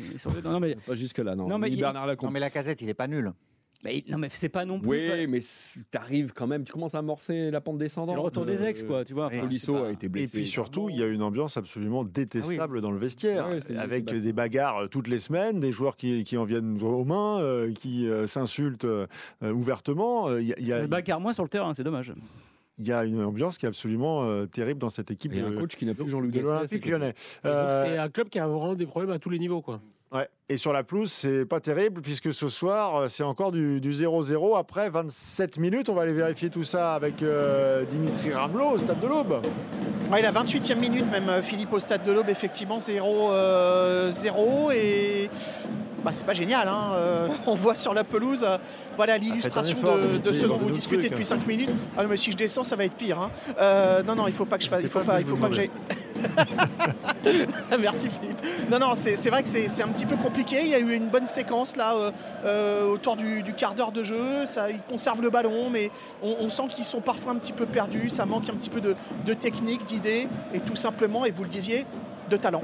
non, 0.44 0.50
non, 0.52 0.60
mais, 0.60 0.76
Pas 0.86 0.94
jusque-là, 0.94 1.34
non. 1.34 1.48
Non, 1.48 1.58
mais 1.58 1.70
il- 1.70 1.78
Bernard 1.78 2.06
Lacombe. 2.06 2.28
Non 2.30 2.32
mais 2.32 2.40
la 2.40 2.50
casette, 2.50 2.80
il 2.82 2.88
est 2.88 2.94
pas 2.94 3.08
nul. 3.08 3.32
Mais- 3.84 4.04
non, 4.08 4.18
mais 4.18 4.28
c'est 4.32 4.48
pas 4.48 4.64
non 4.64 4.78
plus. 4.80 4.88
Oui, 4.88 5.26
mais 5.26 5.40
c- 5.40 5.80
t'arrives 5.90 6.32
quand 6.32 6.46
même, 6.46 6.64
tu 6.64 6.72
commences 6.72 6.94
à 6.94 6.98
amorcer 6.98 7.50
la 7.50 7.60
pente 7.60 7.78
descendante. 7.78 8.10
c'est 8.10 8.14
le 8.14 8.20
retour 8.20 8.44
des 8.46 8.60
Euh, 8.62 8.66
ex, 8.66 8.82
quoi. 8.82 9.04
Tu 9.04 9.14
vois. 9.14 9.26
enfin, 9.26 9.36
pas- 9.38 9.86
a 9.88 9.90
été 9.92 10.06
Et 10.06 10.08
blessé. 10.08 10.32
puis 10.32 10.46
surtout, 10.46 10.88
il 10.90 10.96
y 10.96 11.02
a 11.02 11.06
une 11.06 11.22
ambiance 11.22 11.56
absolument 11.56 12.04
détestable 12.04 12.80
dans 12.80 12.90
le 12.90 12.98
vestiaire, 12.98 13.48
Ouais, 13.48 13.76
avec 13.76 14.04
des 14.06 14.32
bagarres 14.32 14.88
toutes 14.90 15.08
les 15.08 15.18
semaines, 15.18 15.60
des 15.60 15.72
joueurs 15.72 15.96
qui, 15.96 16.24
qui 16.24 16.36
en 16.36 16.44
viennent 16.44 16.80
aux 16.82 17.04
mains, 17.04 17.40
euh, 17.40 17.72
qui 17.72 18.06
euh, 18.08 18.26
s'insultent 18.26 18.84
euh, 18.84 19.06
ouvertement. 19.42 20.28
Euh, 20.28 20.40
Il 20.40 20.48
y 20.48 20.52
a- 20.52 20.56
il 20.58 20.66
y 20.66 20.72
a- 20.72 20.76
Ça 20.78 20.82
se 20.84 20.88
bagarre 20.88 21.20
moins 21.20 21.32
sur 21.32 21.42
le 21.42 21.48
terrain, 21.48 21.72
c'est 21.74 21.84
dommage. 21.84 22.12
il 22.78 22.86
y 22.86 22.92
a 22.92 23.04
une 23.04 23.22
ambiance 23.22 23.58
qui 23.58 23.66
est 23.66 23.68
absolument 23.68 24.24
euh, 24.24 24.46
terrible 24.46 24.80
dans 24.80 24.88
cette 24.90 25.10
équipe. 25.10 25.34
Et 25.34 25.40
un 25.40 25.50
de- 25.50 25.56
coach 25.58 25.76
qui 25.76 25.84
n'a 25.84 25.92
plus 25.94 26.08
Jean-Luc 26.08 26.34
lyonnais. 26.34 27.10
Et 27.10 27.46
Euh, 27.46 27.84
C'est 27.84 27.98
un 27.98 28.08
club 28.08 28.28
qui 28.30 28.38
a 28.38 28.46
vraiment 28.48 28.74
des 28.74 28.86
problèmes 28.86 29.10
à 29.10 29.18
tous 29.18 29.28
les 29.30 29.38
niveaux. 29.38 29.60
Quoi. 29.60 29.80
Ouais. 30.12 30.26
Et 30.52 30.56
sur 30.56 30.72
la 30.72 30.82
pelouse, 30.82 31.12
c'est 31.12 31.44
pas 31.44 31.60
terrible 31.60 32.02
puisque 32.02 32.34
ce 32.34 32.48
soir, 32.48 32.96
euh, 32.96 33.08
c'est 33.08 33.22
encore 33.22 33.52
du 33.52 33.80
du 33.80 33.92
0-0 33.92 34.58
après 34.58 34.90
27 34.90 35.58
minutes. 35.58 35.88
On 35.88 35.94
va 35.94 36.02
aller 36.02 36.12
vérifier 36.12 36.50
tout 36.50 36.64
ça 36.64 36.94
avec 36.96 37.22
euh, 37.22 37.84
Dimitri 37.84 38.32
Ramelot 38.32 38.70
au 38.72 38.78
stade 38.78 38.98
de 38.98 39.06
l'Aube. 39.06 39.42
Ouais, 40.10 40.20
la 40.20 40.32
28e 40.32 40.74
minute, 40.74 41.08
même 41.08 41.28
euh, 41.28 41.40
Philippe 41.40 41.72
au 41.72 41.78
stade 41.78 42.02
de 42.02 42.10
l'Aube, 42.10 42.28
effectivement 42.30 42.78
0-0. 42.78 44.72
et 44.74 45.30
bah, 46.04 46.10
c'est 46.12 46.24
pas 46.26 46.34
génial. 46.34 46.66
hein, 46.66 46.92
euh, 46.94 47.28
on 47.46 47.54
voit 47.54 47.76
sur 47.76 47.94
la 47.94 48.04
pelouse 48.04 48.42
euh, 48.42 48.56
voilà 48.96 49.18
l'illustration 49.18 49.76
effort, 49.78 49.98
de, 50.22 50.32
ce 50.32 50.46
dont 50.46 50.56
vous 50.56 50.70
discutez 50.70 51.08
depuis 51.08 51.24
5 51.24 51.46
minutes. 51.46 51.70
Ah 51.96 52.02
non, 52.02 52.08
mais 52.08 52.16
si 52.16 52.32
je 52.32 52.36
descends, 52.36 52.64
ça 52.64 52.74
va 52.76 52.84
être 52.84 52.96
pire. 52.96 53.18
hein. 53.18 53.30
Euh, 53.60 54.02
non, 54.02 54.14
non, 54.14 54.26
il 54.26 54.32
faut 54.32 54.46
pas 54.46 54.58
que 54.58 54.64
je 54.64 54.68
fasse. 54.68 54.82
Il 54.82 54.90
faut 54.90 55.00
pas 55.00 55.20
il 55.20 55.26
faut 55.26 55.36
pas 55.36 55.48
que 55.48 55.54
j'aille. 55.54 55.70
Merci 57.80 58.08
Philippe. 58.08 58.40
Non, 58.70 58.78
non, 58.78 58.92
c'est 58.94 59.30
vrai 59.30 59.42
que 59.42 59.48
c'est 59.48 59.82
un 59.82 59.88
petit 59.88 60.06
peu 60.06 60.16
compliqué. 60.16 60.39
Il 60.50 60.68
y 60.68 60.74
a 60.74 60.78
eu 60.78 60.92
une 60.94 61.08
bonne 61.08 61.26
séquence 61.26 61.76
là 61.76 61.94
euh, 61.94 62.10
euh, 62.44 62.86
autour 62.88 63.16
du, 63.16 63.42
du 63.42 63.54
quart 63.54 63.74
d'heure 63.74 63.92
de 63.92 64.04
jeu. 64.04 64.46
Ça, 64.46 64.70
ils 64.70 64.82
conservent 64.82 65.22
le 65.22 65.30
ballon, 65.30 65.70
mais 65.70 65.90
on, 66.22 66.36
on 66.40 66.48
sent 66.48 66.68
qu'ils 66.70 66.84
sont 66.84 67.00
parfois 67.00 67.32
un 67.32 67.36
petit 67.36 67.52
peu 67.52 67.66
perdus. 67.66 68.10
Ça 68.10 68.26
manque 68.26 68.48
un 68.48 68.54
petit 68.54 68.70
peu 68.70 68.80
de, 68.80 68.94
de 69.26 69.34
technique, 69.34 69.84
d'idées, 69.84 70.28
et 70.54 70.60
tout 70.60 70.76
simplement, 70.76 71.24
et 71.24 71.30
vous 71.30 71.42
le 71.44 71.48
disiez, 71.48 71.86
de 72.28 72.36
talent. 72.36 72.62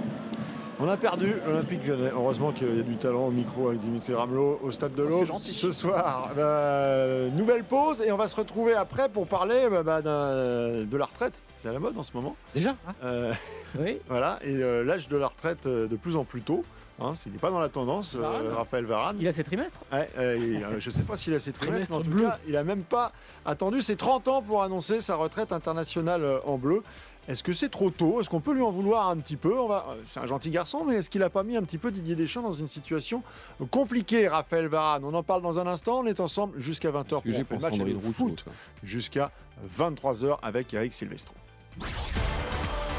On 0.79 0.87
a 0.91 0.97
perdu 0.99 1.35
l'Olympique 1.47 1.87
lyonnais. 1.87 2.11
Heureusement 2.13 2.53
qu'il 2.53 2.77
y 2.77 2.81
a 2.81 2.83
du 2.83 2.97
talent 2.97 3.29
au 3.29 3.31
micro 3.31 3.69
avec 3.69 3.81
Dimitri 3.81 4.13
Ramelot 4.13 4.61
au 4.63 4.71
stade 4.71 4.95
de 4.95 5.05
Oh, 5.05 5.09
c'est 5.11 5.19
l'Aube 5.21 5.27
gentil. 5.27 5.53
ce 5.55 5.73
soir. 5.73 6.33
Euh, 6.37 7.31
nouvelle 7.31 7.65
pause 7.65 8.03
et 8.03 8.13
on 8.13 8.19
va 8.19 8.29
se 8.29 8.37
retrouver 8.37 8.75
après 8.75 9.09
pour 9.09 9.27
parler 9.27 9.69
bah, 9.71 9.83
bah, 9.83 10.03
de 10.03 10.97
la 10.99 11.05
retraite. 11.07 11.41
C'est 11.63 11.71
à 11.71 11.73
la 11.73 11.79
mode 11.79 11.97
en 11.97 12.03
ce 12.03 12.11
moment. 12.13 12.37
Déjà 12.55 12.77
Euh, 13.05 13.33
Oui. 13.81 13.99
Voilà, 14.11 14.39
et 14.43 14.55
euh, 14.63 14.85
l'âge 14.85 15.09
de 15.09 15.17
la 15.17 15.29
retraite 15.29 15.67
de 15.67 15.97
plus 15.97 16.15
en 16.15 16.25
plus 16.25 16.43
tôt. 16.43 16.63
Hein, 16.99 17.13
il 17.27 17.33
n'est 17.33 17.39
pas 17.39 17.51
dans 17.51 17.59
la 17.61 17.69
tendance, 17.69 18.15
euh, 18.15 18.21
Varane. 18.21 18.49
Raphaël 18.55 18.85
Varane. 18.87 19.17
Il 19.21 19.29
a 19.29 19.33
ses 19.33 19.45
trimestres? 19.45 19.81
Ouais, 19.93 20.09
euh, 20.17 20.37
il- 20.39 20.65
euh, 20.65 20.81
je 20.81 20.89
ne 20.89 20.95
sais 20.95 21.03
pas 21.03 21.17
s'il 21.17 21.35
a 21.35 21.39
ses 21.39 21.53
trimestres, 21.53 21.91
mais 21.91 21.97
en 21.97 22.01
tout 22.01 22.11
bleu. 22.11 22.23
cas, 22.25 22.39
il 22.47 22.55
n'a 22.55 22.65
même 22.65 22.85
pas 22.85 23.13
attendu 23.45 23.83
ses 23.83 23.97
30 23.97 24.29
ans 24.29 24.41
pour 24.41 24.63
annoncer 24.63 25.01
sa 25.03 25.15
retraite 25.17 25.53
internationale 25.53 26.41
en 26.47 26.57
bleu. 26.57 26.83
Est-ce 27.29 27.43
que 27.43 27.53
c'est 27.53 27.69
trop 27.69 27.91
tôt? 27.91 28.21
Est-ce 28.21 28.31
qu'on 28.31 28.41
peut 28.41 28.55
lui 28.55 28.63
en 28.63 28.71
vouloir 28.71 29.09
un 29.09 29.17
petit 29.19 29.37
peu? 29.37 29.59
On 29.59 29.67
va... 29.67 29.85
C'est 30.09 30.21
un 30.21 30.27
gentil 30.27 30.49
garçon, 30.49 30.85
mais 30.89 30.95
est-ce 30.95 31.11
qu'il 31.11 31.21
n'a 31.21 31.29
pas 31.29 31.43
mis 31.43 31.57
un 31.57 31.63
petit 31.65 31.77
peu 31.77 31.91
Didier 31.91 32.15
Deschamps 32.15 32.41
dans 32.43 32.53
une 32.53 32.69
situation 32.69 33.23
compliquée, 33.71 34.29
Raphaël 34.29 34.69
Varane? 34.69 35.05
On 35.05 35.13
en 35.13 35.25
parle 35.25 35.43
dans 35.43 35.59
un 35.59 35.67
instant. 35.67 35.99
On 35.99 36.07
est 36.07 36.21
ensemble 36.21 36.59
jusqu'à 36.61 36.91
20h 36.93 37.21
pour 37.21 37.23
le 37.25 37.33
match 37.61 37.75
et 37.75 37.77
Sandrine 37.79 37.89
le 37.89 37.97
Rousseau, 37.97 38.13
foot 38.29 38.45
jusqu'à 38.85 39.33
23h 39.77 40.39
avec 40.41 40.73
Eric 40.73 40.95
Silvestro. 40.95 41.35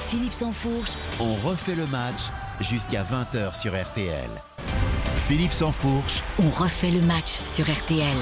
Philippe 0.10 0.32
Sansfourche, 0.34 0.92
On 1.20 1.34
refait 1.48 1.76
le 1.76 1.86
match 1.88 2.24
jusqu'à 2.62 3.04
20h 3.04 3.60
sur 3.60 3.74
RTL. 3.74 4.30
Philippe 5.16 5.52
Sansfourche, 5.52 6.24
on 6.40 6.50
refait 6.50 6.92
le 6.92 7.02
match 7.02 7.40
sur 7.46 7.66
RTL. 7.66 8.16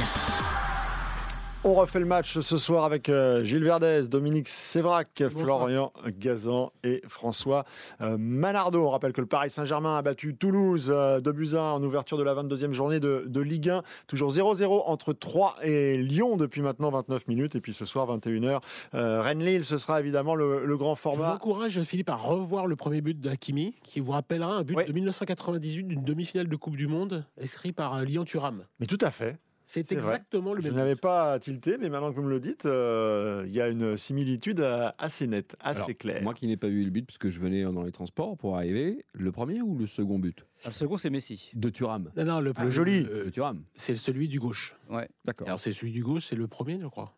On 1.68 1.74
refait 1.74 1.99
le 1.99 2.05
match 2.05 2.38
ce 2.41 2.57
soir 2.59 2.84
avec 2.84 3.09
euh, 3.09 3.43
Gilles 3.43 3.63
Verdez, 3.63 4.03
Dominique 4.07 4.47
Sévrac, 4.47 5.24
Florian 5.36 5.91
Gazan 6.20 6.72
et 6.84 7.01
François 7.07 7.63
euh, 8.01 8.18
Manardo. 8.20 8.86
On 8.86 8.91
rappelle 8.91 9.13
que 9.13 9.22
le 9.22 9.26
Paris 9.26 9.49
Saint-Germain 9.49 9.97
a 9.97 10.03
battu 10.03 10.36
Toulouse 10.36 10.91
euh, 10.93 11.20
de 11.22 11.32
Buzyn 11.32 11.59
en 11.63 11.82
ouverture 11.82 12.20
de 12.20 12.24
la 12.24 12.36
22e 12.36 12.72
journée 12.72 12.99
de, 12.99 13.24
de 13.26 13.41
Ligue 13.41 13.70
1. 13.72 13.82
Toujours 14.05 14.30
0-0 14.30 14.84
entre 14.86 15.11
3 15.13 15.55
et 15.63 15.97
Lyon 15.97 16.38
depuis 16.38 16.61
maintenant 16.61 16.91
29 16.91 17.28
minutes. 17.28 17.55
Et 17.55 17.61
puis 17.61 17.74
ce 17.74 17.86
soir, 17.86 18.16
21h, 18.16 18.59
euh, 18.93 19.24
Rennes-Lille, 19.24 19.63
ce 19.66 19.80
sera 19.80 19.99
évidemment 19.99 20.36
le, 20.36 20.68
le 20.68 20.78
grand 20.78 20.93
Je 20.93 20.99
vous 21.01 21.16
format. 21.16 21.34
encourage, 21.34 21.82
Philippe, 21.82 22.11
à 22.11 22.16
revoir 22.16 22.68
le 22.68 22.76
premier 22.76 23.01
but 23.01 23.20
d'Hakimi, 23.20 23.74
qui 23.82 24.01
vous 24.01 24.11
rappellera 24.11 24.53
un 24.53 24.61
but 24.61 24.76
Oui. 24.78 24.86
de 24.86 24.93
1998 24.93 25.84
d'une 25.88 26.03
demi-finale 26.03 26.47
de 26.47 26.55
Coupe 26.57 26.76
du 26.78 26.86
Monde, 26.88 27.26
inscrit 27.41 27.72
par 27.72 28.03
Lyon 28.03 28.24
Thuram. 28.24 28.66
Mais 28.80 28.86
tout 28.86 28.99
à 29.01 29.09
fait. 29.09 29.39
C'est 29.68 29.82
vrai. 29.88 29.95
exactement 29.97 30.53
le 30.53 30.61
Je 30.61 30.68
même 30.68 30.76
n'avais 30.76 30.93
but. 30.93 31.01
pas 31.01 31.39
tilté, 31.39 31.78
mais 31.80 31.89
maintenant 31.89 32.11
que 32.11 32.16
vous 32.18 32.24
me 32.24 32.30
le 32.30 32.39
dites, 32.39 32.66
euh, 32.66 33.43
il 33.47 33.51
y 33.51 33.59
a 33.61 33.68
une 33.70 33.97
similitude 33.97 34.59
euh, 34.59 34.89
assez 34.97 35.26
nette, 35.28 35.55
assez 35.59 35.82
Alors, 35.82 35.97
claire. 35.97 36.22
Moi 36.24 36.34
qui 36.36 36.45
n'ai 36.47 36.55
pas 36.57 36.68
vu 36.68 36.84
le 36.84 36.91
but, 36.91 37.05
puisque 37.05 37.30
je 37.30 37.39
venais 37.39 37.63
dans 37.63 37.84
les 37.84 37.91
transports 37.91 38.38
pour 38.38 38.55
arriver, 38.57 39.03
le 39.13 39.32
premier 39.32 39.61
ou 39.61 39.76
le 39.78 39.88
second 39.88 40.20
but? 40.20 40.45
Le 40.66 40.72
second, 40.72 40.97
c'est 40.97 41.09
Messi. 41.09 41.49
De 41.55 41.70
Thuram. 41.70 42.11
Non, 42.16 42.26
non, 42.26 42.39
le, 42.39 42.53
Ah, 42.55 42.63
le- 42.63 42.70
joli. 42.70 43.05
euh, 43.09 43.26
De 43.26 43.30
Thuram. 43.32 43.63
c'est 43.74 43.95
celui 43.95 44.28
du 44.28 44.39
gauche. 44.39 44.76
Ouais. 44.89 45.09
D'accord. 45.26 45.47
Alors 45.47 45.59
c'est 45.59 45.72
celui 45.72 45.91
du 45.91 46.03
gauche, 46.03 46.26
c'est 46.26 46.36
le 46.36 46.47
premier, 46.47 46.80
je 46.80 46.88
crois, 46.88 47.16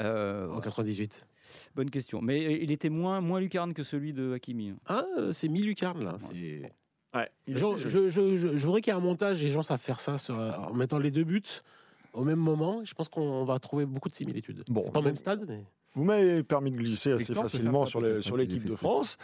Euh, 0.00 0.48
en 0.50 0.60
98. 0.60 1.28
bonne 1.76 1.88
question. 1.90 2.20
Mais 2.20 2.60
il 2.62 2.70
était 2.72 2.88
moins, 2.88 3.20
moins 3.20 3.38
lucarne 3.38 3.74
que 3.74 3.84
celui 3.84 4.12
de 4.12 4.32
Hakimi. 4.32 4.70
hein. 4.70 4.76
Ah, 4.86 5.04
c'est 5.30 5.48
mi-lucarne 5.48 6.02
là. 6.02 6.16
C'est... 6.18 6.72
Ouais, 7.14 7.30
Genre, 7.48 7.78
je, 7.78 8.08
je, 8.08 8.36
je- 8.36 8.56
je 8.56 8.66
voudrais 8.66 8.80
qu'il 8.80 8.92
y 8.92 8.96
ait 8.96 8.98
un 8.98 9.02
montage, 9.02 9.42
les 9.42 9.48
gens 9.48 9.62
savent 9.62 9.80
faire 9.80 10.00
ça 10.00 10.18
sur- 10.18 10.34
en 10.36 10.72
mettant 10.74 10.98
les 10.98 11.10
deux 11.10 11.24
buts 11.24 11.42
au 12.12 12.24
même 12.24 12.38
moment. 12.38 12.84
Je 12.84 12.94
pense 12.94 13.08
qu'on 13.08 13.44
va 13.44 13.58
trouver 13.58 13.86
beaucoup 13.86 14.08
de 14.08 14.14
similitudes. 14.14 14.64
Bon, 14.68 14.90
pas 14.90 15.00
au 15.00 15.02
même 15.02 15.16
stade, 15.16 15.44
mais. 15.48 15.62
Vous 15.96 16.02
m'avez 16.04 16.42
permis 16.42 16.72
de 16.72 16.76
glisser 16.76 17.12
assez 17.12 17.34
facilement 17.42 17.86
sur 18.20 18.36
l'équipe 18.36 18.64
de 18.64 18.74
France. 18.76 19.16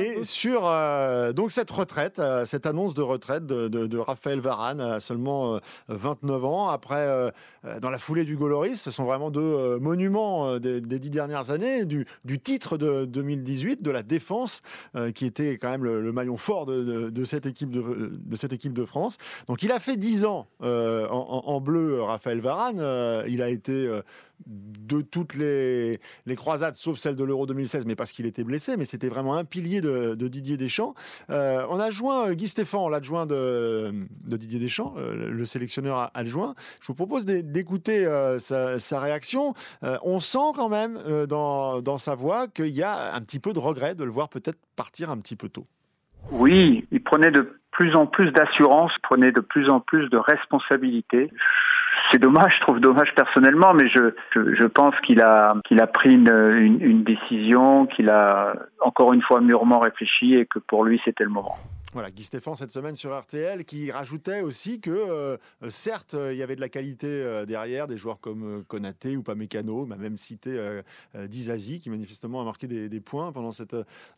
Et 0.00 0.22
sur 0.22 0.62
euh, 0.64 1.32
donc 1.34 1.50
cette 1.50 1.70
retraite, 1.70 2.18
euh, 2.18 2.44
cette 2.46 2.64
annonce 2.64 2.94
de 2.94 3.02
retraite 3.02 3.44
de, 3.46 3.68
de- 3.68 3.86
de 3.86 3.98
Raphaël 3.98 4.40
Varane 4.40 4.80
à 4.80 5.00
seulement 5.00 5.56
euh, 5.56 5.58
29 5.88 6.44
ans, 6.46 6.68
après, 6.68 6.96
euh, 7.06 7.30
euh, 7.66 7.78
dans 7.78 7.90
la 7.90 7.98
foulée 7.98 8.24
du 8.24 8.36
Goloris, 8.36 8.76
ce 8.80 8.90
sont 8.90 9.04
vraiment 9.04 9.30
deux 9.30 9.40
euh, 9.42 9.78
monuments 9.78 10.48
euh, 10.48 10.58
des, 10.58 10.80
des 10.80 10.98
dix 10.98 11.10
dernières 11.10 11.50
années, 11.50 11.84
du, 11.84 12.06
du 12.24 12.38
titre 12.38 12.78
de 12.78 13.04
2018, 13.04 13.82
de 13.82 13.90
la 13.90 14.02
défense, 14.02 14.62
euh, 14.96 15.10
qui 15.12 15.26
était 15.26 15.58
quand 15.58 15.68
même 15.70 15.84
le, 15.84 16.00
le 16.00 16.12
maillon 16.12 16.36
fort 16.38 16.64
de, 16.64 17.10
de- 17.10 17.24
cette 17.24 17.44
équipe 17.46 17.70
de, 17.70 18.12
de 18.14 18.36
cette 18.36 18.52
équipe 18.52 18.72
de 18.72 18.84
France. 18.86 19.18
Donc 19.46 19.62
il 19.62 19.72
a 19.72 19.78
fait 19.80 19.96
10 19.96 20.24
ans 20.24 20.46
euh, 20.62 21.06
en, 21.08 21.42
en- 21.46 21.60
bleu, 21.60 22.02
Raphaël 22.02 22.40
Varane. 22.40 22.78
Euh, 22.80 23.24
il 23.28 23.42
a 23.42 23.48
été 23.50 23.72
euh, 23.86 24.02
de 24.46 25.00
toutes 25.00 25.34
les, 25.34 25.98
croisades, 26.36 26.74
sauf 26.74 26.98
celle 26.98 27.16
de 27.16 27.24
l'Euro 27.24 27.46
2016, 27.46 27.86
mais 27.86 27.96
parce 27.96 28.12
qu'il 28.12 28.26
était 28.26 28.44
blessé, 28.44 28.76
mais 28.76 28.84
c'était 28.84 29.08
vraiment 29.08 29.34
un 29.34 29.44
pilier 29.44 29.80
de, 29.80 30.14
Didier 30.14 30.56
Deschamps. 30.56 30.94
Euh, 31.30 31.64
on 31.70 31.78
a 31.80 31.90
joint 31.90 32.32
Guy 32.34 32.48
Stéphane, 32.48 32.90
l'adjoint 32.90 33.26
de, 33.26 33.92
Didier 34.26 34.58
Deschamps, 34.58 34.94
euh, 34.96 35.30
le 35.30 35.44
sélectionneur 35.44 36.10
adjoint. 36.14 36.54
Je 36.80 36.86
vous 36.86 36.94
propose 36.94 37.24
d'é- 37.24 37.42
d'écouter 37.42 38.06
euh, 38.06 38.38
sa, 38.38 39.00
réaction. 39.00 39.54
Euh, 39.82 39.96
on 40.02 40.20
sent 40.20 40.52
quand 40.54 40.68
même 40.68 40.98
euh, 41.06 41.26
dans, 41.26 41.80
dans 41.82 41.98
sa 41.98 42.14
voix 42.14 42.48
qu'il 42.48 42.68
y 42.68 42.82
a 42.82 43.14
un 43.14 43.20
petit 43.20 43.40
peu 43.40 43.52
de 43.52 43.58
regret 43.58 43.94
de 43.94 44.04
le 44.04 44.10
voir 44.10 44.28
peut-être 44.28 44.58
partir 44.76 45.10
un 45.10 45.18
petit 45.18 45.36
peu 45.36 45.48
tôt. 45.48 45.66
Oui, 46.30 46.86
il 46.90 47.02
prenait 47.02 47.30
de 47.30 47.60
plus 47.70 47.94
en 47.94 48.06
plus 48.06 48.30
d'assurance, 48.30 48.92
prenait 49.02 49.32
de 49.32 49.40
plus 49.40 49.68
en 49.68 49.80
plus 49.80 50.08
de 50.08 50.16
responsabilités. 50.16 51.30
C'est 52.10 52.18
dommage, 52.18 52.54
je 52.56 52.60
trouve 52.60 52.80
dommage 52.80 53.12
personnellement, 53.14 53.74
mais 53.74 53.88
je, 53.88 54.14
je, 54.34 54.66
pense 54.66 54.94
qu'il 55.06 55.20
a, 55.20 55.54
a 55.70 55.86
pris 55.86 56.12
une, 56.12 56.78
une, 56.80 57.02
décision, 57.02 57.86
qu'il 57.86 58.10
a 58.10 58.54
encore 58.80 59.12
une 59.12 59.22
fois 59.22 59.40
mûrement 59.40 59.80
réfléchi 59.80 60.34
et 60.34 60.46
que 60.46 60.58
pour 60.58 60.84
lui 60.84 61.00
c'était 61.04 61.24
le 61.24 61.30
moment. 61.30 61.56
Voilà, 61.94 62.10
Guy 62.10 62.24
Stéphane 62.24 62.56
cette 62.56 62.72
semaine 62.72 62.96
sur 62.96 63.16
RTL 63.16 63.64
qui 63.64 63.92
rajoutait 63.92 64.40
aussi 64.42 64.80
que 64.80 64.90
euh, 64.90 65.36
certes 65.68 66.16
il 66.34 66.36
y 66.36 66.42
avait 66.42 66.56
de 66.56 66.60
la 66.60 66.68
qualité 66.68 67.06
euh, 67.06 67.46
derrière, 67.46 67.86
des 67.86 67.96
joueurs 67.96 68.18
comme 68.20 68.58
euh, 68.58 68.62
Konaté 68.66 69.16
ou 69.16 69.22
Pamecano, 69.22 69.86
m'a 69.86 69.96
même 69.96 70.18
cité 70.18 70.50
euh, 70.58 70.82
Dizazi 71.28 71.78
qui 71.78 71.90
manifestement 71.90 72.40
a 72.40 72.44
marqué 72.44 72.66
des, 72.66 73.00
points 73.00 73.30
pendant 73.32 73.52
cette, 73.52 73.76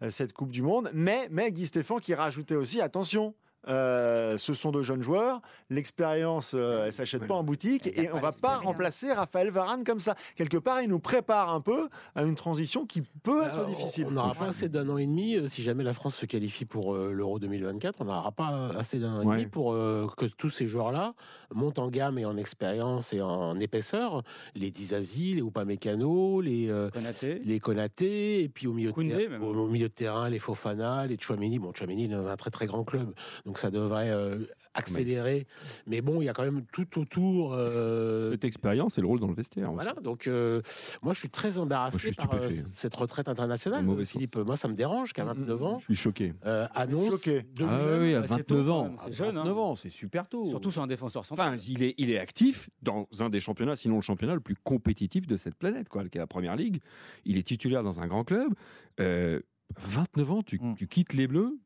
cette 0.08 0.32
Coupe 0.32 0.52
du 0.52 0.62
Monde, 0.62 0.90
mais, 0.94 1.28
mais 1.30 1.52
Guy 1.52 1.66
Stéphane 1.66 2.00
qui 2.00 2.14
rajoutait 2.14 2.56
aussi 2.56 2.80
attention. 2.80 3.34
Euh, 3.68 4.38
ce 4.38 4.54
sont 4.54 4.70
de 4.70 4.82
jeunes 4.82 5.02
joueurs, 5.02 5.40
l'expérience, 5.70 6.52
euh, 6.54 6.86
elle 6.86 6.92
s'achète 6.92 7.26
pas 7.26 7.34
en 7.34 7.42
boutique 7.42 7.86
et 7.86 8.10
on 8.12 8.20
va 8.20 8.30
pas 8.32 8.56
remplacer 8.58 9.12
Raphaël 9.12 9.50
Varane 9.50 9.84
comme 9.84 10.00
ça. 10.00 10.14
Quelque 10.36 10.56
part, 10.56 10.82
il 10.82 10.88
nous 10.88 11.00
prépare 11.00 11.52
un 11.52 11.60
peu 11.60 11.88
à 12.14 12.22
une 12.22 12.34
transition 12.36 12.86
qui 12.86 13.02
peut 13.22 13.42
être 13.44 13.54
Alors, 13.54 13.66
difficile. 13.66 14.06
On 14.08 14.12
n'aura 14.12 14.34
pas 14.34 14.46
assez 14.46 14.68
d'un 14.68 14.88
an 14.88 14.96
et 14.98 15.06
demi 15.06 15.36
euh, 15.36 15.48
si 15.48 15.62
jamais 15.62 15.82
la 15.84 15.92
France 15.92 16.14
se 16.16 16.26
qualifie 16.26 16.64
pour 16.64 16.94
euh, 16.94 17.12
l'Euro 17.12 17.38
2024. 17.38 17.96
On 18.00 18.04
n'aura 18.04 18.32
pas 18.32 18.68
assez 18.76 18.98
d'un 18.98 19.14
an 19.16 19.22
et 19.22 19.26
Ouais. 19.26 19.36
demi 19.38 19.46
pour 19.46 19.72
euh, 19.72 20.06
que 20.16 20.26
tous 20.26 20.48
ces 20.50 20.66
joueurs-là 20.68 21.14
montent 21.52 21.78
en 21.80 21.88
gamme 21.88 22.18
et 22.18 22.24
en 22.24 22.36
expérience 22.36 23.12
et 23.12 23.20
en 23.20 23.58
épaisseur. 23.58 24.22
Les 24.54 24.70
Dizazi, 24.70 25.34
les 25.34 25.40
Upamecano, 25.42 26.40
les 26.40 26.70
euh, 26.70 26.88
Konaté. 26.90 27.40
les 27.44 27.58
Konaté, 27.60 28.42
et 28.44 28.48
puis 28.48 28.66
au 28.68 28.72
milieu, 28.72 28.90
de 28.90 28.94
Koundé, 28.94 29.08
terrain, 29.16 29.28
même. 29.30 29.42
au, 29.42 29.52
au 29.54 29.66
milieu 29.68 29.88
de 29.88 29.92
terrain, 29.94 30.28
les 30.28 30.38
Fofana, 30.38 31.06
les 31.06 31.16
Chouameni. 31.18 31.58
Bon, 31.58 31.72
Chouameni 31.74 32.04
est 32.04 32.08
dans 32.08 32.28
un 32.28 32.36
très 32.36 32.50
très 32.50 32.66
grand 32.66 32.84
club, 32.84 33.12
Donc 33.46 33.58
ça 33.58 33.70
devrait 33.70 34.10
euh, 34.10 34.40
accélérer. 34.74 35.46
Mais 35.86 36.00
bon, 36.02 36.20
il 36.20 36.24
y 36.24 36.28
a 36.28 36.32
quand 36.32 36.42
même 36.42 36.64
tout 36.72 36.98
autour. 36.98 37.54
euh, 37.54 38.32
Cette 38.32 38.44
expérience 38.44 38.98
et 38.98 39.00
le 39.00 39.06
rôle 39.06 39.20
dans 39.20 39.28
le 39.28 39.34
vestiaire. 39.34 39.70
voilà, 39.72 39.92
donc 39.94 40.26
euh, 40.26 40.60
moi 41.02 41.12
je 41.12 41.20
suis 41.20 41.30
très 41.30 41.56
embarrassé 41.56 41.94
Moi, 41.94 42.00
je 42.00 42.06
suis 42.06 42.14
par 42.16 42.34
euh, 42.34 42.48
cette 42.48 42.94
retraite 42.94 43.28
internationale. 43.28 43.86
Philippe, 44.04 44.36
moi 44.36 44.56
ça 44.56 44.66
me 44.68 44.74
dérange 44.74 45.12
qu'à 45.12 45.24
29 45.24 45.62
ans, 45.62 45.78
Je 45.78 45.84
suis 45.84 45.94
choqué. 45.94 46.34
euh, 46.44 46.66
annonce 46.74 47.08
Choqué. 47.10 47.46
de 47.54 47.64
Ah 47.64 47.98
oui, 48.00 48.14
à 48.14 48.20
Bah, 48.22 48.26
c'est 48.26 48.34
29 48.38 48.46
tôt, 48.46 48.70
ans. 48.72 48.96
c'est 49.06 49.12
jeune, 49.12 49.36
hein. 49.38 49.42
29 49.44 49.58
ans, 49.58 49.76
c'est 49.76 49.90
super 49.90 50.28
tôt. 50.28 50.46
Surtout 50.48 50.72
sur 50.72 50.82
un 50.82 50.86
défenseur 50.88 51.24
central. 51.24 51.54
Enfin, 51.54 51.62
il 51.68 51.84
est, 51.84 51.94
il 51.98 52.10
est 52.10 52.18
actif 52.18 52.68
dans 52.82 53.06
un 53.20 53.30
des 53.30 53.38
championnats, 53.40 53.76
sinon 53.76 53.94
le 53.96 54.02
championnat 54.02 54.34
le 54.34 54.40
plus 54.40 54.56
compétitif 54.56 55.26
de 55.28 55.36
cette 55.36 55.54
planète, 55.54 55.88
quoi, 55.88 56.04
qui 56.08 56.18
est 56.18 56.20
la 56.20 56.26
Première 56.26 56.56
Ligue. 56.56 56.80
Il 57.24 57.38
est 57.38 57.46
titulaire 57.46 57.84
dans 57.84 58.00
un 58.00 58.08
grand 58.08 58.24
club. 58.24 58.52
Euh, 58.98 59.40
29 59.78 60.30
ans, 60.30 60.42
tu, 60.42 60.58
Mm. 60.60 60.74
tu 60.76 60.86
quittes 60.88 61.12
les 61.12 61.26
Bleus. 61.28 61.56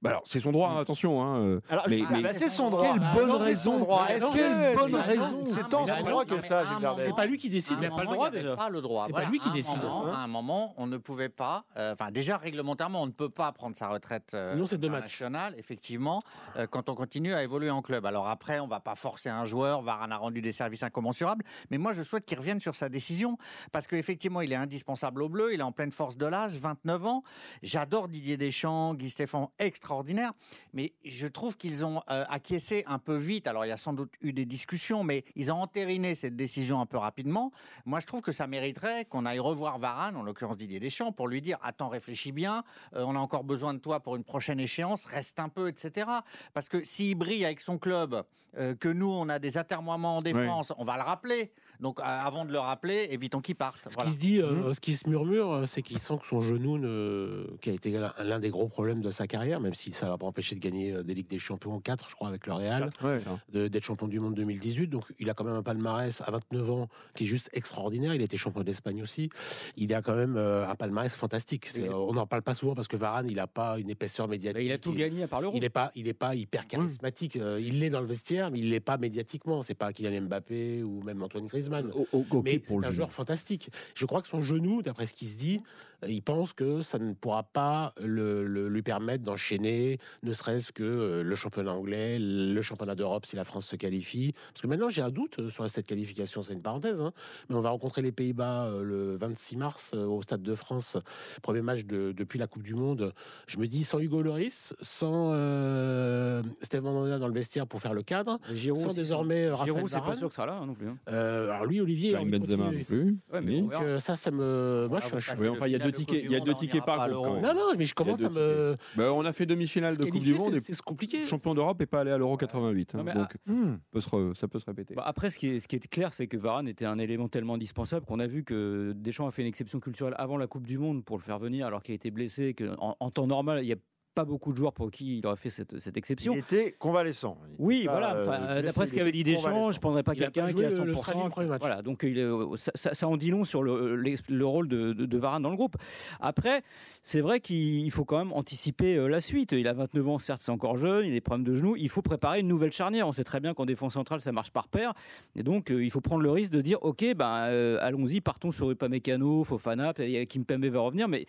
Bah 0.00 0.10
alors, 0.10 0.22
c'est 0.26 0.38
son 0.38 0.52
droit, 0.52 0.70
hein, 0.70 0.80
attention. 0.80 1.20
Hein, 1.22 1.38
euh, 1.40 1.60
Alors, 1.68 1.86
mais, 1.88 2.02
ah, 2.06 2.10
mais- 2.12 2.22
bah, 2.22 2.32
c'est 2.32 2.48
son 2.48 2.70
droit. 2.70 2.82
Quelle 2.92 3.02
Ah, 3.04 3.12
bonne 3.14 3.28
non, 3.30 3.36
raison. 3.36 3.72
son 3.72 3.78
droit. 3.80 4.06
Est-ce 4.08 4.30
Quelle 4.30 4.76
que 4.76 4.90
bonne 4.92 5.02
c'est- 5.02 5.10
raison. 5.18 5.42
C'est 5.46 5.68
tant 5.68 5.86
son 5.86 6.02
droit 6.04 6.24
que 6.24 6.38
ça. 6.38 6.62
C'est 6.98 7.16
pas 7.16 7.26
lui 7.26 7.36
qui 7.36 7.48
décide, 7.48 7.78
il 7.82 7.88
n'a 7.88 7.94
pas 7.96 8.02
le 8.04 8.08
droit 8.12 8.30
déjà. 8.30 8.54
pas 8.56 8.68
le 8.68 8.80
droit. 8.80 9.04
C'est 9.08 9.12
pas 9.12 9.24
lui 9.24 9.40
qui 9.40 9.50
décide, 9.50 9.82
moment- 9.82 10.06
hein. 10.06 10.12
À 10.14 10.18
un 10.18 10.26
moment, 10.28 10.74
on 10.76 10.86
ne 10.86 10.96
pouvait 10.98 11.28
pas. 11.28 11.64
euh, 11.76 11.92
Enfin, 11.94 12.10
déjà 12.12 12.36
réglementairement, 12.36 13.02
on 13.02 13.06
ne 13.06 13.10
peut 13.12 13.28
pas 13.28 13.50
prendre 13.52 13.76
sa 13.76 13.88
retraite 13.88 14.30
euh, 14.34 14.52
Sinon, 14.52 14.66
c'est 14.68 14.78
deux 14.78 14.88
matchs. 14.88 14.98
internationale, 15.20 15.54
effectivement, 15.58 16.20
euh, 16.56 16.66
quand 16.70 16.88
on 16.88 16.94
continue 16.94 17.34
à 17.34 17.42
évoluer 17.42 17.70
en 17.70 17.82
club. 17.82 18.06
Alors 18.06 18.28
après, 18.28 18.60
on 18.60 18.68
va 18.68 18.78
pas 18.80 18.94
forcer 18.94 19.30
un 19.30 19.44
joueur. 19.44 19.82
Varane 19.82 20.12
a 20.12 20.16
rendu 20.16 20.40
des 20.42 20.52
services 20.52 20.82
incommensurables, 20.84 21.44
mais 21.70 21.78
moi, 21.78 21.92
je 21.92 22.02
souhaite 22.02 22.24
qu'il 22.24 22.38
revienne 22.38 22.60
sur 22.60 22.76
sa 22.76 22.88
décision 22.88 23.36
parce 23.72 23.86
qu'effectivement, 23.88 24.42
il 24.42 24.52
est 24.52 24.56
indispensable 24.56 25.22
au 25.22 25.28
bleu. 25.28 25.52
Il 25.54 25.60
est 25.60 25.64
en 25.64 25.72
pleine 25.72 25.90
force 25.92 26.16
de 26.16 26.26
l'âge, 26.26 26.56
29 26.58 27.04
ans. 27.06 27.22
J'adore 27.62 28.06
Didier 28.08 28.36
Deschamps, 28.36 28.94
Guy 28.94 29.10
Stéphane, 29.10 29.48
extraordinaire, 29.88 30.32
mais 30.74 30.92
je 31.02 31.26
trouve 31.26 31.56
qu'ils 31.56 31.86
ont 31.86 32.02
euh, 32.10 32.24
acquiescé 32.28 32.84
un 32.86 32.98
peu 32.98 33.16
vite. 33.16 33.46
Alors, 33.46 33.64
il 33.64 33.68
y 33.68 33.72
a 33.72 33.78
sans 33.78 33.94
doute 33.94 34.12
eu 34.20 34.34
des 34.34 34.44
discussions, 34.44 35.02
mais 35.02 35.24
ils 35.34 35.50
ont 35.50 35.56
entériné 35.56 36.14
cette 36.14 36.36
décision 36.36 36.78
un 36.78 36.84
peu 36.84 36.98
rapidement. 36.98 37.52
Moi, 37.86 37.98
je 38.00 38.06
trouve 38.06 38.20
que 38.20 38.30
ça 38.30 38.46
mériterait 38.46 39.06
qu'on 39.06 39.24
aille 39.24 39.38
revoir 39.38 39.78
Varane, 39.78 40.14
en 40.16 40.22
l'occurrence 40.22 40.58
Didier 40.58 40.78
Deschamps, 40.78 41.12
pour 41.12 41.26
lui 41.26 41.40
dire 41.40 41.56
Attends, 41.62 41.88
réfléchis 41.88 42.32
bien, 42.32 42.64
euh, 42.94 43.04
on 43.06 43.16
a 43.16 43.18
encore 43.18 43.44
besoin 43.44 43.72
de 43.72 43.78
toi 43.78 44.00
pour 44.00 44.16
une 44.16 44.24
prochaine 44.24 44.60
échéance, 44.60 45.06
reste 45.06 45.40
un 45.40 45.48
peu, 45.48 45.68
etc. 45.68 46.10
Parce 46.52 46.68
que 46.68 46.84
s'il 46.84 47.14
brille 47.14 47.46
avec 47.46 47.62
son 47.62 47.78
club, 47.78 48.24
euh, 48.58 48.74
que 48.74 48.88
nous, 48.88 49.10
on 49.10 49.30
a 49.30 49.38
des 49.38 49.56
atermoiements 49.56 50.18
en 50.18 50.22
défense, 50.22 50.72
on 50.76 50.84
va 50.84 50.96
le 50.96 51.02
rappeler. 51.02 51.52
Donc, 51.80 52.00
euh, 52.00 52.02
avant 52.04 52.44
de 52.44 52.52
le 52.52 52.58
rappeler, 52.58 53.06
évitons 53.10 53.40
qu'il 53.40 53.54
parte. 53.54 53.80
Ce 53.88 53.94
Voilà. 53.94 54.08
qui 54.10 54.14
se 54.14 54.20
dit, 54.20 54.40
euh, 54.42 54.72
ce 54.74 54.80
qui 54.80 54.94
se 54.96 55.08
murmure, 55.08 55.52
euh, 55.52 55.64
c'est 55.66 55.82
qu'il 55.82 55.98
sent 55.98 56.14
que 56.20 56.26
son 56.26 56.40
genou, 56.40 56.76
ne... 56.78 57.46
qui 57.60 57.70
a 57.70 57.72
été 57.72 57.98
l'un- 58.24 58.38
des 58.40 58.50
gros 58.50 58.68
problèmes 58.68 59.00
de 59.00 59.10
sa 59.10 59.26
carrière, 59.26 59.60
même 59.60 59.74
si 59.74 59.92
ça 59.92 60.08
l'a 60.08 60.16
pas 60.18 60.26
empêché 60.26 60.54
de 60.54 60.60
gagner 60.60 61.02
des 61.04 61.14
Ligues 61.14 61.28
des 61.28 61.38
Champions 61.38 61.78
4, 61.80 62.08
je 62.10 62.14
crois, 62.14 62.28
avec 62.28 62.46
le 62.46 62.52
Real, 62.52 62.90
Ouais. 63.02 63.18
de- 63.52 63.68
d'être 63.68 63.82
champion 63.84 64.08
du 64.08 64.18
monde 64.20 64.34
2018. 64.34 64.88
Donc 64.88 65.04
il 65.18 65.30
a 65.30 65.34
quand 65.34 65.44
même 65.44 65.54
un 65.56 65.62
palmarès 65.62 66.20
à 66.20 66.30
29 66.30 66.70
ans 66.70 66.88
qui 67.14 67.24
est 67.24 67.26
juste 67.26 67.50
extraordinaire. 67.52 68.14
Il 68.14 68.20
a 68.20 68.24
été 68.24 68.36
champion 68.36 68.62
d'Espagne 68.62 69.02
aussi. 69.02 69.30
Il 69.76 69.92
a 69.94 70.02
quand 70.02 70.14
même 70.16 70.36
euh, 70.36 70.68
un 70.68 70.74
palmarès 70.74 71.14
fantastique. 71.14 71.70
On 71.92 72.12
n'en 72.12 72.26
parle 72.26 72.42
pas 72.42 72.54
souvent 72.54 72.74
parce 72.74 72.88
que 72.88 72.96
Varane, 72.96 73.26
il 73.30 73.36
n'a 73.36 73.46
pas 73.46 73.78
une 73.78 73.90
épaisseur 73.90 74.26
médiatique. 74.28 74.62
Il 74.64 74.72
a 74.72 74.78
tout 74.78 74.92
gagné 74.92 75.22
à 75.24 75.28
part 75.28 75.40
l'euro. 75.40 75.54
Il 75.56 75.60
n'est 75.60 75.70
pas, 75.70 75.90
il 75.94 76.08
est 76.08 76.12
pas 76.14 76.34
hyper 76.34 76.66
charismatique. 76.66 77.36
Euh, 77.36 77.60
Il 77.60 77.80
l'est 77.80 77.90
dans 77.90 78.00
le 78.00 78.06
vestiaire, 78.06 78.50
mais 78.50 78.58
il 78.58 78.70
l'est 78.70 78.80
pas 78.80 78.98
médiatiquement. 78.98 79.62
C'est 79.62 79.74
pas 79.74 79.92
Kylian 79.92 80.22
Mbappé 80.22 80.82
ou 80.82 81.02
même 81.02 81.22
Antoine 81.22 81.46
Griezmann. 81.46 81.67
O- 81.94 82.06
o- 82.12 82.24
ok 82.30 82.44
mais 82.44 82.58
pour 82.58 82.80
c'est 82.80 82.86
un 82.86 82.90
joueur 82.90 83.12
fantastique. 83.12 83.70
Je 83.94 84.06
crois 84.06 84.22
que 84.22 84.28
son 84.28 84.40
genou, 84.42 84.82
d'après 84.82 85.06
ce 85.06 85.14
qui 85.14 85.26
se 85.26 85.36
dit, 85.36 85.62
il 86.06 86.22
pense 86.22 86.52
que 86.52 86.82
ça 86.82 86.98
ne 86.98 87.12
pourra 87.14 87.42
pas 87.42 87.92
le, 88.00 88.46
le- 88.46 88.68
lui 88.68 88.82
permettre 88.82 89.24
d'enchaîner, 89.24 89.98
ne 90.22 90.32
serait-ce 90.32 90.70
que 90.72 90.82
euh, 90.84 91.22
le 91.22 91.34
championnat 91.34 91.72
anglais, 91.72 92.18
le 92.20 92.60
championnat 92.62 92.94
d'Europe 92.94 93.26
si 93.26 93.34
la 93.36 93.44
France 93.44 93.66
se 93.66 93.76
qualifie. 93.76 94.32
Parce 94.52 94.62
que 94.62 94.66
maintenant, 94.66 94.88
j'ai 94.90 95.02
un 95.02 95.10
doute 95.10 95.38
euh, 95.40 95.48
sur 95.50 95.68
cette 95.68 95.86
qualification. 95.86 96.42
C'est 96.42 96.52
une 96.54 96.62
parenthèse, 96.62 97.00
hein. 97.00 97.12
mais 97.48 97.56
on 97.56 97.60
va 97.60 97.70
rencontrer 97.70 98.02
les 98.02 98.12
Pays-Bas 98.12 98.66
euh, 98.66 98.82
le 98.82 99.16
26 99.16 99.56
mars 99.56 99.92
euh, 99.94 100.04
au 100.06 100.22
Stade 100.22 100.42
de 100.42 100.54
France. 100.54 100.96
Premier 101.42 101.62
match 101.62 101.84
de- 101.84 102.12
depuis 102.12 102.38
la 102.38 102.46
Coupe 102.46 102.62
du 102.62 102.74
Monde. 102.74 103.12
Je 103.46 103.58
me 103.58 103.66
dis, 103.66 103.82
sans 103.84 103.98
Hugo 103.98 104.22
Loris, 104.22 104.74
sans 104.80 105.32
euh, 105.34 106.42
Steve 106.62 106.82
Mandanda 106.82 107.18
dans 107.18 107.28
le 107.28 107.34
vestiaire 107.34 107.66
pour 107.66 107.80
faire 107.80 107.94
le 107.94 108.02
cadre, 108.02 108.38
Giroud 108.52 108.80
sans 108.80 108.92
désormais 108.92 109.44
euh, 109.46 109.56
Giroud, 109.64 109.82
Raphaël 109.82 109.84
c'est 109.88 109.94
pas 109.94 110.00
Varane. 110.00 110.16
sûr 110.18 110.28
que 110.28 110.34
ça 110.34 110.42
sera 110.42 110.46
là 110.46 110.58
hein, 110.60 110.66
non 110.66 110.74
plus. 110.74 110.88
hein. 110.88 110.96
Euh, 111.08 111.50
alors 111.50 111.66
lui, 111.66 111.80
Olivier, 111.80 112.10
il 112.10 112.14
a 112.14 112.18
Karim 112.18 112.38
Benzema 112.38 112.70
non 112.70 112.84
plus. 112.84 113.16
Ouais, 113.32 113.40
mais 113.40 113.60
Donc 113.60 113.74
euh, 113.74 113.98
ça, 113.98 114.16
ça 114.16 114.30
me. 114.30 114.86
Moi, 114.88 115.00
Ah, 115.02 115.18
je 115.18 115.32
Oui, 115.40 115.48
enfin, 115.48 115.66
il 115.66 115.72
y 115.72 115.74
a 115.76 115.78
deux 115.90 115.96
tickets, 115.98 116.24
il 116.24 116.30
y 116.32 116.36
a 116.36 116.40
deux 116.40 116.52
Monde, 116.52 116.60
tickets 116.60 116.82
on 116.82 116.86
par 116.86 117.08
l'Euro. 117.08 117.36
Non, 117.40 117.54
non, 117.54 117.72
mais 117.76 117.84
je 117.86 117.94
commence 117.94 118.20
y 118.20 118.24
a 118.24 118.28
à 118.28 118.30
me. 118.30 118.76
Bah, 118.96 119.12
on 119.12 119.24
a 119.24 119.32
fait 119.32 119.46
demi-finale 119.46 119.96
de 119.96 120.04
Coupe 120.04 120.20
du 120.20 120.34
Monde 120.34 120.52
c'est- 120.54 120.70
et 120.70 120.74
c'est 120.74 120.82
compliqué. 120.82 121.26
champion 121.26 121.54
d'Europe 121.54 121.80
et 121.82 121.86
pas 121.86 122.00
allé 122.00 122.10
à 122.10 122.18
l'Euro 122.18 122.36
88. 122.36 122.94
hein. 122.94 122.98
Non, 122.98 123.04
mais, 123.04 123.14
donc, 123.14 123.36
Hmm. 123.46 123.76
peut 123.90 124.00
se 124.00 124.08
re- 124.08 124.34
ça 124.34 124.48
peut 124.48 124.58
se 124.58 124.66
répéter. 124.66 124.94
Bah, 124.94 125.02
après, 125.06 125.30
ce 125.30 125.38
qui, 125.38 125.48
est, 125.48 125.60
ce 125.60 125.68
qui 125.68 125.76
est 125.76 125.88
clair, 125.88 126.12
c'est 126.14 126.26
que 126.26 126.36
Varane 126.36 126.68
était 126.68 126.84
un 126.84 126.98
élément 126.98 127.28
tellement 127.28 127.54
indispensable 127.54 128.06
qu'on 128.06 128.18
a 128.20 128.26
vu 128.26 128.44
que 128.44 128.92
Deschamps 128.96 129.26
a 129.26 129.30
fait 129.30 129.42
une 129.42 129.48
exception 129.48 129.80
culturelle 129.80 130.14
avant 130.18 130.36
la 130.36 130.46
Coupe 130.46 130.66
du 130.66 130.78
Monde 130.78 131.04
pour 131.04 131.16
le 131.16 131.22
faire 131.22 131.38
venir, 131.38 131.66
alors 131.66 131.82
qu'il 131.82 131.94
était 131.94 132.10
blessé, 132.10 132.54
qu'en 132.54 132.96
en 132.98 133.10
temps 133.10 133.26
normal, 133.26 133.62
il 133.62 133.66
n'y 133.66 133.72
a 133.72 133.76
pas 134.18 134.24
beaucoup 134.24 134.52
de 134.52 134.56
joueurs 134.58 134.72
pour 134.72 134.90
qui 134.90 135.18
il 135.18 135.26
aurait 135.26 135.36
fait 135.36 135.50
cette, 135.50 135.78
cette 135.78 135.96
exception. 135.96 136.32
Il 136.34 136.38
était 136.40 136.72
convalescent. 136.78 137.38
Il 137.52 137.56
Oui, 137.64 137.78
était 137.82 137.88
voilà. 137.88 138.14
euh, 138.16 138.26
Enfin, 138.26 138.62
D'après 138.62 138.86
ce 138.86 138.92
qu'avait 138.92 139.12
dit 139.12 139.22
Deschamps, 139.22 139.70
je 139.70 139.76
ne 139.76 139.80
prendrais 139.80 140.02
pas 140.02 140.12
a 140.12 140.14
quelqu'un 140.16 140.46
qui 140.46 140.54
le- 140.54 140.68
100%. 140.70 140.84
le 140.84 141.44
le. 141.44 141.56
Voilà, 141.58 141.82
donc 141.82 142.02
il 142.02 142.18
est- 142.18 142.56
ça, 142.56 142.72
ça- 142.74 142.94
ça 142.94 143.06
en 143.06 143.16
dit 143.16 143.30
long 143.30 143.44
sur 143.44 143.62
le, 143.62 143.94
le 143.96 144.46
rôle 144.46 144.66
de, 144.68 144.92
de- 144.92 145.06
de 145.06 145.18
Varane 145.18 145.42
dans 145.42 145.50
le 145.50 145.56
groupe. 145.56 145.76
Après, 146.20 146.62
c'est 147.02 147.20
vrai 147.20 147.38
qu'il 147.40 147.90
faut 147.92 148.04
quand 148.04 148.18
même 148.18 148.32
anticiper 148.32 148.96
euh, 148.96 149.06
la 149.08 149.20
suite. 149.20 149.52
Il 149.52 149.68
a 149.68 149.72
29 149.72 150.08
ans, 150.08 150.18
certes, 150.18 150.40
c'est 150.42 150.50
encore 150.52 150.76
jeune, 150.76 151.04
il 151.06 151.10
a 151.10 151.12
des 151.12 151.20
problèmes 151.20 151.46
de 151.46 151.54
genoux. 151.54 151.76
Il 151.76 151.88
faut 151.88 152.02
préparer 152.02 152.40
une 152.40 152.48
nouvelle 152.48 152.72
charnière. 152.72 153.06
On 153.06 153.12
sait 153.12 153.24
très 153.24 153.38
bien 153.40 153.54
qu'en 153.54 153.66
défense 153.66 153.94
centrale, 153.94 154.20
ça 154.20 154.32
marche 154.32 154.50
par 154.50 154.66
paire. 154.68 154.92
Et 155.36 155.42
donc, 155.42 155.70
euh, 155.70 155.84
il 155.84 155.90
faut 155.90 156.00
prendre 156.00 156.22
le 156.22 156.30
risque 156.30 156.52
de 156.52 156.60
dire 156.60 156.78
ok, 156.82 157.04
ben, 157.14 157.44
euh, 157.46 157.78
allons-y, 157.80 158.20
partons 158.20 158.50
sur 158.50 158.70
Upamecano, 158.70 159.44
Fofana, 159.44 159.94
Kimpembe 160.28 160.64
va 160.66 160.80
revenir, 160.80 161.08
mais 161.08 161.26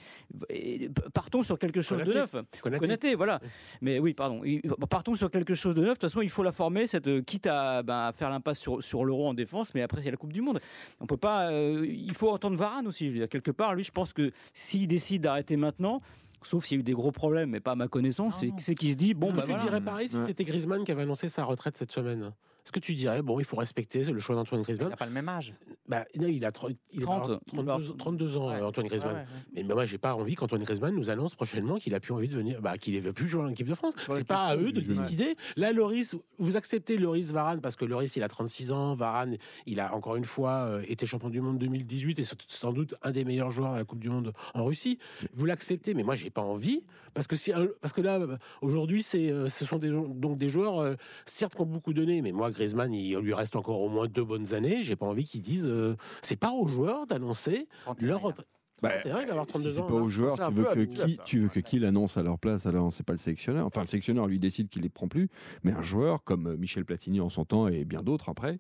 euh, 0.51 0.87
partons 1.13 1.43
sur 1.43 1.59
quelque 1.59 1.81
chose 1.81 1.99
de 1.99 2.05
Konaté. 2.13 2.19
neuf. 2.37 2.45
Konaté. 2.80 2.99
Konaté, 3.11 3.15
voilà. 3.15 3.39
Mais 3.82 3.99
oui, 3.99 4.13
pardon. 4.13 4.41
Il- 4.43 4.61
Partons 4.89 5.15
sur 5.15 5.30
quelque 5.30 5.53
chose 5.55 5.75
de 5.75 5.82
neuf. 5.82 5.89
De 5.89 5.93
toute 5.93 6.01
façon, 6.09 6.21
il 6.21 6.30
faut 6.30 6.43
la 6.43 6.51
former, 6.51 6.88
cette, 6.88 7.07
euh, 7.07 7.21
quitte 7.21 7.47
à, 7.47 7.84
ben, 7.84 8.07
à 8.07 8.11
faire 8.11 8.30
l'impasse 8.30 8.59
sur, 8.59 8.84
sur 8.84 9.05
l'euro 9.05 9.27
en 9.27 9.34
défense, 9.34 9.73
mais 9.75 9.82
après, 9.82 10.01
c'est 10.01 10.11
la 10.11 10.17
Coupe 10.17 10.34
du 10.34 10.41
Monde. 10.41 10.59
On 10.99 11.05
peut 11.05 11.17
pas. 11.17 11.49
euh, 11.51 11.86
il 11.88 12.13
faut 12.15 12.30
entendre 12.30 12.55
Varane 12.57 12.88
aussi. 12.88 13.05
Je 13.07 13.11
veux 13.11 13.17
dire, 13.19 13.30
quelque 13.30 13.51
part, 13.51 13.75
lui, 13.75 13.84
je 13.84 13.91
pense 13.91 14.13
que 14.13 14.32
s'il 14.53 14.88
décide 14.88 15.21
d'arrêter 15.23 15.57
maintenant, 15.57 16.01
sauf 16.41 16.65
s'il 16.65 16.77
y 16.77 16.80
a 16.80 16.82
eu 16.82 16.84
des 16.84 16.93
gros 16.93 17.11
problèmes, 17.11 17.49
mais 17.49 17.59
pas 17.59 17.71
à 17.71 17.75
ma 17.75 17.88
connaissance, 17.88 18.43
c'est 18.59 18.75
qu'il 18.75 18.91
se 18.91 18.95
dit 18.95 19.13
bon, 19.13 19.27
bah 19.27 19.41
que 19.41 19.41
tu 19.41 19.47
voilà. 19.51 19.63
dirais 19.63 19.82
pareil 19.82 20.07
si 20.09 20.15
c'était 20.25 20.45
Griezmann 20.45 20.84
qui 20.86 20.91
avait 20.91 21.01
annoncé 21.01 21.27
sa 21.27 21.43
retraite 21.43 21.75
cette 21.77 21.91
semaine 21.91 22.32
Est-ce 22.64 22.72
que 22.72 22.80
tu 22.80 22.93
dirais, 22.93 23.22
bon, 23.22 23.39
il 23.39 23.45
faut 23.45 23.55
respecter 23.57 24.03
le 24.03 24.20
choix 24.20 24.36
d'Antoine 24.36 24.62
Il 24.62 24.64
Griezmann 24.64 24.89
n'a 24.89 24.95
pas 24.97 25.05
le 25.05 25.12
même 25.12 25.28
âge. 25.30 25.53
bah, 25.88 26.05
non, 26.20 26.28
il 26.28 26.45
a 26.45 26.51
tro- 26.51 26.70
il 26.91 26.99
est 27.01 27.03
30, 27.03 27.28
pas- 27.28 27.39
il 27.47 27.53
32, 27.53 27.64
va- 27.88 27.93
32 27.97 28.38
ans, 28.38 28.49
Ouais. 28.49 28.55
euh, 28.55 28.68
Antoine 28.68 28.88
Griezmann. 28.88 29.14
Ouais, 29.14 29.20
ouais, 29.22 29.26
ouais. 29.55 29.64
Mais, 29.68 29.74
moi, 29.74 29.86
j'ai 29.86 29.97
pas 29.97 30.14
envie 30.16 30.36
qu'Antoine 30.36 30.64
Griezmann 30.64 30.93
nous 30.95 31.10
annonce 31.10 31.36
prochainement 31.36 31.78
qu'il 31.78 31.95
a 31.95 31.99
plus 31.99 32.14
envie 32.14 32.28
de 32.28 32.36
venir, 32.36 32.62
bah, 32.62 32.78
qu'il 32.78 32.93
ne 32.95 32.99
veut 32.99 33.14
plus 33.14 33.28
jouer 33.28 33.41
en 33.43 33.47
équipe 33.49 33.68
de 33.68 33.76
France. 33.76 33.93
C'est 34.10 34.24
pas 34.28 34.45
à 34.47 34.57
eux 34.57 34.72
de 34.72 34.82
décider. 34.82 35.36
Là, 35.55 35.72
Loris, 35.72 36.16
vous 36.38 36.57
acceptez 36.57 36.97
Loris 36.97 37.32
Varane 37.32 37.62
parce 37.62 37.76
que 37.76 37.86
Loris, 37.86 38.16
il 38.16 38.24
a 38.24 38.28
36 38.28 38.72
ans. 38.72 38.93
Varane, 38.95 39.38
il 39.66 39.80
a 39.80 39.95
encore 39.95 40.16
une 40.16 40.26
fois 40.26 40.51
euh, 40.68 40.84
été 40.88 41.05
champion 41.05 41.30
du 41.30 41.41
monde 41.41 41.57
2018 41.57 42.20
et 42.20 42.24
c'est 42.24 42.38
sans 42.47 42.72
doute 42.74 42.93
un 43.01 43.12
des 43.12 43.24
meilleurs 43.26 43.49
joueurs 43.51 43.72
à 43.74 43.78
la 43.78 43.86
Coupe 43.86 43.99
du 43.99 44.10
Monde 44.10 44.34
en 44.53 44.66
Russie. 44.66 44.99
Vous 45.34 45.45
l'acceptez, 45.45 45.93
mais 45.93 46.03
moi, 46.03 46.16
j'ai 46.16 46.30
pas 46.30 46.41
envie 46.41 46.84
parce 47.14 47.26
que 47.28 47.36
si, 47.36 47.51
parce 47.82 47.93
que 47.93 48.01
là, 48.01 48.20
aujourd'hui, 48.62 49.01
c'est, 49.03 49.32
euh, 49.32 49.47
ce 49.47 49.66
sont 49.66 49.78
des, 49.80 49.89
donc 49.89 50.38
des 50.38 50.49
joueurs, 50.49 50.80
euh, 50.80 50.95
certes, 51.26 51.55
qui 51.55 51.62
ont 51.62 51.66
beaucoup 51.66 51.93
donné, 51.93 52.22
mais 52.22 52.32
moi, 52.32 52.49
Griezmann, 52.52 52.93
il 52.93 53.16
lui 53.18 53.34
reste 53.34 53.56
encore 53.56 53.82
au 53.82 53.89
moins 53.89 54.08
deux 54.08 54.24
bonnes 54.24 54.54
années. 54.54 54.84
J'ai 54.84 54.95
pas 54.95 55.06
envie 55.06 55.26
qu'ils 55.26 55.41
disent, 55.41 55.68
euh, 55.68 55.95
c'est 56.22 56.39
pas 56.39 56.52
aux 56.52 56.68
joueurs 56.68 57.08
d'annoncer 57.08 57.68
leur 58.02 58.22
retraite. 58.22 58.47
Bah, 58.82 58.91
C'est 59.04 59.10
vrai 59.10 59.26
d'avoir 59.26 59.45
32 59.45 59.70
si 59.70 59.76
c'est 59.76 59.82
ans. 59.82 59.88
pas 59.88 59.93
aux 59.95 60.08
joueurs, 60.08 60.36
c'est 60.38 60.41
un 60.41 60.50
tu 60.52 60.56
veux 60.56 60.64
que 60.74 60.80
qui, 60.86 61.16
ça. 61.18 61.24
tu 61.26 61.39
veux 61.41 61.50
que 61.50 61.60
qui 61.60 61.80
l'annonce 61.80 62.16
à 62.16 62.24
leur 62.24 62.39
place? 62.39 62.66
Alors 62.66 62.93
c'est 62.93 63.04
pas 63.06 63.12
le 63.12 63.20
sélectionneur. 63.20 63.66
Enfin, 63.66 63.82
le 63.82 63.88
sélectionneur 63.88 64.26
lui 64.26 64.39
décide 64.39 64.70
qu'il 64.70 64.84
les 64.84 64.89
prend 64.89 65.10
plus, 65.10 65.28
mais 65.66 65.74
un 65.74 65.82
joueur 65.82 66.24
comme 66.24 66.47
euh, 66.47 66.56
Michel 66.56 66.86
Platini 66.86 67.20
en 67.20 67.28
son 67.28 67.43
temps 67.43 67.68
et 67.68 67.84
bien 67.84 68.02
d'autres 68.04 68.30
après. 68.30 68.58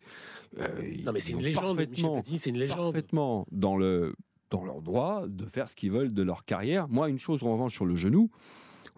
euh, 0.59 0.67
Non, 1.05 1.13
mais 1.13 1.21
c'est 1.21 1.31
une 1.31 1.41
légende. 1.41 1.77
Michel 1.89 2.11
Platini, 2.11 2.37
c'est 2.37 2.49
une 2.49 2.57
légende. 2.57 2.91
parfaitement 2.93 3.45
dans 3.53 3.77
le 3.77 4.13
dans 4.49 4.65
leur 4.65 4.81
droit 4.81 5.25
de 5.27 5.45
faire 5.45 5.69
ce 5.69 5.75
qu'ils 5.77 5.91
veulent 5.91 6.11
de 6.11 6.21
leur 6.23 6.43
carrière. 6.43 6.89
Moi, 6.89 7.07
une 7.07 7.19
chose 7.19 7.41
en 7.43 7.53
revanche 7.53 7.73
sur 7.75 7.85
le 7.85 7.95
genou. 7.95 8.29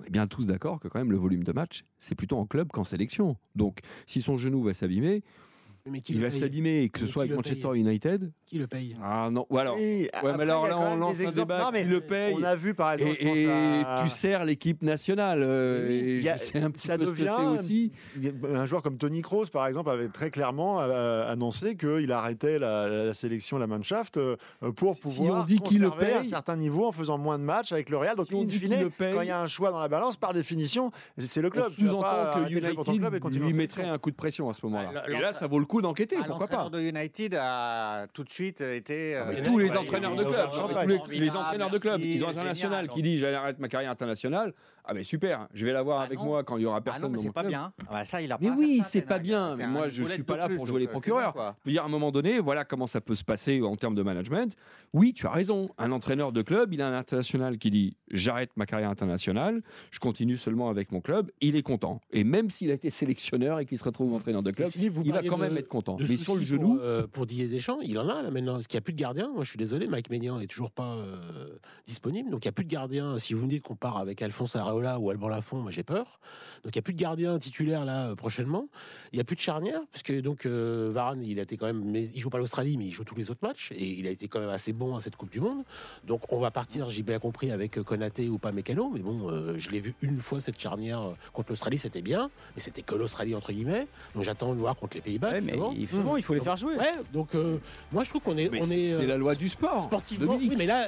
On 0.01 0.03
est 0.03 0.09
bien 0.09 0.25
tous 0.25 0.47
d'accord 0.47 0.79
que 0.79 0.87
quand 0.87 0.97
même 0.97 1.11
le 1.11 1.17
volume 1.17 1.43
de 1.43 1.51
match, 1.51 1.85
c'est 1.99 2.15
plutôt 2.15 2.37
en 2.37 2.47
club 2.47 2.69
qu'en 2.71 2.83
sélection. 2.83 3.37
Donc, 3.55 3.79
si 4.07 4.21
son 4.21 4.35
genou 4.35 4.63
va 4.63 4.73
s'abîmer, 4.73 5.23
Mais 5.89 5.99
qui 6.01 6.13
il 6.13 6.21
va 6.21 6.29
s'abîmer, 6.29 6.89
que 6.89 6.99
ce 6.99 7.05
Mais 7.05 7.11
soit 7.11 7.23
avec 7.23 7.35
Manchester 7.35 7.69
paye 7.71 7.81
United. 7.81 8.31
Qui 8.45 8.59
le 8.59 8.67
paye 8.67 8.95
Ah 9.03 9.29
non, 9.31 9.45
ou 9.49 9.57
alors, 9.57 9.75
Oui, 9.77 9.81
ouais, 10.03 10.09
après, 10.13 10.37
mais 10.37 10.43
alors 10.43 10.67
là, 10.67 10.77
on 10.79 10.95
lance 10.97 11.19
un 11.21 11.29
débat 11.29 11.59
Non, 11.59 11.69
mais 11.73 11.83
qui 11.83 11.89
le 11.89 12.01
paye. 12.01 12.35
On 12.37 12.43
a 12.43 12.55
vu 12.55 12.73
par 12.73 12.93
exemple, 12.93 13.11
Et, 13.11 13.15
je 13.15 13.27
pense 13.27 13.37
et 13.37 13.83
à- 13.83 14.01
tu 14.03 14.09
sers 14.09 14.45
l'équipe 14.45 14.81
nationale. 14.83 15.41
euh, 15.43 15.87
Oui, 15.87 15.93
et 15.95 16.15
il 16.17 16.21
y 16.21 16.29
a- 16.29 16.35
je 16.35 16.41
sais 16.41 16.59
un 16.61 16.69
petit 16.69 16.85
ça 16.87 16.97
peu 16.97 17.05
ce 17.05 17.11
que 17.11 17.17
devient 17.17 17.33
c'est 17.35 17.45
aussi. 17.59 17.91
Un 18.47 18.65
joueur 18.65 18.83
comme 18.83 18.97
Tony 18.97 19.21
Kroos, 19.21 19.45
par 19.51 19.65
exemple, 19.67 19.89
avait 19.89 20.09
très 20.09 20.29
clairement 20.29 20.79
euh, 20.81 21.31
annoncé 21.31 21.75
qu'il 21.75 22.11
arrêtait 22.11 22.59
la, 22.59 22.87
la- 22.87 23.05
la 23.05 23.13
sélection, 23.13 23.57
la 23.57 23.67
Mannschaft, 23.67 24.17
euh, 24.17 24.35
pour 24.75 24.95
Si 24.95 25.01
pouvoir 25.01 25.41
on 25.43 25.45
dit 25.45 25.59
qu'il 25.59 25.81
le 25.81 25.89
paye- 25.91 26.23
certain 26.25 26.55
niveau 26.57 26.85
en 26.87 26.91
faisant 26.91 27.17
moins 27.17 27.39
de 27.39 27.43
matchs 27.43 27.71
avec 27.71 27.89
le 27.89 27.97
Real. 27.97 28.15
Donc, 28.15 28.27
Si 28.27 28.35
on 28.35 28.41
in 28.41 28.45
dit 28.45 28.59
qu'il 28.59 28.67
fine, 28.69 28.81
le 28.83 28.89
paye- 28.89 29.13
quand 29.15 29.21
il 29.21 29.27
y 29.27 29.31
a 29.31 29.41
un 29.41 29.47
choix 29.47 29.71
dans 29.71 29.79
la 29.79 29.87
balance, 29.87 30.17
par 30.17 30.33
définition, 30.33 30.91
c'est 31.17 31.41
le 31.41 31.49
club. 31.49 31.69
Sous-entend 31.71 32.31
que 32.45 32.51
United 32.51 33.41
lui 33.41 33.53
mettrait 33.53 33.85
un 33.85 33.97
coup 33.97 34.11
de 34.11 34.15
pression 34.15 34.49
à 34.49 34.53
ce 34.53 34.65
moment-là. 34.65 35.03
Et 35.09 35.19
là, 35.19 35.31
ça 35.31 35.47
vaut 35.47 35.59
le 35.59 35.65
coup 35.71 35.81
d'enquêter, 35.81 36.17
Ah, 36.19 36.25
pourquoi 36.27 36.47
pas 36.47 36.69
de 36.69 36.79
United 36.81 37.33
a 37.39 38.05
tout 38.13 38.25
de 38.25 38.29
suite 38.29 38.59
été. 38.59 39.15
euh, 39.15 39.41
tous 39.43 39.57
les 39.57 39.75
entraîneurs 39.77 40.15
de 40.15 40.23
club, 40.25 40.49
tous 40.51 41.09
les, 41.11 41.19
les 41.19 41.29
entraîneurs 41.31 41.69
de 41.69 41.77
club, 41.77 42.01
ils 42.01 42.23
ont 42.25 42.27
international 42.27 42.89
qui 42.89 43.01
dit 43.01 43.17
j'arrête 43.17 43.57
ma 43.59 43.69
carrière 43.69 43.91
internationale. 43.91 44.53
Ah 44.91 44.93
mais 44.93 45.03
super, 45.05 45.47
je 45.53 45.65
vais 45.65 45.71
l'avoir 45.71 46.01
avec 46.01 46.19
non. 46.19 46.25
moi 46.25 46.43
quand 46.43 46.57
il 46.57 46.63
y 46.63 46.65
aura 46.65 46.79
Ah 46.79 46.81
personne 46.81 47.03
non, 47.03 47.09
mais 47.11 47.15
dans 47.15 47.21
c'est 47.21 47.31
pas 47.31 47.41
club. 47.43 47.51
bien. 47.51 47.71
Ah 47.87 47.91
bah, 47.91 48.05
ça, 48.05 48.21
il 48.21 48.29
a 48.29 48.37
Mais 48.41 48.49
pas 48.49 48.55
oui, 48.57 48.81
c'est 48.83 48.99
pas 49.07 49.19
bien. 49.19 49.55
Mais 49.55 49.65
moi, 49.65 49.87
je 49.87 50.03
suis 50.03 50.23
pas 50.23 50.35
là 50.35 50.47
plus, 50.47 50.57
pour 50.57 50.65
jouer 50.65 50.81
les 50.81 50.87
euh, 50.87 50.89
procureurs. 50.89 51.31
bien. 51.31 51.55
Je 51.63 51.69
veux 51.69 51.71
dire, 51.71 51.83
à 51.83 51.85
un 51.85 51.89
moment 51.89 52.11
donné, 52.11 52.39
voilà 52.41 52.65
comment 52.65 52.87
ça 52.87 52.99
peut 52.99 53.15
se 53.15 53.23
passer 53.23 53.61
en 53.61 53.77
termes 53.77 53.95
de 53.95 54.03
management. 54.03 54.53
Oui, 54.91 55.13
tu 55.13 55.25
as 55.27 55.31
raison. 55.31 55.69
Un 55.77 55.93
entraîneur 55.93 56.33
de 56.33 56.41
club, 56.41 56.73
il 56.73 56.81
a 56.81 56.89
un 56.89 56.93
international 56.93 57.57
qui 57.57 57.69
dit 57.69 57.95
j'arrête 58.09 58.49
ma 58.57 58.65
carrière 58.65 58.89
internationale, 58.89 59.61
je 59.91 59.99
continue 59.99 60.35
seulement 60.35 60.69
avec 60.69 60.91
mon 60.91 60.99
club. 60.99 61.31
Il 61.39 61.55
est 61.55 61.63
content. 61.63 62.01
Et 62.11 62.25
même 62.25 62.49
s'il 62.49 62.69
a 62.69 62.73
été 62.73 62.89
sélectionneur 62.89 63.59
et 63.59 63.65
qu'il 63.65 63.77
se 63.77 63.85
retrouve 63.85 64.13
entraîneur 64.13 64.43
de 64.43 64.51
club, 64.51 64.69
Philippe, 64.71 64.95
il 65.05 65.13
va 65.13 65.23
quand 65.23 65.37
même 65.37 65.55
être 65.55 65.69
content. 65.69 65.95
Mais 66.05 66.17
sur 66.17 66.35
le 66.35 66.41
genou, 66.41 66.75
Pour, 66.75 66.83
euh, 66.83 67.07
pour 67.07 67.25
Didier 67.25 67.47
Deschamps, 67.47 67.79
il 67.79 67.97
en 67.97 68.09
a 68.09 68.21
là 68.21 68.29
maintenant. 68.29 68.53
Parce 68.55 68.67
qu'il 68.67 68.75
n'y 68.75 68.81
a 68.81 68.83
plus 68.83 68.93
de 68.93 68.99
gardien. 68.99 69.31
Moi, 69.33 69.45
je 69.45 69.49
suis 69.51 69.57
désolé, 69.57 69.87
Mike 69.87 70.09
Maignan 70.09 70.41
est 70.41 70.47
toujours 70.47 70.71
pas 70.71 70.95
euh, 70.95 71.47
disponible. 71.85 72.29
Donc, 72.29 72.43
il 72.43 72.47
n'y 72.47 72.49
a 72.49 72.53
plus 72.53 72.65
de 72.65 72.69
gardien. 72.69 73.17
Si 73.17 73.33
vous 73.33 73.45
me 73.45 73.49
dites 73.49 73.63
qu'on 73.63 73.75
part 73.75 73.95
avec 73.97 74.21
Alphonse 74.21 74.57
Areola 74.85 74.99
ou 74.99 75.09
Alban 75.09 75.27
Lafont, 75.29 75.57
moi, 75.57 75.71
j'ai 75.71 75.83
peur. 75.83 76.19
Donc, 76.63 76.75
il 76.75 76.77
n'y 76.77 76.79
a 76.79 76.81
plus 76.83 76.93
de 76.93 76.99
gardien 76.99 77.37
titulaire 77.39 77.85
là 77.85 78.07
euh, 78.09 78.15
prochainement. 78.15 78.67
Il 79.13 79.17
n'y 79.17 79.21
a 79.21 79.23
plus 79.23 79.35
de 79.35 79.41
charnière. 79.41 79.81
Parce 79.91 80.03
que 80.03 80.19
donc, 80.21 80.45
euh, 80.45 80.89
Varane, 80.93 81.23
il 81.23 81.39
a 81.39 81.43
été 81.43 81.57
quand 81.57 81.65
même. 81.65 81.83
Mais 81.83 82.03
il 82.07 82.19
joue 82.19 82.29
pas 82.29 82.37
l'Australie, 82.37 82.77
mais 82.77 82.85
il 82.85 82.91
joue 82.91 83.03
tous 83.03 83.15
les 83.15 83.31
autres 83.31 83.39
matchs. 83.41 83.71
Et 83.71 83.85
il 83.85 84.05
a 84.07 84.09
été 84.11 84.27
quand 84.27 84.39
même 84.39 84.49
assez 84.49 84.73
bon 84.73 84.95
à 84.95 85.01
cette 85.01 85.15
Coupe 85.15 85.31
du 85.31 85.39
Monde. 85.39 85.63
Donc, 86.05 86.31
on 86.31 86.39
va 86.39 86.51
partir, 86.51 86.89
j'ai 86.89 87.03
bien 87.03 87.19
compris, 87.19 87.51
avec 87.51 87.77
euh, 87.77 87.83
Konaté 87.83 88.29
ou 88.29 88.37
pas 88.37 88.51
Mécano. 88.51 88.89
Mais 88.93 88.99
bon, 88.99 89.29
euh, 89.29 89.55
je 89.57 89.69
l'ai 89.71 89.79
vu 89.79 89.93
une 90.01 90.19
fois 90.21 90.39
cette 90.41 90.59
charnière 90.59 91.01
contre 91.33 91.49
l'Australie, 91.51 91.77
c'était 91.77 92.01
bien. 92.01 92.29
Mais 92.55 92.61
c'était 92.61 92.81
que 92.83 92.95
l'Australie, 92.95 93.33
entre 93.35 93.51
guillemets. 93.51 93.87
Donc, 94.15 94.23
j'attends 94.23 94.53
de 94.53 94.59
voir 94.59 94.75
contre 94.75 94.95
les 94.95 95.01
Pays-Bas. 95.01 95.31
Ouais, 95.31 95.41
mais 95.41 95.53
il 95.75 95.87
faut, 95.87 96.17
il 96.17 96.23
faut 96.23 96.33
les 96.33 96.39
Donc, 96.39 96.45
faire 96.45 96.57
jouer. 96.57 96.75
Ouais, 96.75 96.91
donc 97.13 97.35
euh, 97.35 97.57
moi 97.91 98.03
je 98.03 98.09
trouve 98.09 98.21
qu'on 98.21 98.37
est, 98.37 98.49
Mais 98.49 98.59
on 98.61 98.69
est 98.69 98.91
c'est 98.93 99.03
euh, 99.03 99.07
la 99.07 99.17
loi 99.17 99.35
du 99.35 99.49
sport. 99.49 99.83
sportivement. 99.83 100.35
Oui, 100.35 100.51
mais 100.57 100.65
là, 100.65 100.87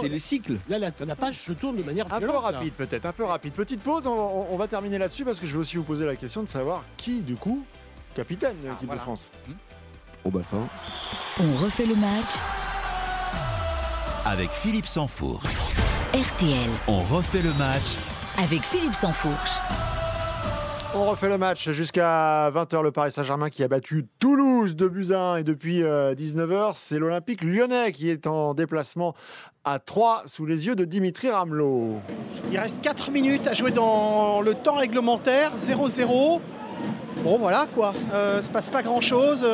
c'est 0.00 0.08
les 0.08 0.18
cycles. 0.18 0.56
là, 0.68 0.78
la, 0.78 0.90
la 1.06 1.16
page 1.16 1.38
se 1.40 1.52
tourne 1.52 1.76
de 1.76 1.82
manière 1.82 2.06
Un 2.12 2.20
peu 2.20 2.26
violente, 2.26 2.42
rapide 2.44 2.72
peut-être, 2.74 3.06
un 3.06 3.12
peu 3.12 3.23
rapide. 3.26 3.52
Petite 3.52 3.82
pause, 3.82 4.06
on, 4.06 4.12
on- 4.12 4.46
on 4.52 4.56
va 4.56 4.66
terminer 4.68 4.98
là-dessus 4.98 5.24
parce 5.24 5.38
que 5.40 5.46
je 5.46 5.52
vais 5.52 5.58
aussi 5.58 5.76
vous 5.76 5.82
poser 5.84 6.04
la 6.06 6.16
question 6.16 6.42
de 6.42 6.48
savoir 6.48 6.84
qui, 6.96 7.20
du 7.20 7.34
coup, 7.36 7.64
capitaine 8.14 8.56
de 8.62 8.68
l'équipe 8.68 8.86
voilà. 8.86 9.00
de 9.00 9.02
France. 9.04 9.30
Oh 10.24 10.30
bah 10.30 10.40
ça. 10.50 10.56
On 11.40 11.62
refait 11.64 11.86
le 11.86 11.94
match. 11.96 12.34
Avec 14.26 14.50
Philippe 14.50 14.86
Sansfourche. 14.86 15.44
RTL. 16.14 16.70
On 16.88 17.02
refait 17.02 17.42
le 17.42 17.52
match 17.54 17.82
Avec 18.38 18.62
Philippe 18.62 18.94
Sansfourche. 18.94 19.50
On 20.96 21.10
refait 21.10 21.28
le 21.28 21.38
match 21.38 21.70
jusqu'à 21.70 22.50
20h. 22.50 22.80
Le 22.80 22.92
Paris 22.92 23.10
Saint-Germain 23.10 23.50
qui 23.50 23.64
a 23.64 23.68
battu 23.68 24.06
Toulouse 24.20 24.76
de 24.76 24.86
buts 24.86 25.08
à 25.10 25.32
1 25.32 25.36
et 25.38 25.44
depuis 25.44 25.80
19h, 25.82 26.74
c'est 26.76 27.00
l'Olympique 27.00 27.42
lyonnais 27.42 27.90
qui 27.90 28.08
est 28.10 28.28
en 28.28 28.54
déplacement 28.54 29.12
à 29.64 29.80
3 29.80 30.22
sous 30.26 30.46
les 30.46 30.66
yeux 30.66 30.76
de 30.76 30.84
Dimitri 30.84 31.30
Ramelot. 31.30 31.96
Il 32.52 32.58
reste 32.58 32.80
4 32.80 33.10
minutes 33.10 33.48
à 33.48 33.54
jouer 33.54 33.72
dans 33.72 34.40
le 34.40 34.54
temps 34.54 34.76
réglementaire, 34.76 35.56
0-0. 35.56 36.40
Bon 37.22 37.38
voilà 37.38 37.66
quoi, 37.74 37.94
euh, 38.12 38.42
se 38.42 38.50
passe 38.50 38.68
pas 38.70 38.82
grand 38.82 39.00
chose. 39.00 39.46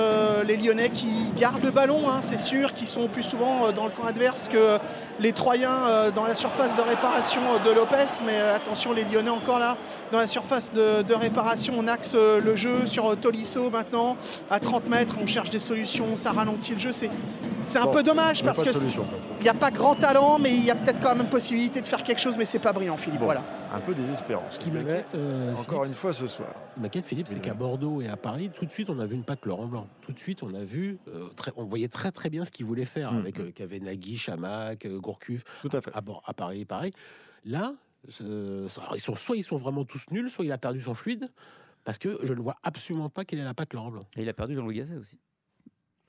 les 0.46 0.56
Lyonnais 0.56 0.90
qui 0.90 1.12
gardent 1.36 1.62
le 1.62 1.70
ballon, 1.70 2.08
hein, 2.08 2.18
c'est 2.20 2.38
sûr, 2.38 2.72
qui 2.74 2.86
sont 2.86 3.06
plus 3.08 3.22
souvent 3.22 3.66
euh, 3.66 3.72
dans 3.72 3.84
le 3.84 3.90
camp 3.90 4.04
adverse 4.04 4.48
que 4.48 4.78
les 5.20 5.32
Troyens 5.32 5.84
euh, 5.86 6.10
dans 6.10 6.24
la 6.24 6.34
surface 6.34 6.74
de 6.74 6.80
réparation 6.80 7.40
euh, 7.54 7.58
de 7.68 7.70
Lopez. 7.74 8.24
Mais 8.26 8.40
euh, 8.40 8.56
attention, 8.56 8.92
les 8.92 9.04
Lyonnais 9.04 9.30
encore 9.30 9.58
là, 9.58 9.76
dans 10.10 10.18
la 10.18 10.26
surface 10.26 10.72
de, 10.72 11.02
de 11.02 11.14
réparation, 11.14 11.74
on 11.78 11.86
axe 11.86 12.12
euh, 12.14 12.40
le 12.40 12.56
jeu 12.56 12.86
sur 12.86 13.06
euh, 13.10 13.14
Tolisso 13.14 13.70
maintenant. 13.70 14.16
À 14.50 14.58
30 14.58 14.88
mètres, 14.88 15.16
on 15.22 15.26
cherche 15.26 15.50
des 15.50 15.58
solutions, 15.60 16.16
ça 16.16 16.32
ralentit 16.32 16.72
le 16.72 16.78
jeu. 16.78 16.92
C'est, 16.92 17.10
c'est 17.62 17.78
un 17.78 17.84
Bon, 17.84 17.92
peu 17.92 18.02
dommage 18.02 18.42
parce 18.42 18.62
que 18.62 18.70
il 19.38 19.42
n'y 19.42 19.48
a 19.48 19.54
pas 19.54 19.70
grand 19.70 19.94
talent, 19.94 20.38
mais 20.38 20.50
il 20.50 20.64
y 20.64 20.70
a 20.70 20.74
peut-être 20.74 21.00
quand 21.00 21.14
même 21.14 21.28
possibilité 21.28 21.80
de 21.80 21.86
faire 21.86 22.02
quelque 22.02 22.20
chose, 22.20 22.36
mais 22.36 22.44
c'est 22.44 22.58
pas 22.58 22.72
brillant, 22.72 22.96
Philippe. 22.96 23.20
Bon. 23.20 23.26
Voilà. 23.26 23.42
Un 23.74 23.78
peu 23.80 23.94
désespérant. 23.94 24.42
Ce 24.50 24.58
qui 24.58 24.70
m'inquiète, 24.70 25.12
euh, 25.14 25.54
Encore 25.56 25.84
une 25.84 25.94
fois 25.94 26.12
ce 26.12 26.26
soir. 26.26 26.48
M'inquiète, 26.76 27.04
Philippe, 27.06 27.28
c'est. 27.28 27.40
Qu'à 27.50 27.54
Bordeaux 27.58 28.00
et 28.00 28.08
à 28.08 28.16
Paris, 28.16 28.50
tout 28.54 28.64
de 28.64 28.70
suite, 28.70 28.90
on 28.90 28.98
a 29.00 29.06
vu 29.06 29.14
une 29.16 29.24
patte 29.24 29.44
Laurent 29.44 29.66
Blanc. 29.66 29.88
Tout 30.02 30.12
de 30.12 30.18
suite, 30.18 30.42
on 30.42 30.54
a 30.54 30.62
vu, 30.64 30.98
euh, 31.08 31.28
très- 31.30 31.52
on 31.56 31.64
voyait 31.64 31.88
très 31.88 32.12
très 32.12 32.30
bien 32.30 32.44
ce 32.44 32.50
qu'il 32.50 32.64
voulait 32.66 32.84
faire 32.84 33.12
Mm. 33.12 33.18
avec 33.18 33.40
euh, 33.40 33.50
qu'avait 33.52 33.80
Nagui, 33.80 34.16
Chamac, 34.16 34.86
euh, 34.86 34.98
Gourcuff, 35.00 35.42
Tout 35.62 35.70
à 35.72 35.80
fait. 35.80 35.90
à, 35.94 36.32
Paris, 36.34 36.64
pareil. 36.64 36.92
Là, 37.44 37.74
euh, 38.20 38.68
alors, 38.80 38.94
ils 38.96 39.00
sont, 39.00 39.16
soit 39.16 39.36
ils 39.36 39.42
sont 39.42 39.56
vraiment 39.56 39.84
tous 39.84 40.04
nuls, 40.10 40.30
soit 40.30 40.44
il 40.44 40.52
a 40.52 40.58
perdu 40.58 40.80
son 40.80 40.94
fluide, 40.94 41.28
parce 41.84 41.98
que 41.98 42.18
je 42.22 42.32
ne 42.34 42.40
vois 42.40 42.56
absolument 42.62 43.08
pas 43.08 43.24
quelle 43.24 43.40
est 43.40 43.44
la 43.44 43.54
patte 43.54 43.74
Laurent 43.74 43.90
Blanc. 43.90 44.06
Et 44.16 44.22
il 44.22 44.28
a 44.28 44.32
perdu 44.34 44.54
Jean-Louis 44.54 44.76
Gasset 44.76 44.96
aussi. 44.96 45.18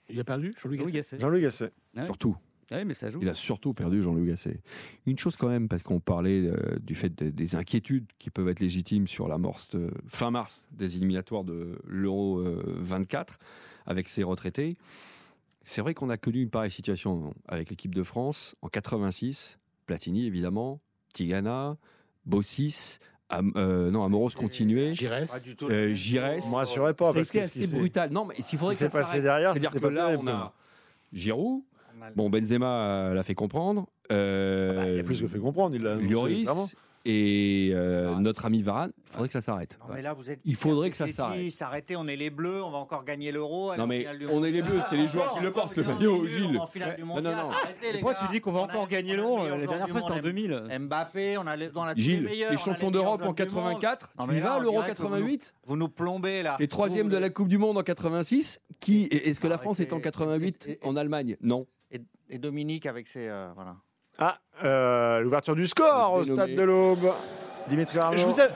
Il 0.10 0.20
a 0.20 0.24
perdu 0.24 0.54
Jean-Louis 0.62 0.78
Jean-Louis 0.78 0.92
Gasset 0.92 1.16
Gasset. 1.18 1.20
Jean-Louis 1.22 1.42
Gasset. 1.42 1.72
Ouais. 1.96 2.06
Surtout. 2.06 2.36
Ouais, 2.72 2.86
mais 2.86 2.94
ça 2.94 3.10
joue. 3.12 3.20
Il 3.22 3.30
a 3.30 3.34
surtout 3.34 3.74
perdu 3.74 4.02
Jean-Louis 4.02 4.28
Gasset. 4.28 4.62
Une 5.06 5.18
chose 5.18 5.36
quand 5.36 5.50
même, 5.50 5.68
parce 5.68 5.84
qu'on 5.84 6.00
parlait 6.00 6.42
euh, 6.48 6.78
du 6.82 6.96
fait 6.96 7.10
de- 7.24 7.30
des 7.30 7.56
inquiétudes 7.56 8.06
qui 8.18 8.30
peuvent 8.30 8.48
être 8.50 8.60
légitimes 8.62 9.08
sur 9.08 9.28
l'amorce 9.28 9.70
de- 9.72 9.92
fin 10.08 10.32
mars 10.32 10.64
des 10.72 10.96
éliminatoires 10.96 11.44
de 11.44 11.78
l'Euro 11.88 12.40
euh, 12.40 12.64
24 12.80 13.38
avec 13.86 14.08
ses 14.08 14.24
retraités. 14.24 14.78
C'est 15.64 15.82
vrai 15.82 15.94
qu'on 15.94 16.10
a 16.10 16.18
connu 16.18 16.42
une 16.42 16.50
pareille 16.50 16.72
situation 16.72 17.34
avec 17.48 17.70
l'équipe 17.70 17.94
de 17.94 18.04
France 18.04 18.56
en 18.62 18.68
86, 18.70 19.60
Platini 19.86 20.26
évidemment, 20.26 20.80
Tigana, 21.14 21.78
Bossis, 22.26 22.98
Am- 23.30 23.52
euh, 23.56 23.92
non, 23.92 24.04
Amoros 24.04 24.32
continuait. 24.32 24.94
Giresse. 24.94 25.32
Pas 25.32 25.40
du 25.40 25.56
tout 25.56 25.68
Euh, 25.70 25.94
niveau. 25.94 26.50
Moi, 26.50 26.60
rassurez 26.60 26.94
pas 26.94 27.14
qui 27.14 27.40
assez 27.40 27.68
brutal. 27.76 28.12
Non, 28.12 28.26
mais 28.26 28.36
s'il 28.40 28.58
faudrait 28.60 28.76
ce 28.76 28.80
qui 28.80 28.86
que 28.86 28.92
ça 28.92 28.98
s'est 28.98 28.98
passé 28.98 29.08
s'arrête. 29.12 29.24
derrière, 29.24 29.52
C'est-à-dire 29.54 29.72
c'était 29.72 29.88
que 29.88 29.92
là, 29.94 30.16
on 30.20 30.28
a 30.28 30.54
Giroud. 31.14 31.64
Bon, 32.16 32.30
Benzema 32.30 32.68
euh, 32.68 33.14
l'a 33.14 33.24
fait 33.24 33.36
comprendre. 33.36 33.88
Euh, 34.12 34.72
Ah 34.78 34.84
bah, 34.84 34.90
il 34.92 35.00
a 35.00 35.04
plus 35.04 35.22
que 35.22 35.28
fait 35.28 35.40
comprendre. 35.40 35.76
Il 35.76 35.84
l'a 35.84 35.96
Lloris 35.96 36.48
et 37.04 37.72
euh, 37.74 38.14
Ah. 38.16 38.20
notre 38.20 38.46
ami 38.46 38.62
Varane. 38.62 38.92
Il 39.08 39.12
faudrait 39.12 39.28
que 39.28 39.34
ça 39.34 39.42
s'arrête. 39.42 39.80
Non, 39.82 39.96
mais 39.96 40.04
là, 40.04 40.14
vous 40.14 40.30
êtes 40.30 40.40
Il 40.46 40.56
faudrait 40.56 40.92
que 40.92 40.98
ça 40.98 41.08
s'arrête. 41.08 41.52
Arrêtez, 41.62 41.96
on 41.96 42.08
est 42.08 42.16
les 42.16 42.30
bleus, 42.30 42.62
on 42.64 42.70
va 42.70 42.78
encore 42.78 43.04
gagner 43.06 43.32
l'euro. 43.32 43.76
Non, 43.76 43.88
mais 43.88 44.06
on 44.32 44.44
est 44.44 44.52
les 44.52 44.62
bleus, 44.62 44.82
c'est 44.88 44.98
les 44.98 45.06
Ah, 45.06 45.08
joueurs 45.08 45.34
qui 45.34 45.40
le 45.42 45.52
portent, 45.52 45.76
le 45.76 45.84
maillot, 45.84 46.28
Gilles. 46.28 46.46
on 46.50 46.54
va 46.54 46.62
en 46.62 46.68
finale 46.68 46.96
du 46.98 47.02
Non, 47.04 47.16
non, 47.16 47.32
non. 47.32 47.50
Arrêtez, 47.50 47.94
les 47.94 48.00
Pourquoi 48.00 48.14
tu 48.14 48.32
dis 48.32 48.40
qu'on 48.40 48.52
va 48.52 48.60
On 48.60 48.64
encore 48.66 48.88
gagner 48.88 49.16
l'euro 49.16 49.40
La 49.48 49.58
dernière 49.66 49.90
fois, 49.90 50.02
c'était 50.02 50.12
en 50.12 50.16
monde, 50.18 50.24
2000. 50.24 50.64
Mbappé, 50.80 51.38
on 51.40 51.48
a 51.48 51.58
dans 51.58 51.86
la 51.86 51.96
Gilles, 51.96 52.30
t'es 52.30 52.58
champion 52.58 52.92
d'Europe 52.92 53.22
en 53.22 53.34
joueurs 53.34 53.34
du 53.34 53.42
monde. 53.54 53.80
84. 53.82 54.12
Non, 54.20 54.28
Tu 54.28 54.36
y 54.36 54.40
vas 54.40 54.60
l'Euro 54.60 54.82
dirait 54.84 54.94
que 54.94 54.98
vous 55.02 55.04
nous- 55.08 55.10
88 55.16 55.56
Vous 55.66 55.76
nous 55.78 55.90
plombez 55.90 56.44
là. 56.44 56.56
T'es 56.60 56.68
troisième 56.68 57.10
de 57.10 57.18
la 57.18 57.30
Coupe 57.32 57.48
du 57.48 57.58
Monde 57.58 57.78
en 57.80 57.84
86. 57.84 58.60
Qui 58.80 59.06
Est-ce 59.06 59.40
que 59.40 59.48
la. 59.48 59.58
France 59.58 59.80
est 59.80 59.92
en 59.94 60.00
88 60.00 60.66
Et- 60.68 60.72
et- 60.74 60.80
en 60.84 60.96
Allemagne? 60.96 61.36
Non. 61.42 61.66
Et, 62.32 62.38
Dominique 62.38 62.86
avec 62.86 63.08
ses. 63.08 63.28
euh, 63.28 63.50
voilà. 63.56 63.76
Ah, 64.18 64.40
euh, 64.64 65.20
l'ouverture 65.20 65.56
du 65.56 65.68
score 65.68 66.14
au 66.14 66.24
stade 66.24 66.56
de 66.56 66.62
l'Aube. 66.62 67.12
Dimitri 67.68 68.00
Ramelot. 68.00 68.20
Je 68.20 68.26
vous, 68.26 68.42
a- 68.42 68.48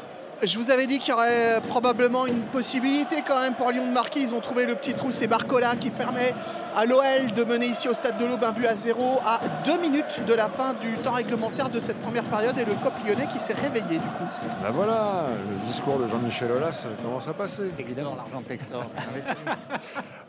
je 0.44 0.58
vous 0.58 0.72
avais 0.72 0.88
dit 0.88 1.00
qu'il 1.00 1.10
y 1.10 1.14
aurait 1.14 1.62
probablement 1.68 2.26
une 2.26 2.42
possibilité 2.42 3.24
quand 3.26 3.40
même 3.40 3.56
pour 3.56 3.72
Lyon 3.72 3.88
de 3.88 3.92
marquer. 3.92 4.22
Ils 4.22 4.34
ont 4.34 4.42
trouvé 4.42 4.66
le 4.66 4.76
petit 4.76 4.94
trou, 4.94 5.12
c'est 5.12 5.28
Barcola 5.28 5.76
qui 5.76 5.92
permet 5.92 6.34
à 6.76 6.86
l'OL 6.86 7.34
de 7.36 7.44
mener 7.44 7.68
ici 7.68 7.88
au 7.88 7.94
stade 7.94 8.18
de 8.18 8.26
l'Aube 8.26 8.44
un 8.44 8.52
but 8.52 8.66
à 8.66 8.76
zéro 8.76 9.20
à 9.26 9.40
deux 9.64 9.80
minutes 9.80 10.22
de 10.28 10.34
la 10.34 10.50
fin 10.50 10.74
du 10.74 10.96
temps 10.98 11.14
réglementaire 11.14 11.70
de 11.70 11.80
cette 11.80 12.02
première 12.02 12.26
période 12.26 12.58
et 12.60 12.66
le 12.66 12.74
COP 12.84 12.94
lyonnais 13.06 13.28
qui 13.32 13.40
s'est 13.40 13.54
réveillé 13.54 13.98
du 13.98 14.08
coup. 14.08 14.26
Bah 14.62 14.72
voilà, 14.72 15.28
le 15.50 15.66
discours 15.68 16.00
de 16.00 16.08
Jean-Michel 16.08 16.52
Aulas 16.52 16.88
commence 17.02 17.28
à 17.28 17.34
passer. 17.34 17.70
Textor, 17.70 18.16
l'argent 18.16 18.42
de 18.42 18.46
Textor. 18.46 18.86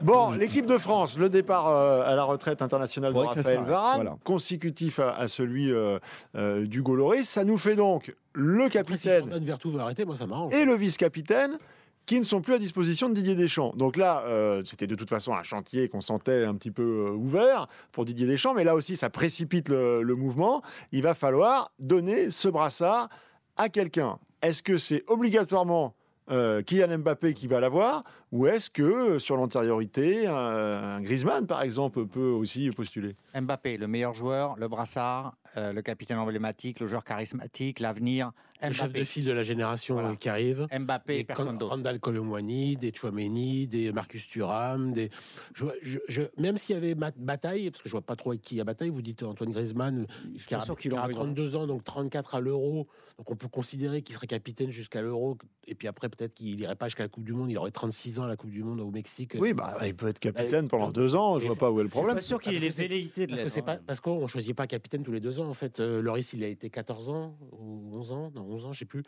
Bon, 0.02 0.30
l'équipe 0.30 0.66
de 0.66 0.78
France, 0.78 1.18
le 1.18 1.28
départ 1.28 1.68
euh, 1.68 2.02
à 2.06 2.14
la 2.14 2.24
retraite 2.24 2.60
internationale 2.60 3.14
de 3.14 3.18
Raphaël 3.18 3.60
Varane, 3.66 3.94
voilà. 3.96 4.16
consécutif 4.24 5.00
à, 5.00 5.26
celui 5.26 5.72
euh, 5.72 5.98
euh, 6.36 6.66
du 6.66 6.82
Goloris. 6.82 7.24
Ça 7.24 7.44
nous 7.44 7.56
fait 7.56 7.76
donc 7.76 8.14
le 8.36 8.64
Après, 8.64 8.96
si 8.96 9.08
capitaine 9.08 9.44
veut 9.44 9.80
arrêter, 9.80 10.04
moi 10.04 10.14
ça 10.14 10.26
m'arrange. 10.26 10.54
et 10.54 10.64
le 10.66 10.74
vice-capitaine 10.74 11.58
qui 12.04 12.20
ne 12.20 12.24
sont 12.24 12.40
plus 12.40 12.54
à 12.54 12.58
disposition 12.58 13.08
de 13.08 13.14
Didier 13.14 13.34
Deschamps. 13.34 13.72
Donc 13.76 13.96
là, 13.96 14.22
euh, 14.26 14.62
c'était 14.62 14.86
de 14.86 14.94
toute 14.94 15.08
façon 15.08 15.34
un 15.34 15.42
chantier 15.42 15.88
qu'on 15.88 16.00
sentait 16.00 16.44
un 16.44 16.54
petit 16.54 16.70
peu 16.70 17.08
euh, 17.08 17.10
ouvert 17.10 17.66
pour 17.90 18.04
Didier 18.04 18.26
Deschamps, 18.28 18.54
mais 18.54 18.62
là 18.62 18.76
aussi, 18.76 18.94
ça 18.94 19.10
précipite 19.10 19.68
le, 19.70 20.02
le 20.02 20.14
mouvement. 20.14 20.62
Il 20.92 21.02
va 21.02 21.14
falloir 21.14 21.72
donner 21.80 22.30
ce 22.30 22.46
brassard 22.48 23.08
à 23.56 23.68
quelqu'un. 23.70 24.18
Est-ce 24.42 24.62
que 24.62 24.76
c'est 24.76 25.02
obligatoirement 25.08 25.95
euh, 26.30 26.62
Kylian 26.62 26.98
Mbappé 26.98 27.34
qui 27.34 27.46
va 27.46 27.60
l'avoir 27.60 28.04
ou 28.32 28.46
est-ce 28.46 28.68
que 28.70 28.82
euh, 28.82 29.18
sur 29.18 29.36
l'antériorité, 29.36 30.26
un, 30.26 30.34
un 30.34 31.00
Griezmann 31.00 31.46
par 31.46 31.62
exemple 31.62 32.06
peut 32.06 32.20
aussi 32.30 32.70
postuler? 32.70 33.14
Mbappé, 33.40 33.76
le 33.76 33.86
meilleur 33.86 34.14
joueur, 34.14 34.56
le 34.58 34.68
brassard, 34.68 35.36
euh, 35.56 35.72
le 35.72 35.82
capitaine 35.82 36.18
emblématique, 36.18 36.80
le 36.80 36.86
joueur 36.86 37.04
charismatique, 37.04 37.80
l'avenir. 37.80 38.32
Le 38.62 38.72
chef 38.72 38.90
de 38.92 39.04
file 39.04 39.24
de 39.26 39.32
la 39.32 39.42
génération 39.42 39.94
Voilà. 39.96 40.16
qui 40.16 40.28
arrive. 40.30 40.66
Mbappé, 40.76 41.18
Des 41.18 41.24
personne 41.24 41.58
d'autre. 41.58 41.72
Randall 41.76 42.00
Colomwani, 42.00 42.76
des 42.76 42.90
Chouameni, 42.94 43.66
des 43.68 43.92
Marcus 43.92 44.26
Thuram, 44.26 44.92
des. 44.92 45.10
Je, 45.54 45.66
je- 45.82 45.98
je- 46.08 46.22
même 46.38 46.56
s'il 46.56 46.74
y 46.74 46.78
avait 46.78 46.94
bataille, 46.94 47.70
parce 47.70 47.82
que 47.82 47.88
je 47.90 47.92
vois 47.92 48.00
pas 48.00 48.16
trop 48.16 48.30
avec 48.30 48.40
qui 48.40 48.54
il 48.54 48.58
y 48.58 48.60
a 48.62 48.64
bataille, 48.64 48.88
vous 48.88 49.02
dites 49.02 49.22
Antoine 49.22 49.50
Griezmann, 49.50 50.06
qui 50.46 50.54
a, 50.54 50.60
sûr 50.62 50.76
qu'il 50.78 50.90
qui 50.90 50.96
a 50.96 51.02
en 51.02 51.06
veut. 51.06 51.12
32 51.12 51.54
ans, 51.56 51.66
donc 51.66 51.84
34 51.84 52.34
à 52.36 52.40
l'Euro. 52.40 52.88
Donc 53.18 53.30
on 53.30 53.36
peut 53.36 53.48
considérer 53.48 54.02
qu'il 54.02 54.14
serait 54.14 54.26
capitaine 54.26 54.70
jusqu'à 54.70 55.00
l'Euro, 55.00 55.38
et 55.66 55.74
puis 55.74 55.88
après 55.88 56.08
peut-être 56.08 56.34
qu'il 56.34 56.60
irait 56.60 56.76
pas 56.76 56.86
jusqu'à 56.88 57.04
la 57.04 57.08
Coupe 57.08 57.24
du 57.24 57.32
Monde. 57.32 57.50
Il 57.50 57.56
aurait 57.56 57.70
36 57.70 58.18
ans 58.18 58.24
à 58.24 58.26
la 58.26 58.36
Coupe 58.36 58.50
du 58.50 58.62
Monde 58.62 58.80
au 58.80 58.90
Mexique. 58.90 59.36
Oui, 59.38 59.54
bah, 59.54 59.78
il 59.86 59.94
peut 59.94 60.08
être 60.08 60.18
capitaine 60.18 60.68
pendant 60.68 60.90
deux 60.90 61.14
ans. 61.14 61.38
Je 61.38 61.46
vois 61.46 61.56
pas 61.56 61.70
où 61.70 61.80
est 61.80 61.82
le 61.82 61.88
problème. 61.88 62.16
pas 62.16 62.20
sûr 62.20 62.40
qu'il 62.40 62.54
ait 62.54 62.58
les 62.58 62.68
velléités 62.68 63.26
de 63.26 63.32
Parce 63.32 63.42
que 63.42 63.48
c'est 63.48 63.60
hein. 63.60 63.64
pas 63.64 63.76
parce 63.76 64.00
qu'on 64.00 64.26
choisit 64.26 64.54
pas 64.54 64.66
capitaine 64.66 65.02
tous 65.02 65.12
les 65.12 65.20
deux 65.20 65.40
ans 65.40 65.48
en 65.48 65.54
fait. 65.54 65.80
Euh, 65.80 66.02
Loris 66.02 66.32
il 66.34 66.44
a 66.44 66.48
été 66.48 66.68
14 66.68 67.08
ans 67.08 67.38
ou 67.52 67.90
11 67.94 68.12
ans, 68.12 68.32
non 68.34 68.42
11 68.42 68.66
ans 68.66 68.72
je 68.72 68.80
sais 68.80 68.84
plus. 68.84 69.02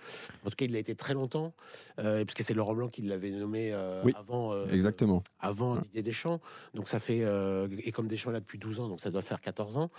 En 0.44 0.50
tout 0.50 0.56
cas 0.56 0.64
il 0.64 0.74
a 0.74 0.78
été 0.78 0.94
très 0.94 1.12
longtemps 1.14 1.54
euh, 1.98 2.24
parce 2.24 2.34
que 2.34 2.42
c'est 2.42 2.54
Laurent 2.54 2.74
Blanc 2.74 2.88
qui 2.88 3.02
l'avait 3.02 3.30
nommé 3.30 3.72
euh, 3.72 4.02
Oui, 4.04 4.12
avant 4.16 4.52
euh, 4.52 4.66
Exactement. 4.68 5.22
avant 5.40 5.76
Didier 5.76 6.02
Deschamps. 6.02 6.40
Donc 6.74 6.88
ça 6.88 6.98
fait 6.98 7.20
euh, 7.22 7.68
et 7.84 7.92
comme 7.92 8.08
Deschamps 8.08 8.30
là 8.30 8.40
depuis 8.40 8.58
12 8.58 8.80
ans 8.80 8.88
donc 8.88 9.00
ça 9.00 9.10
doit 9.10 9.22
faire 9.22 9.40
14 9.40 9.76
ans, 9.76 9.90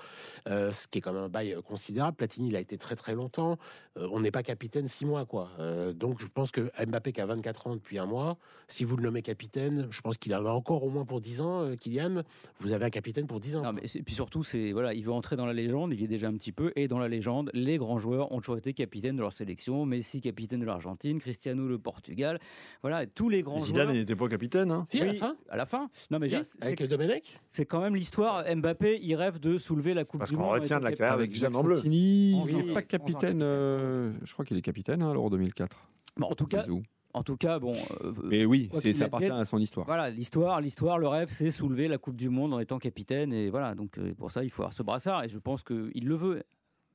euh, 0.48 0.72
ce 0.72 0.88
qui 0.88 0.98
est 0.98 1.02
quand 1.02 1.14
même 1.14 1.24
un 1.24 1.30
bail 1.30 1.54
euh, 1.54 1.62
considérable. 1.62 2.18
Platini 2.18 2.50
il 2.50 2.56
a 2.56 2.60
été 2.60 2.78
très 2.78 2.96
très 2.96 3.14
longtemps. 3.14 3.58
Euh, 4.00 4.08
on 4.12 4.20
n'est 4.22 4.32
pas 4.32 4.44
capitaine 4.44 4.88
6 4.88 5.06
mois 5.06 5.26
quoi. 5.26 5.50
Euh, 5.60 5.94
donc 5.94 6.20
je 6.22 6.28
pense 6.28 6.52
que 6.52 6.72
Mbappé 6.86 7.12
qui 7.12 7.22
a 7.22 7.26
24 7.26 7.68
ans 7.68 7.76
depuis 7.76 7.98
un 8.00 8.06
mois, 8.06 8.38
si 8.68 8.84
vous 8.84 8.96
le 8.98 9.04
nommez 9.04 9.22
capitaine, 9.22 9.88
je 9.92 10.02
pense 10.02 10.18
qu'il 10.18 10.34
en 10.36 10.46
a 10.46 10.50
encore 10.52 10.84
au 10.84 10.90
moins 10.90 11.06
pour 11.06 11.22
10 11.22 11.42
ans. 11.42 11.62
euh, 11.64 11.76
Kylian, 11.76 12.24
vous 12.60 12.72
avez 12.72 12.86
un 12.86 12.90
capitaine 12.90 13.28
pour 13.28 13.40
10 13.40 13.58
ans. 13.58 13.62
Non, 13.64 13.74
mais 13.74 13.88
c'est- 13.88 14.02
puis 14.02 14.14
surtout, 14.16 14.44
c'est 14.44 14.72
voilà, 14.72 14.94
il 14.94 15.04
veut 15.04 15.12
entrer 15.12 15.36
dans 15.36 15.46
la 15.46 15.54
légende. 15.54 15.94
Il 15.94 16.02
y 16.02 16.04
est 16.04 16.08
déjà 16.08 16.28
un 16.28 16.34
petit 16.34 16.52
peu. 16.52 16.72
Et 16.76 16.88
dans 16.88 17.00
la 17.00 17.08
légende, 17.08 17.50
les 17.54 17.78
grands 17.78 18.00
joueurs 18.00 18.32
ont 18.32 18.40
toujours 18.40 18.58
été 18.58 18.74
capitaines 18.74 19.16
de 19.18 19.22
leur 19.22 19.34
sélection. 19.34 19.86
Messi, 19.86 20.22
capitaine 20.22 20.60
de 20.62 20.66
l'Argentine. 20.66 21.20
Cristiano, 21.20 21.68
le 21.68 21.78
Portugal. 21.78 22.40
Voilà, 22.82 23.06
tous 23.06 23.30
les 23.30 23.42
grands 23.42 23.60
Zidane 23.60 23.84
joueurs. 23.88 23.96
il 23.96 24.00
n'était 24.00 24.16
pas 24.16 24.28
capitaine. 24.30 24.72
Hein 24.72 24.86
Si, 24.88 25.02
à 25.02 25.06
la 25.06 25.12
Oui, 25.12 25.18
fin 25.18 25.36
à 25.50 25.58
la 25.58 25.66
fin. 25.66 25.90
Non, 26.12 26.20
mais 26.20 26.30
c'est- 26.30 26.64
avec 26.64 26.82
Domenech 26.84 27.40
c'est 27.50 27.66
quand 27.66 27.82
même 27.82 27.96
l'histoire. 27.96 28.44
Mbappé, 28.56 29.00
il 29.02 29.16
rêve 29.16 29.40
de 29.40 29.58
soulever 29.58 29.94
la 29.94 30.06
Coupe 30.06 30.20
Parce 30.20 30.32
du 30.32 30.38
qu'on 30.38 30.44
Monde. 30.44 30.52
en 30.52 30.54
retient 30.54 30.78
étant 30.78 30.86
de 30.86 30.90
la 30.92 30.96
carrière 30.96 31.14
Avec 31.14 31.32
Zidane 31.32 31.56
en 31.56 31.64
bleu. 31.64 31.82
N'est 31.84 32.74
pas 32.74 32.82
capitaine. 32.82 33.42
Euh, 33.90 34.14
je 34.24 34.34
crois 34.34 34.46
qu'il 34.46 34.58
est 34.58 34.62
capitaine 34.62 35.02
à 35.02 35.12
l'Euro 35.14 35.30
2004. 35.30 35.90
Bon, 36.18 36.28
en 36.28 36.36
tout 36.36 36.46
cas, 36.48 36.62
Zizou. 36.62 36.82
en 37.14 37.24
tout 37.24 37.38
cas, 37.38 37.60
bon. 37.60 37.74
euh, 38.04 38.14
Mais 38.26 38.46
oui, 38.46 38.70
c'est 38.82 38.94
ça 38.94 39.06
appartient 39.06 39.30
à 39.30 39.46
son 39.46 39.58
histoire. 39.60 39.86
Voilà, 39.86 40.10
l'histoire, 40.10 40.62
l'histoire, 40.62 40.98
le 40.98 41.08
rêve, 41.08 41.30
c'est 41.30 41.52
soulever 41.52 41.88
la 41.88 41.98
Coupe 41.98 42.16
du 42.18 42.30
Monde 42.30 42.54
en 42.54 42.60
étant 42.60 42.78
capitaine. 42.80 43.34
Et 43.34 43.50
voilà, 43.50 43.76
donc 43.76 43.98
euh, 43.98 44.14
pour 44.16 44.32
ça, 44.32 44.44
il 44.44 44.50
faut 44.50 44.64
avoir 44.64 44.74
ce 44.74 44.84
brassard. 44.84 45.24
Et 45.24 45.30
je 45.30 45.40
pense 45.40 45.64
qu'il 45.64 46.06
le 46.06 46.16
veut. 46.16 46.44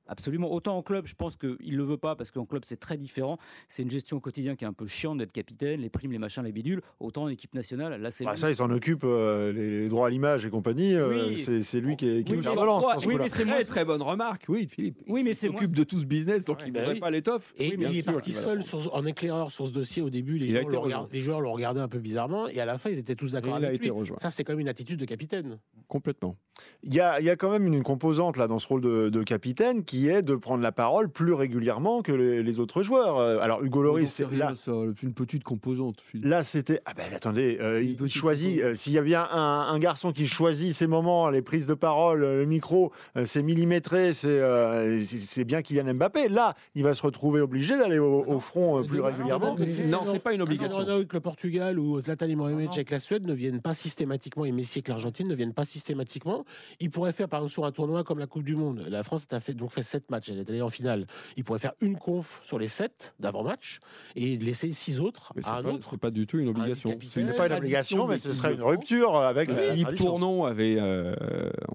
Absolument. 0.07 0.53
Autant 0.53 0.77
en 0.77 0.83
club, 0.83 1.07
je 1.07 1.15
pense 1.15 1.37
qu'il 1.37 1.57
ne 1.61 1.77
le 1.77 1.83
veut 1.85 1.97
pas 1.97 2.15
parce 2.15 2.31
qu'en 2.31 2.45
club, 2.45 2.63
c'est 2.67 2.79
très 2.79 2.97
différent. 2.99 3.39
C'est 3.69 3.83
une 3.83 3.91
gestion 3.91 4.21
quotidienne 4.21 4.57
qui 4.57 4.65
est 4.65 4.69
un 4.69 4.73
peu 4.73 4.87
chiante 4.87 5.19
d'être 5.19 5.33
capitaine, 5.33 5.81
les 5.81 5.89
primes, 5.89 6.13
les 6.13 6.19
machins, 6.19 6.43
les 6.45 6.53
bidules. 6.53 6.83
Autant 7.01 7.23
en 7.25 7.29
équipe 7.29 7.55
nationale, 7.55 8.01
là, 8.01 8.11
c'est. 8.11 8.25
Bah, 8.25 8.37
ça, 8.37 8.51
il 8.51 8.55
s'en 8.55 8.71
occupe, 8.71 9.03
euh, 9.05 9.53
les 9.53 9.89
droits 9.89 10.09
à 10.09 10.11
l'image 10.11 10.45
et 10.45 10.51
compagnie. 10.51 10.95
euh, 10.95 11.29
Oui. 11.29 11.37
c'est 11.63 11.81
lui 11.81 11.97
qui, 11.97 12.23
qui 12.25 12.33
Oui, 12.33 12.39
nous 12.39 12.45
mais 12.45 12.49
relance. 12.51 12.85
ce 12.99 13.07
Oui, 13.09 13.15
mais 13.19 13.29
c'est 13.29 13.45
Très 13.45 13.65
très 13.65 13.85
bonne 13.85 14.03
remarque, 14.03 14.45
oui, 14.49 14.67
Philippe. 14.69 14.99
Oui, 15.07 15.23
mais 15.23 15.31
il 15.31 15.35
c'est 15.37 15.47
s'occupe 15.49 15.75
de 15.75 15.85
tout 15.85 16.01
ce 16.01 16.07
business, 16.07 16.45
donc 16.45 16.63
il 16.67 16.73
ne 16.73 16.79
bah 16.79 16.95
pas 17.01 17.11
l'étoffe. 17.11 17.53
Et 17.59 17.71
Oui, 17.71 17.77
bien 17.77 17.91
il 17.91 17.99
est 17.99 18.03
parti 18.03 18.33
seul 18.33 18.65
sur- 18.65 18.95
en 18.95 19.05
éclaireur 19.07 19.51
sur 19.53 19.67
ce 19.69 19.73
dossier 19.73 20.03
au 20.03 20.11
début. 20.11 20.37
Les, 20.39 20.47
Il 20.47 20.57
a 20.57 20.61
gens 20.61 20.67
été 20.67 20.73
le, 20.73 20.79
regard- 20.79 20.99
rejoint. 21.03 21.11
les 21.13 21.21
joueurs 21.21 21.41
le 21.41 21.49
regardaient 21.49 21.81
un 21.81 21.89
peu 21.89 21.99
bizarrement 21.99 22.49
et 22.49 22.59
à 22.61 22.65
la 22.65 22.79
fin 22.79 22.91
ils 22.91 22.99
étaient 22.99 23.15
tous 23.15 23.33
d'accord 23.33 23.59
Il 23.59 23.65
a 23.65 23.69
avec 23.69 23.83
lui. 23.83 23.91
Ça 24.19 24.31
c'est 24.31 24.45
quand 24.45 24.53
même 24.53 24.61
une 24.61 24.69
attitude 24.69 24.99
de 24.99 25.05
capitaine. 25.05 25.59
Complètement. 25.89 26.37
Il 26.83 26.95
y, 26.95 27.01
a, 27.01 27.21
il 27.21 27.37
quand 27.37 27.51
même 27.51 27.67
une 27.67 27.83
composante 27.83 28.37
là 28.37 28.47
dans 28.49 28.59
ce 28.59 28.67
rôle 28.67 28.81
de, 28.81 29.09
de 29.09 29.23
capitaine 29.23 29.85
qui 29.85 29.94
est 30.09 30.23
de 30.23 30.35
prendre 30.35 30.63
la 30.63 30.73
parole 30.73 31.09
plus 31.09 31.33
régulièrement 31.33 32.03
que 32.03 32.13
les, 32.13 32.43
les 32.43 32.59
autres 32.61 32.83
joueurs. 32.83 33.19
Euh, 33.19 33.39
Alors 33.41 33.63
Hugo 33.63 33.83
Loris, 33.83 34.11
c'est 34.13 34.31
là, 34.33 34.55
c'est 34.57 34.71
une 35.03 35.15
petite 35.15 35.45
composante. 35.45 36.01
Philippe. 36.01 36.27
là 36.27 36.43
c'était 36.43 36.81
ah 36.87 36.93
ben 36.97 37.05
attendez, 37.15 37.59
euh, 37.61 37.83
il 37.83 38.09
choisit. 38.09 38.61
euh, 38.61 38.75
S'il 38.75 38.93
y 38.93 38.99
a 38.99 39.03
bien 39.03 39.27
un, 39.31 39.69
un 39.73 39.79
garçon 39.79 40.13
qui 40.13 40.27
choisit 40.27 40.73
ses 40.75 40.87
moments, 40.87 41.31
les 41.31 41.43
prises 41.43 41.67
de 41.67 41.75
parole, 41.75 42.25
euh, 42.25 42.41
le 42.41 42.47
micro, 42.47 42.93
euh, 43.17 43.25
c'est 43.27 43.43
millimétré, 43.43 44.13
c'est 44.13 44.41
euh, 44.41 45.03
bien 45.47 45.63
Kylian 45.63 45.95
Mbappé. 45.95 46.29
Là, 46.29 46.55
il 46.75 46.83
va 46.83 46.95
se 46.95 47.03
retrouver 47.03 47.41
obligé 47.41 47.77
d'aller 47.79 47.99
au, 47.99 48.25
au 48.27 48.41
front 48.41 48.81
euh, 48.81 48.83
plus 48.85 49.01
régulièrement. 49.01 49.57
non, 49.89 50.01
c'est 50.13 50.19
pas 50.19 50.33
une 50.33 50.43
obligation. 50.43 50.79
Avec 50.79 51.13
le 51.13 51.21
Portugal 51.21 51.79
ou 51.79 52.01
Zlatan 52.01 52.27
Ibrahimovic 52.27 52.73
avec 52.75 52.91
la 52.91 52.99
Suède 52.99 53.25
ne 53.27 53.33
viennent 53.35 53.61
pas 53.61 53.75
systématiquement 53.75 54.45
et 54.45 54.53
Messi 54.53 54.79
avec 54.79 54.89
l'Argentine 54.89 55.29
ne 55.29 55.35
viennent 55.35 55.55
pas 55.55 55.65
systématiquement. 55.65 56.45
Ils 56.81 56.91
pourraient 56.91 57.13
faire 57.13 57.29
par 57.29 57.41
exemple 57.41 57.53
sur 57.53 57.65
un 57.65 57.73
tournoi 57.73 58.03
comme 58.05 58.19
la 58.19 58.27
Coupe 58.27 58.43
du 58.45 58.57
Monde. 58.57 58.85
La 58.89 59.03
France 59.03 59.27
a 59.31 59.41
fait 59.41 59.55
donc 59.55 59.71
fait 59.71 59.83
sept 59.85 60.11
matchs, 60.11 60.31
elle 60.31 60.39
est 60.39 60.49
allée 60.51 60.63
en 60.63 60.69
finale. 60.69 61.07
Ils 61.37 61.45
pourraient 61.45 61.59
faire 61.59 61.75
une 61.81 61.97
conf 61.97 62.41
sur 62.45 62.59
les 62.59 62.69
sept 62.69 63.15
d'avant-match 63.21 63.79
et 64.17 64.37
laisser 64.37 64.73
six 64.73 65.01
autres 65.01 65.33
Mais 65.37 65.43
c'est 65.43 65.51
à 65.51 65.57
un 65.57 65.63
pas, 65.63 65.71
autre. 65.71 65.89
c'est 65.91 66.01
pas 66.01 66.11
du 66.11 66.27
tout 66.27 66.39
une 66.39 66.49
obligation. 66.49 66.91
vice-capitaine. 66.91 67.23
une 67.23 67.29
C'est 67.31 67.37
pas 67.37 67.47
une 67.47 67.59
obligation, 67.59 68.07
mais 68.09 68.19
ce 68.19 68.33
serait 68.33 68.55
une 68.55 68.63
rupture 68.63 69.17
avec 69.17 69.51
la 69.51 69.57
Philippe 69.57 69.85
tradition. 69.85 70.07
Tournon 70.07 70.45
avait, 70.45 70.77
euh, 70.79 71.15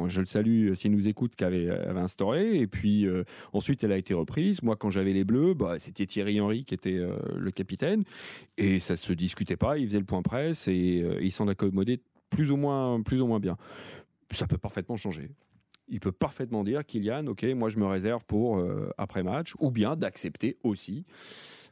je 0.07 0.19
le 0.19 0.25
salue 0.25 0.73
s'il 0.73 0.91
nous 0.91 1.07
écoute, 1.07 1.35
qu'avait 1.35 1.69
avait 1.69 1.99
instauré. 1.99 2.57
Et 2.57 2.67
puis 2.67 3.05
euh, 3.05 3.23
ensuite, 3.53 3.83
elle 3.83 3.91
a 3.91 3.97
été 3.97 4.13
reprise. 4.13 4.61
Moi, 4.63 4.75
quand 4.75 4.89
j'avais 4.89 5.13
les 5.13 5.23
Bleus, 5.23 5.53
bah, 5.53 5.79
c'était 5.79 6.05
Thierry 6.05 6.39
Henry 6.41 6.65
qui 6.65 6.73
était 6.73 6.97
euh, 6.97 7.15
le 7.35 7.51
capitaine. 7.51 8.03
Et 8.57 8.79
ça 8.79 8.95
se 8.95 9.13
discutait 9.13 9.57
pas. 9.57 9.77
Il 9.77 9.87
faisait 9.87 9.99
le 9.99 10.05
point 10.05 10.21
presse 10.21 10.67
et 10.67 11.01
euh, 11.03 11.19
il 11.21 11.31
s'en 11.31 11.47
accommodait 11.47 11.99
plus 12.29 12.51
ou, 12.51 12.57
moins, 12.57 13.01
plus 13.01 13.21
ou 13.21 13.27
moins 13.27 13.39
bien. 13.39 13.57
Ça 14.31 14.47
peut 14.47 14.57
parfaitement 14.57 14.97
changer. 14.97 15.29
Il 15.89 15.99
peut 15.99 16.11
parfaitement 16.11 16.63
dire, 16.63 16.85
Kylian, 16.85 17.27
ok, 17.27 17.43
moi 17.55 17.69
je 17.69 17.77
me 17.77 17.85
réserve 17.85 18.23
pour 18.25 18.59
euh, 18.59 18.91
après 18.97 19.23
match, 19.23 19.53
ou 19.59 19.71
bien 19.71 19.95
d'accepter 19.95 20.57
aussi 20.63 21.05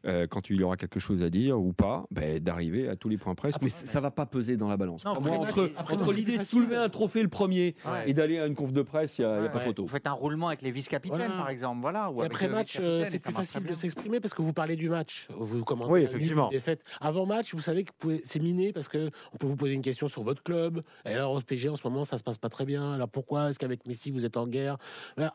euh, 0.06 0.28
quand 0.28 0.50
il 0.50 0.58
y 0.58 0.64
aura 0.64 0.78
quelque 0.78 1.00
chose 1.00 1.22
à 1.22 1.30
dire 1.30 1.60
ou 1.60 1.74
pas, 1.74 2.06
ben, 2.12 2.40
d'arriver 2.40 2.88
à 2.90 2.96
tous 2.96 3.10
les 3.10 3.18
points 3.18 3.36
presse. 3.36 3.56
mais 3.62 3.70
ça 3.70 4.00
va 4.00 4.12
pas 4.12 4.26
peser 4.26 4.58
dans 4.58 4.68
la 4.68 4.78
balance. 4.78 5.04
Non, 5.06 5.20
moi, 5.22 5.38
entre, 5.38 6.14
l'idée 6.14 6.38
de 6.38 6.44
soulever 6.44 6.76
un 6.76 6.90
trophée 6.90 7.22
le 7.22 7.28
premier 7.30 7.76
Ouais. 7.86 8.10
et 8.10 8.14
d'aller 8.14 8.40
à 8.40 8.46
une 8.48 8.56
conf 8.56 8.72
de 8.74 8.82
presse, 8.82 9.18
il 9.18 9.22
n'y 9.26 9.32
a, 9.32 9.38
il 9.40 9.44
y 9.44 9.46
a 9.48 9.50
pas 9.50 9.58
Ouais. 9.60 9.64
photo. 9.66 9.84
Vous 9.84 9.88
faites 9.90 10.08
un 10.08 10.12
roulement 10.12 10.48
avec 10.48 10.62
les 10.62 10.72
vice-capitaines, 10.72 11.18
Voilà. 11.20 11.36
par 11.38 11.50
exemple. 11.50 11.82
Voilà, 11.82 12.10
ou 12.12 12.18
Et 12.18 12.20
avec 12.22 12.32
après 12.34 12.48
match, 12.50 12.78
euh, 12.80 13.06
c'est 13.10 13.22
plus 13.22 13.34
facile 13.34 13.64
de 13.64 13.74
s'exprimer 13.74 14.20
parce 14.20 14.34
que 14.34 14.42
vous 14.42 14.54
parlez 14.54 14.76
du 14.76 14.90
match. 14.90 15.28
Vous 15.38 15.64
commentez 15.64 15.92
Oui, 15.92 16.02
effectivement. 16.02 16.46
une 16.50 16.52
défaite. 16.58 16.84
Avant 17.02 17.26
match, 17.26 17.54
vous 17.54 17.62
savez 17.62 17.84
que 17.84 17.92
c'est 18.24 18.40
miné 18.40 18.74
parce 18.74 18.90
que 18.90 19.10
on 19.34 19.38
peut 19.38 19.48
vous 19.48 19.56
poser 19.56 19.74
une 19.74 19.82
question 19.82 20.08
sur 20.08 20.24
votre 20.24 20.44
club. 20.44 20.82
Et 21.06 21.14
alors 21.14 21.34
au 21.34 21.42
PSG 21.42 21.70
en 21.70 21.76
ce 21.76 21.88
moment, 21.88 22.04
ça 22.04 22.18
se 22.18 22.24
passe 22.24 22.38
pas 22.38 22.50
très 22.50 22.66
bien. 22.66 22.94
Alors 22.94 23.10
pourquoi 23.10 23.50
est-ce 23.50 23.60
qu'avec 23.60 23.86
Messi 23.86 24.12
vous 24.12 24.26
êtes 24.26 24.38
en 24.38 24.48
guerre? 24.48 24.78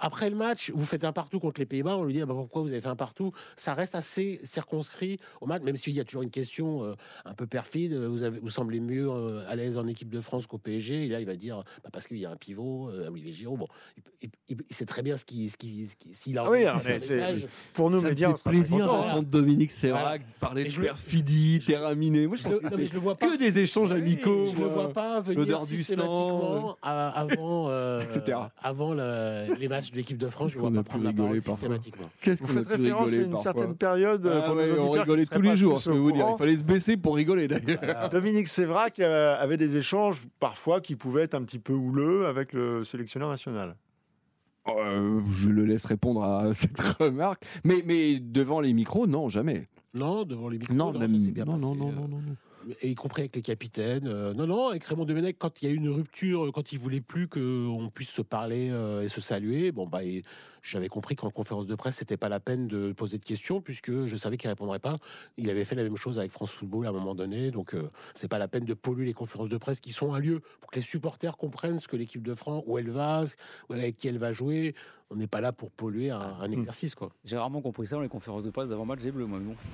Après 0.00 0.30
le 0.30 0.36
match, 0.36 0.70
vous 0.74 0.84
faites 0.84 1.04
un 1.04 1.12
partout 1.12 1.40
contre 1.40 1.60
les 1.60 1.66
Pays-Bas. 1.66 1.96
On 1.96 2.04
lui 2.04 2.14
dit 2.14 2.20
ah 2.22 2.26
bah, 2.26 2.34
pourquoi 2.34 2.62
vous 2.62 2.68
avez 2.68 2.80
fait 2.80 2.88
un 2.88 2.96
partout? 2.96 3.32
Ça 3.56 3.74
reste 3.74 3.94
assez 3.94 4.40
circonscrit 4.66 5.18
au 5.40 5.46
match, 5.46 5.62
même 5.62 5.76
s'il 5.76 5.92
y 5.92 6.00
a 6.00 6.04
toujours 6.04 6.22
une 6.22 6.30
question 6.30 6.84
euh, 6.84 6.94
un 7.24 7.34
peu 7.34 7.46
perfide. 7.46 7.92
euh, 7.92 8.08
Vous, 8.08 8.22
avez, 8.22 8.38
vous 8.38 8.48
semblez 8.48 8.80
mieux 8.80 9.08
euh, 9.10 9.44
à 9.48 9.56
l'aise 9.56 9.76
en 9.76 9.86
équipe 9.86 10.08
de 10.10 10.20
France 10.20 10.46
qu'au 10.46 10.58
PSG. 10.58 11.04
Et 11.04 11.08
là, 11.08 11.20
il 11.20 11.26
va 11.26 11.36
dire 11.36 11.62
bah, 11.82 11.90
parce 11.92 12.06
qu'il 12.06 12.18
y 12.18 12.24
a 12.26 12.30
un 12.30 12.36
pivot, 12.36 12.88
euh, 12.90 13.08
Olivier 13.10 13.32
Giroud. 13.32 13.58
Bon, 13.58 13.66
il, 14.22 14.30
il- 14.48 14.56
il 14.68 14.74
sait 14.74 14.86
très 14.86 15.02
bien 15.02 15.16
ce 15.16 15.24
qui, 15.24 15.48
ce 15.48 15.56
qui, 15.56 15.86
ce 15.86 15.96
qui- 15.96 16.14
s'il 16.14 16.38
a 16.38 16.44
Ah 16.46 16.50
oui, 16.50 16.68
envie 16.68 16.88
message. 16.88 17.48
pour 17.74 17.90
nous 17.90 17.98
Ça 17.98 18.04
me 18.04 18.08
médias, 18.10 18.30
on 18.30 18.50
plaisir 18.50 18.86
d'entendre 18.86 19.28
Dominique 19.28 19.70
Sévrac 19.72 20.02
Voilà. 20.02 20.18
parler 20.40 20.64
de 20.64 20.76
perfidie, 20.80 21.60
terraminé. 21.66 22.26
Moi, 22.26 22.36
je 22.36 22.42
Je 22.42 22.48
pense 22.48 22.62
le- 22.62 22.70
que 22.76 22.84
je 22.84 22.92
le 22.92 22.98
vois 23.00 23.16
pas. 23.16 23.26
Que 23.26 23.36
des 23.38 23.58
échanges 23.58 23.92
amicaux. 23.92 24.46
Je 24.52 24.56
ne 24.56 24.60
le 24.62 24.66
vois 24.68 24.92
pas 24.92 25.20
venir 25.20 25.40
l'odeur 25.40 25.66
du 25.66 25.76
systématiquement 25.76 26.76
avant, 26.82 27.68
euh, 27.68 28.00
etc. 28.02 28.38
avant 28.62 28.94
le- 28.94 29.54
les 29.58 29.68
matchs 29.68 29.90
de 29.90 29.96
l'équipe 29.96 30.18
de 30.18 30.28
France. 30.28 30.52
Je 30.52 30.56
ne 30.58 30.62
vois 30.62 30.70
pas 30.72 30.82
prendre 30.82 31.04
la 31.04 31.12
parole 31.12 31.40
systématiquement. 31.40 32.08
Qu'est-ce 32.20 32.42
Vous 32.42 32.48
qu'on 32.54 32.60
a 32.60 32.64
faites 32.64 32.76
pu 32.76 32.82
référence 32.82 33.02
à 33.02 33.04
rigoler 33.10 33.24
une 33.24 33.30
parfois. 33.32 33.42
certaine 33.52 33.74
période 33.76 34.26
euh, 34.26 34.40
Ah 34.41 34.41
pour 34.46 34.56
ouais, 34.56 34.66
nos 34.68 34.74
on 34.74 34.80
auditeurs 34.84 35.02
rigolait 35.04 35.26
tous 35.26 35.40
les 35.40 35.56
jours, 35.56 35.78
je 35.78 35.90
peux 35.90 35.96
vous 35.96 36.12
dire. 36.12 36.26
Il 36.32 36.38
fallait 36.38 36.56
se 36.56 36.62
baisser 36.64 36.96
pour 36.96 37.16
rigoler 37.16 37.48
d'ailleurs. 37.48 38.08
Dominique 38.10 38.48
Sévrac 38.48 38.98
euh, 39.00 39.36
avait 39.40 39.56
des 39.56 39.76
échanges 39.76 40.22
parfois 40.40 40.80
qui 40.80 40.96
pouvaient 40.96 41.22
être 41.22 41.34
un 41.34 41.42
petit 41.42 41.58
peu 41.58 41.72
houleux 41.72 42.26
avec 42.26 42.52
le 42.52 42.84
sélectionneur 42.84 43.28
national. 43.28 43.76
Euh, 44.68 45.20
je 45.34 45.50
le 45.50 45.64
laisse 45.64 45.84
répondre 45.84 46.22
à 46.22 46.54
cette 46.54 46.78
remarque. 46.80 47.44
Mais, 47.64 47.82
mais 47.84 48.18
devant 48.20 48.60
les 48.60 48.72
micros, 48.72 49.06
non, 49.06 49.28
jamais. 49.28 49.68
Non, 49.94 50.24
devant 50.24 50.48
les 50.48 50.58
micros. 50.58 50.74
Non, 50.74 50.92
même- 50.92 51.10
bien 51.32 51.44
non, 51.44 51.56
non, 51.58 51.72
euh, 51.72 51.76
non, 51.76 51.90
non, 51.92 52.08
non. 52.08 52.36
Et 52.80 52.90
y 52.90 52.94
compris 52.94 53.22
avec 53.22 53.34
les 53.34 53.42
capitaines. 53.42 54.06
euh, 54.06 54.34
non, 54.34 54.46
non, 54.46 54.68
avec 54.68 54.84
Raymond 54.84 55.04
Domenech, 55.04 55.36
quand 55.36 55.60
il 55.62 55.68
y 55.68 55.68
a 55.68 55.74
eu 55.74 55.76
une 55.78 55.88
rupture, 55.88 56.48
quand 56.54 56.72
il 56.72 56.78
voulait 56.78 57.00
plus 57.00 57.26
qu'on 57.26 57.90
puisse 57.92 58.10
se 58.10 58.22
parler 58.22 58.68
euh, 58.70 59.02
et 59.02 59.08
se 59.08 59.20
saluer, 59.20 59.72
bon, 59.72 59.88
bah, 59.88 60.04
il- 60.04 60.22
j'avais 60.62 60.88
compris 60.88 61.16
qu'en 61.16 61.30
conférence 61.30 61.66
de 61.66 61.74
presse, 61.74 61.96
c'était 61.96 62.16
pas 62.16 62.28
la 62.28 62.40
peine 62.40 62.68
de 62.68 62.92
poser 62.92 63.18
de 63.18 63.24
questions 63.24 63.60
puisque 63.60 64.06
je 64.06 64.16
savais 64.16 64.36
qu'il 64.36 64.48
répondrait 64.48 64.78
pas. 64.78 64.96
Il 65.36 65.50
avait 65.50 65.64
fait 65.64 65.74
la 65.74 65.82
même 65.82 65.96
chose 65.96 66.18
avec 66.18 66.30
France 66.30 66.52
Football 66.52 66.86
à 66.86 66.90
un 66.90 66.92
moment 66.92 67.14
donné, 67.14 67.50
donc 67.50 67.74
euh, 67.74 67.90
c'est 68.14 68.28
pas 68.28 68.38
la 68.38 68.48
peine 68.48 68.64
de 68.64 68.74
polluer 68.74 69.06
les 69.06 69.14
conférences 69.14 69.48
de 69.48 69.56
presse 69.56 69.80
qui 69.80 69.92
sont 69.92 70.14
un 70.14 70.20
lieu 70.20 70.40
pour 70.60 70.70
que 70.70 70.76
les 70.76 70.82
supporters 70.82 71.36
comprennent 71.36 71.78
ce 71.78 71.88
que 71.88 71.96
l'équipe 71.96 72.22
de 72.22 72.34
France, 72.34 72.62
où 72.66 72.78
elle 72.78 72.90
va, 72.90 73.24
avec 73.70 73.96
qui 73.96 74.08
elle 74.08 74.18
va 74.18 74.32
jouer 74.32 74.74
on 75.12 75.16
n'est 75.16 75.26
pas 75.26 75.40
là 75.40 75.52
pour 75.52 75.70
polluer 75.70 76.10
un, 76.10 76.48
hmm. 76.48 76.52
exercice. 76.52 76.94
quoi. 76.94 77.10
J'ai 77.24 77.36
rarement 77.36 77.60
compris 77.60 77.86
ça 77.86 77.96
dans 77.96 78.02
les 78.02 78.08
conférences 78.08 78.42
de 78.42 78.50
presse 78.50 78.68
d'avant-match 78.68 79.00
des 79.00 79.12
Bleus, 79.12 79.26
moi. 79.26 79.38
Non. 79.38 79.54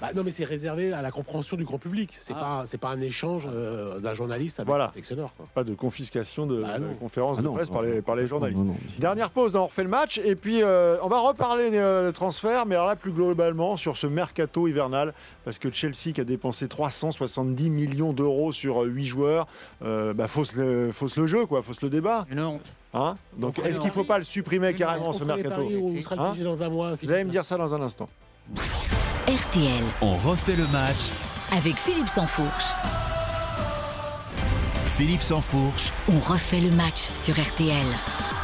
Bah, 0.00 0.08
non, 0.16 0.24
mais 0.24 0.32
c'est 0.32 0.44
réservé 0.44 0.92
à 0.92 1.00
la 1.00 1.12
compréhension 1.12 1.56
du 1.56 1.64
grand 1.64 1.78
public. 1.78 2.10
C'est 2.18 2.32
ah. 2.34 2.64
pas, 2.68 2.78
pas 2.78 2.88
un 2.88 3.00
échange 3.00 3.46
euh, 3.48 4.00
d'un 4.00 4.14
journaliste 4.14 4.58
avec 4.58 4.66
voilà. 4.66 4.86
un 4.86 4.90
sélectionneur. 4.90 5.32
Pas 5.54 5.62
de 5.62 5.74
confiscation 5.74 6.44
de, 6.44 6.60
bah, 6.60 6.76
conférences 6.98 7.36
ah 7.38 7.42
de 7.42 7.48
presse 7.48 7.70
par 7.70 7.82
les, 7.82 8.02
par 8.02 8.16
les 8.16 8.26
journalistes. 8.26 8.64
Dernière 8.98 9.30
pause 9.30 9.52
dans 9.52 9.62
On 9.62 9.66
refait 9.68 9.84
le 9.84 9.88
match. 9.88 10.18
Et 10.24 10.34
puis, 10.36 10.62
euh, 10.62 10.96
on 11.02 11.08
va 11.08 11.20
reparler 11.20 11.70
des 11.70 11.78
euh, 11.78 12.12
transferts, 12.12 12.66
mais 12.66 12.74
alors 12.74 12.86
là, 12.86 12.96
plus 12.96 13.12
globalement, 13.12 13.76
sur 13.76 13.96
ce 13.96 14.06
mercato 14.06 14.68
hivernal. 14.68 15.14
Parce 15.44 15.58
que 15.58 15.72
Chelsea 15.72 16.12
qui 16.14 16.20
a 16.20 16.24
dépensé 16.24 16.68
370 16.68 17.70
millions 17.70 18.12
d'euros 18.12 18.52
sur 18.52 18.82
8 18.82 19.06
joueurs, 19.06 19.46
bah, 19.80 20.28
fausse, 20.28 20.54
le, 20.56 20.92
fausse 20.92 21.16
le 21.16 21.26
jeu, 21.26 21.46
quoi, 21.46 21.62
fausse 21.62 21.82
le 21.82 21.90
débat. 21.90 22.26
Une 22.30 22.40
honte. 22.40 22.72
Hein? 22.94 23.16
Donc, 23.36 23.58
est-ce 23.58 23.80
qu'il 23.80 23.88
ne 23.88 23.94
faut 23.94 24.04
pas 24.04 24.18
le 24.18 24.24
supprimer 24.24 24.74
carrément, 24.74 25.12
ce 25.12 25.24
mercato 25.24 25.68
hein? 26.16 26.34
dans 26.42 26.62
un 26.62 26.68
mois, 26.68 26.92
Vous 27.02 27.10
allez 27.10 27.24
me 27.24 27.30
dire 27.30 27.44
ça 27.44 27.56
dans 27.56 27.74
un 27.74 27.82
instant. 27.82 28.08
RTL. 29.26 29.84
On 30.02 30.14
refait 30.16 30.56
le 30.56 30.66
match 30.68 31.10
avec 31.52 31.74
Philippe 31.76 32.08
Sansfourche. 32.08 32.72
Philippe 34.84 35.22
Sansfourche. 35.22 35.90
On 36.08 36.18
refait 36.18 36.60
le 36.60 36.70
match 36.70 37.08
sur 37.14 37.34
RTL. 37.34 38.41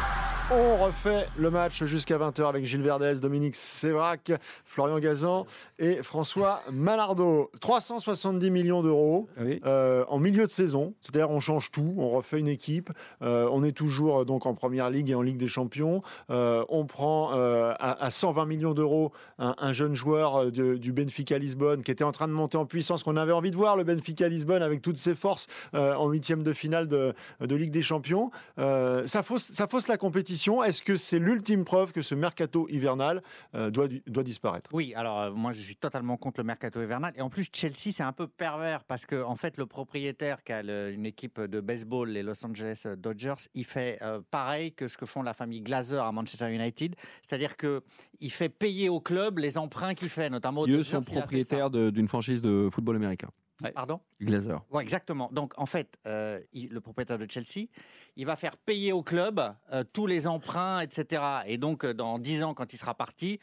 On 0.50 0.82
refait 0.82 1.26
le 1.36 1.50
match 1.50 1.84
jusqu'à 1.84 2.16
20h 2.16 2.48
avec 2.48 2.64
Gilles 2.64 2.80
Verdez, 2.80 3.16
Dominique 3.20 3.54
Sévrac, 3.54 4.32
Florian 4.64 4.98
Gazan 4.98 5.44
et 5.78 6.02
François 6.02 6.62
Malardeau. 6.72 7.50
370 7.60 8.50
millions 8.50 8.82
d'euros 8.82 9.28
euh, 9.66 10.06
en 10.08 10.18
milieu 10.18 10.46
de 10.46 10.50
saison. 10.50 10.94
C'est-à-dire 11.02 11.28
on 11.30 11.40
change 11.40 11.70
tout, 11.70 11.94
on 11.98 12.08
refait 12.08 12.40
une 12.40 12.48
équipe. 12.48 12.90
Euh, 13.20 13.46
on 13.52 13.62
est 13.62 13.72
toujours 13.72 14.24
donc 14.24 14.46
en 14.46 14.54
première 14.54 14.88
ligue 14.88 15.10
et 15.10 15.14
en 15.14 15.20
Ligue 15.20 15.36
des 15.36 15.48
Champions. 15.48 16.00
Euh, 16.30 16.64
on 16.70 16.86
prend 16.86 17.30
à, 17.30 18.10
120 18.10 18.46
millions 18.46 18.72
d'euros 18.72 19.12
un, 19.36 19.74
jeune 19.74 19.94
joueur 19.94 20.50
du 20.50 20.92
Benfica 20.92 21.36
Lisbonne 21.36 21.82
qui 21.82 21.90
était 21.90 22.04
en 22.04 22.12
train 22.12 22.26
de 22.26 22.32
monter 22.32 22.56
en 22.56 22.64
puissance, 22.64 23.02
qu'on 23.02 23.18
avait 23.18 23.32
envie 23.32 23.50
de 23.50 23.56
voir 23.56 23.76
le 23.76 23.84
Benfica 23.84 24.28
Lisbonne 24.28 24.62
avec 24.62 24.80
toutes 24.80 24.96
ses 24.96 25.14
forces 25.14 25.46
en 25.74 26.08
huitième 26.08 26.42
de 26.42 26.54
finale 26.54 26.88
de, 26.88 27.12
de, 27.40 27.54
Ligue 27.54 27.70
des 27.70 27.82
Champions. 27.82 28.30
ça, 28.56 29.22
fausse, 29.22 29.42
ça 29.42 29.66
fausse 29.66 29.88
la 29.88 29.98
compétition 29.98 30.37
est-ce 30.64 30.82
que 30.82 30.96
c'est 30.96 31.18
l'ultime 31.18 31.64
preuve 31.64 31.92
que 31.92 32.02
ce 32.02 32.14
mercato 32.14 32.68
hivernal 32.68 33.22
euh, 33.54 33.70
doit, 33.70 33.88
doit 34.06 34.22
disparaître? 34.22 34.70
Oui, 34.72 34.94
alors 34.94 35.20
euh, 35.20 35.30
moi 35.32 35.52
je 35.52 35.60
suis 35.60 35.76
totalement 35.76 36.16
contre 36.16 36.40
le 36.40 36.44
mercato 36.44 36.82
hivernal. 36.82 37.12
Et 37.16 37.22
en 37.22 37.30
plus, 37.30 37.48
Chelsea, 37.52 37.92
c'est 37.92 38.02
un 38.02 38.12
peu 38.12 38.26
pervers 38.26 38.84
parce 38.84 39.06
que 39.06 39.22
en 39.22 39.36
fait, 39.36 39.56
le 39.56 39.66
propriétaire 39.66 40.42
qui 40.42 40.52
a 40.52 40.62
une 40.90 41.06
équipe 41.06 41.40
de 41.40 41.60
baseball, 41.60 42.08
les 42.10 42.22
Los 42.22 42.44
Angeles 42.44 42.84
Dodgers, 42.96 43.34
il 43.54 43.64
fait 43.64 43.98
euh, 44.02 44.20
pareil 44.30 44.72
que 44.72 44.88
ce 44.88 44.96
que 44.96 45.06
font 45.06 45.22
la 45.22 45.34
famille 45.34 45.60
Glazer 45.60 46.02
à 46.02 46.12
Manchester 46.12 46.52
United. 46.52 46.94
C'est-à-dire 47.26 47.56
qu'il 47.56 48.32
fait 48.32 48.48
payer 48.48 48.88
au 48.88 49.00
club 49.00 49.38
les 49.38 49.58
emprunts 49.58 49.94
qu'il 49.94 50.08
fait, 50.08 50.30
notamment. 50.30 50.66
Eux 50.66 50.84
sont 50.84 51.00
propriétaires 51.00 51.70
d'une 51.70 52.08
franchise 52.08 52.42
de 52.42 52.68
football 52.70 52.96
américain. 52.96 53.28
Pardon 53.74 54.00
Glazer. 54.20 54.60
Ouais, 54.70 54.82
exactement. 54.82 55.30
Donc, 55.32 55.52
en 55.56 55.66
fait, 55.66 55.98
euh, 56.06 56.40
le 56.54 56.80
propriétaire 56.80 57.18
de 57.18 57.26
Chelsea, 57.28 57.68
il 58.16 58.26
va 58.26 58.36
faire 58.36 58.56
payer 58.56 58.92
au 58.92 59.02
club 59.02 59.40
euh, 59.72 59.84
tous 59.92 60.06
les 60.06 60.26
emprunts, 60.26 60.80
etc. 60.80 61.22
Et 61.46 61.58
donc, 61.58 61.84
euh, 61.84 61.92
dans 61.92 62.18
10 62.18 62.44
ans, 62.44 62.54
quand 62.54 62.72
il 62.72 62.76
sera 62.76 62.94
parti, 62.94 63.38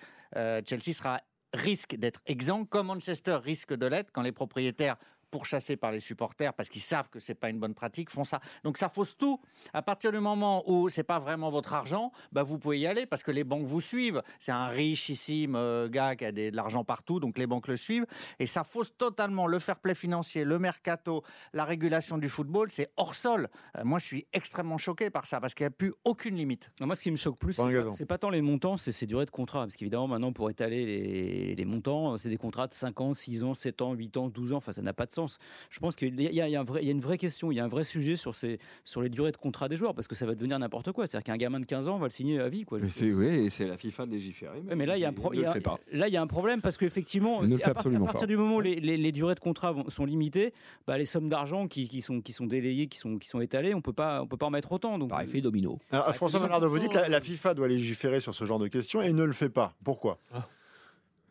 Chelsea 0.65 0.91
sera 0.91 1.21
risque 1.53 1.95
d'être 1.95 2.21
exempt, 2.25 2.65
comme 2.65 2.87
Manchester 2.87 3.37
risque 3.41 3.73
de 3.73 3.85
l'être 3.85 4.11
quand 4.11 4.21
les 4.21 4.33
propriétaires 4.33 4.97
pourchassés 5.35 5.75
par 5.75 5.91
les 5.91 5.99
supporters 5.99 6.53
parce 6.53 6.69
qu'ils 6.69 6.81
savent 6.81 7.09
que 7.09 7.19
c'est 7.19 7.35
pas 7.35 7.49
une 7.49 7.59
bonne 7.59 7.73
pratique, 7.73 8.09
font 8.09 8.23
ça. 8.23 8.39
Donc 8.63 8.77
ça 8.77 8.87
fausse 8.87 9.17
tout. 9.17 9.41
À 9.73 9.81
partir 9.81 10.13
du 10.13 10.19
moment 10.19 10.63
où 10.65 10.87
c'est 10.87 11.03
pas 11.03 11.19
vraiment 11.19 11.49
votre 11.49 11.73
argent, 11.73 12.13
bah 12.31 12.43
vous 12.43 12.57
pouvez 12.57 12.79
y 12.79 12.87
aller 12.87 13.05
parce 13.05 13.21
que 13.21 13.31
les 13.31 13.43
banques 13.43 13.65
vous 13.65 13.81
suivent. 13.81 14.21
C'est 14.39 14.53
un 14.53 14.67
richissime 14.67 15.57
euh, 15.57 15.89
gars 15.89 16.15
qui 16.15 16.23
a 16.23 16.31
de 16.31 16.55
l'argent 16.55 16.85
partout, 16.85 17.19
donc 17.19 17.37
les 17.37 17.47
banques 17.47 17.67
le 17.67 17.75
suivent. 17.75 18.05
Et 18.39 18.47
ça 18.47 18.63
fausse 18.63 18.95
totalement 18.97 19.45
le 19.45 19.59
fair 19.59 19.75
play 19.75 19.93
financier, 19.93 20.45
le 20.45 20.57
mercato, 20.57 21.21
la 21.51 21.65
régulation 21.65 22.17
du 22.17 22.29
football. 22.29 22.71
C'est 22.71 22.89
hors 22.95 23.13
sol. 23.13 23.49
Euh, 23.77 23.83
moi, 23.83 23.99
je 23.99 24.05
suis 24.05 24.25
extrêmement 24.31 24.77
choqué 24.77 25.09
par 25.09 25.27
ça 25.27 25.41
parce 25.41 25.53
qu'il 25.53 25.65
n'y 25.65 25.73
a 25.73 25.77
plus 25.83 25.93
aucune 26.05 26.37
limite. 26.37 26.71
moi, 26.79 26.95
ce 26.95 27.01
qui 27.01 27.11
me 27.11 27.17
choque 27.17 27.37
plus, 27.37 27.59
c'est 27.91 28.05
pas, 28.05 28.17
tant 28.17 28.29
les 28.29 28.41
montants, 28.41 28.77
c'est 28.77 28.93
ces 28.93 29.05
durées 29.05 29.25
de 29.25 29.31
contrat. 29.31 29.63
Parce 29.63 29.75
qu'évidemment, 29.75 30.07
maintenant, 30.07 30.31
pour 30.31 30.49
étaler 30.49 30.85
les, 30.85 31.55
les 31.55 31.65
montants, 31.65 32.17
c'est 32.17 32.29
des 32.29 32.37
contrats 32.37 32.67
de 32.67 32.73
5 32.73 33.01
ans, 33.01 33.13
6 33.13 33.43
ans, 33.43 33.53
7 33.53 33.81
ans, 33.81 33.93
8 33.93 34.15
ans, 34.15 34.29
12 34.29 34.53
ans. 34.53 34.57
Enfin, 34.57 34.71
ça 34.71 34.81
n'a 34.81 34.93
pas 34.93 35.05
de 35.05 35.11
sens. 35.11 35.24
Je 35.69 35.79
pense 35.79 35.95
qu'il 35.95 36.19
y, 36.19 36.41
a, 36.41 36.61
une 36.81 37.01
vraie 37.01 37.17
question, 37.17 37.51
il 37.51 37.55
y 37.55 37.59
a 37.59 37.65
un 37.65 37.69
vrai 37.69 37.83
sujet 37.83 38.15
sur, 38.15 38.35
ces, 38.35 38.59
sur 38.83 39.01
les 39.01 39.09
durées 39.09 39.31
de 39.31 39.37
contrat 39.37 39.69
des 39.69 39.75
joueurs, 39.75 39.95
parce 39.95 40.07
que 40.07 40.15
ça 40.15 40.25
va 40.25 40.35
devenir 40.35 40.59
n'importe 40.59 40.91
quoi. 40.91 41.07
C'est-à-dire 41.07 41.25
qu'un 41.25 41.37
gamin 41.37 41.59
de 41.59 41.65
15 41.65 41.87
ans 41.87 41.97
va 41.97 42.07
le 42.07 42.11
signer 42.11 42.39
à 42.39 42.49
vie. 42.49 42.63
Quoi. 42.63 42.79
c'est, 42.89 43.11
oui, 43.11 43.49
c'est 43.49 43.67
la 43.67 43.77
FIFA 43.77 44.05
de 44.05 44.11
légiférer. 44.11 44.61
Mais, 44.63 44.75
mais 44.75 44.85
là, 44.85 44.97
il 44.97 45.01
y, 45.01 45.05
a 45.05 45.09
un 45.09 45.77
là, 45.91 46.07
il 46.07 46.13
y 46.13 46.17
a 46.17 46.21
un 46.21 46.27
problème, 46.27 46.61
parce 46.61 46.77
qu'effectivement, 46.77 47.41
à, 47.41 47.73
partir, 47.73 48.27
du 48.27 48.37
moment 48.37 48.57
où 48.57 48.61
les, 48.61 49.11
durées 49.11 49.35
de 49.35 49.39
contrat 49.39 49.75
sont 49.89 50.05
limitées, 50.05 50.53
bah, 50.87 50.97
les 50.97 51.05
sommes 51.05 51.29
d'argent 51.29 51.67
qui, 51.67 52.01
sont, 52.01 52.21
qui 52.21 52.33
sont 52.33 52.45
délayées, 52.45 52.87
qui 52.87 52.97
sont, 52.97 53.17
qui 53.17 53.27
sont 53.27 53.41
étalées, 53.41 53.73
on 53.73 53.77
ne 53.77 53.81
peut 53.81 53.93
pas 53.93 54.25
en 54.41 54.49
mettre 54.49 54.71
autant. 54.71 54.97
Donc, 54.97 55.09
Par 55.09 55.21
effet 55.21 55.41
domino. 55.41 55.79
Alors, 55.91 56.13
François 56.15 56.39
Malardo, 56.39 56.69
vous 56.69 56.79
dites 56.79 56.91
que 56.91 56.97
la, 56.97 57.21
FIFA 57.21 57.53
doit 57.53 57.67
légiférer 57.67 58.19
sur 58.19 58.35
ce 58.35 58.45
genre 58.45 58.59
de 58.59 58.67
questions 58.67 59.01
et 59.01 59.11
ne 59.11 59.23
le 59.23 59.33
fait 59.33 59.49
pas. 59.49 59.73
Pourquoi? 59.83 60.19
Ah. 60.33 60.47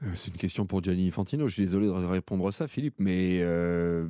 Euh, 0.05 0.11
c'est 0.15 0.31
une 0.31 0.37
question 0.37 0.67
pour 0.67 0.83
Gianni 0.83 1.09
Infantino. 1.09 1.49
Je 1.49 1.55
suis 1.55 1.63
désolé 1.63 1.87
de 1.87 1.93
répondre 1.93 2.47
à 2.47 2.53
ça, 2.53 2.67
Philippe, 2.69 2.95
mais 2.99 3.41
euh, 3.43 4.07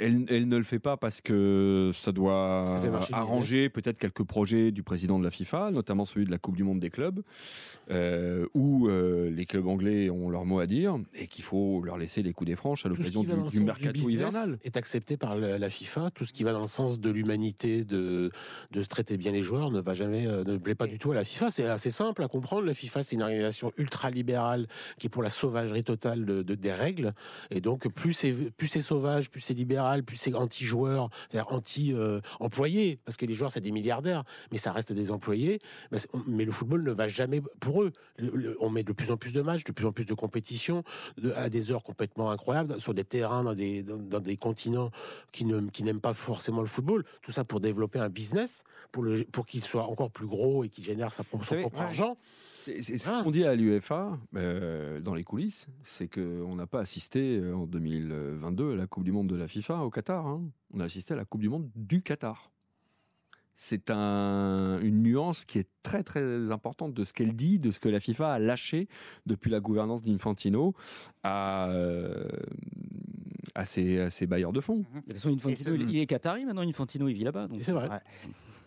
elle, 0.00 0.48
ne 0.48 0.56
le 0.56 0.62
fait 0.62 0.78
pas 0.78 0.96
parce 0.96 1.20
que 1.20 1.90
ça 1.92 2.12
doit 2.12 2.80
arranger 3.12 3.68
peut-être 3.68 3.98
quelques 3.98 4.24
projets 4.24 4.70
du 4.70 4.82
président 4.82 5.18
de 5.18 5.24
la 5.24 5.30
FIFA, 5.30 5.70
notamment 5.70 6.04
celui 6.04 6.26
de 6.26 6.30
la 6.30 6.38
Coupe 6.38 6.56
du 6.56 6.64
Monde 6.64 6.80
des 6.80 6.90
clubs, 6.90 7.22
euh, 7.90 8.46
où 8.54 8.88
les 8.88 9.46
clubs 9.46 9.66
anglais 9.66 10.10
ont 10.10 10.30
leur 10.30 10.44
mot 10.44 10.58
à 10.58 10.66
dire 10.66 10.96
et 11.14 11.26
qu'il 11.26 11.44
faut 11.44 11.82
leur 11.82 11.98
laisser 11.98 12.22
les 12.22 12.32
coups 12.32 12.48
des 12.48 12.56
franches 12.56 12.86
à 12.86 12.88
l'occasion 12.88 13.22
du, 13.22 13.60
mercato 13.60 14.08
hivernal. 14.08 14.58
Est 14.64 14.76
accepté 14.76 15.16
par 15.16 15.36
la 15.36 15.70
FIFA. 15.70 16.10
Tout 16.10 16.24
ce 16.24 16.32
qui 16.32 16.44
va 16.44 16.52
dans 16.52 16.60
le 16.60 16.66
sens 16.66 17.00
de 17.00 17.10
l'humanité, 17.10 17.84
de, 17.84 18.30
de 18.70 18.82
se 18.82 18.88
traiter 18.88 19.16
bien 19.16 19.32
les 19.32 19.42
joueurs, 19.42 19.70
ne 19.70 19.80
va 19.80 19.94
jamais, 19.94 20.26
ne 20.26 20.56
plaît 20.56 20.74
pas 20.74 20.86
du 20.86 20.98
tout 20.98 21.12
à 21.12 21.14
la 21.14 21.24
FIFA. 21.24 21.50
C'est 21.50 21.66
assez 21.66 21.90
simple 21.90 22.22
à 22.22 22.28
comprendre. 22.28 22.64
La 22.64 22.74
FIFA, 22.74 23.02
c'est 23.02 23.16
une 23.16 23.22
organisation 23.22 23.72
ultra 23.76 24.10
libérale 24.10 24.66
qui 24.98 25.06
est 25.06 25.10
pour 25.10 25.22
la 25.22 25.30
sauvagerie 25.30 25.84
totale 25.84 26.24
de, 26.24 26.42
des 26.42 26.72
règles. 26.72 27.12
Et 27.50 27.60
donc, 27.60 27.88
plus 27.88 28.12
c'est 28.12 28.32
plus 28.32 28.68
c'est 28.68 28.82
sauvage, 28.82 29.30
plus 29.30 29.40
c'est 29.40 29.54
libéral, 29.54 30.04
plus 30.04 30.16
c'est 30.16 30.34
anti-joueur, 30.34 31.10
c'est-à-dire 31.28 31.52
anti-employé, 31.52 32.98
parce 33.04 33.16
que 33.16 33.26
les 33.26 33.34
joueurs 33.34 33.50
c'est 33.50 33.60
des 33.60 33.72
milliardaires, 33.72 34.24
mais 34.52 34.58
ça 34.58 34.72
reste 34.72 34.92
des 34.92 35.10
employés. 35.10 35.60
Mais, 36.26 36.44
le 36.44 36.52
football 36.52 36.82
ne 36.82 36.92
va 36.92 37.08
jamais 37.08 37.40
pour 37.60 37.82
eux. 37.82 37.92
on 38.60 38.70
met 38.70 38.82
de 38.82 38.92
plus 38.92 39.10
en 39.10 39.16
plus 39.16 39.32
de 39.32 39.40
matchs, 39.40 39.64
de 39.64 39.72
plus 39.72 39.86
en 39.86 39.92
plus 39.92 40.04
de 40.04 40.14
compétitions, 40.14 40.84
à 41.36 41.48
des 41.48 41.70
heures 41.70 41.82
complètement 41.82 42.30
incroyables, 42.30 42.80
sur 42.80 42.94
des 42.94 43.04
terrains 43.04 43.44
dans 43.44 43.54
des 43.54 43.82
dans, 43.82 44.20
des 44.20 44.36
continents 44.36 44.90
qui 45.32 45.44
ne 45.44 45.60
qui 45.70 45.84
n'aiment 45.84 46.00
pas 46.00 46.14
forcément 46.14 46.60
le 46.60 46.66
football. 46.66 47.04
Tout 47.22 47.32
ça 47.32 47.44
pour 47.44 47.60
développer 47.60 47.98
un 47.98 48.08
business, 48.08 48.64
pour 48.92 49.02
le 49.02 49.24
pour 49.24 49.46
qu'il 49.46 49.64
soit 49.64 49.84
encore 49.84 50.10
plus 50.10 50.26
gros 50.26 50.64
et 50.64 50.68
qu'il 50.68 50.84
génère 50.84 51.12
sa, 51.12 51.24
son 51.30 51.38
propre 51.60 51.80
argent. 51.80 52.16
C'est 52.64 52.96
ce 52.96 53.22
qu'on 53.22 53.30
dit 53.30 53.44
à 53.44 53.54
l'UEFA 53.54 54.18
euh, 54.36 55.00
dans 55.00 55.14
les 55.14 55.24
coulisses, 55.24 55.66
c'est 55.82 56.08
qu'on 56.08 56.54
n'a 56.54 56.66
pas 56.66 56.80
assisté 56.80 57.38
euh, 57.38 57.54
en 57.54 57.66
2022 57.66 58.72
à 58.72 58.76
la 58.76 58.86
Coupe 58.86 59.04
du 59.04 59.12
Monde 59.12 59.28
de 59.28 59.36
la 59.36 59.48
FIFA 59.48 59.80
au 59.80 59.90
Qatar. 59.90 60.26
Hein. 60.26 60.42
On 60.72 60.80
a 60.80 60.84
assisté 60.84 61.14
à 61.14 61.16
la 61.16 61.24
Coupe 61.24 61.42
du 61.42 61.48
Monde 61.48 61.68
du 61.74 62.02
Qatar. 62.02 62.50
C'est 63.56 63.90
un, 63.90 64.80
une 64.80 65.02
nuance 65.02 65.44
qui 65.44 65.58
est 65.58 65.68
très 65.82 66.02
très 66.02 66.50
importante 66.50 66.92
de 66.92 67.04
ce 67.04 67.12
qu'elle 67.12 67.36
dit, 67.36 67.60
de 67.60 67.70
ce 67.70 67.78
que 67.78 67.88
la 67.88 68.00
FIFA 68.00 68.34
a 68.34 68.38
lâché 68.38 68.88
depuis 69.26 69.50
la 69.50 69.60
gouvernance 69.60 70.02
d'Infantino 70.02 70.74
à, 71.22 71.68
euh, 71.68 72.26
à, 73.54 73.64
ses, 73.64 74.26
bailleurs 74.26 74.52
de 74.52 74.60
fonds. 74.60 74.78
De 74.78 75.00
toute 75.00 75.12
façon, 75.14 75.30
Infantino, 75.30 75.76
il 75.76 75.98
est 75.98 76.06
qatari 76.06 76.44
maintenant, 76.44 76.62
Infantino, 76.62 77.08
il 77.08 77.14
vit 77.14 77.24
là-bas. 77.24 77.46
C'est 77.60 77.72
vrai. 77.72 77.88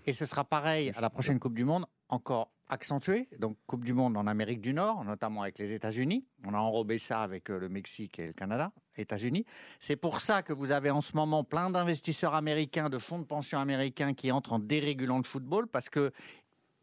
Et 0.07 0.13
ce 0.13 0.25
sera 0.25 0.45
pareil 0.45 0.93
à 0.95 1.01
la 1.01 1.09
prochaine 1.09 1.37
Coupe 1.37 1.53
du 1.53 1.65
Monde, 1.65 1.85
encore 2.07 2.49
accentué. 2.69 3.27
Donc, 3.39 3.57
Coupe 3.67 3.83
du 3.83 3.93
Monde 3.93 4.15
en 4.15 4.25
Amérique 4.25 4.61
du 4.61 4.73
Nord, 4.73 5.03
notamment 5.03 5.41
avec 5.41 5.59
les 5.59 5.73
États-Unis. 5.73 6.25
On 6.45 6.53
a 6.53 6.57
enrobé 6.57 6.97
ça 6.97 7.23
avec 7.23 7.49
euh, 7.49 7.59
le 7.59 7.67
Mexique 7.67 8.17
et 8.17 8.27
le 8.27 8.33
Canada, 8.33 8.71
États-Unis. 8.95 9.45
C'est 9.81 9.97
pour 9.97 10.21
ça 10.21 10.43
que 10.43 10.53
vous 10.53 10.71
avez 10.71 10.91
en 10.91 11.01
ce 11.01 11.13
moment 11.13 11.43
plein 11.43 11.69
d'investisseurs 11.69 12.35
américains, 12.35 12.89
de 12.89 12.97
fonds 12.97 13.19
de 13.19 13.25
pension 13.25 13.59
américains 13.59 14.13
qui 14.13 14.31
entrent 14.31 14.53
en 14.53 14.59
dérégulant 14.59 15.17
le 15.17 15.23
football 15.23 15.67
parce 15.67 15.89
que 15.89 16.13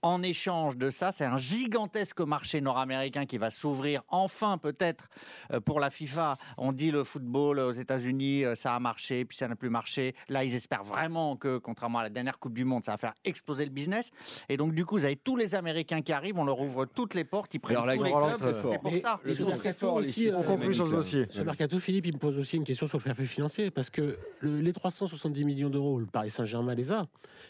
en 0.05 0.23
échange 0.23 0.77
de 0.77 0.91
ça, 0.91 1.13
c'est 1.13 1.25
un 1.25 1.39
gigantesque 1.39 2.21
marché 2.21 2.61
nord-américain 2.61 3.25
qui 3.25 3.39
va 3.39 3.49
s'ouvrir 3.49 4.03
enfin 4.09 4.59
peut-être 4.59 5.09
euh, 5.51 5.61
pour 5.61 5.81
la 5.81 5.89
FIFA. 5.89 6.37
On 6.59 6.73
dit 6.73 6.91
le 6.91 7.05
football 7.05 7.59
aux 7.59 7.73
États-Unis, 7.73 8.45
euh, 8.45 8.55
ça 8.55 8.75
a 8.75 8.81
marché, 8.81 9.25
puis 9.25 9.39
ça 9.39 9.49
n'a 9.49 9.57
plus 9.57 9.71
marché. 9.71 10.15
Là, 10.29 10.45
ils 10.45 10.55
espèrent 10.55 10.85
vraiment 10.85 11.37
que, 11.37 11.57
contrairement 11.57 12.01
à 12.01 12.03
la 12.03 12.11
dernière 12.11 12.39
Coupe 12.39 12.53
du 12.53 12.67
Monde, 12.67 12.85
ça 12.85 12.93
va 12.93 12.99
faire 12.99 13.15
exploser 13.25 13.65
le 13.65 13.71
business. 13.71 14.11
Et 14.51 14.59
donc, 14.59 14.75
du 14.75 14.85
coup, 14.85 14.97
vous 14.97 15.07
avez 15.07 15.17
tous 15.17 15.37
les 15.37 15.55
Américains 15.55 16.03
qui 16.03 16.13
arrivent, 16.13 16.39
on 16.39 16.45
leur 16.45 16.61
ouvre 16.61 16.85
toutes 16.85 17.15
les 17.15 17.25
portes, 17.25 17.55
ils 17.55 17.59
prennent 17.59 17.77
Alors, 17.77 17.87
la 17.87 17.97
tous 17.97 18.05
les 18.05 18.11
grande 18.11 18.35
clubs. 18.35 18.57
C'est 18.63 18.79
pour 18.83 18.93
Mais 18.93 18.99
ça. 18.99 19.21
le 19.25 19.35
sont 19.35 19.51
très 19.53 19.73
forts, 19.73 19.95
aussi, 19.95 20.13
Suisses 20.13 20.35
euh, 20.35 20.39
On 20.39 20.43
conclut 20.43 20.75
sur 20.75 20.87
ce 20.87 20.93
dossier. 20.93 21.27
Ce 21.31 21.41
mercato, 21.41 21.79
Philippe, 21.79 22.05
il 22.07 22.13
me 22.13 22.19
pose 22.19 22.37
aussi 22.39 22.59
une 22.59 22.65
question 22.65 22.87
sur 22.87 22.99
le 22.99 23.03
fair 23.03 23.15
play 23.17 23.25
financier, 23.25 23.71
parce 23.71 23.89
que 23.89 24.19
le- 24.41 24.61
les 24.61 24.73
370 24.75 25.47
millions 25.47 25.71
d'euros, 25.71 25.99
le 25.99 26.05
Paris 26.05 26.29
Saint-Germain 26.29 26.75
les 26.75 26.93
a, 26.93 27.07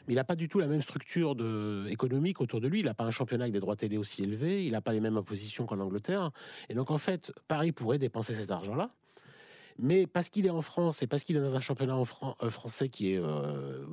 mais 0.07 0.15
il 0.15 0.17
n'a 0.17 0.25
pas 0.25 0.37
du 0.37 0.49
tout 0.49 0.61
la 0.61 0.69
même 0.69 0.83
structure 0.83 1.35
de, 1.35 1.87
économique 1.89 2.41
autour 2.45 2.61
de 2.61 2.69
lui. 2.69 2.81
Il 2.81 2.87
n'a 2.87 2.95
pas 2.95 3.05
un 3.05 3.11
championnat 3.11 3.45
avec 3.45 3.53
des 3.55 3.61
droits 3.61 3.77
télé 3.77 3.99
aussi 3.99 4.23
élevés, 4.23 4.65
il 4.65 4.73
n'a 4.73 4.81
pas 4.81 4.93
les 4.93 5.01
mêmes 5.01 5.17
impositions 5.17 5.67
qu'en 5.67 5.81
Angleterre. 5.81 6.31
Et 6.69 6.75
donc, 6.75 6.91
en 6.91 6.99
fait, 6.99 7.33
Paris 7.49 7.73
pourrait 7.73 7.99
dépenser 7.99 8.35
cet 8.35 8.51
argent-là. 8.51 8.91
Mais 9.77 10.07
parce 10.07 10.29
qu'il 10.29 10.47
est 10.47 10.51
en 10.51 10.63
France 10.63 11.03
et 11.03 11.09
parce 11.09 11.25
qu'il 11.25 11.37
est 11.37 11.41
dans 11.41 11.57
un 11.57 11.61
championnat 11.61 11.97
en 11.97 12.05
Fran- 12.05 12.37
euh, 12.45 12.49
français 12.49 12.89
qui 12.89 13.11
est 13.13 13.19
euh, 13.19 13.85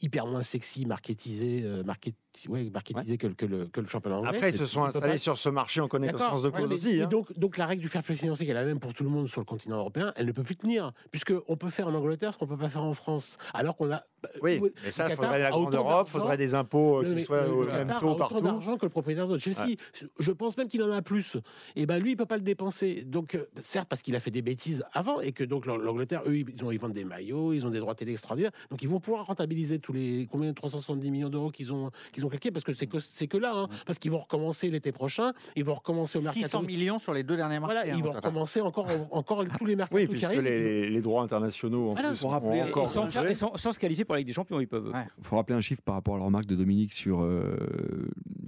hyper 0.00 0.26
moins 0.26 0.40
sexy, 0.40 0.86
marketisé, 0.86 1.60
euh, 1.62 1.82
market- 1.84 2.14
ouais, 2.48 2.70
marketisé 2.70 3.18
que, 3.18 3.26
le- 3.26 3.34
que 3.34 3.44
le, 3.44 3.66
que 3.66 3.82
le 3.82 3.86
championnat 3.86 4.16
anglais. 4.16 4.30
Après, 4.34 4.48
ils 4.48 4.56
se 4.56 4.64
sont 4.64 4.84
installés 4.84 5.18
sur 5.18 5.36
ce 5.36 5.50
marché, 5.50 5.82
on 5.82 5.88
connaît 5.88 6.06
D'accord, 6.06 6.20
connaissance 6.30 6.42
de 6.42 6.48
ouais, 6.48 6.58
cause 6.62 6.68
mais- 6.70 6.74
aussi. 6.76 7.02
hein. 7.02 7.06
donc, 7.08 7.38
donc 7.38 7.58
la 7.58 7.66
règle 7.66 7.82
du 7.82 7.88
fair 7.88 8.02
play 8.02 8.16
financier, 8.16 8.46
qui 8.46 8.50
est 8.50 8.54
la 8.54 8.64
même 8.64 8.80
pour 8.80 8.94
tout 8.94 9.04
le 9.04 9.10
monde 9.10 9.28
sur 9.28 9.42
le 9.42 9.44
continent 9.44 9.76
européen, 9.76 10.14
elle 10.16 10.24
ne 10.24 10.32
peut 10.32 10.42
plus 10.42 10.56
tenir. 10.56 10.92
Puisqu'on 11.10 11.56
peut 11.58 11.68
faire 11.68 11.88
en 11.88 11.94
Angleterre 11.94 12.32
ce 12.32 12.38
qu'on 12.38 12.46
ne 12.46 12.50
peut 12.52 12.56
pas 12.56 12.70
faire 12.70 12.84
en 12.84 12.94
France. 12.94 13.36
Alors 13.52 13.76
qu'on 13.76 13.92
a. 13.92 14.04
Oui, 14.42 14.58
le 14.62 14.72
mais 14.84 14.90
ça, 14.90 15.04
il 15.04 15.08
Qatar 15.10 15.24
faudrait 15.24 15.38
la 15.40 15.46
a 15.48 15.50
grande 15.50 15.68
autant 15.74 15.78
Europe, 15.78 16.06
il 16.08 16.10
faudrait 16.12 16.36
des 16.36 16.54
impôts 16.54 17.02
euh, 17.02 17.14
qui 17.14 17.22
soient 17.22 17.48
au 17.48 17.64
même 17.66 17.88
taux 18.00 18.08
autant 18.08 18.16
partout. 18.16 18.40
d'argent 18.40 18.76
que 18.76 18.86
le 18.86 18.90
propriétaire 18.90 19.28
de 19.28 19.38
Chelsea. 19.38 19.76
Je 20.18 20.32
pense 20.32 20.56
même 20.56 20.68
qu'il 20.68 20.82
en 20.82 20.90
a 20.90 21.02
plus. 21.02 21.36
Et 21.76 21.86
ben 21.86 21.98
lui, 21.98 22.12
il 22.12 22.16
peut 22.16 22.26
pas 22.26 22.36
le 22.36 22.42
dépenser. 22.42 23.02
Donc, 23.04 23.34
euh, 23.34 23.46
certes, 23.60 23.88
parce 23.88 24.02
qu'il 24.02 24.14
a 24.16 24.20
fait 24.20 24.30
des 24.30 24.42
bêtises 24.42 24.84
avant 24.92 25.20
et 25.20 25.32
que 25.32 25.44
donc 25.44 25.66
l'Ang- 25.66 25.76
l'Angleterre, 25.76 26.22
eux, 26.26 26.36
ils, 26.38 26.64
ont, 26.64 26.70
ils 26.70 26.78
vendent 26.78 26.92
des 26.92 27.04
maillots, 27.04 27.52
ils 27.52 27.66
ont 27.66 27.70
des 27.70 27.78
droits 27.78 27.94
télé 27.94 28.12
extraordinaires. 28.12 28.52
Donc, 28.70 28.82
ils 28.82 28.88
vont 28.88 29.00
pouvoir 29.00 29.26
rentabiliser 29.26 29.78
tous 29.78 29.92
les 29.92 30.28
combien 30.30 30.52
370 30.52 31.10
millions 31.10 31.28
d'euros 31.30 31.50
qu'ils 31.50 31.72
ont 31.72 31.90
qu'ils 32.12 32.24
ont 32.24 32.28
claqués 32.28 32.50
parce 32.50 32.64
que 32.64 32.72
c'est 32.72 32.86
que 32.86 32.98
c'est 33.00 33.26
que 33.26 33.36
là, 33.36 33.52
hein, 33.54 33.68
parce 33.86 33.98
qu'ils 33.98 34.10
vont 34.10 34.18
recommencer 34.18 34.70
l'été 34.70 34.92
prochain, 34.92 35.32
ils 35.56 35.64
vont 35.64 35.74
recommencer 35.74 36.18
au 36.18 36.22
mercato. 36.22 36.42
600 36.44 36.62
millions 36.62 36.98
sur 36.98 37.12
les 37.12 37.22
deux 37.22 37.36
derniers 37.36 37.58
marchés. 37.60 37.74
Voilà, 37.76 37.90
hein, 37.92 37.96
ils 37.98 38.04
vont 38.04 38.12
recommencer 38.12 38.60
encore, 38.60 38.86
encore 39.10 39.44
tous 39.58 39.64
les 39.66 39.76
mercatos 39.76 39.96
Oui, 39.96 40.02
qui 40.06 40.08
puisque 40.12 40.24
arrivent. 40.24 40.40
les, 40.42 40.88
les 40.90 41.00
droits 41.00 41.22
internationaux 41.22 41.90
en 41.90 41.92
Voilà, 41.94 42.10
plus 42.10 42.24
ont 42.24 42.28
encore 42.30 42.84
et 42.84 42.88
sans, 42.88 43.10
sans- 43.34 43.56
sans 43.56 43.72
se 43.72 43.78
qualifier 43.78 44.04
pour 44.04 44.14
la 44.16 44.20
Ligue 44.20 44.28
des 44.28 44.32
Champions, 44.34 44.60
ils 44.60 44.66
peuvent. 44.68 44.88
Ouais. 44.88 45.04
Il 45.18 45.24
faut 45.24 45.36
rappeler 45.36 45.56
un 45.56 45.60
chiffre 45.60 45.82
par 45.82 45.94
rapport 45.94 46.14
à 46.16 46.18
la 46.18 46.24
remarque 46.24 46.46
de 46.46 46.56
Dominique 46.56 46.92
sur 46.92 47.20
euh, 47.22 47.56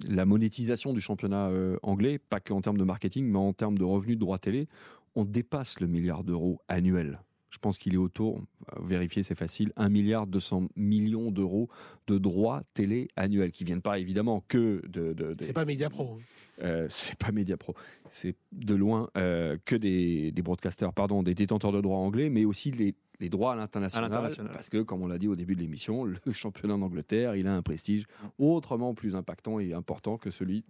la 0.08 0.24
monétisation 0.24 0.92
du 0.92 1.00
championnat 1.00 1.48
euh, 1.48 1.76
anglais, 1.82 2.18
pas 2.18 2.40
qu'en 2.40 2.60
termes 2.60 2.78
de 2.78 2.84
marketing, 2.84 3.26
mais 3.26 3.38
en 3.38 3.52
termes 3.52 3.78
de 3.78 3.84
revenus 3.84 4.16
de 4.16 4.20
droits 4.20 4.38
télé. 4.38 4.68
On 5.14 5.24
dépasse 5.24 5.80
le 5.80 5.86
milliard 5.86 6.22
d'euros 6.24 6.60
annuel. 6.68 7.20
Je 7.50 7.56
pense 7.58 7.78
qu'il 7.78 7.94
est 7.94 7.98
autour, 7.98 8.36
euh, 8.76 8.80
vérifier 8.84 9.22
c'est 9.22 9.34
facile, 9.34 9.72
1 9.76 9.88
milliard 9.88 10.26
200 10.26 10.68
millions 10.76 11.30
d'euros 11.30 11.68
de 12.06 12.18
droits 12.18 12.62
télé 12.74 13.08
annuels, 13.16 13.50
qui 13.52 13.64
viennent 13.64 13.80
pas 13.80 13.98
évidemment 13.98 14.44
que 14.48 14.82
de... 14.86 15.14
de- 15.14 15.32
des- 15.34 15.44
C'est 15.46 15.54
pas 15.54 15.64
Mediapro. 15.64 16.18
euh, 16.62 16.86
c'est 16.90 17.16
pas 17.18 17.32
Mediapro, 17.32 17.74
c'est 18.10 18.36
de 18.52 18.74
loin 18.74 19.08
euh, 19.16 19.56
que 19.64 19.76
des, 19.76 20.30
des 20.30 20.42
broadcasters, 20.42 20.92
pardon, 20.92 21.22
des 21.22 21.34
détenteurs 21.34 21.72
de 21.72 21.80
droits 21.80 21.96
anglais, 21.98 22.28
mais 22.28 22.44
aussi 22.44 22.70
les, 22.70 22.94
les 23.20 23.28
droits 23.28 23.52
à 23.52 23.56
l'international, 23.56 24.10
parce 24.52 24.68
que, 24.68 24.82
comme 24.82 25.02
on 25.02 25.06
l'a 25.06 25.18
dit 25.18 25.28
au 25.28 25.36
début 25.36 25.54
de 25.54 25.60
l'émission, 25.60 26.04
le 26.24 26.32
championnat 26.32 26.76
d'Angleterre, 26.76 27.36
il 27.36 27.46
a 27.46 27.54
un 27.54 27.62
prestige 27.62 28.06
autrement 28.38 28.94
plus 28.94 29.16
impactant 29.16 29.58
et 29.58 29.72
important 29.72 30.18
que 30.18 30.30
celui 30.30 30.64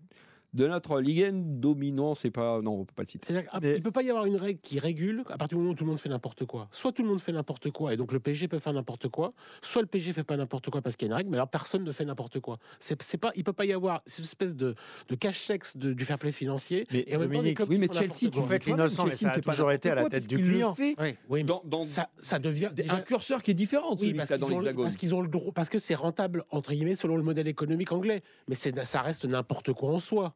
de 0.55 0.66
notre 0.66 1.01
Ligue 1.01 1.23
1 1.25 1.33
dominant. 1.35 2.15
C'est 2.15 2.31
pas, 2.31 2.61
non, 2.62 2.81
on 2.81 2.85
peut 2.85 2.95
pas 2.95 3.03
le 3.03 3.09
citer. 3.09 3.27
C'est-à-dire 3.27 3.51
qu'il 3.51 3.61
Mais- 3.62 3.75
ne 3.75 3.83
peut 3.83 3.91
pas 3.91 4.03
y 4.03 4.11
avoir 4.11 4.25
une 4.27 4.37
règle 4.37 4.61
qui 4.61 4.79
régule 4.79 5.23
à 5.29 5.37
partir 5.37 5.57
du 5.57 5.57
moment 5.57 5.70
où 5.70 5.75
tout 5.75 5.85
le 5.85 5.91
monde 5.91 6.01
fait 6.01 6.09
n'importe 6.09 6.45
quoi. 6.47 6.69
Soit 6.73 6.93
tout 6.93 7.03
le 7.03 7.09
monde 7.09 7.20
fait 7.20 7.33
n'importe 7.33 7.70
quoi 7.70 7.93
et 7.93 7.97
donc 7.97 8.12
le 8.12 8.20
PSG 8.20 8.49
peut 8.49 8.59
faire 8.59 8.73
n'importe 8.73 9.09
quoi, 9.09 9.33
soit 9.62 9.83
le 9.83 9.89
PSG 9.89 10.12
fait 10.12 10.25
pas 10.25 10.37
n'importe 10.37 10.70
quoi 10.70 10.81
parce 10.83 10.97
qu'il 10.97 11.07
y 11.07 11.11
a 11.11 11.12
une 11.12 11.16
règle, 11.16 11.31
mais 11.31 11.37
alors 11.37 11.49
personne 11.49 11.85
ne 11.85 11.93
fait 11.93 12.05
n'importe 12.05 12.41
quoi. 12.41 12.59
C'est, 12.79 13.01
c'est 13.03 13.19
pas, 13.19 13.31
il 13.37 13.45
peut 13.45 13.53
pas 13.53 13.65
y 13.66 13.73
avoir 13.73 14.03
cette 14.07 14.25
espèce 14.25 14.55
de, 14.55 14.75
de 15.09 15.15
cache-sexe 15.15 15.77
de- 15.77 15.93
du 15.93 16.05
fair 16.05 16.19
play 16.19 16.33
financier. 16.33 16.87
Mais 16.93 17.05
et 17.07 17.16
en 17.16 17.20
même 17.20 17.29
temps, 17.29 17.33
des 17.33 17.37
Dominique, 17.39 17.57
clubs 17.57 17.69
oui, 17.70 17.79
mais 17.79 17.89
Chelsea, 17.93 18.11
tu 18.19 18.31
toi-même, 18.31 18.61
l'innocent, 18.66 19.05
mais 19.05 19.11
ça 19.15 19.31
a 19.31 19.41
toujours 19.41 19.73
été 19.73 19.91
à 19.91 19.95
la 19.97 20.09
tête 20.09 20.27
du 20.27 20.39
client. 20.39 20.75
fait 20.75 20.97
Oui, 21.29 21.45
dans, 21.45 21.62
dans 21.65 21.81
ça, 21.81 22.09
ça 22.19 22.39
devient 22.39 22.70
déjà. 22.75 22.95
un 22.97 23.01
curseur 23.01 23.43
qui 23.43 23.51
est 23.51 23.55
différent 23.55 23.95
de 23.95 24.01
Oui, 24.01 24.12
qu'ils 24.15 24.37
dans 24.39 24.51
ont, 24.51 24.75
parce 24.83 24.97
qu'ils 24.97 25.15
ont 25.15 25.20
le 25.20 25.29
droit, 25.29 25.53
parce 25.53 25.69
que 25.69 25.79
c'est 25.79 25.95
rentable 25.95 26.45
entre 26.51 26.73
guillemets 26.73 26.97
selon 26.97 27.16
le 27.16 27.23
modèle 27.23 27.49
économique 27.49 27.93
anglais. 27.93 28.23
Mais 28.49 28.55
c'est, 28.55 28.79
ça 28.85 29.03
reste 29.03 29.25
n'importe 29.25 29.73
quoi 29.73 29.91
en 29.91 30.01
soi. 30.01 30.35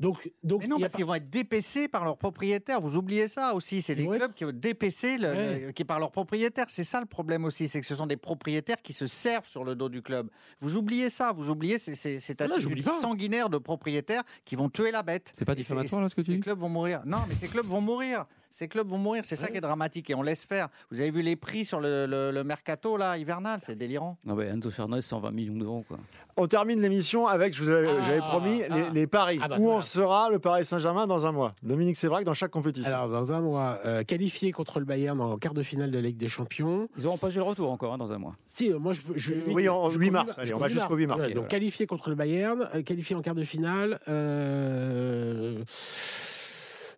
Donc, 0.00 0.30
donc 0.42 0.62
Mais 0.62 0.66
non, 0.66 0.78
parce 0.80 0.92
pas- 0.92 0.96
qu'ils 0.96 1.04
vont 1.04 1.14
être 1.14 1.28
dépécés 1.30 1.86
par 1.86 2.04
leurs 2.04 2.16
propriétaires. 2.16 2.80
Vous 2.80 2.96
oubliez 2.96 3.28
ça 3.28 3.54
aussi. 3.54 3.82
C'est 3.82 3.94
des 3.94 4.06
clubs 4.08 4.32
qui 4.32 4.44
vont 4.44 4.52
dépécer 4.52 5.18
le, 5.18 5.28
Ouais. 5.28 5.58
le- 5.66 5.72
qui 5.72 5.84
par 5.84 6.00
leurs 6.00 6.10
propriétaires. 6.10 6.64
C'est 6.68 6.84
ça 6.84 7.00
le 7.00 7.06
problème 7.06 7.44
aussi. 7.44 7.68
C'est 7.68 7.80
que 7.80 7.86
ce 7.86 7.94
sont 7.94 8.06
des 8.06 8.16
propriétaires 8.16 8.80
qui 8.82 8.92
se 8.94 9.06
servent 9.06 9.46
sur 9.46 9.62
le 9.62 9.74
dos 9.74 9.88
du 9.90 10.00
club. 10.02 10.28
Vous 10.60 10.76
oubliez 10.76 11.10
ça. 11.10 11.32
Vous 11.32 11.50
oubliez 11.50 11.76
ces- 11.78 11.94
ces- 11.94 12.18
cette 12.18 12.40
Ah 12.40 12.46
attitude 12.46 12.82
sanguinaire 12.82 13.50
de 13.50 13.58
propriétaires 13.58 14.22
qui 14.46 14.56
vont 14.56 14.70
tuer 14.70 14.90
la 14.90 15.02
bête. 15.02 15.32
C'est 15.36 15.44
pas 15.44 15.54
diffamatoire, 15.54 16.00
là, 16.00 16.08
ce 16.08 16.14
que 16.14 16.22
tu 16.22 16.28
Ces 16.28 16.34
dis 16.36 16.40
clubs 16.40 16.58
vont 16.58 16.68
mourir. 16.70 17.02
Non, 17.04 17.18
mais 17.28 17.34
ces 17.34 17.48
clubs 17.48 17.66
vont 17.66 17.82
mourir. 17.82 18.24
Ces 18.50 18.66
clubs 18.68 18.86
vont 18.88 18.98
mourir. 18.98 19.22
C'est 19.24 19.36
ça 19.36 19.48
qui 19.48 19.56
est 19.56 19.60
dramatique. 19.60 20.10
Et 20.10 20.14
on 20.14 20.22
laisse 20.22 20.44
faire. 20.44 20.68
Vous 20.90 21.00
avez 21.00 21.10
vu 21.10 21.22
les 21.22 21.36
prix 21.36 21.64
sur 21.64 21.80
le, 21.80 22.06
le- 22.06 22.30
le 22.32 22.44
mercato 22.44 22.96
là 22.96 23.16
hivernal. 23.16 23.60
C'est 23.62 23.76
délirant. 23.76 24.18
Non, 24.24 24.34
mais 24.34 24.46
Enzo 24.46 24.70
Fernandez, 24.70 25.02
120 25.02 25.30
millions 25.30 25.54
d'euros. 25.56 25.84
Quoi. 25.86 25.98
On 26.36 26.46
termine 26.46 26.80
l'émission 26.80 27.26
avec, 27.26 27.54
je 27.54 27.62
vous 27.62 27.70
avais, 27.70 27.88
Ah, 27.88 28.00
j'avais 28.06 28.18
promis, 28.18 28.62
ah. 28.68 28.74
les, 28.76 28.90
les 29.00 29.06
paris. 29.06 29.38
Ah 29.42 29.48
bah, 29.48 29.56
Où 29.58 29.62
voilà. 29.64 29.78
en 29.78 29.80
sera 29.82 30.30
le 30.30 30.38
Paris 30.38 30.64
Saint-Germain 30.64 31.06
dans 31.06 31.26
un 31.26 31.32
mois? 31.32 31.54
Dominique 31.62 31.96
Sévrac 31.96 32.24
dans 32.24 32.34
chaque 32.34 32.50
compétition. 32.50 32.92
Alors, 32.92 33.08
dans 33.08 33.32
un 33.32 33.40
mois, 33.40 33.78
euh, 33.84 34.02
qualifié 34.04 34.50
contre 34.52 34.78
le 34.80 34.84
Bayern 34.84 35.20
en 35.20 35.36
quart 35.38 35.54
de 35.54 35.62
finale 35.62 35.90
de 35.90 35.96
la 35.98 36.02
Ligue 36.08 36.16
des 36.16 36.28
Champions. 36.28 36.88
Ils 36.96 37.04
n'auront 37.04 37.18
pas 37.18 37.28
joué 37.30 37.38
le 37.38 37.44
retour 37.44 37.70
encore 37.70 37.92
hein, 37.94 37.98
dans 37.98 38.12
un 38.12 38.18
mois. 38.18 38.36
Si, 38.52 38.72
euh, 38.72 38.78
moi, 38.78 38.94
je, 38.94 39.00
je, 39.14 39.34
Oui, 39.46 39.68
en 39.68 39.90
je- 39.90 39.98
8 39.98 40.06
je- 40.06 40.10
mars. 40.12 40.34
Allez, 40.38 40.54
on 40.54 40.58
va 40.58 40.68
jusqu'au 40.68 40.96
8 40.96 41.06
mars. 41.06 41.20
Ouais, 41.20 41.34
donc, 41.34 41.48
qualifié 41.48 41.86
contre 41.86 42.08
le 42.08 42.16
Bayern, 42.16 42.68
euh, 42.74 42.82
qualifié 42.82 43.14
en 43.14 43.22
quart 43.22 43.34
de 43.34 43.44
finale, 43.44 44.00
euh, 44.08 45.62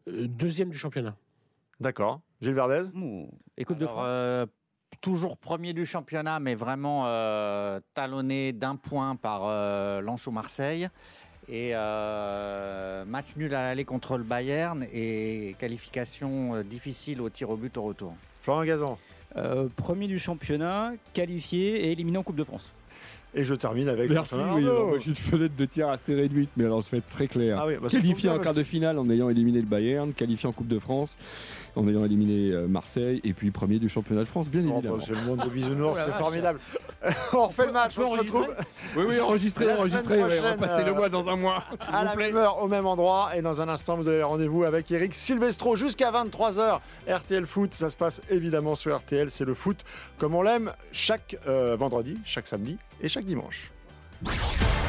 deuxième 0.07 0.71
du 0.71 0.79
championnat. 0.79 1.15
D'accord. 1.83 2.21
Gilles 2.41 2.55
Verdez 2.55 2.83
Ouh. 2.95 3.29
Et 3.57 3.65
Coupe 3.65 3.79
de 3.79 3.85
Alors, 3.85 3.97
France 3.97 4.07
euh, 4.09 4.47
toujours 5.01 5.37
premier 5.37 5.73
du 5.73 5.85
championnat, 5.85 6.41
mais 6.41 6.55
vraiment 6.55 7.05
euh, 7.07 7.81
talonné 7.95 8.53
d'un 8.53 8.77
point 8.77 9.17
par 9.17 9.43
euh, 9.45 10.01
Lens 10.01 10.27
ou 10.27 10.31
Marseille. 10.31 10.89
Et 11.49 11.73
euh, 11.75 13.05
match 13.05 13.35
nul 13.37 13.53
à 13.55 13.63
l'aller 13.65 13.85
contre 13.85 14.17
le 14.17 14.23
Bayern 14.23 14.87
et 14.93 15.57
qualification 15.59 16.55
euh, 16.55 16.63
difficile 16.63 17.21
au 17.21 17.29
tir 17.31 17.51
au 17.51 17.57
but 17.57 17.77
au 17.77 17.83
retour. 17.83 18.15
Florent 18.43 18.65
Gazan. 18.65 18.97
Euh, 19.37 19.69
Premier 19.77 20.07
du 20.07 20.19
championnat, 20.19 20.93
qualifié 21.13 21.87
et 21.87 21.93
éliminé 21.93 22.19
en 22.19 22.23
Coupe 22.23 22.37
de 22.37 22.45
France. 22.45 22.73
Et 23.35 23.45
je 23.47 23.55
termine 23.55 23.89
avec. 23.89 24.11
Merci, 24.11 24.37
oui. 24.53 24.67
j'ai 24.99 25.09
une 25.09 25.17
fenêtre 25.17 25.57
de 25.57 25.65
tir 25.65 25.89
assez 25.89 26.15
réduite, 26.15 26.51
mais 26.57 26.65
alors 26.65 26.83
je 26.83 26.91
vais 26.91 26.99
être 26.99 27.09
très 27.09 27.29
clair. 27.29 27.57
Ah 27.59 27.67
oui, 27.67 27.75
bah, 27.81 27.89
qualifié 27.89 28.29
en 28.29 28.39
quart 28.39 28.53
de 28.53 28.63
finale 28.63 28.99
en 28.99 29.09
ayant 29.09 29.31
éliminé 29.31 29.61
le 29.61 29.67
Bayern, 29.67 30.13
qualifié 30.13 30.49
en 30.49 30.53
Coupe 30.53 30.69
de 30.69 30.79
France 30.79 31.17
en 31.75 31.89
ayant 31.89 32.05
éliminé 32.05 32.53
euh, 32.53 32.67
Marseille, 32.69 33.21
et 33.25 33.33
puis 33.33 33.51
premier 33.51 33.79
du 33.79 33.89
championnat 33.89 34.21
de 34.23 34.27
France, 34.27 34.49
bien 34.49 34.61
Oh, 34.67 34.73
évidemment. 34.75 34.97
bah, 34.99 35.05
c'est 35.07 35.15
le 35.15 35.23
monde 35.23 35.45
de 35.45 35.49
bisounours, 35.49 35.99
Oh 36.01 36.03
c'est 36.07 36.13
formidable. 36.13 36.61
on 37.33 37.47
refait 37.47 37.67
le 37.67 37.73
match, 37.73 37.99
on 37.99 38.15
se 38.15 38.19
retrouve 38.21 38.55
Oui, 38.97 39.05
oui, 39.09 39.21
enregistré, 39.21 39.65
La 39.67 39.79
enregistré. 39.79 40.23
ouais, 40.23 40.39
on 40.39 40.43
va 40.43 40.57
passer 40.57 40.85
le 40.85 40.91
euh, 40.91 40.95
mois 40.95 41.09
dans 41.09 41.27
un 41.29 41.37
mois. 41.37 41.65
à 41.91 42.01
vous 42.01 42.05
la 42.05 42.13
plaît. 42.13 42.27
même 42.27 42.37
heure, 42.37 42.63
au 42.63 42.69
même 42.69 42.87
endroit. 42.87 43.31
Et 43.37 43.43
dans 43.43 43.63
un 43.63 43.69
instant, 43.69 43.97
vous 43.97 44.09
avez 44.09 44.23
rendez-vous 44.23 44.65
avec 44.65 44.91
Eric 44.91 45.15
Silvestro 45.15 45.75
jusqu'à 45.75 46.11
23h. 46.13 46.81
RTL 47.09 47.47
Foot, 47.47 47.75
ça 47.75 47.89
se 47.91 47.97
passe 47.97 48.21
évidemment 48.31 48.75
sur 48.75 48.97
RTL. 48.97 49.31
C'est 49.31 49.45
le 49.47 49.55
foot 49.55 49.79
comme 50.19 50.35
on 50.35 50.43
l'aime 50.43 50.73
chaque 50.93 51.37
euh, 51.49 51.75
vendredi, 51.77 52.19
chaque 52.25 52.47
samedi 52.47 52.79
et 53.01 53.09
chaque 53.09 53.25
dimanche. 53.25 53.71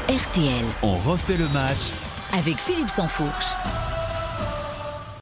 RTL 0.08 0.64
On 0.82 0.96
refait 0.98 1.36
le 1.38 1.48
match 1.48 1.90
avec 2.34 2.56
Philippe 2.56 2.88
Sansfourche. 2.88 3.54